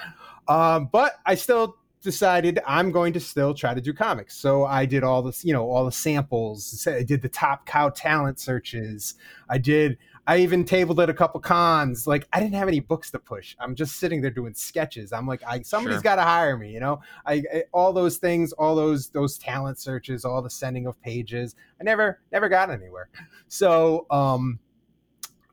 Um, 0.48 0.88
but 0.92 1.14
I 1.26 1.34
still 1.34 1.76
decided 2.04 2.60
I'm 2.66 2.92
going 2.92 3.12
to 3.14 3.20
still 3.20 3.54
try 3.54 3.74
to 3.74 3.80
do 3.80 3.92
comics. 3.92 4.36
So 4.36 4.64
I 4.66 4.84
did 4.84 5.02
all 5.02 5.22
this, 5.22 5.44
you 5.44 5.52
know, 5.52 5.68
all 5.68 5.84
the 5.84 5.92
samples. 5.92 6.86
I 6.86 7.02
did 7.02 7.22
the 7.22 7.28
top 7.28 7.66
cow 7.66 7.88
talent 7.88 8.38
searches. 8.38 9.14
I 9.48 9.58
did. 9.58 9.98
I 10.26 10.38
even 10.38 10.64
tabled 10.64 11.00
at 11.00 11.10
a 11.10 11.14
couple 11.14 11.40
cons. 11.40 12.06
Like 12.06 12.28
I 12.32 12.40
didn't 12.40 12.54
have 12.54 12.68
any 12.68 12.80
books 12.80 13.10
to 13.10 13.18
push. 13.18 13.56
I'm 13.58 13.74
just 13.74 13.96
sitting 13.96 14.20
there 14.20 14.30
doing 14.30 14.54
sketches. 14.54 15.12
I'm 15.12 15.26
like, 15.26 15.42
I 15.46 15.62
somebody's 15.62 15.96
sure. 15.96 16.02
got 16.02 16.16
to 16.16 16.22
hire 16.22 16.56
me. 16.56 16.70
You 16.72 16.80
know, 16.80 17.00
I, 17.26 17.42
I, 17.52 17.64
all 17.72 17.92
those 17.92 18.18
things, 18.18 18.52
all 18.52 18.74
those 18.74 19.08
those 19.08 19.38
talent 19.38 19.78
searches, 19.78 20.24
all 20.24 20.40
the 20.42 20.50
sending 20.50 20.86
of 20.86 21.00
pages. 21.02 21.56
I 21.80 21.84
never 21.84 22.20
never 22.32 22.48
got 22.48 22.70
anywhere. 22.70 23.08
So 23.48 24.06
um, 24.10 24.58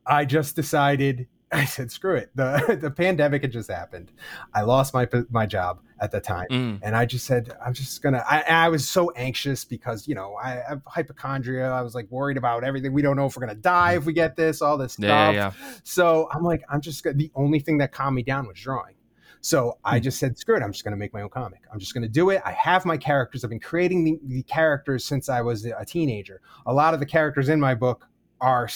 I 0.06 0.26
just 0.26 0.56
decided 0.56 1.28
I 1.54 1.66
said, 1.66 1.92
screw 1.92 2.16
it. 2.16 2.32
The 2.34 2.78
the 2.82 2.90
pandemic 2.90 3.42
had 3.42 3.52
just 3.52 3.70
happened. 3.70 4.12
I 4.54 4.62
lost 4.62 4.94
my 4.94 5.08
my 5.30 5.46
job 5.46 5.82
at 6.00 6.12
the 6.12 6.22
time, 6.22 6.48
mm. 6.50 6.80
and 6.82 6.96
I 6.96 7.06
just 7.06 7.26
said, 7.26 7.54
I'm 7.64 7.74
just 7.74 8.02
gonna. 8.02 8.24
I, 8.30 8.42
I 8.42 8.70
was 8.70 8.88
so 8.88 9.12
anxious 9.12 9.66
because 9.66 10.08
you 10.08 10.16
know 10.16 10.36
I 10.42 10.64
have 10.68 10.82
hypochondria. 10.88 11.70
I 11.70 11.82
was 11.82 11.94
like 11.94 12.10
worried 12.10 12.38
about 12.38 12.64
everything. 12.64 12.94
We 12.94 13.02
don't 13.02 13.18
know 13.18 13.26
if 13.26 13.36
we're 13.36 13.46
gonna 13.46 13.56
die 13.56 13.96
if 13.96 14.06
we 14.06 14.14
get 14.14 14.38
this, 14.38 14.62
all 14.62 14.78
this 14.78 14.94
stuff. 14.94 15.08
Yeah, 15.08 15.32
yeah. 15.32 15.52
So 15.84 16.30
I'm 16.32 16.44
like, 16.44 16.64
I'm 16.70 16.80
just 16.80 17.04
gonna. 17.04 17.18
The 17.18 17.32
only 17.36 17.60
thing 17.60 17.80
that 17.80 17.92
calmed 17.92 18.16
me 18.16 18.24
down 18.24 18.48
was 18.48 18.58
drawing. 18.58 18.96
So 19.42 19.80
I 19.84 20.00
mm. 20.00 20.04
just 20.04 20.20
said, 20.20 20.38
screw 20.38 20.56
it. 20.56 20.64
I'm 20.64 20.72
just 20.72 20.84
going 20.84 20.92
to 20.92 20.98
make 20.98 21.14
my 21.14 21.24
own 21.24 21.30
comic. 21.30 21.62
I'm 21.74 21.80
just 21.80 21.96
going 21.96 22.04
to 22.04 22.10
do 22.10 22.30
it. 22.30 22.44
I 22.46 22.52
have 22.52 22.86
my 22.86 22.96
characters. 22.96 23.44
I've 23.44 23.50
been 23.50 23.60
creating 23.60 24.04
the, 24.04 24.20
the 24.28 24.44
characters 24.44 25.04
since 25.04 25.30
I 25.30 25.42
was 25.42 25.66
a 25.66 25.84
teenager. 25.84 26.42
A 26.68 26.74
lot 26.74 26.94
of 26.94 27.00
the 27.00 27.08
characters 27.08 27.50
in 27.50 27.60
my 27.60 27.74
book 27.74 28.08
are 28.42 28.68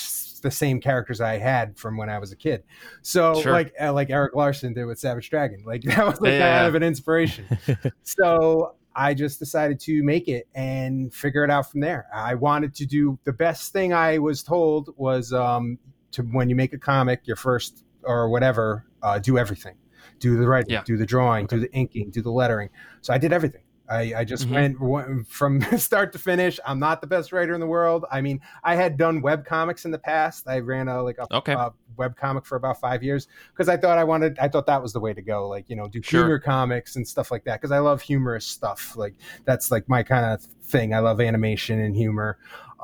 the 0.41 0.51
same 0.51 0.79
characters 0.79 1.19
I 1.19 1.37
had 1.37 1.77
from 1.77 1.97
when 1.97 2.09
I 2.09 2.19
was 2.19 2.31
a 2.31 2.35
kid. 2.35 2.63
So 3.01 3.41
sure. 3.41 3.51
like 3.51 3.73
uh, 3.81 3.91
like 3.91 4.11
Erik 4.11 4.35
Larsen 4.35 4.73
did 4.73 4.85
with 4.85 4.99
Savage 4.99 5.29
Dragon, 5.29 5.63
like 5.65 5.81
that 5.83 6.05
was 6.05 6.21
like 6.21 6.33
yeah. 6.33 6.57
kind 6.57 6.67
of 6.67 6.75
an 6.75 6.83
inspiration. 6.83 7.45
so 8.03 8.75
I 8.95 9.13
just 9.13 9.39
decided 9.39 9.79
to 9.81 10.03
make 10.03 10.27
it 10.27 10.47
and 10.55 11.13
figure 11.13 11.43
it 11.43 11.49
out 11.49 11.69
from 11.69 11.81
there. 11.81 12.05
I 12.13 12.35
wanted 12.35 12.73
to 12.75 12.85
do 12.85 13.19
the 13.25 13.33
best 13.33 13.73
thing 13.73 13.91
I 13.91 14.19
was 14.19 14.41
told 14.41 14.93
was 14.95 15.33
um, 15.33 15.79
to 16.11 16.21
when 16.21 16.47
you 16.47 16.55
make 16.55 16.73
a 16.73 16.77
comic, 16.77 17.25
your 17.25 17.35
first 17.35 17.83
or 18.03 18.29
whatever, 18.29 18.85
uh, 19.01 19.19
do 19.19 19.37
everything. 19.37 19.75
Do 20.19 20.37
the 20.37 20.47
writing, 20.47 20.71
yeah. 20.71 20.83
do 20.85 20.95
the 20.95 21.05
drawing, 21.05 21.43
okay. 21.45 21.57
do 21.57 21.61
the 21.63 21.73
inking, 21.73 22.11
do 22.11 22.21
the 22.21 22.31
lettering. 22.31 22.69
So 23.01 23.13
I 23.13 23.17
did 23.17 23.33
everything. 23.33 23.63
I, 23.89 24.13
I 24.17 24.23
just 24.23 24.47
mm-hmm. 24.47 24.85
went, 24.85 25.27
from 25.27 25.61
start 25.77 26.11
to 26.13 26.19
finish. 26.19 26.59
I'm 26.65 26.79
not 26.79 27.01
the 27.01 27.07
best 27.07 27.31
writer 27.31 27.53
in 27.53 27.59
the 27.59 27.67
world. 27.67 28.05
I 28.11 28.21
mean, 28.21 28.41
I 28.63 28.75
had 28.75 28.97
done 28.97 29.21
web 29.21 29.45
comics 29.45 29.85
in 29.85 29.91
the 29.91 29.99
past. 29.99 30.47
I 30.47 30.59
ran 30.59 30.87
a 30.87 31.01
like 31.03 31.17
a, 31.17 31.33
okay. 31.35 31.53
a 31.53 31.71
web 31.97 32.15
comic 32.15 32.45
for 32.45 32.55
about 32.55 32.79
five 32.79 33.03
years 33.03 33.27
because 33.53 33.69
I 33.69 33.77
thought 33.77 33.97
I 33.97 34.03
wanted. 34.03 34.39
I 34.39 34.47
thought 34.47 34.65
that 34.67 34.81
was 34.81 34.93
the 34.93 34.99
way 34.99 35.13
to 35.13 35.21
go. 35.21 35.47
Like 35.47 35.69
you 35.69 35.75
know, 35.75 35.87
do 35.87 36.01
sure. 36.01 36.21
humor 36.21 36.39
comics 36.39 36.95
and 36.95 37.07
stuff 37.07 37.31
like 37.31 37.43
that 37.45 37.61
because 37.61 37.71
I 37.71 37.79
love 37.79 38.01
humorous 38.01 38.45
stuff. 38.45 38.95
Like 38.95 39.15
that's 39.45 39.71
like 39.71 39.87
my 39.87 40.03
kind 40.03 40.25
of 40.25 40.41
thing. 40.63 40.93
I 40.93 40.99
love 40.99 41.21
animation 41.21 41.79
and 41.79 41.95
humor. 41.95 42.39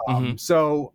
Um, 0.07 0.25
mm-hmm. 0.25 0.35
So 0.37 0.93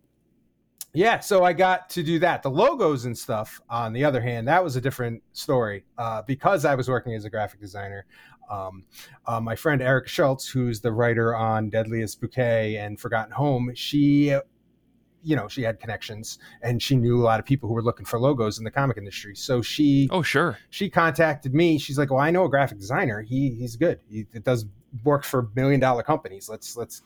yeah, 0.97 1.19
so 1.19 1.43
I 1.43 1.53
got 1.53 1.91
to 1.91 2.01
do 2.01 2.17
that. 2.19 2.41
The 2.41 2.49
logos 2.49 3.05
and 3.05 3.15
stuff, 3.15 3.61
on 3.69 3.93
the 3.93 4.03
other 4.03 4.19
hand, 4.19 4.47
that 4.47 4.63
was 4.63 4.77
a 4.77 4.81
different 4.81 5.21
story 5.31 5.85
uh, 5.97 6.23
because 6.23 6.65
I 6.65 6.73
was 6.73 6.89
working 6.89 7.13
as 7.13 7.23
a 7.23 7.29
graphic 7.29 7.59
designer. 7.59 8.07
Um, 8.49 8.85
uh, 9.25 9.39
my 9.41 9.55
friend 9.55 9.81
Erica 9.81 10.09
Schultz, 10.09 10.47
who's 10.47 10.81
the 10.81 10.91
writer 10.91 11.35
on 11.35 11.69
Deadliest 11.69 12.21
Bouquet 12.21 12.77
and 12.77 12.99
Forgotten 12.99 13.31
Home, 13.31 13.71
she, 13.75 14.35
you 15.23 15.35
know, 15.35 15.47
she 15.47 15.61
had 15.63 15.79
connections 15.79 16.39
and 16.61 16.81
she 16.81 16.95
knew 16.95 17.21
a 17.21 17.25
lot 17.25 17.39
of 17.39 17.45
people 17.45 17.67
who 17.67 17.75
were 17.75 17.83
looking 17.83 18.05
for 18.05 18.19
logos 18.19 18.57
in 18.57 18.63
the 18.63 18.71
comic 18.71 18.97
industry. 18.97 19.35
So 19.35 19.61
she, 19.61 20.07
oh 20.11 20.21
sure, 20.21 20.57
she 20.69 20.89
contacted 20.89 21.53
me. 21.53 21.77
She's 21.77 21.97
like, 21.97 22.09
"Well, 22.09 22.19
I 22.19 22.31
know 22.31 22.45
a 22.45 22.49
graphic 22.49 22.79
designer. 22.79 23.21
He 23.21 23.51
he's 23.51 23.75
good. 23.75 23.99
He 24.09 24.23
does 24.43 24.65
work 25.03 25.23
for 25.23 25.49
million 25.55 25.79
dollar 25.79 26.03
companies. 26.03 26.47
Let's 26.47 26.77
let's, 26.77 27.01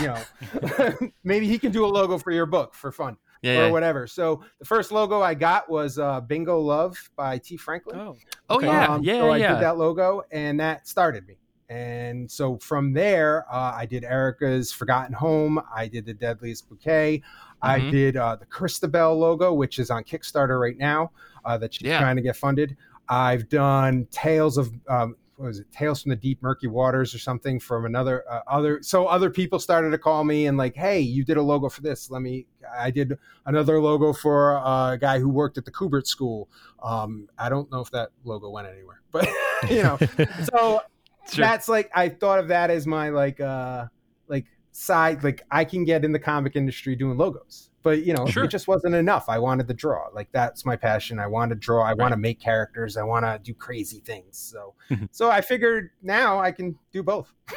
you 0.00 0.08
know, 0.08 1.10
maybe 1.24 1.46
he 1.46 1.58
can 1.58 1.70
do 1.70 1.84
a 1.84 1.88
logo 1.88 2.18
for 2.18 2.32
your 2.32 2.46
book 2.46 2.74
for 2.74 2.90
fun." 2.90 3.16
Yeah, 3.42 3.52
or 3.52 3.66
yeah. 3.66 3.70
whatever. 3.70 4.06
So 4.06 4.42
the 4.58 4.66
first 4.66 4.92
logo 4.92 5.22
I 5.22 5.34
got 5.34 5.70
was 5.70 5.98
uh, 5.98 6.20
Bingo 6.20 6.58
Love 6.58 6.96
by 7.16 7.38
Tee 7.38 7.56
Franklin. 7.56 7.98
Oh, 7.98 8.16
oh 8.50 8.60
yeah, 8.60 8.86
um, 8.86 9.02
yeah, 9.02 9.20
so 9.20 9.30
I 9.30 9.36
yeah. 9.38 9.54
did 9.54 9.62
that 9.62 9.78
logo, 9.78 10.22
and 10.30 10.60
that 10.60 10.86
started 10.86 11.26
me. 11.26 11.38
And 11.70 12.28
so 12.28 12.58
from 12.58 12.92
there, 12.92 13.46
uh, 13.50 13.72
I 13.76 13.86
did 13.86 14.02
Erica's 14.02 14.72
Forgotten 14.72 15.14
Home. 15.14 15.60
I 15.74 15.86
did 15.86 16.04
the 16.04 16.12
Deadliest 16.12 16.68
Bouquet. 16.68 17.18
Mm-hmm. 17.18 17.62
I 17.62 17.90
did 17.90 18.16
uh, 18.16 18.36
the 18.36 18.46
Christabel 18.46 19.16
logo, 19.16 19.54
which 19.54 19.78
is 19.78 19.88
on 19.88 20.02
Kickstarter 20.02 20.60
right 20.60 20.76
now. 20.76 21.12
Uh, 21.44 21.56
that 21.58 21.72
she's 21.72 21.86
yeah. 21.86 22.00
trying 22.00 22.16
to 22.16 22.22
get 22.22 22.36
funded. 22.36 22.76
I've 23.08 23.48
done 23.48 24.06
Tales 24.10 24.58
of 24.58 24.72
um, 24.88 25.16
what 25.29 25.29
was 25.46 25.58
it? 25.58 25.70
Tales 25.72 26.02
from 26.02 26.10
the 26.10 26.16
deep 26.16 26.42
murky 26.42 26.66
waters 26.66 27.14
or 27.14 27.18
something 27.18 27.58
from 27.58 27.84
another 27.84 28.24
uh, 28.30 28.40
other 28.46 28.80
so 28.82 29.06
other 29.06 29.30
people 29.30 29.58
started 29.58 29.90
to 29.90 29.98
call 29.98 30.24
me 30.24 30.46
and 30.46 30.58
like 30.58 30.74
hey 30.74 31.00
you 31.00 31.24
did 31.24 31.36
a 31.36 31.42
logo 31.42 31.68
for 31.68 31.82
this. 31.82 32.10
Let 32.10 32.22
me 32.22 32.46
i 32.78 32.90
did 32.90 33.18
another 33.46 33.80
logo 33.80 34.12
for 34.12 34.52
a 34.52 34.98
guy 35.00 35.18
who 35.18 35.28
worked 35.28 35.58
at 35.58 35.64
the 35.64 35.72
kubert 35.72 36.06
school. 36.06 36.48
Um, 36.82 37.28
i 37.38 37.48
don't 37.48 37.70
know 37.70 37.80
if 37.80 37.90
that 37.90 38.10
logo 38.24 38.50
went 38.50 38.68
anywhere 38.68 39.00
but 39.12 39.28
you 39.68 39.82
know 39.82 39.98
so 40.44 40.80
sure. 41.32 41.44
that's 41.44 41.68
like 41.68 41.90
i 41.94 42.08
thought 42.08 42.38
of 42.38 42.48
that 42.48 42.70
as 42.70 42.86
my 42.86 43.10
like 43.10 43.40
uh 43.40 43.86
like 44.28 44.46
side 44.72 45.22
like 45.24 45.42
i 45.50 45.64
can 45.64 45.84
get 45.84 46.04
in 46.04 46.12
the 46.12 46.18
comic 46.18 46.56
industry 46.56 46.94
doing 46.96 47.18
logos 47.18 47.69
but 47.82 48.04
you 48.04 48.14
know 48.14 48.26
sure. 48.26 48.44
it 48.44 48.48
just 48.48 48.68
wasn't 48.68 48.94
enough. 48.94 49.28
I 49.28 49.38
wanted 49.38 49.68
to 49.68 49.74
draw. 49.74 50.08
Like 50.12 50.28
that's 50.32 50.64
my 50.64 50.76
passion. 50.76 51.18
I 51.18 51.26
want 51.26 51.50
to 51.50 51.56
draw. 51.56 51.82
I 51.82 51.88
right. 51.88 51.98
want 51.98 52.12
to 52.12 52.18
make 52.18 52.40
characters. 52.40 52.96
I 52.96 53.02
want 53.02 53.24
to 53.24 53.40
do 53.42 53.54
crazy 53.54 54.00
things. 54.00 54.38
So 54.38 54.74
mm-hmm. 54.90 55.06
so 55.10 55.30
i 55.30 55.40
figured 55.40 55.90
now 56.02 56.40
i 56.40 56.52
can 56.52 56.78
do 56.92 57.02
both. 57.02 57.32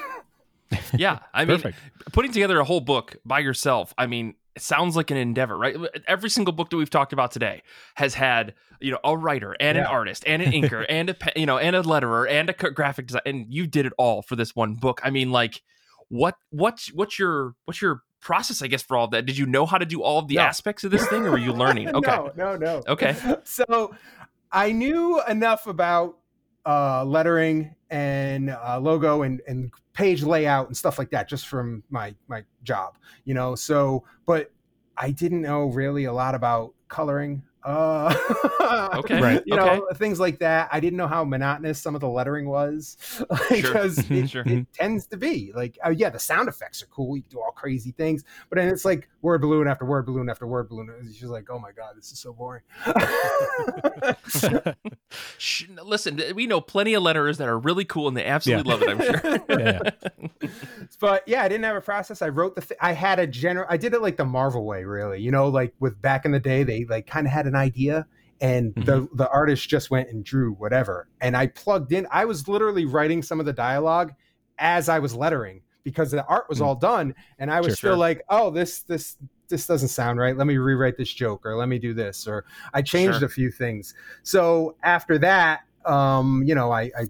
Yeah 0.98 1.20
i 1.36 1.46
mean 1.46 1.62
putting 2.14 2.32
together 2.32 2.60
a 2.60 2.64
whole 2.64 2.80
book 2.80 3.16
by 3.24 3.38
yourself 3.38 3.94
i 3.96 4.08
mean 4.08 4.34
it 4.56 4.62
sounds 4.62 4.96
like 4.96 5.12
an 5.12 5.18
endeavor 5.18 5.58
right? 5.58 5.76
Every 6.08 6.30
single 6.30 6.54
book 6.54 6.70
that 6.70 6.78
we've 6.78 6.90
talked 6.90 7.14
about 7.14 7.32
today 7.32 7.64
has 7.96 8.14
had 8.14 8.54
you 8.80 8.92
know 8.92 9.00
a 9.04 9.18
writer 9.18 9.56
and 9.60 9.76
yeah. 9.76 9.84
an 9.84 9.88
artist 9.88 10.24
and 10.28 10.42
an 10.42 10.52
inker 10.52 10.86
and 10.90 11.10
a 11.10 11.16
you 11.36 11.46
know 11.46 11.58
and 11.58 11.76
a 11.76 11.84
letterer 11.84 12.30
and 12.30 12.50
a 12.50 12.54
graphic 12.54 13.08
design 13.08 13.22
and 13.26 13.54
you 13.54 13.68
did 13.68 13.86
it 13.86 13.94
all 13.98 14.22
for 14.22 14.36
this 14.36 14.56
one 14.56 14.76
book. 14.76 15.02
I 15.04 15.10
mean 15.10 15.32
like 15.32 15.62
what 16.10 16.36
what's 16.50 16.94
what's 16.94 17.18
your 17.18 17.56
what's 17.66 17.82
your 17.82 18.04
process, 18.24 18.62
I 18.62 18.68
guess, 18.68 18.82
for 18.82 18.98
all 18.98 19.08
that? 19.10 19.26
Did 19.26 19.38
you 19.38 19.46
know 19.46 19.66
how 19.66 19.78
to 19.78 19.86
do 19.86 20.02
all 20.02 20.20
of 20.20 20.28
the 20.28 20.36
no. 20.36 20.42
aspects 20.42 20.84
of 20.84 20.92
this 20.92 21.06
thing, 21.08 21.26
or 21.26 21.32
were 21.32 21.38
you 21.38 21.52
learning? 21.64 21.94
Okay, 21.94 22.12
no, 22.12 22.32
no, 22.36 22.58
no. 22.58 22.84
Okay, 22.88 23.16
so 23.44 23.96
I 24.52 24.72
knew 24.72 25.22
enough 25.28 25.68
about 25.68 26.18
uh, 26.66 27.04
lettering 27.04 27.76
and 27.90 28.50
uh, 28.50 28.80
logo 28.80 29.22
and, 29.22 29.42
and 29.48 29.72
page 29.94 30.24
layout 30.24 30.68
and 30.68 30.76
stuff 30.76 30.98
like 30.98 31.12
that 31.12 31.28
just 31.28 31.48
from 31.48 31.84
my 31.90 32.16
my 32.28 32.44
job, 32.64 32.98
you 33.26 33.34
know. 33.34 33.56
So, 33.56 34.04
but 34.26 34.52
I 34.98 35.12
didn't 35.12 35.42
know 35.42 35.66
really 35.66 36.06
a 36.06 36.14
lot 36.14 36.36
about 36.36 36.74
coloring 36.88 37.44
uh, 37.66 38.91
okay. 38.95 39.22
Right. 39.22 39.43
You 39.45 39.57
okay. 39.57 39.78
know, 39.78 39.88
things 39.95 40.20
like 40.20 40.39
that. 40.39 40.70
I 40.72 40.80
didn't 40.80 40.97
know 40.97 41.07
how 41.07 41.24
monotonous 41.24 41.80
some 41.80 41.95
of 41.95 42.01
the 42.01 42.09
lettering 42.09 42.47
was 42.47 42.97
because 43.49 44.05
sure. 44.05 44.05
it, 44.18 44.30
sure. 44.30 44.43
it, 44.45 44.72
tends 44.74 45.07
to 45.07 45.18
be 45.18 45.51
like, 45.55 45.78
oh 45.84 45.89
yeah, 45.89 46.09
the 46.09 46.20
sound 46.20 46.49
effects 46.49 46.84
are 46.84 46.88
cool. 46.88 47.16
You 47.16 47.24
can 47.24 47.32
do 47.32 47.41
all 47.41 47.51
crazy 47.51 47.91
things, 47.91 48.24
but 48.49 48.57
then 48.57 48.68
it's 48.68 48.86
like 48.86 49.07
word 49.22 49.41
balloon 49.41 49.68
after 49.68 49.86
word 49.86 50.05
balloon 50.05 50.30
after 50.30 50.45
word 50.45 50.70
balloon. 50.70 50.93
It's 51.01 51.18
just 51.18 51.32
like, 51.32 51.49
oh 51.49 51.59
my 51.59 51.72
god, 51.72 51.95
this 51.95 52.11
is 52.11 52.20
so 52.20 52.34
boring. 52.34 52.64
Listen, 55.84 56.22
we 56.36 56.47
know 56.47 56.59
plenty 56.59 56.93
of 56.93 57.03
letterers 57.03 57.38
that 57.38 57.47
are 57.47 57.59
really 57.59 57.86
cool 57.86 58.07
and 58.07 58.18
they 58.18 58.26
absolutely 58.26 58.70
yeah. 58.70 58.74
love 58.74 58.82
it. 58.84 58.89
I'm 58.89 59.47
sure. 59.47 59.59
yeah. 59.59 60.49
But 60.99 61.28
yeah, 61.28 61.43
I 61.43 61.49
didn't 61.49 61.66
have 61.66 61.76
a 61.76 61.82
process. 61.82 62.22
I 62.22 62.30
wrote 62.30 62.55
the. 62.55 62.61
Th- 62.61 62.78
I 62.82 62.93
had 62.93 63.20
a 63.20 63.28
general. 63.28 63.66
I 63.70 63.76
did 63.76 63.93
it 63.93 64.01
like 64.01 64.16
the 64.16 64.24
Marvel 64.26 64.66
way, 64.66 64.86
really. 64.86 65.20
You 65.20 65.32
know, 65.32 65.49
like 65.49 65.74
with 65.82 66.01
back 66.01 66.24
in 66.24 66.32
the 66.32 66.39
day, 66.39 66.64
they 66.64 66.86
like 66.86 67.07
kind 67.07 67.28
of 67.28 67.34
had 67.34 67.45
an 67.45 67.53
idea 67.56 68.06
and 68.41 68.74
mm-hmm. 68.74 68.86
the 68.86 69.08
the 69.14 69.30
artist 69.30 69.68
just 69.68 69.91
went 69.91 70.10
and 70.10 70.24
drew 70.24 70.54
whatever 70.54 71.08
and 71.22 71.36
i 71.36 71.47
plugged 71.47 71.91
in 71.91 72.08
i 72.12 72.26
was 72.26 72.47
literally 72.47 72.86
writing 72.86 73.22
some 73.22 73.39
of 73.39 73.45
the 73.45 73.54
dialogue 73.54 74.14
as 74.60 74.89
i 74.89 74.99
was 74.99 75.16
lettering 75.16 75.62
because 75.84 76.12
the 76.12 76.26
art 76.26 76.45
was 76.49 76.60
mm-hmm. 76.60 76.68
all 76.68 76.76
done 76.76 77.14
and 77.39 77.51
i 77.51 77.60
was 77.60 77.70
sure, 77.70 77.76
still 77.76 77.91
sure. 77.91 77.97
like 77.97 78.22
oh 78.30 78.49
this 78.49 78.82
this 78.82 79.18
this 79.49 79.68
doesn't 79.68 79.89
sound 79.89 80.20
right 80.20 80.38
let 80.38 80.47
me 80.47 80.58
rewrite 80.58 80.97
this 80.97 81.14
joke 81.14 81.45
or 81.45 81.56
let 81.56 81.70
me 81.70 81.78
do 81.78 81.93
this 81.93 82.28
or 82.28 82.45
i 82.74 82.82
changed 82.82 83.20
sure. 83.20 83.28
a 83.28 83.30
few 83.30 83.51
things 83.51 83.93
so 84.24 84.76
after 84.84 85.18
that 85.18 85.62
um 85.86 86.43
you 86.45 86.56
know 86.56 86.72
i 86.72 86.84
i 86.97 87.06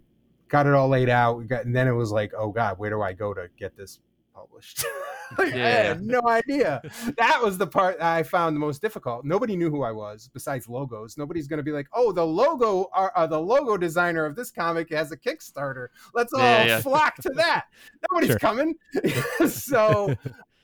got 0.54 0.68
it 0.68 0.74
all 0.74 0.88
laid 0.88 1.10
out. 1.10 1.46
Got, 1.48 1.66
and 1.66 1.76
then 1.76 1.88
it 1.88 1.94
was 1.94 2.12
like, 2.12 2.32
oh 2.38 2.52
god, 2.52 2.78
where 2.78 2.92
do 2.92 3.02
I 3.02 3.12
go 3.12 3.34
to 3.34 3.50
get 3.58 3.76
this 3.76 4.00
published? 4.44 4.86
like, 5.38 5.54
yeah. 5.54 5.66
I 5.66 5.70
had 5.70 6.02
no 6.02 6.22
idea. 6.28 6.82
That 7.18 7.42
was 7.42 7.58
the 7.58 7.68
part 7.68 8.02
I 8.02 8.24
found 8.24 8.56
the 8.56 8.60
most 8.60 8.82
difficult. 8.82 9.24
Nobody 9.24 9.56
knew 9.56 9.70
who 9.70 9.84
I 9.84 9.92
was 9.92 10.30
besides 10.34 10.68
logos. 10.68 11.18
Nobody's 11.18 11.48
going 11.48 11.58
to 11.58 11.64
be 11.64 11.72
like, 11.72 11.88
"Oh, 11.94 12.12
the 12.12 12.26
logo, 12.26 12.90
uh, 12.96 13.10
uh, 13.16 13.28
the 13.28 13.40
logo 13.40 13.78
designer 13.78 14.26
of 14.26 14.36
this 14.36 14.52
comic 14.52 14.90
has 14.90 15.12
a 15.12 15.18
Kickstarter. 15.18 15.88
Let's 16.14 16.34
all 16.34 16.40
yeah, 16.40 16.66
yeah. 16.66 16.82
flock 16.82 17.16
to 17.18 17.30
that." 17.36 17.66
Nobody's 18.12 18.32
sure. 18.32 18.40
coming. 18.40 18.76
so 19.48 20.16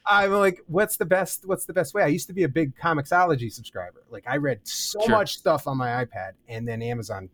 I'm 0.06 0.32
like, 0.32 0.62
what's 0.68 0.98
the 0.98 1.06
best? 1.06 1.48
What's 1.48 1.66
the 1.66 1.74
best 1.74 1.94
way? 1.94 2.04
I 2.04 2.08
used 2.08 2.28
to 2.28 2.34
be 2.34 2.44
a 2.44 2.50
big 2.50 2.76
Comixology 2.76 3.52
subscriber. 3.52 4.04
Like, 4.10 4.26
I 4.28 4.38
read 4.38 4.60
so 4.64 5.00
sure. 5.02 5.10
much 5.10 5.38
stuff 5.38 5.68
on 5.68 5.78
my 5.78 6.04
iPad, 6.04 6.32
and 6.48 6.68
then 6.68 6.82
Amazon 6.82 7.30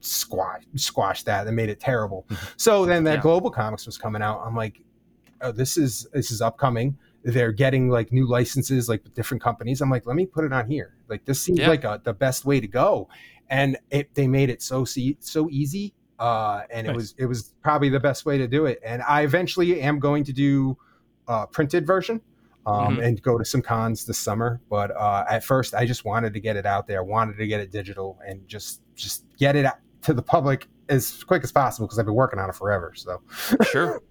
squash 0.00 0.62
squashed 0.76 1.26
that 1.26 1.46
and 1.46 1.54
made 1.54 1.68
it 1.68 1.80
terrible. 1.80 2.26
So 2.56 2.84
then 2.86 3.04
that 3.04 3.16
yeah. 3.16 3.22
GlobalComix 3.22 3.86
was 3.86 3.98
coming 3.98 4.22
out. 4.22 4.42
I'm 4.44 4.56
like, 4.56 4.82
oh, 5.42 5.52
this 5.52 5.76
is 5.76 6.06
this 6.12 6.30
is 6.30 6.40
upcoming. 6.40 6.96
They're 7.22 7.52
getting 7.52 7.88
like 7.88 8.12
new 8.12 8.26
licenses, 8.26 8.88
like 8.88 9.02
different 9.14 9.42
companies. 9.42 9.80
I'm 9.80 9.90
like, 9.90 10.06
let 10.06 10.16
me 10.16 10.26
put 10.26 10.44
it 10.44 10.52
on 10.52 10.66
here. 10.70 10.94
Like 11.08 11.24
this 11.24 11.40
seems 11.40 11.58
yeah. 11.58 11.68
like 11.68 11.84
a, 11.84 12.00
the 12.02 12.14
best 12.14 12.44
way 12.44 12.60
to 12.60 12.66
go, 12.66 13.08
and 13.48 13.76
it, 13.90 14.14
they 14.14 14.26
made 14.26 14.50
it 14.50 14.62
so 14.62 14.84
so 14.84 15.48
easy. 15.50 15.94
Uh, 16.18 16.62
and 16.70 16.86
nice. 16.86 16.92
it 16.92 16.96
was 16.96 17.14
it 17.18 17.26
was 17.26 17.54
probably 17.62 17.88
the 17.88 18.00
best 18.00 18.26
way 18.26 18.38
to 18.38 18.46
do 18.46 18.66
it. 18.66 18.80
And 18.84 19.02
I 19.02 19.22
eventually 19.22 19.80
am 19.80 19.98
going 19.98 20.24
to 20.24 20.32
do 20.32 20.76
a 21.28 21.46
printed 21.46 21.86
version. 21.86 22.20
Um, 22.66 22.96
mm-hmm. 22.96 23.02
and 23.02 23.22
go 23.22 23.38
to 23.38 23.44
some 23.44 23.62
cons 23.62 24.04
this 24.04 24.18
summer. 24.18 24.60
But 24.68 24.94
uh, 24.94 25.24
at 25.30 25.42
first, 25.42 25.74
I 25.74 25.86
just 25.86 26.04
wanted 26.04 26.34
to 26.34 26.40
get 26.40 26.56
it 26.56 26.66
out 26.66 26.86
there, 26.86 27.02
wanted 27.02 27.38
to 27.38 27.46
get 27.46 27.58
it 27.58 27.72
digital, 27.72 28.18
and 28.24 28.46
just 28.46 28.82
just 28.94 29.24
get 29.38 29.56
it 29.56 29.64
to 30.02 30.12
the 30.12 30.22
public 30.22 30.68
as 30.90 31.24
quick 31.24 31.42
as 31.42 31.52
possible 31.52 31.86
because 31.86 31.98
I've 31.98 32.04
been 32.04 32.14
working 32.14 32.38
on 32.38 32.50
it 32.50 32.54
forever. 32.54 32.92
So 32.94 33.22
sure. 33.70 34.02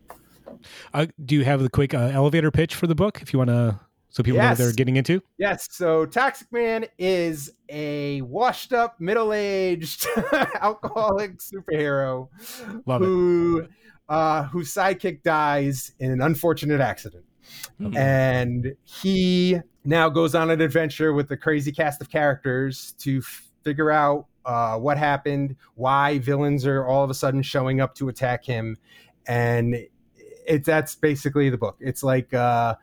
Uh, 0.93 1.07
do 1.25 1.35
you 1.35 1.43
have 1.43 1.61
the 1.61 1.69
quick 1.69 1.93
uh, 1.93 2.11
elevator 2.13 2.51
pitch 2.51 2.75
for 2.75 2.87
the 2.87 2.95
book 2.95 3.21
if 3.21 3.33
you 3.33 3.39
want 3.39 3.49
to, 3.49 3.79
so 4.09 4.23
people 4.23 4.37
yes. 4.37 4.43
know 4.43 4.49
what 4.49 4.57
they're 4.57 4.75
getting 4.75 4.97
into? 4.97 5.21
Yes. 5.37 5.67
So 5.71 6.05
Toxic 6.05 6.51
Man 6.51 6.85
is 6.97 7.51
a 7.69 8.21
washed 8.21 8.73
up, 8.73 8.99
middle 8.99 9.33
aged 9.33 10.07
alcoholic 10.61 11.37
superhero 11.37 12.29
Love 12.85 13.01
who, 13.01 13.59
it. 13.59 13.69
Uh, 14.09 14.43
whose 14.43 14.73
sidekick 14.73 15.23
dies 15.23 15.93
in 15.99 16.11
an 16.11 16.21
unfortunate 16.21 16.81
accident. 16.81 17.25
Mm-hmm. 17.79 17.97
And 17.97 18.75
he 18.83 19.59
now 19.85 20.09
goes 20.09 20.35
on 20.35 20.49
an 20.49 20.61
adventure 20.61 21.13
with 21.13 21.31
a 21.31 21.37
crazy 21.37 21.71
cast 21.71 22.01
of 22.01 22.09
characters 22.09 22.93
to 22.99 23.21
figure 23.63 23.91
out 23.91 24.27
uh, 24.45 24.77
what 24.77 24.97
happened, 24.97 25.55
why 25.75 26.19
villains 26.19 26.65
are 26.65 26.85
all 26.85 27.03
of 27.03 27.09
a 27.09 27.13
sudden 27.13 27.41
showing 27.41 27.81
up 27.81 27.95
to 27.95 28.09
attack 28.09 28.43
him, 28.43 28.77
and 29.27 29.75
it 30.49 30.65
that's 30.65 30.95
basically 30.95 31.49
the 31.49 31.57
book. 31.57 31.77
It's 31.79 32.03
like 32.03 32.33
uh, 32.33 32.75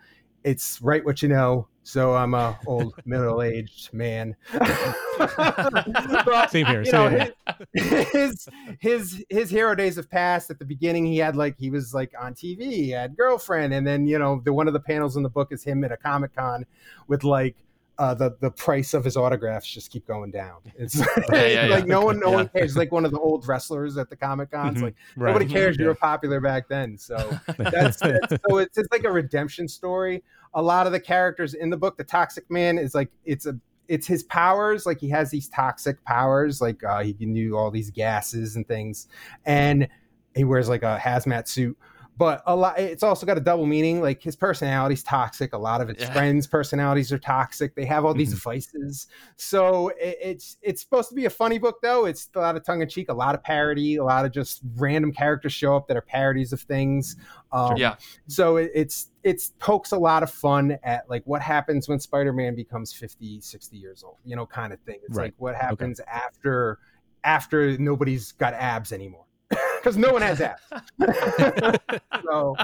it's 0.44 0.80
write 0.80 1.04
what 1.04 1.20
you 1.22 1.28
know. 1.28 1.68
So 1.82 2.14
I'm 2.14 2.34
a 2.34 2.58
old 2.66 2.94
middle 3.04 3.42
aged 3.42 3.92
man. 3.92 4.34
but, 4.52 6.48
same 6.50 6.66
here. 6.66 6.84
Same 6.84 7.12
know, 7.12 7.30
here. 7.74 8.04
His, 8.12 8.48
his 8.80 9.24
his 9.28 9.50
hero 9.50 9.74
days 9.74 9.96
have 9.96 10.08
passed. 10.08 10.50
At 10.50 10.58
the 10.58 10.64
beginning, 10.64 11.04
he 11.06 11.18
had 11.18 11.36
like 11.36 11.56
he 11.58 11.70
was 11.70 11.92
like 11.92 12.12
on 12.18 12.34
TV, 12.34 12.62
he 12.72 12.90
had 12.90 13.16
girlfriend, 13.16 13.74
and 13.74 13.86
then 13.86 14.06
you 14.06 14.18
know 14.18 14.40
the 14.44 14.52
one 14.52 14.68
of 14.68 14.72
the 14.72 14.80
panels 14.80 15.16
in 15.16 15.22
the 15.22 15.28
book 15.28 15.52
is 15.52 15.62
him 15.62 15.84
at 15.84 15.92
a 15.92 15.96
comic 15.96 16.34
con 16.34 16.64
with 17.08 17.24
like 17.24 17.56
uh, 17.98 18.14
the 18.14 18.36
the 18.40 18.50
price 18.50 18.94
of 18.94 19.04
his 19.04 19.16
autographs 19.16 19.66
just 19.66 19.90
keep 19.90 20.06
going 20.06 20.30
down. 20.30 20.58
It's 20.76 20.96
yeah, 21.32 21.46
yeah, 21.46 21.66
like 21.66 21.84
yeah. 21.84 21.94
no 21.94 22.02
one 22.02 22.20
no 22.20 22.30
one 22.30 22.48
cares. 22.48 22.76
Like 22.76 22.92
one 22.92 23.04
of 23.04 23.10
the 23.10 23.18
old 23.18 23.46
wrestlers 23.48 23.96
at 23.96 24.10
the 24.10 24.16
Comic 24.16 24.50
Cons. 24.50 24.76
Mm-hmm. 24.76 24.84
Like 24.84 24.94
right. 25.16 25.32
nobody 25.32 25.50
cares. 25.50 25.78
You 25.78 25.86
were 25.86 25.94
popular 25.94 26.40
back 26.40 26.68
then, 26.68 26.98
so 26.98 27.16
that's, 27.58 27.98
that's 28.00 28.34
so 28.48 28.58
it's, 28.58 28.76
it's 28.76 28.88
like 28.92 29.04
a 29.04 29.10
redemption 29.10 29.66
story. 29.66 30.22
A 30.54 30.62
lot 30.62 30.86
of 30.86 30.92
the 30.92 31.00
characters 31.00 31.54
in 31.54 31.70
the 31.70 31.76
book, 31.76 31.96
the 31.96 32.04
Toxic 32.04 32.50
Man 32.50 32.78
is 32.78 32.94
like 32.94 33.10
it's 33.24 33.46
a 33.46 33.58
it's 33.88 34.06
his 34.06 34.22
powers. 34.24 34.84
Like 34.84 35.00
he 35.00 35.08
has 35.10 35.30
these 35.30 35.48
toxic 35.48 36.02
powers. 36.04 36.60
Like 36.60 36.84
uh, 36.84 37.02
he 37.02 37.14
can 37.14 37.32
do 37.32 37.56
all 37.56 37.70
these 37.70 37.90
gases 37.90 38.56
and 38.56 38.68
things, 38.68 39.08
and 39.46 39.88
he 40.34 40.44
wears 40.44 40.68
like 40.68 40.82
a 40.82 41.00
hazmat 41.02 41.48
suit 41.48 41.78
but 42.16 42.42
a 42.46 42.56
lot 42.56 42.78
it's 42.78 43.02
also 43.02 43.26
got 43.26 43.36
a 43.36 43.40
double 43.40 43.66
meaning 43.66 44.00
like 44.00 44.22
his 44.22 44.34
personality's 44.34 45.02
toxic 45.02 45.52
a 45.52 45.58
lot 45.58 45.80
of 45.80 45.88
his 45.88 45.98
yeah. 45.98 46.12
friends 46.12 46.46
personalities 46.46 47.12
are 47.12 47.18
toxic 47.18 47.74
they 47.74 47.84
have 47.84 48.04
all 48.04 48.14
these 48.14 48.30
mm-hmm. 48.30 48.50
vices 48.50 49.06
so 49.36 49.88
it, 50.00 50.16
it's 50.20 50.56
it's 50.62 50.80
supposed 50.80 51.08
to 51.08 51.14
be 51.14 51.26
a 51.26 51.30
funny 51.30 51.58
book 51.58 51.76
though 51.82 52.06
it's 52.06 52.28
a 52.34 52.40
lot 52.40 52.56
of 52.56 52.64
tongue-in-cheek 52.64 53.08
a 53.08 53.14
lot 53.14 53.34
of 53.34 53.42
parody 53.42 53.96
a 53.96 54.04
lot 54.04 54.24
of 54.24 54.32
just 54.32 54.60
random 54.76 55.12
characters 55.12 55.52
show 55.52 55.76
up 55.76 55.86
that 55.88 55.96
are 55.96 56.02
parodies 56.02 56.52
of 56.52 56.60
things 56.60 57.16
um, 57.52 57.76
yeah 57.76 57.96
so 58.26 58.56
it, 58.56 58.70
it's 58.74 59.08
it's 59.22 59.52
pokes 59.58 59.92
a 59.92 59.98
lot 59.98 60.22
of 60.22 60.30
fun 60.30 60.78
at 60.82 61.08
like 61.10 61.22
what 61.26 61.42
happens 61.42 61.88
when 61.88 62.00
spider-man 62.00 62.54
becomes 62.54 62.92
50 62.92 63.40
60 63.40 63.76
years 63.76 64.02
old 64.02 64.16
you 64.24 64.36
know 64.36 64.46
kind 64.46 64.72
of 64.72 64.80
thing 64.80 64.98
it's 65.06 65.16
right. 65.16 65.24
like 65.24 65.34
what 65.38 65.54
happens 65.54 66.00
okay. 66.00 66.10
after 66.10 66.78
after 67.24 67.76
nobody's 67.78 68.32
got 68.32 68.54
abs 68.54 68.92
anymore 68.92 69.25
because 69.86 69.96
no 69.96 70.12
one 70.12 70.22
has 70.22 70.40
abs. 70.40 70.62
so, 72.24 72.56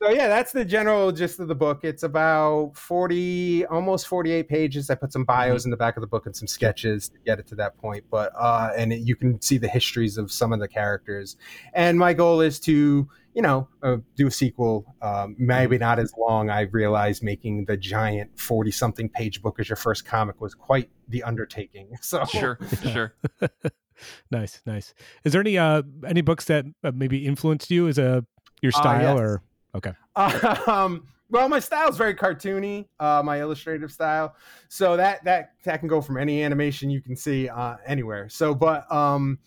so 0.00 0.10
yeah, 0.10 0.28
that's 0.28 0.52
the 0.52 0.64
general 0.64 1.10
gist 1.10 1.40
of 1.40 1.48
the 1.48 1.54
book. 1.56 1.80
It's 1.82 2.04
about 2.04 2.76
forty, 2.76 3.66
almost 3.66 4.06
forty-eight 4.06 4.48
pages. 4.48 4.88
I 4.88 4.94
put 4.94 5.12
some 5.12 5.24
bios 5.24 5.62
mm-hmm. 5.62 5.66
in 5.66 5.70
the 5.72 5.76
back 5.76 5.96
of 5.96 6.00
the 6.00 6.06
book 6.06 6.26
and 6.26 6.36
some 6.36 6.46
sketches 6.46 7.08
to 7.08 7.18
get 7.26 7.40
it 7.40 7.48
to 7.48 7.56
that 7.56 7.76
point. 7.76 8.04
But 8.08 8.30
uh, 8.38 8.70
and 8.76 8.92
it, 8.92 9.00
you 9.00 9.16
can 9.16 9.42
see 9.42 9.58
the 9.58 9.66
histories 9.66 10.16
of 10.16 10.30
some 10.30 10.52
of 10.52 10.60
the 10.60 10.68
characters. 10.68 11.36
And 11.74 11.98
my 11.98 12.12
goal 12.14 12.40
is 12.40 12.60
to 12.60 13.08
you 13.34 13.40
know, 13.40 13.66
uh, 13.82 13.96
do 14.14 14.26
a 14.26 14.30
sequel. 14.30 14.84
Um, 15.00 15.34
maybe 15.38 15.78
not 15.78 15.98
as 15.98 16.12
long. 16.18 16.50
I 16.50 16.62
realized 16.62 17.22
making 17.22 17.64
the 17.64 17.76
giant 17.76 18.38
forty-something 18.38 19.08
page 19.08 19.42
book 19.42 19.58
as 19.58 19.68
your 19.68 19.76
first 19.76 20.04
comic 20.04 20.40
was 20.40 20.54
quite 20.54 20.90
the 21.08 21.24
undertaking. 21.24 21.88
So 22.02 22.24
sure, 22.26 22.58
sure. 22.92 23.14
nice, 24.30 24.60
nice. 24.66 24.94
Is 25.24 25.32
there 25.32 25.40
any 25.40 25.58
uh 25.58 25.82
any 26.06 26.20
books 26.20 26.46
that 26.46 26.64
uh, 26.84 26.92
maybe 26.94 27.26
influenced 27.26 27.70
you 27.70 27.88
as 27.88 27.98
a 27.98 28.24
your 28.60 28.72
uh, 28.74 28.78
style 28.78 29.18
uh, 29.18 29.20
yes. 29.20 29.20
or 29.20 29.42
okay? 29.74 29.92
Um, 30.72 31.06
well, 31.32 31.48
my 31.48 31.60
style 31.60 31.88
is 31.88 31.96
very 31.96 32.14
cartoony, 32.14 32.88
uh, 33.00 33.22
my 33.24 33.40
illustrative 33.40 33.90
style. 33.90 34.36
So 34.68 34.98
that 34.98 35.24
that 35.24 35.52
that 35.64 35.78
can 35.78 35.88
go 35.88 36.02
from 36.02 36.18
any 36.18 36.42
animation 36.42 36.90
you 36.90 37.00
can 37.00 37.16
see 37.16 37.48
uh, 37.48 37.76
anywhere. 37.86 38.28
So, 38.28 38.54
but 38.54 38.90
um, 38.92 39.38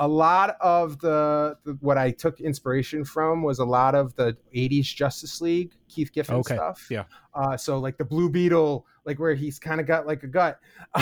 a 0.00 0.08
lot 0.08 0.56
of 0.62 0.98
the, 1.00 1.58
the, 1.64 1.74
what 1.80 1.98
I 1.98 2.10
took 2.10 2.40
inspiration 2.40 3.04
from 3.04 3.42
was 3.42 3.58
a 3.58 3.66
lot 3.66 3.94
of 3.94 4.16
the 4.16 4.34
'80s 4.54 4.86
Justice 4.94 5.42
League 5.42 5.72
Keith 5.88 6.10
Giffen 6.10 6.36
okay. 6.36 6.54
stuff. 6.54 6.86
Yeah. 6.90 7.04
Uh, 7.34 7.54
so 7.58 7.78
like 7.78 7.98
the 7.98 8.04
Blue 8.04 8.30
Beetle, 8.30 8.86
like 9.04 9.18
where 9.18 9.34
he's 9.34 9.58
kind 9.58 9.78
of 9.78 9.86
got 9.86 10.06
like 10.06 10.22
a 10.22 10.26
gut, 10.26 10.58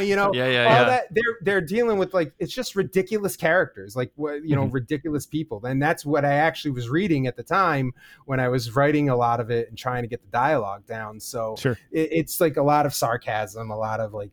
you 0.00 0.14
know. 0.14 0.32
Yeah, 0.32 0.46
yeah, 0.46 0.64
all 0.64 0.70
yeah. 0.70 0.84
That 0.84 1.06
they're 1.10 1.38
they're 1.42 1.60
dealing 1.60 1.98
with 1.98 2.14
like 2.14 2.32
it's 2.38 2.52
just 2.52 2.76
ridiculous 2.76 3.36
characters, 3.36 3.96
like 3.96 4.12
what 4.14 4.44
you 4.44 4.54
know, 4.54 4.62
mm-hmm. 4.62 4.74
ridiculous 4.74 5.26
people. 5.26 5.66
And 5.66 5.82
that's 5.82 6.06
what 6.06 6.24
I 6.24 6.34
actually 6.34 6.70
was 6.70 6.88
reading 6.88 7.26
at 7.26 7.34
the 7.34 7.42
time 7.42 7.94
when 8.26 8.38
I 8.38 8.48
was 8.48 8.76
writing 8.76 9.08
a 9.08 9.16
lot 9.16 9.40
of 9.40 9.50
it 9.50 9.68
and 9.68 9.76
trying 9.76 10.04
to 10.04 10.08
get 10.08 10.22
the 10.22 10.30
dialogue 10.30 10.86
down. 10.86 11.18
So 11.18 11.56
sure. 11.58 11.76
it, 11.90 12.10
it's 12.12 12.40
like 12.40 12.56
a 12.56 12.62
lot 12.62 12.86
of 12.86 12.94
sarcasm, 12.94 13.72
a 13.72 13.76
lot 13.76 13.98
of 13.98 14.14
like 14.14 14.30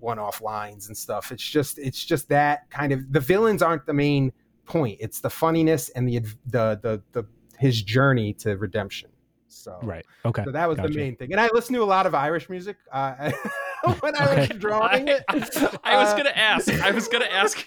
one-off 0.00 0.40
lines 0.40 0.88
and 0.88 0.96
stuff. 0.96 1.32
It's 1.32 1.42
just 1.42 1.78
it's 1.78 2.04
just 2.04 2.28
that 2.28 2.70
kind 2.70 2.92
of 2.92 3.12
the 3.12 3.20
villains 3.20 3.62
aren't 3.62 3.86
the 3.86 3.94
main 3.94 4.32
point. 4.64 4.98
It's 5.00 5.20
the 5.20 5.30
funniness 5.30 5.88
and 5.90 6.08
the 6.08 6.20
the 6.46 6.78
the, 6.82 7.02
the 7.12 7.26
his 7.58 7.82
journey 7.82 8.32
to 8.34 8.56
redemption. 8.56 9.10
So 9.48 9.78
right, 9.82 10.04
okay. 10.24 10.44
So 10.44 10.52
that 10.52 10.68
was 10.68 10.76
gotcha. 10.76 10.92
the 10.92 10.98
main 10.98 11.16
thing, 11.16 11.32
and 11.32 11.40
I 11.40 11.48
listened 11.52 11.76
to 11.76 11.82
a 11.82 11.84
lot 11.84 12.06
of 12.06 12.14
Irish 12.14 12.48
music 12.48 12.76
uh, 12.92 13.32
when 14.00 14.16
I 14.16 14.32
okay. 14.32 14.48
was 14.48 14.58
drawing 14.58 15.08
it. 15.08 15.24
I, 15.28 15.36
I, 15.84 15.96
was 15.96 16.08
uh, 16.10 16.16
gonna 16.16 16.30
ask. 16.30 16.68
I 16.82 16.90
was 16.90 17.08
gonna 17.08 17.26
ask. 17.26 17.66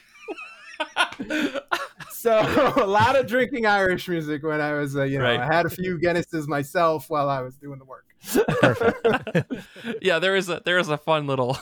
so 2.12 2.74
a 2.78 2.86
lot 2.86 3.16
of 3.16 3.28
drinking 3.28 3.66
Irish 3.66 4.08
music 4.08 4.44
when 4.44 4.62
I 4.62 4.74
was, 4.74 4.96
uh, 4.96 5.04
you 5.04 5.18
know, 5.18 5.26
right. 5.26 5.40
I 5.40 5.46
had 5.46 5.66
a 5.66 5.70
few 5.70 5.98
Guinnesses 6.00 6.48
myself 6.48 7.10
while 7.10 7.30
I 7.30 7.42
was 7.42 7.56
doing 7.56 7.80
the 7.80 7.86
work. 7.86 8.06
Perfect. 8.62 9.54
yeah, 10.02 10.20
there 10.20 10.36
is 10.36 10.50
a 10.50 10.62
there 10.66 10.78
is 10.78 10.90
a 10.90 10.98
fun 10.98 11.28
little 11.28 11.58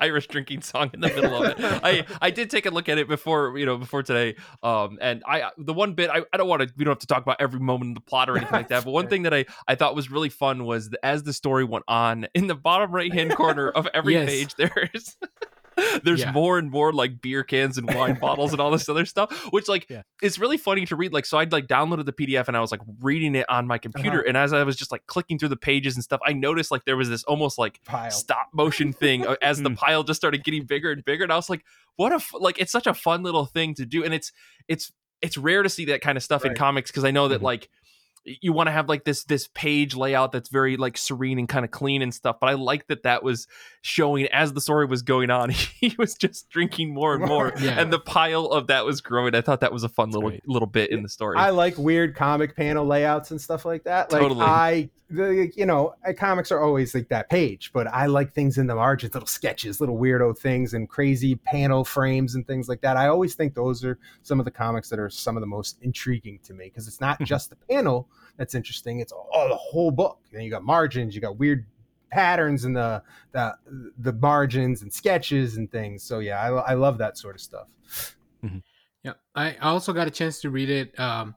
Irish 0.00 0.26
drinking 0.28 0.62
song 0.62 0.90
in 0.92 1.00
the 1.00 1.08
middle 1.08 1.42
of 1.42 1.50
it. 1.50 1.56
I 1.60 2.04
I 2.20 2.30
did 2.30 2.50
take 2.50 2.66
a 2.66 2.70
look 2.70 2.88
at 2.88 2.98
it 2.98 3.08
before 3.08 3.56
you 3.58 3.66
know 3.66 3.76
before 3.76 4.02
today. 4.02 4.36
Um, 4.62 4.98
and 5.00 5.22
I 5.26 5.50
the 5.58 5.72
one 5.72 5.94
bit 5.94 6.10
I, 6.10 6.22
I 6.32 6.36
don't 6.36 6.48
want 6.48 6.62
to 6.62 6.72
we 6.76 6.84
don't 6.84 6.92
have 6.92 6.98
to 7.00 7.06
talk 7.06 7.22
about 7.22 7.36
every 7.40 7.60
moment 7.60 7.88
in 7.88 7.94
the 7.94 8.00
plot 8.00 8.28
or 8.28 8.36
anything 8.36 8.52
like 8.52 8.68
that. 8.68 8.84
But 8.84 8.90
one 8.90 9.08
thing 9.08 9.22
that 9.22 9.34
I 9.34 9.46
I 9.66 9.74
thought 9.74 9.94
was 9.94 10.10
really 10.10 10.28
fun 10.28 10.64
was 10.64 10.90
as 11.02 11.22
the 11.22 11.32
story 11.32 11.64
went 11.64 11.84
on 11.88 12.26
in 12.34 12.46
the 12.46 12.54
bottom 12.54 12.92
right 12.92 13.12
hand 13.12 13.34
corner 13.34 13.68
of 13.68 13.88
every 13.94 14.14
yes. 14.14 14.28
page 14.28 14.54
there's 14.56 15.16
there's 16.04 16.20
yeah. 16.20 16.32
more 16.32 16.58
and 16.58 16.70
more 16.70 16.92
like 16.92 17.20
beer 17.20 17.42
cans 17.42 17.78
and 17.78 17.92
wine 17.92 18.18
bottles 18.20 18.52
and 18.52 18.60
all 18.60 18.70
this 18.70 18.88
other 18.88 19.04
stuff, 19.04 19.30
which 19.52 19.68
like 19.68 19.86
yeah. 19.88 20.02
it's 20.22 20.38
really 20.38 20.56
funny 20.56 20.86
to 20.86 20.96
read. 20.96 21.12
Like, 21.12 21.26
so 21.26 21.38
I'd 21.38 21.52
like 21.52 21.66
downloaded 21.66 22.06
the 22.06 22.12
PDF 22.12 22.48
and 22.48 22.56
I 22.56 22.60
was 22.60 22.70
like 22.70 22.80
reading 23.00 23.34
it 23.34 23.48
on 23.48 23.66
my 23.66 23.78
computer, 23.78 24.18
uh-huh. 24.18 24.28
and 24.28 24.36
as 24.36 24.52
I 24.52 24.62
was 24.64 24.76
just 24.76 24.92
like 24.92 25.06
clicking 25.06 25.38
through 25.38 25.50
the 25.50 25.56
pages 25.56 25.94
and 25.94 26.04
stuff, 26.04 26.20
I 26.24 26.32
noticed 26.32 26.70
like 26.70 26.84
there 26.84 26.96
was 26.96 27.08
this 27.08 27.24
almost 27.24 27.58
like 27.58 27.80
pile. 27.84 28.10
stop 28.10 28.48
motion 28.52 28.92
thing 28.92 29.26
uh, 29.26 29.36
as 29.42 29.62
the 29.62 29.70
hmm. 29.70 29.74
pile 29.74 30.02
just 30.02 30.20
started 30.20 30.44
getting 30.44 30.64
bigger 30.64 30.90
and 30.90 31.04
bigger, 31.04 31.24
and 31.24 31.32
I 31.32 31.36
was 31.36 31.50
like, 31.50 31.64
what 31.96 32.12
a 32.12 32.16
f- 32.16 32.32
like 32.38 32.58
it's 32.58 32.72
such 32.72 32.86
a 32.86 32.94
fun 32.94 33.22
little 33.22 33.46
thing 33.46 33.74
to 33.74 33.86
do, 33.86 34.04
and 34.04 34.14
it's 34.14 34.32
it's 34.68 34.92
it's 35.22 35.36
rare 35.36 35.62
to 35.62 35.68
see 35.68 35.86
that 35.86 36.00
kind 36.00 36.16
of 36.16 36.22
stuff 36.22 36.44
right. 36.44 36.52
in 36.52 36.56
comics 36.56 36.90
because 36.90 37.04
I 37.04 37.10
know 37.10 37.28
that 37.28 37.36
mm-hmm. 37.36 37.44
like 37.44 37.68
you 38.40 38.52
want 38.52 38.66
to 38.66 38.72
have 38.72 38.88
like 38.88 39.04
this 39.04 39.24
this 39.24 39.48
page 39.54 39.94
layout 39.94 40.32
that's 40.32 40.48
very 40.48 40.76
like 40.76 40.98
serene 40.98 41.38
and 41.38 41.48
kind 41.48 41.64
of 41.64 41.70
clean 41.70 42.02
and 42.02 42.12
stuff 42.12 42.36
but 42.40 42.48
i 42.48 42.54
like 42.54 42.86
that 42.88 43.04
that 43.04 43.22
was 43.22 43.46
showing 43.82 44.26
as 44.26 44.52
the 44.52 44.60
story 44.60 44.86
was 44.86 45.02
going 45.02 45.30
on 45.30 45.50
he 45.80 45.94
was 45.98 46.14
just 46.14 46.48
drinking 46.50 46.92
more 46.92 47.14
and 47.14 47.24
more 47.24 47.52
yeah. 47.60 47.80
and 47.80 47.92
the 47.92 47.98
pile 47.98 48.46
of 48.46 48.66
that 48.66 48.84
was 48.84 49.00
growing. 49.00 49.34
I 49.34 49.40
thought 49.40 49.60
that 49.60 49.72
was 49.72 49.84
a 49.84 49.88
fun 49.88 50.10
little 50.10 50.32
little 50.46 50.66
bit 50.66 50.90
in 50.90 51.02
the 51.02 51.08
story. 51.08 51.36
I 51.36 51.50
like 51.50 51.78
weird 51.78 52.14
comic 52.14 52.56
panel 52.56 52.84
layouts 52.84 53.30
and 53.30 53.40
stuff 53.40 53.64
like 53.64 53.84
that 53.84 54.10
like 54.12 54.22
totally. 54.22 54.42
i 54.42 54.90
the, 55.08 55.52
you 55.54 55.64
know 55.64 55.94
uh, 56.06 56.12
comics 56.12 56.50
are 56.50 56.60
always 56.60 56.92
like 56.92 57.08
that 57.10 57.30
page 57.30 57.70
but 57.72 57.86
i 57.88 58.06
like 58.06 58.32
things 58.32 58.58
in 58.58 58.66
the 58.66 58.74
margins 58.74 59.14
little 59.14 59.28
sketches 59.28 59.80
little 59.80 59.96
weirdo 59.96 60.36
things 60.36 60.74
and 60.74 60.88
crazy 60.88 61.36
panel 61.36 61.84
frames 61.84 62.34
and 62.34 62.46
things 62.46 62.68
like 62.68 62.80
that. 62.80 62.96
I 62.96 63.08
always 63.08 63.34
think 63.34 63.54
those 63.54 63.84
are 63.84 63.98
some 64.22 64.38
of 64.38 64.44
the 64.44 64.50
comics 64.50 64.88
that 64.90 64.98
are 64.98 65.10
some 65.10 65.36
of 65.36 65.40
the 65.40 65.46
most 65.46 65.78
intriguing 65.82 66.38
to 66.44 66.54
me 66.54 66.66
because 66.66 66.86
it's 66.88 67.00
not 67.00 67.16
mm-hmm. 67.16 67.24
just 67.24 67.50
the 67.50 67.56
panel 67.68 68.08
that's 68.36 68.54
interesting. 68.54 69.00
It's 69.00 69.12
all 69.12 69.48
the 69.48 69.56
whole 69.56 69.90
book. 69.90 70.18
And 70.32 70.42
you 70.44 70.50
got 70.50 70.64
margins, 70.64 71.14
you 71.14 71.20
got 71.20 71.38
weird 71.38 71.66
patterns 72.10 72.64
in 72.64 72.72
the 72.72 73.02
the 73.32 73.54
the 73.98 74.12
margins 74.12 74.82
and 74.82 74.92
sketches 74.92 75.56
and 75.56 75.70
things. 75.70 76.02
So 76.02 76.20
yeah, 76.20 76.40
I, 76.40 76.72
I 76.72 76.74
love 76.74 76.98
that 76.98 77.18
sort 77.18 77.34
of 77.34 77.40
stuff. 77.40 77.68
Mm-hmm. 78.44 78.58
Yeah, 79.02 79.12
I 79.34 79.56
also 79.56 79.92
got 79.92 80.06
a 80.06 80.10
chance 80.10 80.40
to 80.40 80.50
read 80.50 80.70
it. 80.70 80.98
Um, 80.98 81.34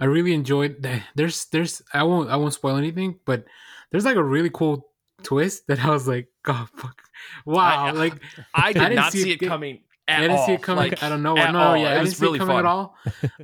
I 0.00 0.06
really 0.06 0.34
enjoyed. 0.34 0.82
that. 0.82 1.02
There's 1.14 1.46
there's 1.46 1.82
I 1.92 2.02
won't 2.02 2.30
I 2.30 2.36
won't 2.36 2.54
spoil 2.54 2.76
anything, 2.76 3.18
but 3.24 3.44
there's 3.90 4.04
like 4.04 4.16
a 4.16 4.22
really 4.22 4.50
cool 4.50 4.88
twist 5.22 5.66
that 5.68 5.84
I 5.84 5.90
was 5.90 6.08
like, 6.08 6.28
oh 6.46 6.66
fuck, 6.76 7.02
wow! 7.44 7.86
I, 7.86 7.90
like 7.92 8.14
I 8.54 8.72
did 8.72 8.82
I 8.82 8.94
not 8.94 9.12
see 9.12 9.32
it, 9.32 9.42
it 9.42 9.46
coming. 9.46 9.80
I 10.08 10.20
didn't 10.20 10.36
all. 10.36 10.46
see 10.46 10.52
it 10.54 10.62
coming. 10.62 10.90
Like, 10.90 11.02
I 11.02 11.08
don't 11.08 11.22
know. 11.22 11.34
No, 11.34 11.58
all. 11.58 11.76
yeah, 11.76 11.94
it 11.94 12.00
I 12.00 12.04
didn't 12.04 12.16
see 12.16 12.24
really 12.24 12.38
it 12.38 12.40
coming 12.40 12.56
fun. 12.56 12.64
at 12.64 12.68
all. 12.68 12.96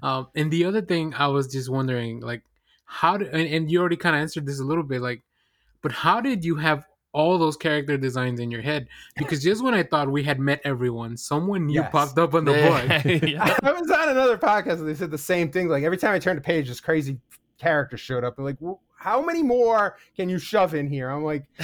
Um, 0.02 0.28
and 0.34 0.50
the 0.50 0.64
other 0.64 0.82
thing, 0.82 1.14
I 1.14 1.28
was 1.28 1.46
just 1.46 1.70
wondering, 1.70 2.20
like, 2.20 2.42
how 2.88 3.16
did 3.16 3.28
and, 3.28 3.46
and 3.48 3.70
you 3.70 3.78
already 3.78 3.96
kind 3.96 4.16
of 4.16 4.20
answered 4.20 4.46
this 4.46 4.58
a 4.60 4.64
little 4.64 4.82
bit 4.82 5.00
like 5.00 5.22
but 5.82 5.92
how 5.92 6.20
did 6.20 6.44
you 6.44 6.56
have 6.56 6.84
all 7.12 7.38
those 7.38 7.56
character 7.56 7.96
designs 7.96 8.40
in 8.40 8.50
your 8.50 8.60
head 8.60 8.86
because 9.16 9.42
just 9.42 9.62
when 9.62 9.74
I 9.74 9.82
thought 9.82 10.10
we 10.10 10.22
had 10.22 10.38
met 10.38 10.60
everyone, 10.64 11.16
someone 11.16 11.66
new 11.66 11.80
yes. 11.80 11.90
popped 11.90 12.18
up 12.18 12.34
on 12.34 12.44
the 12.44 12.52
board. 12.52 13.22
yeah. 13.28 13.56
I 13.62 13.72
was 13.72 13.90
on 13.90 14.10
another 14.10 14.36
podcast 14.36 14.74
and 14.74 14.88
they 14.88 14.94
said 14.94 15.10
the 15.10 15.18
same 15.18 15.50
thing. 15.50 15.68
Like 15.68 15.84
every 15.84 15.96
time 15.96 16.14
I 16.14 16.18
turned 16.18 16.38
a 16.38 16.42
page, 16.42 16.68
this 16.68 16.80
crazy 16.80 17.18
character 17.58 17.96
showed 17.96 18.24
up. 18.24 18.38
I'm 18.38 18.44
like, 18.44 18.58
how 18.98 19.22
many 19.22 19.42
more 19.42 19.96
can 20.16 20.28
you 20.28 20.38
shove 20.38 20.74
in 20.74 20.86
here? 20.86 21.08
I'm 21.08 21.24
like, 21.24 21.44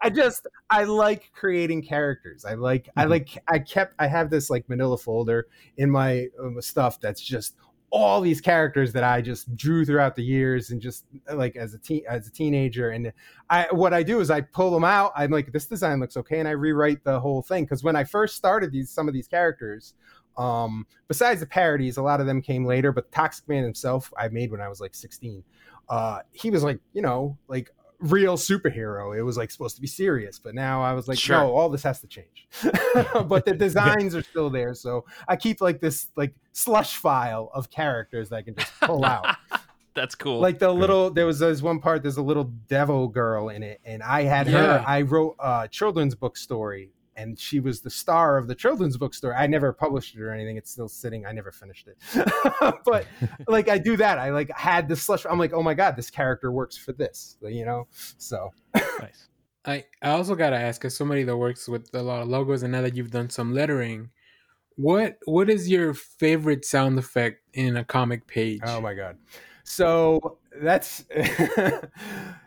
I 0.00 0.10
just 0.12 0.46
I 0.70 0.84
like 0.84 1.30
creating 1.34 1.82
characters. 1.82 2.44
I 2.44 2.54
like 2.54 2.84
mm-hmm. 2.84 3.00
I 3.00 3.04
like 3.04 3.42
I 3.48 3.58
kept 3.58 3.94
I 3.98 4.06
have 4.06 4.30
this 4.30 4.48
like 4.48 4.68
Manila 4.68 4.96
folder 4.96 5.48
in 5.76 5.90
my 5.90 6.28
um, 6.40 6.60
stuff 6.62 7.00
that's 7.00 7.20
just 7.20 7.56
all 7.90 8.20
these 8.20 8.40
characters 8.40 8.92
that 8.92 9.04
I 9.04 9.20
just 9.20 9.54
drew 9.56 9.84
throughout 9.84 10.16
the 10.16 10.24
years 10.24 10.70
and 10.70 10.80
just 10.80 11.04
like 11.32 11.56
as 11.56 11.74
a 11.74 11.78
teen 11.78 12.02
as 12.08 12.26
a 12.26 12.32
teenager. 12.32 12.90
And 12.90 13.12
I 13.48 13.68
what 13.70 13.94
I 13.94 14.02
do 14.02 14.20
is 14.20 14.30
I 14.30 14.40
pull 14.40 14.70
them 14.70 14.84
out. 14.84 15.12
I'm 15.16 15.30
like 15.30 15.52
this 15.52 15.66
design 15.66 16.00
looks 16.00 16.16
okay 16.16 16.40
and 16.40 16.48
I 16.48 16.52
rewrite 16.52 17.04
the 17.04 17.20
whole 17.20 17.42
thing. 17.42 17.64
Because 17.64 17.84
when 17.84 17.96
I 17.96 18.04
first 18.04 18.36
started 18.36 18.72
these 18.72 18.90
some 18.90 19.08
of 19.08 19.14
these 19.14 19.28
characters 19.28 19.94
um 20.36 20.86
besides 21.08 21.40
the 21.40 21.46
parodies 21.46 21.96
a 21.96 22.02
lot 22.02 22.20
of 22.20 22.26
them 22.26 22.42
came 22.42 22.66
later 22.66 22.92
but 22.92 23.10
Toxic 23.10 23.48
Man 23.48 23.62
himself 23.62 24.12
I 24.18 24.28
made 24.28 24.50
when 24.50 24.60
I 24.60 24.68
was 24.68 24.80
like 24.80 24.94
16 24.94 25.42
uh 25.88 26.18
he 26.32 26.50
was 26.50 26.62
like 26.62 26.78
you 26.92 27.00
know 27.00 27.38
like 27.48 27.70
real 28.00 28.36
superhero. 28.36 29.16
It 29.16 29.22
was 29.22 29.36
like 29.36 29.50
supposed 29.50 29.76
to 29.76 29.80
be 29.80 29.86
serious, 29.86 30.38
but 30.38 30.54
now 30.54 30.82
I 30.82 30.92
was 30.92 31.08
like, 31.08 31.18
sure. 31.18 31.38
no, 31.38 31.54
all 31.54 31.68
this 31.68 31.82
has 31.82 32.00
to 32.00 32.06
change. 32.06 32.48
but 33.26 33.44
the 33.44 33.54
designs 33.58 34.14
are 34.14 34.22
still 34.22 34.50
there, 34.50 34.74
so 34.74 35.04
I 35.28 35.36
keep 35.36 35.60
like 35.60 35.80
this 35.80 36.08
like 36.16 36.34
slush 36.52 36.96
file 36.96 37.50
of 37.54 37.70
characters 37.70 38.28
that 38.30 38.36
I 38.36 38.42
can 38.42 38.54
just 38.54 38.72
pull 38.80 39.04
out. 39.04 39.36
That's 39.94 40.14
cool. 40.14 40.40
Like 40.40 40.58
the 40.58 40.70
little, 40.70 41.10
there 41.10 41.24
was 41.24 41.38
this 41.38 41.62
one 41.62 41.80
part. 41.80 42.02
There's 42.02 42.18
a 42.18 42.22
little 42.22 42.52
devil 42.68 43.08
girl 43.08 43.48
in 43.48 43.62
it, 43.62 43.80
and 43.82 44.02
I 44.02 44.24
had 44.24 44.46
yeah. 44.46 44.52
her. 44.52 44.84
I 44.86 45.02
wrote 45.02 45.36
a 45.38 45.68
children's 45.70 46.14
book 46.14 46.36
story 46.36 46.90
and 47.16 47.38
she 47.38 47.60
was 47.60 47.80
the 47.80 47.90
star 47.90 48.36
of 48.36 48.46
the 48.46 48.54
children's 48.54 48.96
bookstore. 48.96 49.34
I 49.34 49.46
never 49.46 49.72
published 49.72 50.14
it 50.14 50.20
or 50.20 50.32
anything. 50.32 50.56
It's 50.56 50.70
still 50.70 50.88
sitting. 50.88 51.26
I 51.26 51.32
never 51.32 51.50
finished 51.50 51.88
it. 51.88 51.96
but 52.84 53.06
like 53.48 53.68
I 53.68 53.78
do 53.78 53.96
that. 53.96 54.18
I 54.18 54.30
like 54.30 54.50
had 54.56 54.88
this 54.88 55.02
slush. 55.02 55.24
I'm 55.28 55.38
like, 55.38 55.52
oh 55.52 55.62
my 55.62 55.74
god, 55.74 55.96
this 55.96 56.10
character 56.10 56.52
works 56.52 56.76
for 56.76 56.92
this. 56.92 57.38
You 57.42 57.64
know. 57.64 57.88
So 58.18 58.50
nice. 58.74 59.28
I 59.64 59.84
I 60.02 60.10
also 60.10 60.34
gotta 60.34 60.56
ask, 60.56 60.84
as 60.84 60.96
somebody 60.96 61.24
that 61.24 61.36
works 61.36 61.68
with 61.68 61.88
a 61.94 62.02
lot 62.02 62.22
of 62.22 62.28
logos, 62.28 62.62
and 62.62 62.72
now 62.72 62.82
that 62.82 62.94
you've 62.94 63.10
done 63.10 63.30
some 63.30 63.52
lettering, 63.52 64.10
what 64.76 65.16
what 65.24 65.50
is 65.50 65.68
your 65.68 65.94
favorite 65.94 66.64
sound 66.64 66.98
effect 66.98 67.40
in 67.54 67.76
a 67.76 67.84
comic 67.84 68.26
page? 68.26 68.60
Oh 68.64 68.80
my 68.80 68.94
god. 68.94 69.16
So 69.64 70.38
that's 70.62 71.04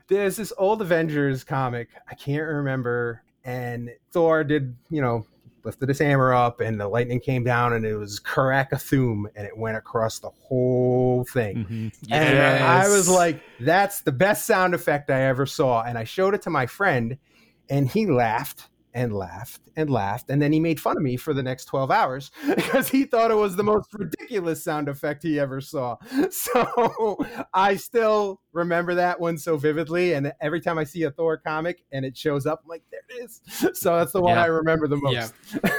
there's 0.07 0.37
this 0.37 0.53
old 0.57 0.81
Avengers 0.81 1.43
comic. 1.43 1.89
I 2.09 2.15
can't 2.15 2.47
remember 2.47 3.23
and 3.43 3.89
Thor 4.11 4.43
did, 4.43 4.75
you 4.89 5.01
know, 5.01 5.25
lifted 5.63 5.89
his 5.89 5.99
hammer 5.99 6.33
up 6.33 6.61
and 6.61 6.79
the 6.79 6.87
lightning 6.87 7.19
came 7.19 7.43
down 7.43 7.73
and 7.73 7.85
it 7.85 7.95
was 7.95 8.19
Karakathum 8.19 9.25
and 9.35 9.45
it 9.45 9.57
went 9.57 9.77
across 9.77 10.19
the 10.19 10.29
whole 10.29 11.25
thing. 11.25 11.57
Mm-hmm. 11.57 11.87
Yes. 12.03 12.31
And 12.31 12.63
I 12.63 12.87
was 12.87 13.09
like, 13.09 13.41
that's 13.59 14.01
the 14.01 14.11
best 14.11 14.45
sound 14.45 14.73
effect 14.73 15.09
I 15.09 15.23
ever 15.23 15.45
saw. 15.45 15.83
And 15.83 15.97
I 15.97 16.03
showed 16.03 16.33
it 16.33 16.41
to 16.43 16.49
my 16.49 16.65
friend 16.65 17.17
and 17.69 17.87
he 17.87 18.05
laughed 18.07 18.69
and 18.93 19.13
laughed 19.13 19.61
and 19.75 19.89
laughed. 19.89 20.29
And 20.29 20.41
then 20.41 20.51
he 20.51 20.59
made 20.59 20.79
fun 20.79 20.97
of 20.97 21.03
me 21.03 21.15
for 21.17 21.33
the 21.33 21.43
next 21.43 21.65
12 21.65 21.91
hours 21.91 22.31
because 22.55 22.89
he 22.89 23.03
thought 23.05 23.31
it 23.31 23.35
was 23.35 23.55
the 23.55 23.63
most 23.63 23.93
ridiculous 23.93 24.63
sound 24.63 24.89
effect 24.89 25.23
he 25.23 25.39
ever 25.39 25.61
saw. 25.61 25.97
So 26.31 27.17
I 27.53 27.75
still 27.75 28.41
remember 28.53 28.95
that 28.95 29.19
one 29.19 29.37
so 29.37 29.57
vividly. 29.57 30.13
And 30.13 30.31
every 30.41 30.61
time 30.61 30.77
I 30.77 30.83
see 30.83 31.03
a 31.03 31.11
Thor 31.11 31.37
comic 31.37 31.83
and 31.91 32.05
it 32.05 32.15
shows 32.15 32.45
up, 32.45 32.61
I'm 32.63 32.69
like, 32.69 32.83
there 32.91 33.01
it 33.09 33.23
is. 33.23 33.41
So 33.79 33.97
that's 33.97 34.11
the 34.11 34.21
one 34.21 34.35
yeah. 34.35 34.43
I 34.43 34.47
remember 34.47 34.87
the 34.87 34.97
most. 34.97 35.33
Yeah. 35.53 35.69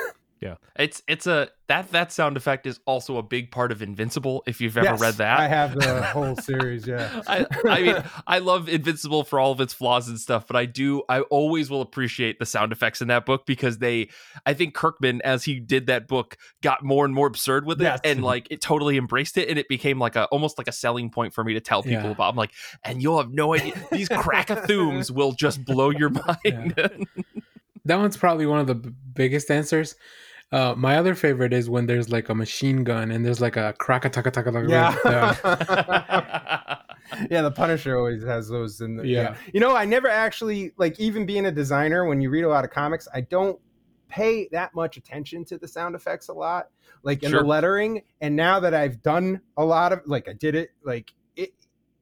Yeah. 0.41 0.55
It's 0.75 1.03
it's 1.07 1.27
a 1.27 1.51
that 1.69 1.93
that 1.93 2.13
sound 2.13 2.39
effect 2.39 2.67
is 2.67 2.81
also 2.87 3.19
a 3.19 3.23
big 3.23 3.51
part 3.51 3.71
of 3.71 3.83
Invincible 3.83 4.43
if 4.47 4.61
you've 4.61 4.77
ever 4.79 4.87
yes, 4.87 5.01
read 5.01 5.15
that. 5.15 5.39
I 5.39 5.49
have 5.49 5.75
the 5.75 6.03
whole 6.15 6.35
series, 6.35 6.87
yeah. 6.87 7.23
I, 7.27 7.47
I 7.69 7.83
mean, 7.83 8.03
I 8.27 8.39
love 8.39 8.69
Invincible 8.69 9.25
for 9.25 9.39
all 9.39 9.53
of 9.53 9.61
its 9.61 9.75
flaws 9.75 10.09
and 10.09 10.19
stuff, 10.19 10.47
but 10.47 10.57
I 10.57 10.65
do 10.65 11.03
I 11.11 11.21
always 11.21 11.69
will 11.69 11.83
appreciate 11.83 12.39
the 12.39 12.47
sound 12.47 12.73
effects 12.73 13.03
in 13.03 13.09
that 13.09 13.27
book 13.27 13.45
because 13.45 13.79
they 13.79 14.09
I 14.47 14.55
think 14.55 14.75
Kirkman 14.75 15.21
as 15.23 15.45
he 15.45 15.61
did 15.61 15.89
that 15.89 16.09
book 16.09 16.39
got 16.63 16.83
more 16.83 17.05
and 17.05 17.15
more 17.15 17.27
absurd 17.27 17.67
with 17.67 17.83
it 17.83 17.85
yes. 17.85 18.01
and 18.03 18.25
like 18.25 18.47
it 18.51 18.63
totally 18.63 18.97
embraced 18.97 19.37
it 19.37 19.51
and 19.51 19.59
it 19.59 19.69
became 19.69 19.99
like 19.99 20.17
a 20.17 20.25
almost 20.27 20.57
like 20.57 20.69
a 20.69 20.73
selling 20.73 21.11
point 21.11 21.35
for 21.35 21.45
me 21.45 21.53
to 21.53 21.61
tell 21.61 21.83
people 21.83 22.05
yeah. 22.05 22.13
about. 22.13 22.31
I'm 22.31 22.37
like, 22.37 22.53
and 22.83 23.03
you'll 23.03 23.19
have 23.19 23.31
no 23.31 23.55
idea 23.55 23.75
these 23.93 24.09
crackathooms 24.09 25.11
will 25.11 25.33
just 25.33 25.67
blow 25.67 25.91
your 25.91 26.09
mind. 26.45 26.75
Yeah. 26.77 26.89
that 27.85 27.99
one's 27.99 28.17
probably 28.17 28.47
one 28.47 28.59
of 28.59 28.67
the 28.67 28.75
b- 28.75 28.91
biggest 29.15 29.51
answers 29.51 29.97
uh, 30.53 30.75
my 30.77 30.97
other 30.97 31.15
favorite 31.15 31.53
is 31.53 31.71
when 31.71 31.87
there's 31.87 32.11
like 32.11 32.29
a 32.29 32.35
machine 32.35 32.83
gun 32.83 33.13
and 33.13 33.25
there's 33.25 33.41
like 33.41 33.57
a 33.57 33.73
crack 33.79 34.05
a 34.05 34.11
taka 34.11 34.31
taka 34.31 34.51
Yeah. 34.69 34.97
yeah, 37.31 37.43
the 37.43 37.53
Punisher 37.53 37.97
always 37.97 38.25
has 38.25 38.49
those 38.49 38.81
in 38.81 38.97
the 38.97 39.07
yeah. 39.07 39.23
yeah. 39.23 39.37
You 39.55 39.61
know, 39.61 39.77
I 39.77 39.85
never 39.85 40.09
actually 40.09 40.73
like 40.77 40.99
even 40.99 41.25
being 41.25 41.47
a 41.47 41.53
designer, 41.53 42.05
when 42.05 42.21
you 42.21 42.31
read 42.31 42.43
a 42.43 42.49
lot 42.49 42.65
of 42.65 42.71
comics, 42.71 43.07
I 43.15 43.21
don't 43.21 43.61
pay 44.09 44.49
that 44.51 44.75
much 44.75 44.97
attention 44.97 45.45
to 45.45 45.57
the 45.57 45.69
sound 45.69 45.95
effects 45.95 46.29
a 46.29 46.33
lot. 46.33 46.71
Like 47.05 47.23
in 47.23 47.31
sure. 47.31 47.43
the 47.43 47.47
lettering. 47.47 48.03
And 48.21 48.35
now 48.35 48.59
that 48.61 48.75
I've 48.75 49.03
done 49.03 49.41
a 49.57 49.65
lot 49.65 49.93
of 49.93 50.01
like 50.07 50.29
I 50.29 50.33
did 50.33 50.57
it, 50.57 50.71
like 50.83 51.13
it 51.37 51.53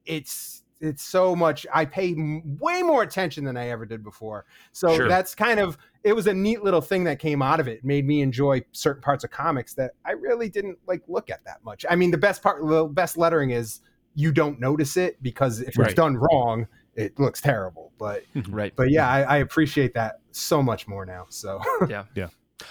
it's 0.05 0.63
it's 0.81 1.03
so 1.03 1.35
much 1.35 1.67
i 1.73 1.83
pay 1.83 2.15
way 2.59 2.81
more 2.81 3.03
attention 3.03 3.43
than 3.43 3.57
i 3.57 3.67
ever 3.67 3.85
did 3.85 4.03
before 4.03 4.45
so 4.71 4.95
sure. 4.95 5.07
that's 5.07 5.35
kind 5.35 5.59
of 5.59 5.77
it 6.03 6.13
was 6.13 6.27
a 6.27 6.33
neat 6.33 6.63
little 6.63 6.81
thing 6.81 7.03
that 7.03 7.19
came 7.19 7.41
out 7.41 7.59
of 7.59 7.67
it. 7.67 7.79
it 7.79 7.85
made 7.85 8.05
me 8.05 8.21
enjoy 8.21 8.61
certain 8.71 9.01
parts 9.01 9.23
of 9.23 9.31
comics 9.31 9.73
that 9.73 9.91
i 10.05 10.11
really 10.11 10.49
didn't 10.49 10.77
like 10.87 11.01
look 11.07 11.29
at 11.29 11.43
that 11.45 11.63
much. 11.63 11.85
I 11.89 11.95
mean 11.95 12.11
the 12.11 12.17
best 12.17 12.41
part 12.41 12.65
the 12.67 12.85
best 12.85 13.17
lettering 13.17 13.51
is 13.51 13.81
you 14.15 14.31
don't 14.31 14.59
notice 14.59 14.97
it 14.97 15.21
because 15.21 15.61
if 15.61 15.77
right. 15.77 15.87
it's 15.87 15.95
done 15.95 16.17
wrong 16.17 16.67
it 16.95 17.17
looks 17.17 17.39
terrible. 17.39 17.93
But 17.97 18.23
right. 18.49 18.73
but 18.75 18.91
yeah 18.91 19.07
I, 19.09 19.21
I 19.21 19.37
appreciate 19.37 19.93
that 19.93 20.19
so 20.31 20.61
much 20.61 20.87
more 20.87 21.05
now 21.05 21.25
so. 21.29 21.61
Yeah. 21.89 22.05
Yeah. 22.15 22.27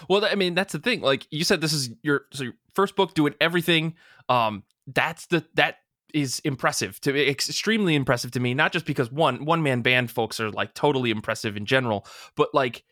Well 0.08 0.24
i 0.24 0.34
mean 0.34 0.54
that's 0.54 0.72
the 0.72 0.78
thing. 0.78 1.00
Like 1.00 1.26
you 1.30 1.44
said 1.44 1.60
this 1.60 1.72
is 1.72 1.90
your 2.02 2.22
so 2.32 2.44
your 2.44 2.54
first 2.74 2.96
book 2.96 3.14
doing 3.14 3.34
everything 3.40 3.94
um 4.28 4.62
that's 4.86 5.26
the 5.26 5.44
that 5.54 5.76
is 6.14 6.40
impressive 6.40 6.98
to 7.02 7.28
extremely 7.28 7.94
impressive 7.94 8.30
to 8.30 8.40
me 8.40 8.54
not 8.54 8.72
just 8.72 8.86
because 8.86 9.12
one 9.12 9.44
one 9.44 9.62
man 9.62 9.82
band 9.82 10.10
folks 10.10 10.40
are 10.40 10.50
like 10.50 10.72
totally 10.72 11.10
impressive 11.10 11.54
in 11.54 11.66
general 11.66 12.06
but 12.34 12.54
like 12.54 12.84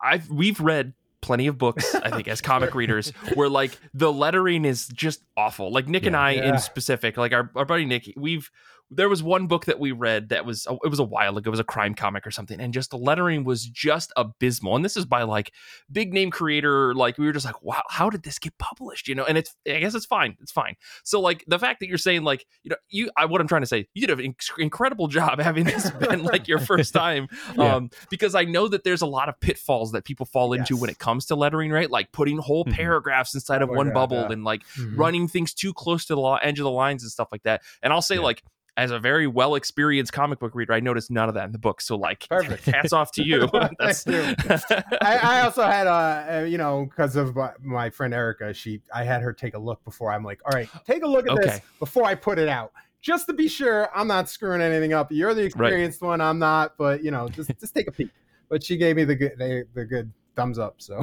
I've 0.00 0.28
we've 0.30 0.60
read 0.60 0.94
plenty 1.20 1.46
of 1.46 1.56
books, 1.56 1.94
I 1.94 2.10
think, 2.10 2.28
as 2.28 2.40
comic 2.40 2.74
readers, 2.74 3.10
where 3.34 3.48
like 3.48 3.78
the 3.94 4.12
lettering 4.12 4.64
is 4.64 4.88
just 4.88 5.22
awful. 5.36 5.72
Like 5.72 5.88
Nick 5.88 6.02
yeah, 6.02 6.08
and 6.08 6.16
I 6.16 6.30
yeah. 6.32 6.50
in 6.50 6.58
specific, 6.58 7.16
like 7.16 7.32
our, 7.32 7.50
our 7.56 7.64
buddy 7.64 7.86
Nick, 7.86 8.12
we've 8.16 8.50
there 8.96 9.08
was 9.08 9.22
one 9.22 9.46
book 9.46 9.66
that 9.66 9.78
we 9.78 9.92
read 9.92 10.28
that 10.28 10.44
was 10.44 10.66
it 10.84 10.88
was 10.88 10.98
a 10.98 11.04
while 11.04 11.36
ago. 11.36 11.48
It 11.48 11.50
was 11.50 11.60
a 11.60 11.64
crime 11.64 11.94
comic 11.94 12.26
or 12.26 12.30
something, 12.30 12.60
and 12.60 12.72
just 12.72 12.90
the 12.90 12.98
lettering 12.98 13.44
was 13.44 13.66
just 13.66 14.12
abysmal. 14.16 14.76
And 14.76 14.84
this 14.84 14.96
is 14.96 15.04
by 15.04 15.22
like 15.22 15.52
big 15.90 16.12
name 16.12 16.30
creator. 16.30 16.94
Like 16.94 17.18
we 17.18 17.26
were 17.26 17.32
just 17.32 17.46
like, 17.46 17.62
wow, 17.62 17.82
how 17.88 18.10
did 18.10 18.22
this 18.22 18.38
get 18.38 18.56
published? 18.58 19.08
You 19.08 19.14
know, 19.14 19.24
and 19.24 19.38
it's 19.38 19.54
I 19.68 19.78
guess 19.78 19.94
it's 19.94 20.06
fine. 20.06 20.36
It's 20.40 20.52
fine. 20.52 20.76
So 21.02 21.20
like 21.20 21.44
the 21.46 21.58
fact 21.58 21.80
that 21.80 21.88
you're 21.88 21.98
saying 21.98 22.24
like 22.24 22.46
you 22.62 22.70
know 22.70 22.76
you 22.88 23.10
I, 23.16 23.26
what 23.26 23.40
I'm 23.40 23.48
trying 23.48 23.62
to 23.62 23.66
say, 23.66 23.86
you 23.94 24.06
did 24.06 24.18
an 24.18 24.34
inc- 24.34 24.58
incredible 24.58 25.08
job 25.08 25.40
having 25.40 25.64
this 25.64 25.90
been 25.90 26.22
like 26.22 26.48
your 26.48 26.58
first 26.58 26.94
time, 26.94 27.28
yeah. 27.56 27.76
um, 27.76 27.90
because 28.10 28.34
I 28.34 28.44
know 28.44 28.68
that 28.68 28.84
there's 28.84 29.02
a 29.02 29.06
lot 29.06 29.28
of 29.28 29.38
pitfalls 29.40 29.92
that 29.92 30.04
people 30.04 30.26
fall 30.26 30.52
into 30.52 30.74
yes. 30.74 30.80
when 30.80 30.90
it 30.90 30.98
comes 30.98 31.26
to 31.26 31.34
lettering, 31.34 31.70
right? 31.70 31.90
Like 31.90 32.12
putting 32.12 32.38
whole 32.38 32.64
mm-hmm. 32.64 32.74
paragraphs 32.74 33.34
inside 33.34 33.62
of 33.62 33.68
one 33.68 33.92
bubble 33.92 34.22
yeah. 34.22 34.32
and 34.32 34.44
like 34.44 34.62
mm-hmm. 34.78 34.96
running 34.96 35.28
things 35.28 35.52
too 35.52 35.72
close 35.72 36.04
to 36.06 36.14
the 36.14 36.20
law, 36.20 36.36
edge 36.36 36.58
of 36.58 36.64
the 36.64 36.70
lines 36.70 37.02
and 37.02 37.10
stuff 37.10 37.28
like 37.32 37.42
that. 37.42 37.62
And 37.82 37.92
I'll 37.92 38.02
say 38.02 38.18
like 38.18 38.42
as 38.76 38.90
a 38.90 38.98
very 38.98 39.26
well 39.26 39.54
experienced 39.54 40.12
comic 40.12 40.38
book 40.38 40.54
reader, 40.54 40.72
I 40.72 40.80
noticed 40.80 41.10
none 41.10 41.28
of 41.28 41.34
that 41.36 41.46
in 41.46 41.52
the 41.52 41.58
book. 41.58 41.80
So 41.80 41.96
like, 41.96 42.28
Perfect. 42.28 42.64
hats 42.66 42.92
off 42.92 43.12
to 43.12 43.22
you. 43.24 43.48
I, 43.52 45.18
I, 45.22 45.40
also 45.42 45.62
had 45.62 45.86
uh, 45.86 46.40
uh 46.40 46.44
you 46.48 46.58
know, 46.58 46.86
because 46.86 47.16
of 47.16 47.36
my, 47.36 47.52
my, 47.62 47.90
friend 47.90 48.12
Erica, 48.12 48.52
she 48.52 48.80
I 48.92 49.04
had 49.04 49.22
her 49.22 49.32
take 49.32 49.54
a 49.54 49.58
look 49.58 49.84
before. 49.84 50.10
I'm 50.10 50.24
like, 50.24 50.40
all 50.44 50.52
right, 50.52 50.68
take 50.86 51.04
a 51.04 51.08
look 51.08 51.26
at 51.26 51.32
okay. 51.32 51.44
this 51.44 51.60
before 51.78 52.04
I 52.04 52.14
put 52.14 52.38
it 52.38 52.48
out, 52.48 52.72
just 53.00 53.26
to 53.26 53.32
be 53.32 53.48
sure 53.48 53.88
I'm 53.94 54.08
not 54.08 54.28
screwing 54.28 54.60
anything 54.60 54.92
up. 54.92 55.12
You're 55.12 55.34
the 55.34 55.44
experienced 55.44 56.02
right. 56.02 56.08
one, 56.08 56.20
I'm 56.20 56.38
not, 56.38 56.76
but 56.76 57.04
you 57.04 57.10
know, 57.10 57.28
just 57.28 57.50
just 57.60 57.74
take 57.74 57.86
a 57.88 57.92
peek. 57.92 58.10
But 58.48 58.62
she 58.62 58.76
gave 58.76 58.96
me 58.96 59.04
the 59.04 59.14
good 59.14 59.32
the, 59.38 59.66
the 59.74 59.84
good 59.84 60.12
thumbs 60.34 60.58
up. 60.58 60.76
So 60.78 61.00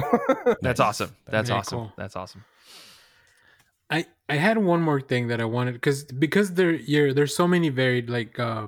that's 0.60 0.80
awesome. 0.80 1.14
That's 1.26 1.50
awesome. 1.50 1.78
Cool. 1.78 1.92
That's 1.96 2.16
awesome. 2.16 2.44
I 3.92 4.06
I 4.28 4.36
had 4.36 4.58
one 4.58 4.80
more 4.80 5.00
thing 5.00 5.28
that 5.28 5.40
I 5.40 5.44
wanted 5.44 5.74
because 5.74 6.04
because 6.04 6.54
there 6.54 6.72
you're, 6.72 7.12
there's 7.12 7.36
so 7.36 7.46
many 7.46 7.68
varied 7.68 8.08
like 8.08 8.38
uh, 8.38 8.66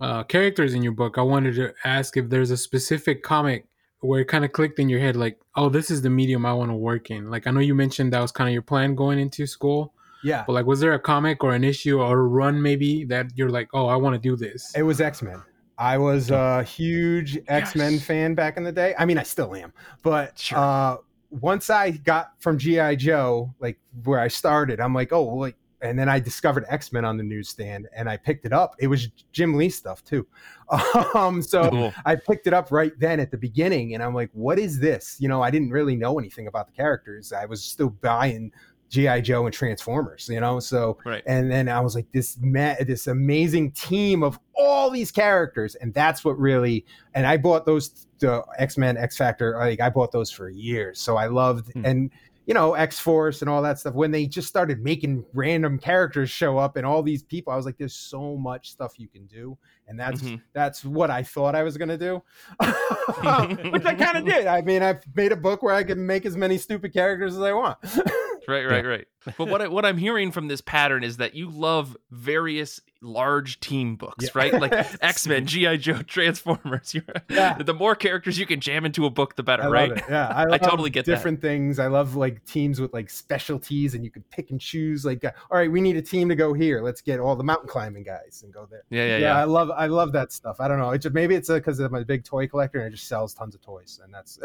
uh, 0.00 0.22
characters 0.24 0.74
in 0.74 0.82
your 0.82 0.92
book. 0.92 1.16
I 1.16 1.22
wanted 1.22 1.54
to 1.56 1.72
ask 1.84 2.16
if 2.16 2.28
there's 2.28 2.50
a 2.50 2.56
specific 2.56 3.22
comic 3.22 3.66
where 4.00 4.20
it 4.20 4.26
kind 4.26 4.44
of 4.44 4.52
clicked 4.52 4.78
in 4.78 4.88
your 4.88 5.00
head, 5.00 5.14
like, 5.14 5.38
oh, 5.56 5.68
this 5.68 5.90
is 5.90 6.00
the 6.02 6.10
medium 6.10 6.46
I 6.46 6.52
want 6.52 6.70
to 6.70 6.74
work 6.74 7.10
in. 7.10 7.30
Like 7.30 7.46
I 7.46 7.50
know 7.50 7.60
you 7.60 7.74
mentioned 7.74 8.12
that 8.12 8.20
was 8.20 8.32
kind 8.32 8.48
of 8.48 8.52
your 8.52 8.62
plan 8.62 8.94
going 8.94 9.18
into 9.18 9.46
school. 9.46 9.94
Yeah. 10.22 10.44
But 10.46 10.52
like, 10.52 10.66
was 10.66 10.80
there 10.80 10.92
a 10.92 11.00
comic 11.00 11.42
or 11.42 11.54
an 11.54 11.64
issue 11.64 12.00
or 12.00 12.18
a 12.18 12.22
run 12.22 12.60
maybe 12.60 13.04
that 13.04 13.26
you're 13.34 13.48
like, 13.48 13.68
oh, 13.72 13.86
I 13.86 13.96
want 13.96 14.14
to 14.14 14.20
do 14.20 14.36
this? 14.36 14.72
It 14.76 14.82
was 14.82 15.00
X 15.00 15.22
Men. 15.22 15.42
I 15.78 15.96
was 15.96 16.30
a 16.30 16.62
huge 16.62 17.38
X 17.48 17.74
Men 17.74 17.98
fan 17.98 18.34
back 18.34 18.58
in 18.58 18.64
the 18.64 18.72
day. 18.72 18.94
I 18.98 19.06
mean, 19.06 19.16
I 19.16 19.22
still 19.22 19.54
am, 19.54 19.72
but 20.02 20.38
sure. 20.38 20.58
uh, 20.58 20.96
once 21.30 21.70
I 21.70 21.90
got 21.90 22.32
from 22.40 22.58
GI 22.58 22.96
Joe, 22.96 23.54
like 23.60 23.78
where 24.04 24.20
I 24.20 24.28
started, 24.28 24.80
I'm 24.80 24.94
like, 24.94 25.12
oh, 25.12 25.24
like, 25.24 25.56
and 25.82 25.98
then 25.98 26.10
I 26.10 26.20
discovered 26.20 26.66
X 26.68 26.92
Men 26.92 27.04
on 27.04 27.16
the 27.16 27.22
newsstand, 27.22 27.88
and 27.96 28.08
I 28.08 28.16
picked 28.16 28.44
it 28.44 28.52
up. 28.52 28.74
It 28.78 28.88
was 28.88 29.08
Jim 29.32 29.54
Lee 29.54 29.70
stuff 29.70 30.04
too, 30.04 30.26
um, 31.14 31.40
so 31.40 31.70
cool. 31.70 31.94
I 32.04 32.16
picked 32.16 32.46
it 32.46 32.52
up 32.52 32.70
right 32.70 32.92
then 32.98 33.18
at 33.18 33.30
the 33.30 33.38
beginning, 33.38 33.94
and 33.94 34.02
I'm 34.02 34.14
like, 34.14 34.30
what 34.32 34.58
is 34.58 34.78
this? 34.78 35.16
You 35.20 35.28
know, 35.28 35.42
I 35.42 35.50
didn't 35.50 35.70
really 35.70 35.96
know 35.96 36.18
anything 36.18 36.48
about 36.48 36.66
the 36.66 36.72
characters. 36.72 37.32
I 37.32 37.46
was 37.46 37.64
still 37.64 37.90
buying 37.90 38.52
GI 38.90 39.22
Joe 39.22 39.46
and 39.46 39.54
Transformers, 39.54 40.28
you 40.28 40.40
know. 40.40 40.58
So, 40.58 40.98
right. 41.06 41.22
and 41.26 41.50
then 41.50 41.68
I 41.68 41.80
was 41.80 41.94
like, 41.94 42.10
this 42.12 42.36
ma- 42.40 42.74
this 42.80 43.06
amazing 43.06 43.70
team 43.70 44.22
of 44.22 44.38
all 44.54 44.90
these 44.90 45.12
characters, 45.12 45.76
and 45.76 45.94
that's 45.94 46.24
what 46.24 46.38
really. 46.38 46.84
And 47.14 47.26
I 47.26 47.36
bought 47.36 47.64
those 47.64 48.06
the 48.18 48.44
X 48.58 48.76
Men, 48.76 48.96
X 48.96 49.16
Factor. 49.16 49.56
Like 49.56 49.80
I 49.80 49.90
bought 49.90 50.10
those 50.10 50.30
for 50.30 50.50
years, 50.50 51.00
so 51.00 51.16
I 51.16 51.26
loved 51.26 51.72
hmm. 51.72 51.86
and 51.86 52.10
you 52.46 52.54
know 52.54 52.74
X 52.74 52.98
Force 52.98 53.42
and 53.42 53.48
all 53.48 53.62
that 53.62 53.78
stuff. 53.78 53.94
When 53.94 54.10
they 54.10 54.26
just 54.26 54.48
started 54.48 54.82
making 54.82 55.24
random 55.34 55.78
characters 55.78 56.28
show 56.28 56.58
up 56.58 56.76
and 56.76 56.84
all 56.84 57.00
these 57.00 57.22
people, 57.22 57.52
I 57.52 57.56
was 57.56 57.66
like, 57.66 57.78
there's 57.78 57.94
so 57.94 58.36
much 58.36 58.72
stuff 58.72 58.98
you 58.98 59.06
can 59.06 59.24
do, 59.26 59.56
and 59.86 59.98
that's 59.98 60.20
mm-hmm. 60.20 60.36
that's 60.52 60.84
what 60.84 61.10
I 61.10 61.22
thought 61.22 61.54
I 61.54 61.62
was 61.62 61.76
gonna 61.76 61.96
do, 61.96 62.20
which 62.60 63.84
I 63.84 63.94
kind 63.96 64.18
of 64.18 64.24
did. 64.24 64.48
I 64.48 64.62
mean, 64.62 64.82
I've 64.82 65.04
made 65.14 65.30
a 65.30 65.36
book 65.36 65.62
where 65.62 65.74
I 65.74 65.84
can 65.84 66.04
make 66.04 66.26
as 66.26 66.36
many 66.36 66.58
stupid 66.58 66.92
characters 66.92 67.36
as 67.36 67.42
I 67.42 67.52
want. 67.52 67.78
right, 68.50 68.66
right, 68.66 68.84
right. 68.84 69.06
But 69.36 69.48
what 69.48 69.60
I, 69.60 69.68
what 69.68 69.84
I'm 69.84 69.98
hearing 69.98 70.32
from 70.32 70.48
this 70.48 70.60
pattern 70.60 71.04
is 71.04 71.18
that 71.18 71.34
you 71.34 71.50
love 71.50 71.96
various 72.10 72.80
large 73.02 73.60
team 73.60 73.96
books, 73.96 74.24
yeah. 74.24 74.30
right? 74.34 74.52
Like 74.52 74.72
X 75.02 75.26
Men, 75.26 75.46
GI 75.46 75.78
Joe, 75.78 76.02
Transformers. 76.02 76.94
yeah. 77.28 77.58
The 77.58 77.74
more 77.74 77.94
characters 77.94 78.38
you 78.38 78.46
can 78.46 78.60
jam 78.60 78.86
into 78.86 79.04
a 79.06 79.10
book, 79.10 79.36
the 79.36 79.42
better, 79.42 79.64
I 79.64 79.68
right? 79.68 80.04
Yeah, 80.08 80.28
I, 80.28 80.44
I, 80.54 80.58
totally 80.58 80.90
get 80.90 81.04
that. 81.04 81.12
different 81.12 81.40
that. 81.40 81.48
things. 81.48 81.78
I 81.78 81.86
love 81.88 82.16
like 82.16 82.44
teams 82.46 82.80
with 82.80 82.94
like 82.94 83.10
specialties, 83.10 83.94
and 83.94 84.04
you 84.04 84.10
can 84.10 84.22
pick 84.30 84.50
and 84.50 84.60
choose. 84.60 85.04
Like, 85.04 85.24
uh, 85.24 85.32
all 85.50 85.58
right, 85.58 85.70
we 85.70 85.80
need 85.80 85.96
a 85.96 86.02
team 86.02 86.28
to 86.30 86.34
go 86.34 86.54
here. 86.54 86.82
Let's 86.82 87.02
get 87.02 87.20
all 87.20 87.36
the 87.36 87.44
mountain 87.44 87.68
climbing 87.68 88.04
guys 88.04 88.40
and 88.42 88.52
go 88.52 88.66
there. 88.70 88.84
Yeah, 88.90 89.04
yeah, 89.04 89.10
yeah. 89.10 89.18
yeah. 89.18 89.38
I 89.38 89.44
love 89.44 89.70
I 89.70 89.86
love 89.86 90.12
that 90.12 90.32
stuff. 90.32 90.60
I 90.60 90.68
don't 90.68 90.78
know. 90.78 90.90
It's 90.90 91.02
just, 91.02 91.14
maybe 91.14 91.34
it's 91.34 91.48
because 91.48 91.78
I'm 91.78 91.94
a 91.94 92.04
big 92.04 92.24
toy 92.24 92.46
collector 92.46 92.80
and 92.80 92.88
it 92.88 92.96
just 92.96 93.08
sells 93.08 93.34
tons 93.34 93.54
of 93.54 93.60
toys, 93.60 94.00
and 94.02 94.14
that's. 94.14 94.38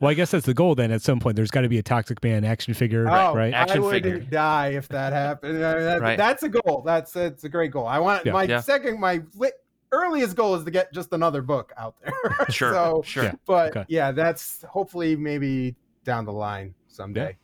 Well, 0.00 0.10
I 0.10 0.14
guess 0.14 0.30
that's 0.32 0.46
the 0.46 0.54
goal. 0.54 0.74
Then 0.74 0.90
at 0.90 1.02
some 1.02 1.20
point, 1.20 1.36
there's 1.36 1.50
got 1.50 1.62
to 1.62 1.68
be 1.68 1.78
a 1.78 1.82
Toxic 1.82 2.22
Man 2.22 2.44
action 2.44 2.74
figure, 2.74 3.08
oh, 3.08 3.34
right? 3.34 3.54
Action 3.54 3.78
I 3.78 3.80
would 3.80 3.90
figure. 3.92 4.18
die 4.18 4.68
if 4.70 4.88
that 4.88 5.12
happened. 5.12 5.60
that, 5.60 6.00
right. 6.00 6.18
That's 6.18 6.42
a 6.42 6.48
goal. 6.48 6.82
That's 6.84 7.12
that's 7.12 7.44
a 7.44 7.48
great 7.48 7.70
goal. 7.70 7.86
I 7.86 7.98
want 7.98 8.26
yeah. 8.26 8.32
my 8.32 8.44
yeah. 8.44 8.60
second, 8.60 8.98
my 9.00 9.22
earliest 9.92 10.36
goal 10.36 10.56
is 10.56 10.64
to 10.64 10.70
get 10.70 10.92
just 10.92 11.12
another 11.12 11.42
book 11.42 11.72
out 11.76 11.94
there. 12.02 12.46
sure, 12.50 12.72
so, 12.72 13.02
sure. 13.04 13.32
But 13.46 13.76
okay. 13.76 13.84
yeah, 13.88 14.12
that's 14.12 14.64
hopefully 14.68 15.16
maybe 15.16 15.74
down 16.04 16.24
the 16.24 16.32
line 16.32 16.74
someday. 16.88 17.36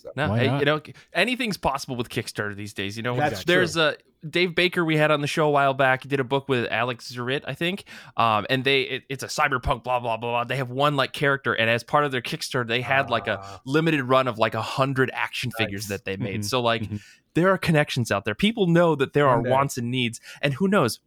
So. 0.00 0.10
No, 0.16 0.34
hey, 0.34 0.58
you 0.58 0.64
know, 0.64 0.80
anything's 1.12 1.56
possible 1.56 1.96
with 1.96 2.08
Kickstarter 2.08 2.56
these 2.56 2.72
days. 2.72 2.96
You 2.96 3.02
know, 3.02 3.16
That's 3.16 3.44
there's 3.44 3.74
true. 3.74 3.82
a 3.82 3.94
Dave 4.28 4.54
Baker 4.54 4.84
we 4.84 4.96
had 4.96 5.10
on 5.10 5.20
the 5.20 5.26
show 5.26 5.46
a 5.46 5.50
while 5.50 5.74
back. 5.74 6.02
He 6.02 6.08
did 6.08 6.20
a 6.20 6.24
book 6.24 6.48
with 6.48 6.70
Alex 6.70 7.10
Zarit, 7.12 7.42
I 7.46 7.54
think. 7.54 7.84
Um, 8.16 8.46
and 8.50 8.64
they 8.64 8.82
it, 8.82 9.02
it's 9.08 9.22
a 9.22 9.28
cyberpunk 9.28 9.84
blah 9.84 10.00
blah 10.00 10.16
blah. 10.16 10.44
They 10.44 10.56
have 10.56 10.70
one 10.70 10.96
like 10.96 11.12
character, 11.12 11.54
and 11.54 11.70
as 11.70 11.82
part 11.82 12.04
of 12.04 12.12
their 12.12 12.22
Kickstarter, 12.22 12.66
they 12.66 12.80
had 12.80 13.06
uh, 13.06 13.10
like 13.10 13.28
a 13.28 13.40
ah. 13.42 13.60
limited 13.64 14.02
run 14.04 14.28
of 14.28 14.38
like 14.38 14.54
a 14.54 14.62
hundred 14.62 15.10
action 15.12 15.50
nice. 15.58 15.64
figures 15.64 15.88
that 15.88 16.04
they 16.04 16.16
made. 16.16 16.40
Mm-hmm. 16.40 16.42
So 16.42 16.60
like, 16.60 16.82
mm-hmm. 16.82 16.96
there 17.34 17.50
are 17.50 17.58
connections 17.58 18.10
out 18.10 18.24
there. 18.24 18.34
People 18.34 18.66
know 18.66 18.94
that 18.94 19.12
there 19.12 19.28
are 19.28 19.40
wants 19.40 19.78
and 19.78 19.90
needs, 19.90 20.20
and 20.42 20.54
who 20.54 20.68
knows, 20.68 21.00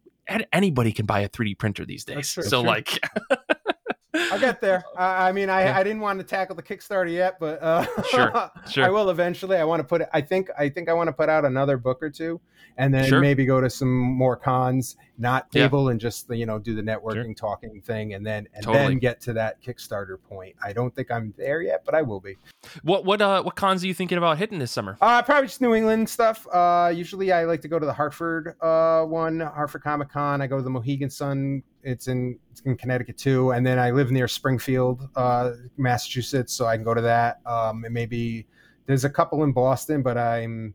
anybody 0.52 0.92
can 0.92 1.06
buy 1.06 1.20
a 1.20 1.28
3D 1.28 1.58
printer 1.58 1.84
these 1.84 2.04
days. 2.04 2.28
So 2.48 2.60
like. 2.60 2.98
I'll 4.14 4.40
get 4.40 4.60
there. 4.60 4.84
Uh, 4.94 5.00
I 5.00 5.32
mean, 5.32 5.50
I, 5.50 5.64
yeah. 5.64 5.78
I 5.78 5.82
didn't 5.82 6.00
want 6.00 6.20
to 6.20 6.24
tackle 6.24 6.54
the 6.54 6.62
Kickstarter 6.62 7.12
yet, 7.12 7.40
but 7.40 7.60
uh, 7.60 7.84
sure, 8.10 8.50
sure. 8.70 8.84
I 8.84 8.90
will 8.90 9.10
eventually. 9.10 9.56
I 9.56 9.64
want 9.64 9.80
to 9.80 9.84
put 9.84 10.02
it. 10.02 10.08
I 10.12 10.20
think 10.20 10.50
I 10.56 10.68
think 10.68 10.88
I 10.88 10.92
want 10.92 11.08
to 11.08 11.12
put 11.12 11.28
out 11.28 11.44
another 11.44 11.76
book 11.76 12.00
or 12.00 12.10
two, 12.10 12.40
and 12.76 12.94
then 12.94 13.08
sure. 13.08 13.20
maybe 13.20 13.44
go 13.44 13.60
to 13.60 13.68
some 13.68 13.92
more 13.92 14.36
cons, 14.36 14.96
not 15.18 15.50
table, 15.50 15.86
yeah. 15.86 15.92
and 15.92 16.00
just 16.00 16.30
you 16.30 16.46
know 16.46 16.60
do 16.60 16.76
the 16.76 16.82
networking 16.82 17.24
sure. 17.24 17.34
talking 17.34 17.80
thing, 17.80 18.14
and 18.14 18.24
then 18.24 18.46
and 18.54 18.64
totally. 18.64 18.84
then 18.84 18.98
get 18.98 19.20
to 19.22 19.32
that 19.32 19.60
Kickstarter 19.62 20.16
point. 20.28 20.54
I 20.62 20.72
don't 20.72 20.94
think 20.94 21.10
I'm 21.10 21.34
there 21.36 21.60
yet, 21.62 21.82
but 21.84 21.96
I 21.96 22.02
will 22.02 22.20
be. 22.20 22.36
What 22.82 23.04
what 23.04 23.20
uh 23.20 23.42
what 23.42 23.56
cons 23.56 23.82
are 23.82 23.88
you 23.88 23.94
thinking 23.94 24.18
about 24.18 24.38
hitting 24.38 24.60
this 24.60 24.70
summer? 24.70 24.96
Uh, 25.00 25.22
probably 25.22 25.48
just 25.48 25.60
New 25.60 25.74
England 25.74 26.08
stuff. 26.08 26.46
Uh, 26.52 26.92
usually 26.94 27.32
I 27.32 27.44
like 27.46 27.62
to 27.62 27.68
go 27.68 27.80
to 27.80 27.86
the 27.86 27.92
Hartford 27.92 28.54
uh 28.60 29.04
one, 29.04 29.40
Hartford 29.40 29.82
Comic 29.82 30.10
Con. 30.10 30.40
I 30.40 30.46
go 30.46 30.56
to 30.56 30.62
the 30.62 30.70
Mohegan 30.70 31.10
Sun 31.10 31.64
it's 31.84 32.08
in 32.08 32.38
it's 32.50 32.60
in 32.62 32.76
Connecticut 32.76 33.18
too, 33.18 33.52
and 33.52 33.64
then 33.64 33.78
I 33.78 33.90
live 33.90 34.10
near 34.10 34.26
Springfield, 34.26 35.08
uh, 35.14 35.52
Massachusetts, 35.76 36.52
so 36.52 36.66
I 36.66 36.76
can 36.76 36.84
go 36.84 36.94
to 36.94 37.02
that. 37.02 37.40
Um, 37.46 37.84
and 37.84 37.94
maybe 37.94 38.46
there's 38.86 39.04
a 39.04 39.10
couple 39.10 39.44
in 39.44 39.52
Boston, 39.52 40.02
but 40.02 40.18
I'm 40.18 40.74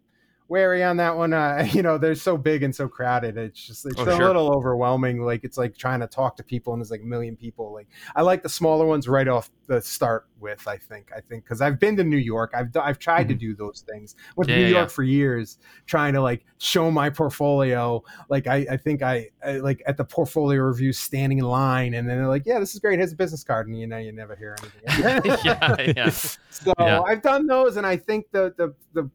wary 0.49 0.83
on 0.83 0.97
that 0.97 1.15
one. 1.15 1.33
Uh, 1.33 1.67
you 1.71 1.81
know, 1.81 1.97
they're 1.97 2.15
so 2.15 2.37
big 2.37 2.63
and 2.63 2.75
so 2.75 2.87
crowded. 2.87 3.37
It's 3.37 3.65
just 3.65 3.85
it's 3.85 3.99
oh, 3.99 4.03
a 4.03 4.15
sure. 4.15 4.25
little 4.25 4.53
overwhelming. 4.53 5.21
Like 5.21 5.43
it's 5.43 5.57
like 5.57 5.77
trying 5.77 6.01
to 6.01 6.07
talk 6.07 6.35
to 6.37 6.43
people 6.43 6.73
and 6.73 6.81
there's 6.81 6.91
like 6.91 7.01
a 7.01 7.05
million 7.05 7.37
people. 7.37 7.71
Like 7.71 7.87
I 8.15 8.23
like 8.23 8.43
the 8.43 8.49
smaller 8.49 8.85
ones 8.85 9.07
right 9.07 9.27
off 9.27 9.49
the 9.67 9.81
start 9.81 10.27
with. 10.39 10.67
I 10.67 10.77
think 10.77 11.11
I 11.15 11.21
think 11.21 11.43
because 11.45 11.61
I've 11.61 11.79
been 11.79 11.95
to 11.97 12.03
New 12.03 12.17
York. 12.17 12.53
I've 12.55 12.75
I've 12.75 12.99
tried 12.99 13.23
mm-hmm. 13.23 13.29
to 13.29 13.35
do 13.35 13.55
those 13.55 13.85
things. 13.89 14.15
Went 14.35 14.49
yeah, 14.49 14.57
New 14.57 14.65
York 14.65 14.89
for 14.89 15.03
years, 15.03 15.59
trying 15.85 16.13
to 16.13 16.21
like 16.21 16.45
show 16.57 16.91
my 16.91 17.09
portfolio. 17.09 18.03
Like 18.29 18.47
I 18.47 18.65
I 18.71 18.77
think 18.77 19.01
I, 19.01 19.29
I, 19.45 19.57
like 19.57 19.81
at 19.85 19.97
the 19.97 20.05
portfolio 20.05 20.61
review 20.63 20.91
standing 20.91 21.37
in 21.37 21.45
line, 21.45 21.93
and 21.93 22.09
then 22.09 22.17
they're 22.17 22.27
like, 22.27 22.45
yeah, 22.45 22.59
this 22.59 22.73
is 22.73 22.79
great. 22.79 22.99
Here's 22.99 23.13
a 23.13 23.15
business 23.15 23.43
card, 23.43 23.67
and 23.67 23.79
you 23.79 23.87
know 23.87 23.97
you 23.97 24.11
never 24.11 24.35
hear 24.35 24.55
anything. 24.59 25.41
yeah, 25.45 25.93
yeah. 25.95 26.09
so. 26.49 26.73
I've 26.79 27.21
done 27.21 27.45
those, 27.45 27.77
and 27.77 27.85
I 27.85 27.95
think 27.95 28.25
the 28.31 28.53
the 28.57 28.73
the 28.93 29.09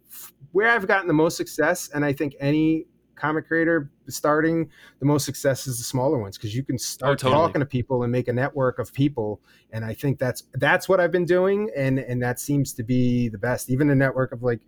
where 0.55 0.70
I've 0.70 0.86
gotten 0.86 1.09
the 1.09 1.14
most 1.14 1.36
success, 1.36 1.90
and 1.93 2.05
I 2.05 2.12
think 2.12 2.36
any 2.39 2.86
comic 3.16 3.48
creator 3.48 3.90
starting, 4.09 4.70
the 5.01 5.05
most 5.05 5.24
success 5.24 5.66
is 5.66 5.78
the 5.78 5.85
smaller 5.85 6.16
ones 6.16 6.39
because 6.39 6.55
you 6.55 6.62
can 6.62 6.78
start 6.78 7.10
oh, 7.10 7.14
totally. 7.16 7.40
talking 7.40 7.59
to 7.59 7.66
people 7.66 8.05
and 8.05 8.12
make 8.12 8.28
a 8.28 8.32
network 8.32 8.78
of 8.78 8.93
people. 8.93 9.40
And 9.72 9.85
I 9.85 9.94
think 9.94 10.20
that's 10.20 10.44
that's 10.55 10.89
what 10.89 11.01
I've 11.01 11.10
been 11.10 11.24
doing, 11.24 11.70
and 11.76 11.98
and 11.98 12.22
that 12.22 12.39
seems 12.39 12.72
to 12.74 12.85
be 12.85 13.28
the 13.28 13.39
best. 13.39 13.68
Even 13.68 13.90
a 13.90 13.97
network 13.97 14.31
of 14.31 14.44
like 14.44 14.60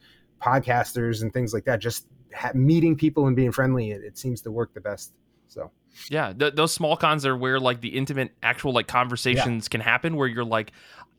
podcasters 0.42 1.22
and 1.22 1.32
things 1.32 1.54
like 1.54 1.64
that, 1.66 1.80
just 1.80 2.08
ha- 2.34 2.50
meeting 2.52 2.96
people 2.96 3.28
and 3.28 3.36
being 3.36 3.52
friendly, 3.52 3.92
it, 3.92 4.02
it 4.02 4.18
seems 4.18 4.42
to 4.42 4.50
work 4.50 4.74
the 4.74 4.80
best. 4.80 5.12
So 5.46 5.70
Yeah, 6.10 6.32
th- 6.32 6.54
those 6.54 6.72
small 6.72 6.96
cons 6.96 7.24
are 7.24 7.36
where 7.36 7.60
like 7.60 7.80
the 7.80 7.90
intimate, 7.96 8.32
actual 8.42 8.72
like 8.72 8.88
conversations 8.88 9.66
yeah. 9.66 9.70
can 9.70 9.80
happen, 9.80 10.16
where 10.16 10.26
you're 10.26 10.44
like, 10.44 10.72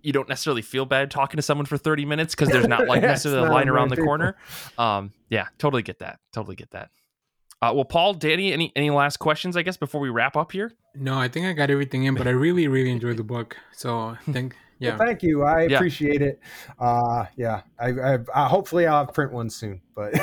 you 0.07 0.13
don't 0.13 0.29
necessarily 0.29 0.61
feel 0.61 0.85
bad 0.85 1.11
talking 1.11 1.37
to 1.37 1.41
someone 1.41 1.65
for 1.65 1.77
30 1.77 2.05
minutes 2.05 2.33
because 2.33 2.47
there's 2.47 2.65
not 2.65 2.87
like 2.87 3.01
necessarily 3.13 3.45
a 3.45 3.51
line 3.51 3.67
around 3.67 3.89
the 3.89 3.97
people. 3.97 4.05
corner. 4.05 4.37
Um, 4.77 5.11
yeah, 5.29 5.47
totally 5.57 5.81
get 5.83 5.99
that. 5.99 6.21
Totally 6.31 6.55
get 6.55 6.71
that. 6.71 6.91
Uh, 7.61 7.73
well, 7.75 7.83
Paul, 7.83 8.13
Danny, 8.13 8.53
any 8.53 8.71
any 8.77 8.89
last 8.89 9.17
questions? 9.17 9.57
I 9.57 9.63
guess 9.63 9.75
before 9.75 9.99
we 9.99 10.09
wrap 10.09 10.37
up 10.37 10.53
here. 10.53 10.71
No, 10.95 11.19
I 11.19 11.27
think 11.27 11.45
I 11.45 11.51
got 11.51 11.69
everything 11.69 12.05
in, 12.05 12.15
but 12.15 12.25
I 12.25 12.29
really 12.29 12.69
really 12.69 12.89
enjoyed 12.89 13.17
the 13.17 13.25
book. 13.25 13.57
So 13.73 13.99
I 14.27 14.31
think 14.31 14.55
yeah. 14.79 14.89
Well, 14.97 15.07
thank 15.07 15.23
you. 15.23 15.43
I 15.43 15.67
yeah. 15.67 15.75
appreciate 15.75 16.21
it. 16.21 16.39
Uh, 16.79 17.25
yeah. 17.35 17.61
I, 17.79 17.89
I, 17.89 18.17
I, 18.33 18.47
hopefully 18.47 18.85
I'll 18.87 19.05
have 19.05 19.13
print 19.13 19.31
one 19.31 19.49
soon, 19.49 19.81
but 19.95 20.13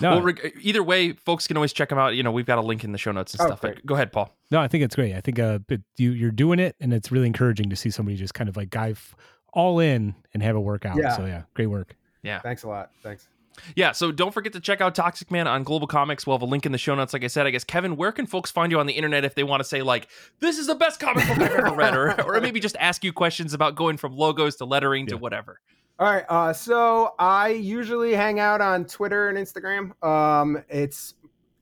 no. 0.00 0.20
Well, 0.20 0.32
either 0.60 0.82
way, 0.82 1.12
folks 1.12 1.46
can 1.46 1.56
always 1.56 1.72
check 1.72 1.88
them 1.88 1.98
out. 1.98 2.16
You 2.16 2.22
know, 2.22 2.32
we've 2.32 2.46
got 2.46 2.58
a 2.58 2.62
link 2.62 2.82
in 2.82 2.92
the 2.92 2.98
show 2.98 3.12
notes 3.12 3.34
and 3.34 3.42
oh, 3.42 3.56
stuff. 3.56 3.74
Go 3.86 3.94
ahead, 3.94 4.12
Paul. 4.12 4.34
No, 4.50 4.60
I 4.60 4.68
think 4.68 4.82
it's 4.82 4.96
great. 4.96 5.14
I 5.14 5.20
think 5.20 5.38
uh, 5.38 5.60
you 5.96 6.10
you're 6.10 6.32
doing 6.32 6.58
it, 6.58 6.74
and 6.80 6.92
it's 6.92 7.12
really 7.12 7.26
encouraging 7.26 7.70
to 7.70 7.76
see 7.76 7.90
somebody 7.90 8.16
just 8.16 8.34
kind 8.34 8.48
of 8.48 8.56
like 8.56 8.70
dive 8.70 9.14
all 9.52 9.78
in 9.78 10.14
and 10.34 10.42
have 10.42 10.56
a 10.56 10.60
workout. 10.60 10.96
Yeah. 10.96 11.16
So 11.16 11.26
yeah, 11.26 11.42
great 11.54 11.68
work. 11.68 11.96
Yeah. 12.22 12.40
Thanks 12.40 12.62
a 12.64 12.68
lot. 12.68 12.90
Thanks. 13.02 13.28
Yeah, 13.76 13.92
so 13.92 14.12
don't 14.12 14.32
forget 14.32 14.52
to 14.54 14.60
check 14.60 14.80
out 14.80 14.94
Toxic 14.94 15.30
Man 15.30 15.46
on 15.46 15.64
GlobalComix. 15.64 16.26
We'll 16.26 16.36
have 16.36 16.42
a 16.42 16.46
link 16.46 16.66
in 16.66 16.72
the 16.72 16.78
show 16.78 16.94
notes. 16.94 17.12
Like 17.12 17.24
I 17.24 17.28
said, 17.28 17.46
I 17.46 17.50
guess 17.50 17.64
Kevin, 17.64 17.96
where 17.96 18.12
can 18.12 18.26
folks 18.26 18.50
find 18.50 18.72
you 18.72 18.80
on 18.80 18.86
the 18.86 18.94
internet 18.94 19.24
if 19.24 19.34
they 19.34 19.44
want 19.44 19.60
to 19.60 19.64
say 19.64 19.82
like, 19.82 20.08
"This 20.40 20.58
is 20.58 20.66
the 20.66 20.74
best 20.74 21.00
comic 21.00 21.26
book 21.28 21.38
I've 21.38 21.52
ever 21.52 21.74
read," 21.74 21.96
or 21.96 22.20
or 22.26 22.40
maybe 22.40 22.60
just 22.60 22.76
ask 22.78 23.04
you 23.04 23.12
questions 23.12 23.54
about 23.54 23.74
going 23.74 23.96
from 23.96 24.16
logos 24.16 24.56
to 24.56 24.64
lettering 24.64 25.04
yeah. 25.06 25.10
to 25.10 25.16
whatever. 25.18 25.60
All 25.98 26.12
right, 26.12 26.24
uh, 26.28 26.52
so 26.52 27.14
I 27.18 27.48
usually 27.48 28.14
hang 28.14 28.40
out 28.40 28.60
on 28.60 28.86
Twitter 28.86 29.28
and 29.28 29.38
Instagram. 29.38 30.02
Um, 30.04 30.62
it's 30.68 31.14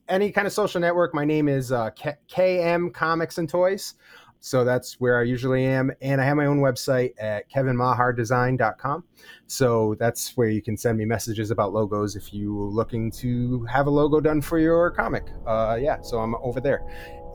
any 0.09 0.33
kind 0.33 0.47
of 0.47 0.53
social 0.53 0.81
network. 0.81 1.15
My 1.15 1.25
name 1.25 1.49
is 1.49 1.73
uh, 1.73 1.91
K- 1.91 2.17
KM 2.29 2.93
Comics 2.93 3.39
and 3.39 3.49
Toys. 3.49 3.95
So 4.41 4.65
that's 4.65 4.99
where 5.01 5.21
I 5.21 5.25
usually 5.25 5.67
am. 5.67 5.93
And 6.01 6.21
I 6.21 6.25
have 6.25 6.37
my 6.37 6.47
own 6.47 6.61
website 6.61 7.13
at 7.19 7.51
kevinmaherdesign.com. 7.51 9.05
So 9.47 9.97
that's 9.99 10.37
where 10.37 10.49
you 10.49 10.63
can 10.63 10.77
send 10.77 10.99
me 10.99 11.05
messages 11.05 11.51
about 11.51 11.73
logos 11.73 12.17
if 12.17 12.33
you're 12.33 12.51
looking 12.51 13.11
to 13.13 13.65
have 13.65 13.87
a 13.87 13.91
logo 13.91 14.21
done 14.21 14.41
for 14.41 14.59
your 14.59 14.91
comic. 14.91 15.27
Uh, 15.47 15.79
yeah, 15.81 16.01
so 16.01 16.19
I'm 16.19 16.35
over 16.37 16.61
there. 16.61 16.83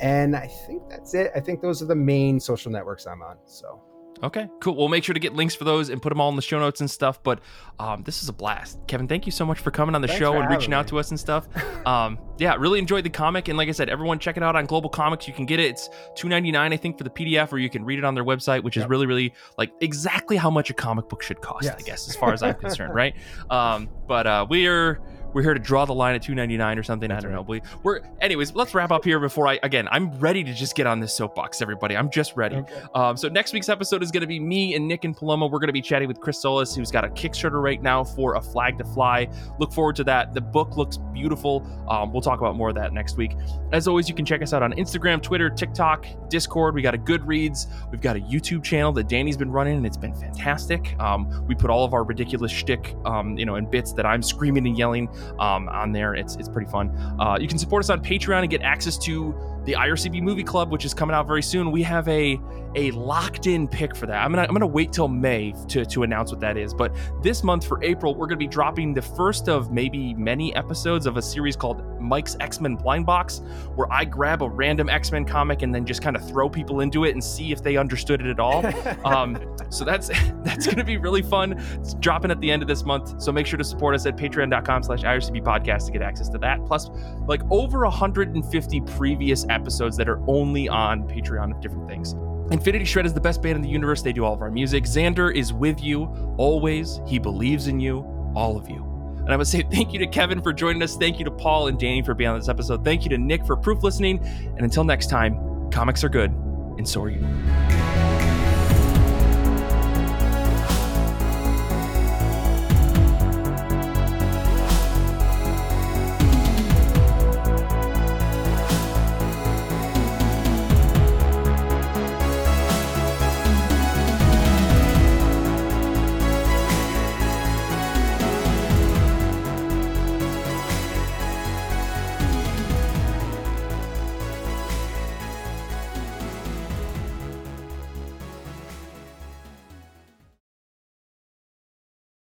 And 0.01 0.35
I 0.35 0.47
think 0.47 0.89
that's 0.89 1.13
it. 1.13 1.31
I 1.35 1.39
think 1.39 1.61
those 1.61 1.81
are 1.81 1.85
the 1.85 1.95
main 1.95 2.39
social 2.39 2.71
networks 2.71 3.05
I'm 3.05 3.21
on. 3.21 3.37
So 3.45 3.81
Okay, 4.23 4.49
cool. 4.61 4.75
We'll 4.75 4.87
make 4.87 5.03
sure 5.03 5.13
to 5.13 5.19
get 5.19 5.33
links 5.33 5.55
for 5.55 5.65
those 5.65 5.89
and 5.89 6.01
put 6.01 6.09
them 6.09 6.21
all 6.21 6.29
in 6.29 6.35
the 6.35 6.41
show 6.41 6.59
notes 6.59 6.79
and 6.79 6.89
stuff. 6.89 7.21
But 7.21 7.41
um, 7.79 8.03
this 8.03 8.23
is 8.23 8.29
a 8.29 8.33
blast, 8.33 8.79
Kevin. 8.87 9.07
Thank 9.07 9.25
you 9.25 9.31
so 9.31 9.45
much 9.45 9.59
for 9.59 9.71
coming 9.71 9.93
on 9.93 10.01
the 10.01 10.07
Thanks 10.07 10.19
show 10.19 10.39
and 10.39 10.49
reaching 10.49 10.71
me. 10.71 10.75
out 10.75 10.87
to 10.87 10.99
us 10.99 11.09
and 11.09 11.19
stuff. 11.19 11.47
Um, 11.85 12.17
yeah, 12.39 12.55
really 12.55 12.79
enjoyed 12.79 13.05
the 13.05 13.11
comic. 13.11 13.47
And 13.47 13.59
like 13.59 13.69
I 13.69 13.71
said, 13.71 13.89
everyone 13.89 14.17
check 14.17 14.37
it 14.37 14.43
out 14.43 14.55
on 14.55 14.65
GlobalComix. 14.65 15.27
You 15.27 15.33
can 15.35 15.45
get 15.45 15.59
it. 15.59 15.69
It's 15.69 15.87
two 16.15 16.27
ninety 16.27 16.51
nine, 16.51 16.73
I 16.73 16.77
think, 16.77 16.97
for 16.97 17.03
the 17.03 17.11
PDF, 17.11 17.51
or 17.53 17.59
you 17.59 17.69
can 17.69 17.85
read 17.85 17.99
it 17.99 18.05
on 18.05 18.15
their 18.15 18.25
website, 18.25 18.63
which 18.63 18.75
yep. 18.75 18.85
is 18.85 18.89
really, 18.89 19.05
really 19.05 19.33
like 19.59 19.71
exactly 19.81 20.35
how 20.35 20.49
much 20.49 20.71
a 20.71 20.73
comic 20.73 21.07
book 21.07 21.21
should 21.21 21.41
cost. 21.41 21.65
Yes. 21.65 21.75
I 21.77 21.81
guess, 21.83 22.09
as 22.09 22.15
far 22.15 22.33
as 22.33 22.41
I'm 22.41 22.55
concerned, 22.55 22.95
right? 22.95 23.13
Um, 23.51 23.87
but 24.07 24.25
uh, 24.25 24.47
we 24.49 24.65
are 24.65 24.99
we're 25.35 25.41
here 25.41 25.53
to 25.53 25.59
draw 25.59 25.83
the 25.83 25.93
line 25.93 26.15
at 26.15 26.21
299 26.21 26.79
or 26.79 26.83
something. 26.83 27.09
That's 27.09 27.25
I 27.25 27.27
don't 27.27 27.35
right. 27.35 27.45
know. 27.45 27.81
We, 27.83 27.91
are 27.91 28.01
anyways. 28.21 28.55
Let's 28.55 28.73
wrap 28.73 28.89
up 28.89 29.03
here 29.03 29.19
before 29.19 29.49
I 29.49 29.59
again. 29.63 29.85
I'm 29.91 30.17
ready 30.17 30.45
to 30.45 30.53
just 30.53 30.75
get 30.75 30.87
on 30.87 31.01
this 31.01 31.13
soapbox, 31.13 31.61
everybody. 31.61 31.97
I'm 31.97 32.09
just 32.09 32.37
ready. 32.37 32.55
Okay. 32.55 32.81
Um, 32.95 33.17
so 33.17 33.27
next 33.27 33.51
week's 33.51 33.67
episode 33.67 34.01
is 34.01 34.11
going 34.11 34.21
to 34.21 34.27
be 34.27 34.39
me 34.39 34.75
and 34.75 34.87
Nick 34.87 35.03
and 35.03 35.15
Paloma. 35.15 35.47
We're 35.47 35.59
going 35.59 35.67
to 35.67 35.73
be 35.73 35.81
chatting 35.81 36.07
with 36.07 36.21
Chris 36.21 36.41
Solis, 36.41 36.73
who's 36.73 36.89
got 36.89 37.03
a 37.03 37.09
Kickstarter 37.09 37.61
right 37.61 37.81
now 37.81 38.01
for 38.01 38.35
a 38.35 38.41
flag 38.41 38.77
to 38.77 38.85
fly. 38.85 39.27
Look 39.59 39.73
forward 39.73 39.97
to 39.97 40.05
that. 40.05 40.33
The 40.33 40.39
book 40.39 40.77
looks 40.77 40.95
beautiful. 41.11 41.67
Um, 41.89 42.13
we'll 42.13 42.21
talk 42.21 42.39
about 42.39 42.55
more 42.55 42.69
of 42.69 42.75
that 42.75 42.93
next 42.93 43.17
week. 43.17 43.35
As 43.73 43.89
always, 43.89 44.07
you 44.07 44.15
can 44.15 44.23
check 44.23 44.41
us 44.41 44.53
out 44.53 44.63
on 44.63 44.71
Instagram, 44.75 45.21
Twitter, 45.21 45.49
TikTok, 45.49 46.05
Discord. 46.29 46.75
We 46.75 46.81
got 46.81 46.95
a 46.95 46.97
Goodreads. 46.97 47.67
We've 47.91 47.99
got 47.99 48.15
a 48.15 48.21
YouTube 48.21 48.63
channel 48.63 48.93
that 48.93 49.09
Danny's 49.09 49.35
been 49.35 49.51
running, 49.51 49.75
and 49.75 49.85
it's 49.85 49.97
been 49.97 50.15
fantastic. 50.15 50.97
Um, 50.97 51.45
we 51.45 51.55
put 51.55 51.69
all 51.69 51.83
of 51.83 51.93
our 51.93 52.05
ridiculous 52.05 52.53
shtick, 52.53 52.95
um, 53.03 53.37
you 53.37 53.45
know, 53.45 53.55
and 53.55 53.69
bits 53.69 53.91
that 53.93 54.05
I'm 54.05 54.21
screaming 54.21 54.65
and 54.65 54.77
yelling 54.77 55.09
um, 55.39 55.69
on 55.69 55.91
there. 55.91 56.15
It's 56.15 56.35
it's 56.35 56.49
pretty 56.49 56.69
fun. 56.69 56.89
Uh, 57.19 57.37
you 57.39 57.47
can 57.47 57.57
support 57.57 57.83
us 57.83 57.89
on 57.89 58.01
Patreon 58.01 58.41
and 58.41 58.49
get 58.49 58.61
access 58.61 58.97
to 58.99 59.35
the 59.65 59.73
IRCB 59.73 60.21
Movie 60.21 60.43
Club, 60.43 60.71
which 60.71 60.85
is 60.85 60.93
coming 60.93 61.15
out 61.15 61.27
very 61.27 61.41
soon. 61.41 61.71
We 61.71 61.83
have 61.83 62.07
a 62.07 62.39
a 62.75 62.91
locked 62.91 63.47
in 63.47 63.67
pick 63.67 63.95
for 63.95 64.05
that. 64.05 64.23
I'm 64.23 64.31
gonna 64.31 64.43
I'm 64.43 64.53
gonna 64.53 64.67
wait 64.67 64.91
till 64.91 65.07
May 65.07 65.53
to 65.69 65.85
to 65.85 66.03
announce 66.03 66.31
what 66.31 66.39
that 66.41 66.57
is. 66.57 66.73
But 66.73 66.93
this 67.23 67.43
month 67.43 67.65
for 67.65 67.83
April, 67.83 68.13
we're 68.13 68.27
gonna 68.27 68.37
be 68.37 68.47
dropping 68.47 68.93
the 68.93 69.01
first 69.01 69.49
of 69.49 69.71
maybe 69.71 70.13
many 70.13 70.55
episodes 70.55 71.05
of 71.05 71.17
a 71.17 71.21
series 71.21 71.55
called 71.55 71.83
Mike's 71.99 72.35
X 72.39 72.61
Men 72.61 72.75
Blind 72.75 73.05
Box, 73.05 73.41
where 73.75 73.91
I 73.91 74.05
grab 74.05 74.41
a 74.41 74.49
random 74.49 74.89
X 74.89 75.11
Men 75.11 75.25
comic 75.25 75.61
and 75.61 75.73
then 75.73 75.85
just 75.85 76.01
kind 76.01 76.15
of 76.15 76.27
throw 76.27 76.49
people 76.49 76.81
into 76.81 77.05
it 77.05 77.11
and 77.11 77.23
see 77.23 77.51
if 77.51 77.63
they 77.63 77.77
understood 77.77 78.21
it 78.21 78.27
at 78.27 78.39
all. 78.39 78.65
um, 79.05 79.37
so 79.69 79.83
that's 79.85 80.09
that's 80.43 80.67
gonna 80.67 80.83
be 80.83 80.97
really 80.97 81.21
fun. 81.21 81.53
It's 81.79 81.93
dropping 81.95 82.29
at 82.29 82.39
the 82.41 82.51
end 82.51 82.61
of 82.61 82.67
this 82.67 82.83
month, 82.83 83.21
so 83.21 83.31
make 83.31 83.47
sure 83.47 83.57
to 83.57 83.63
support 83.63 83.95
us 83.95 84.05
at 84.05 84.17
Patreon.com/slash 84.17 85.01
IRCB 85.01 85.43
Podcast 85.43 85.85
to 85.87 85.91
get 85.91 86.01
access 86.01 86.29
to 86.29 86.37
that. 86.39 86.63
Plus, 86.65 86.89
like 87.27 87.41
over 87.49 87.79
150 87.79 88.81
previous 88.81 89.45
episodes 89.55 89.97
that 89.97 90.07
are 90.07 90.21
only 90.27 90.69
on 90.69 91.07
Patreon 91.07 91.55
of 91.55 91.61
different 91.61 91.87
things. 91.87 92.13
Infinity 92.51 92.85
Shred 92.85 93.07
is 93.07 93.13
the 93.13 93.21
best 93.21 93.41
band 93.41 93.55
in 93.55 93.61
the 93.63 93.69
universe. 93.69 94.03
They 94.03 94.13
do 94.13 94.23
all 94.23 94.33
of 94.33 94.41
our 94.41 94.51
music. 94.51 94.83
Zander 94.83 95.33
is 95.33 95.51
with 95.51 95.81
you 95.81 96.03
always. 96.37 97.01
He 97.07 97.17
believes 97.17 97.67
in 97.67 97.79
you, 97.79 97.99
all 98.35 98.55
of 98.55 98.69
you. 98.69 98.83
And 99.17 99.33
I 99.33 99.37
would 99.37 99.47
say 99.47 99.63
thank 99.71 99.93
you 99.93 99.99
to 99.99 100.07
Kevin 100.07 100.41
for 100.41 100.53
joining 100.53 100.83
us. 100.83 100.95
Thank 100.95 101.17
you 101.17 101.25
to 101.25 101.31
Paul 101.31 101.67
and 101.67 101.79
Danny 101.79 102.03
for 102.03 102.13
being 102.13 102.29
on 102.29 102.37
this 102.37 102.49
episode. 102.49 102.83
Thank 102.83 103.03
you 103.03 103.09
to 103.09 103.17
Nick 103.17 103.45
for 103.45 103.57
proof 103.57 103.81
listening. 103.81 104.19
And 104.23 104.61
until 104.61 104.83
next 104.83 105.09
time, 105.09 105.71
comics 105.71 106.03
are 106.03 106.09
good, 106.09 106.31
and 106.77 106.87
so 106.87 107.01
are 107.01 107.09
you. 107.09 107.94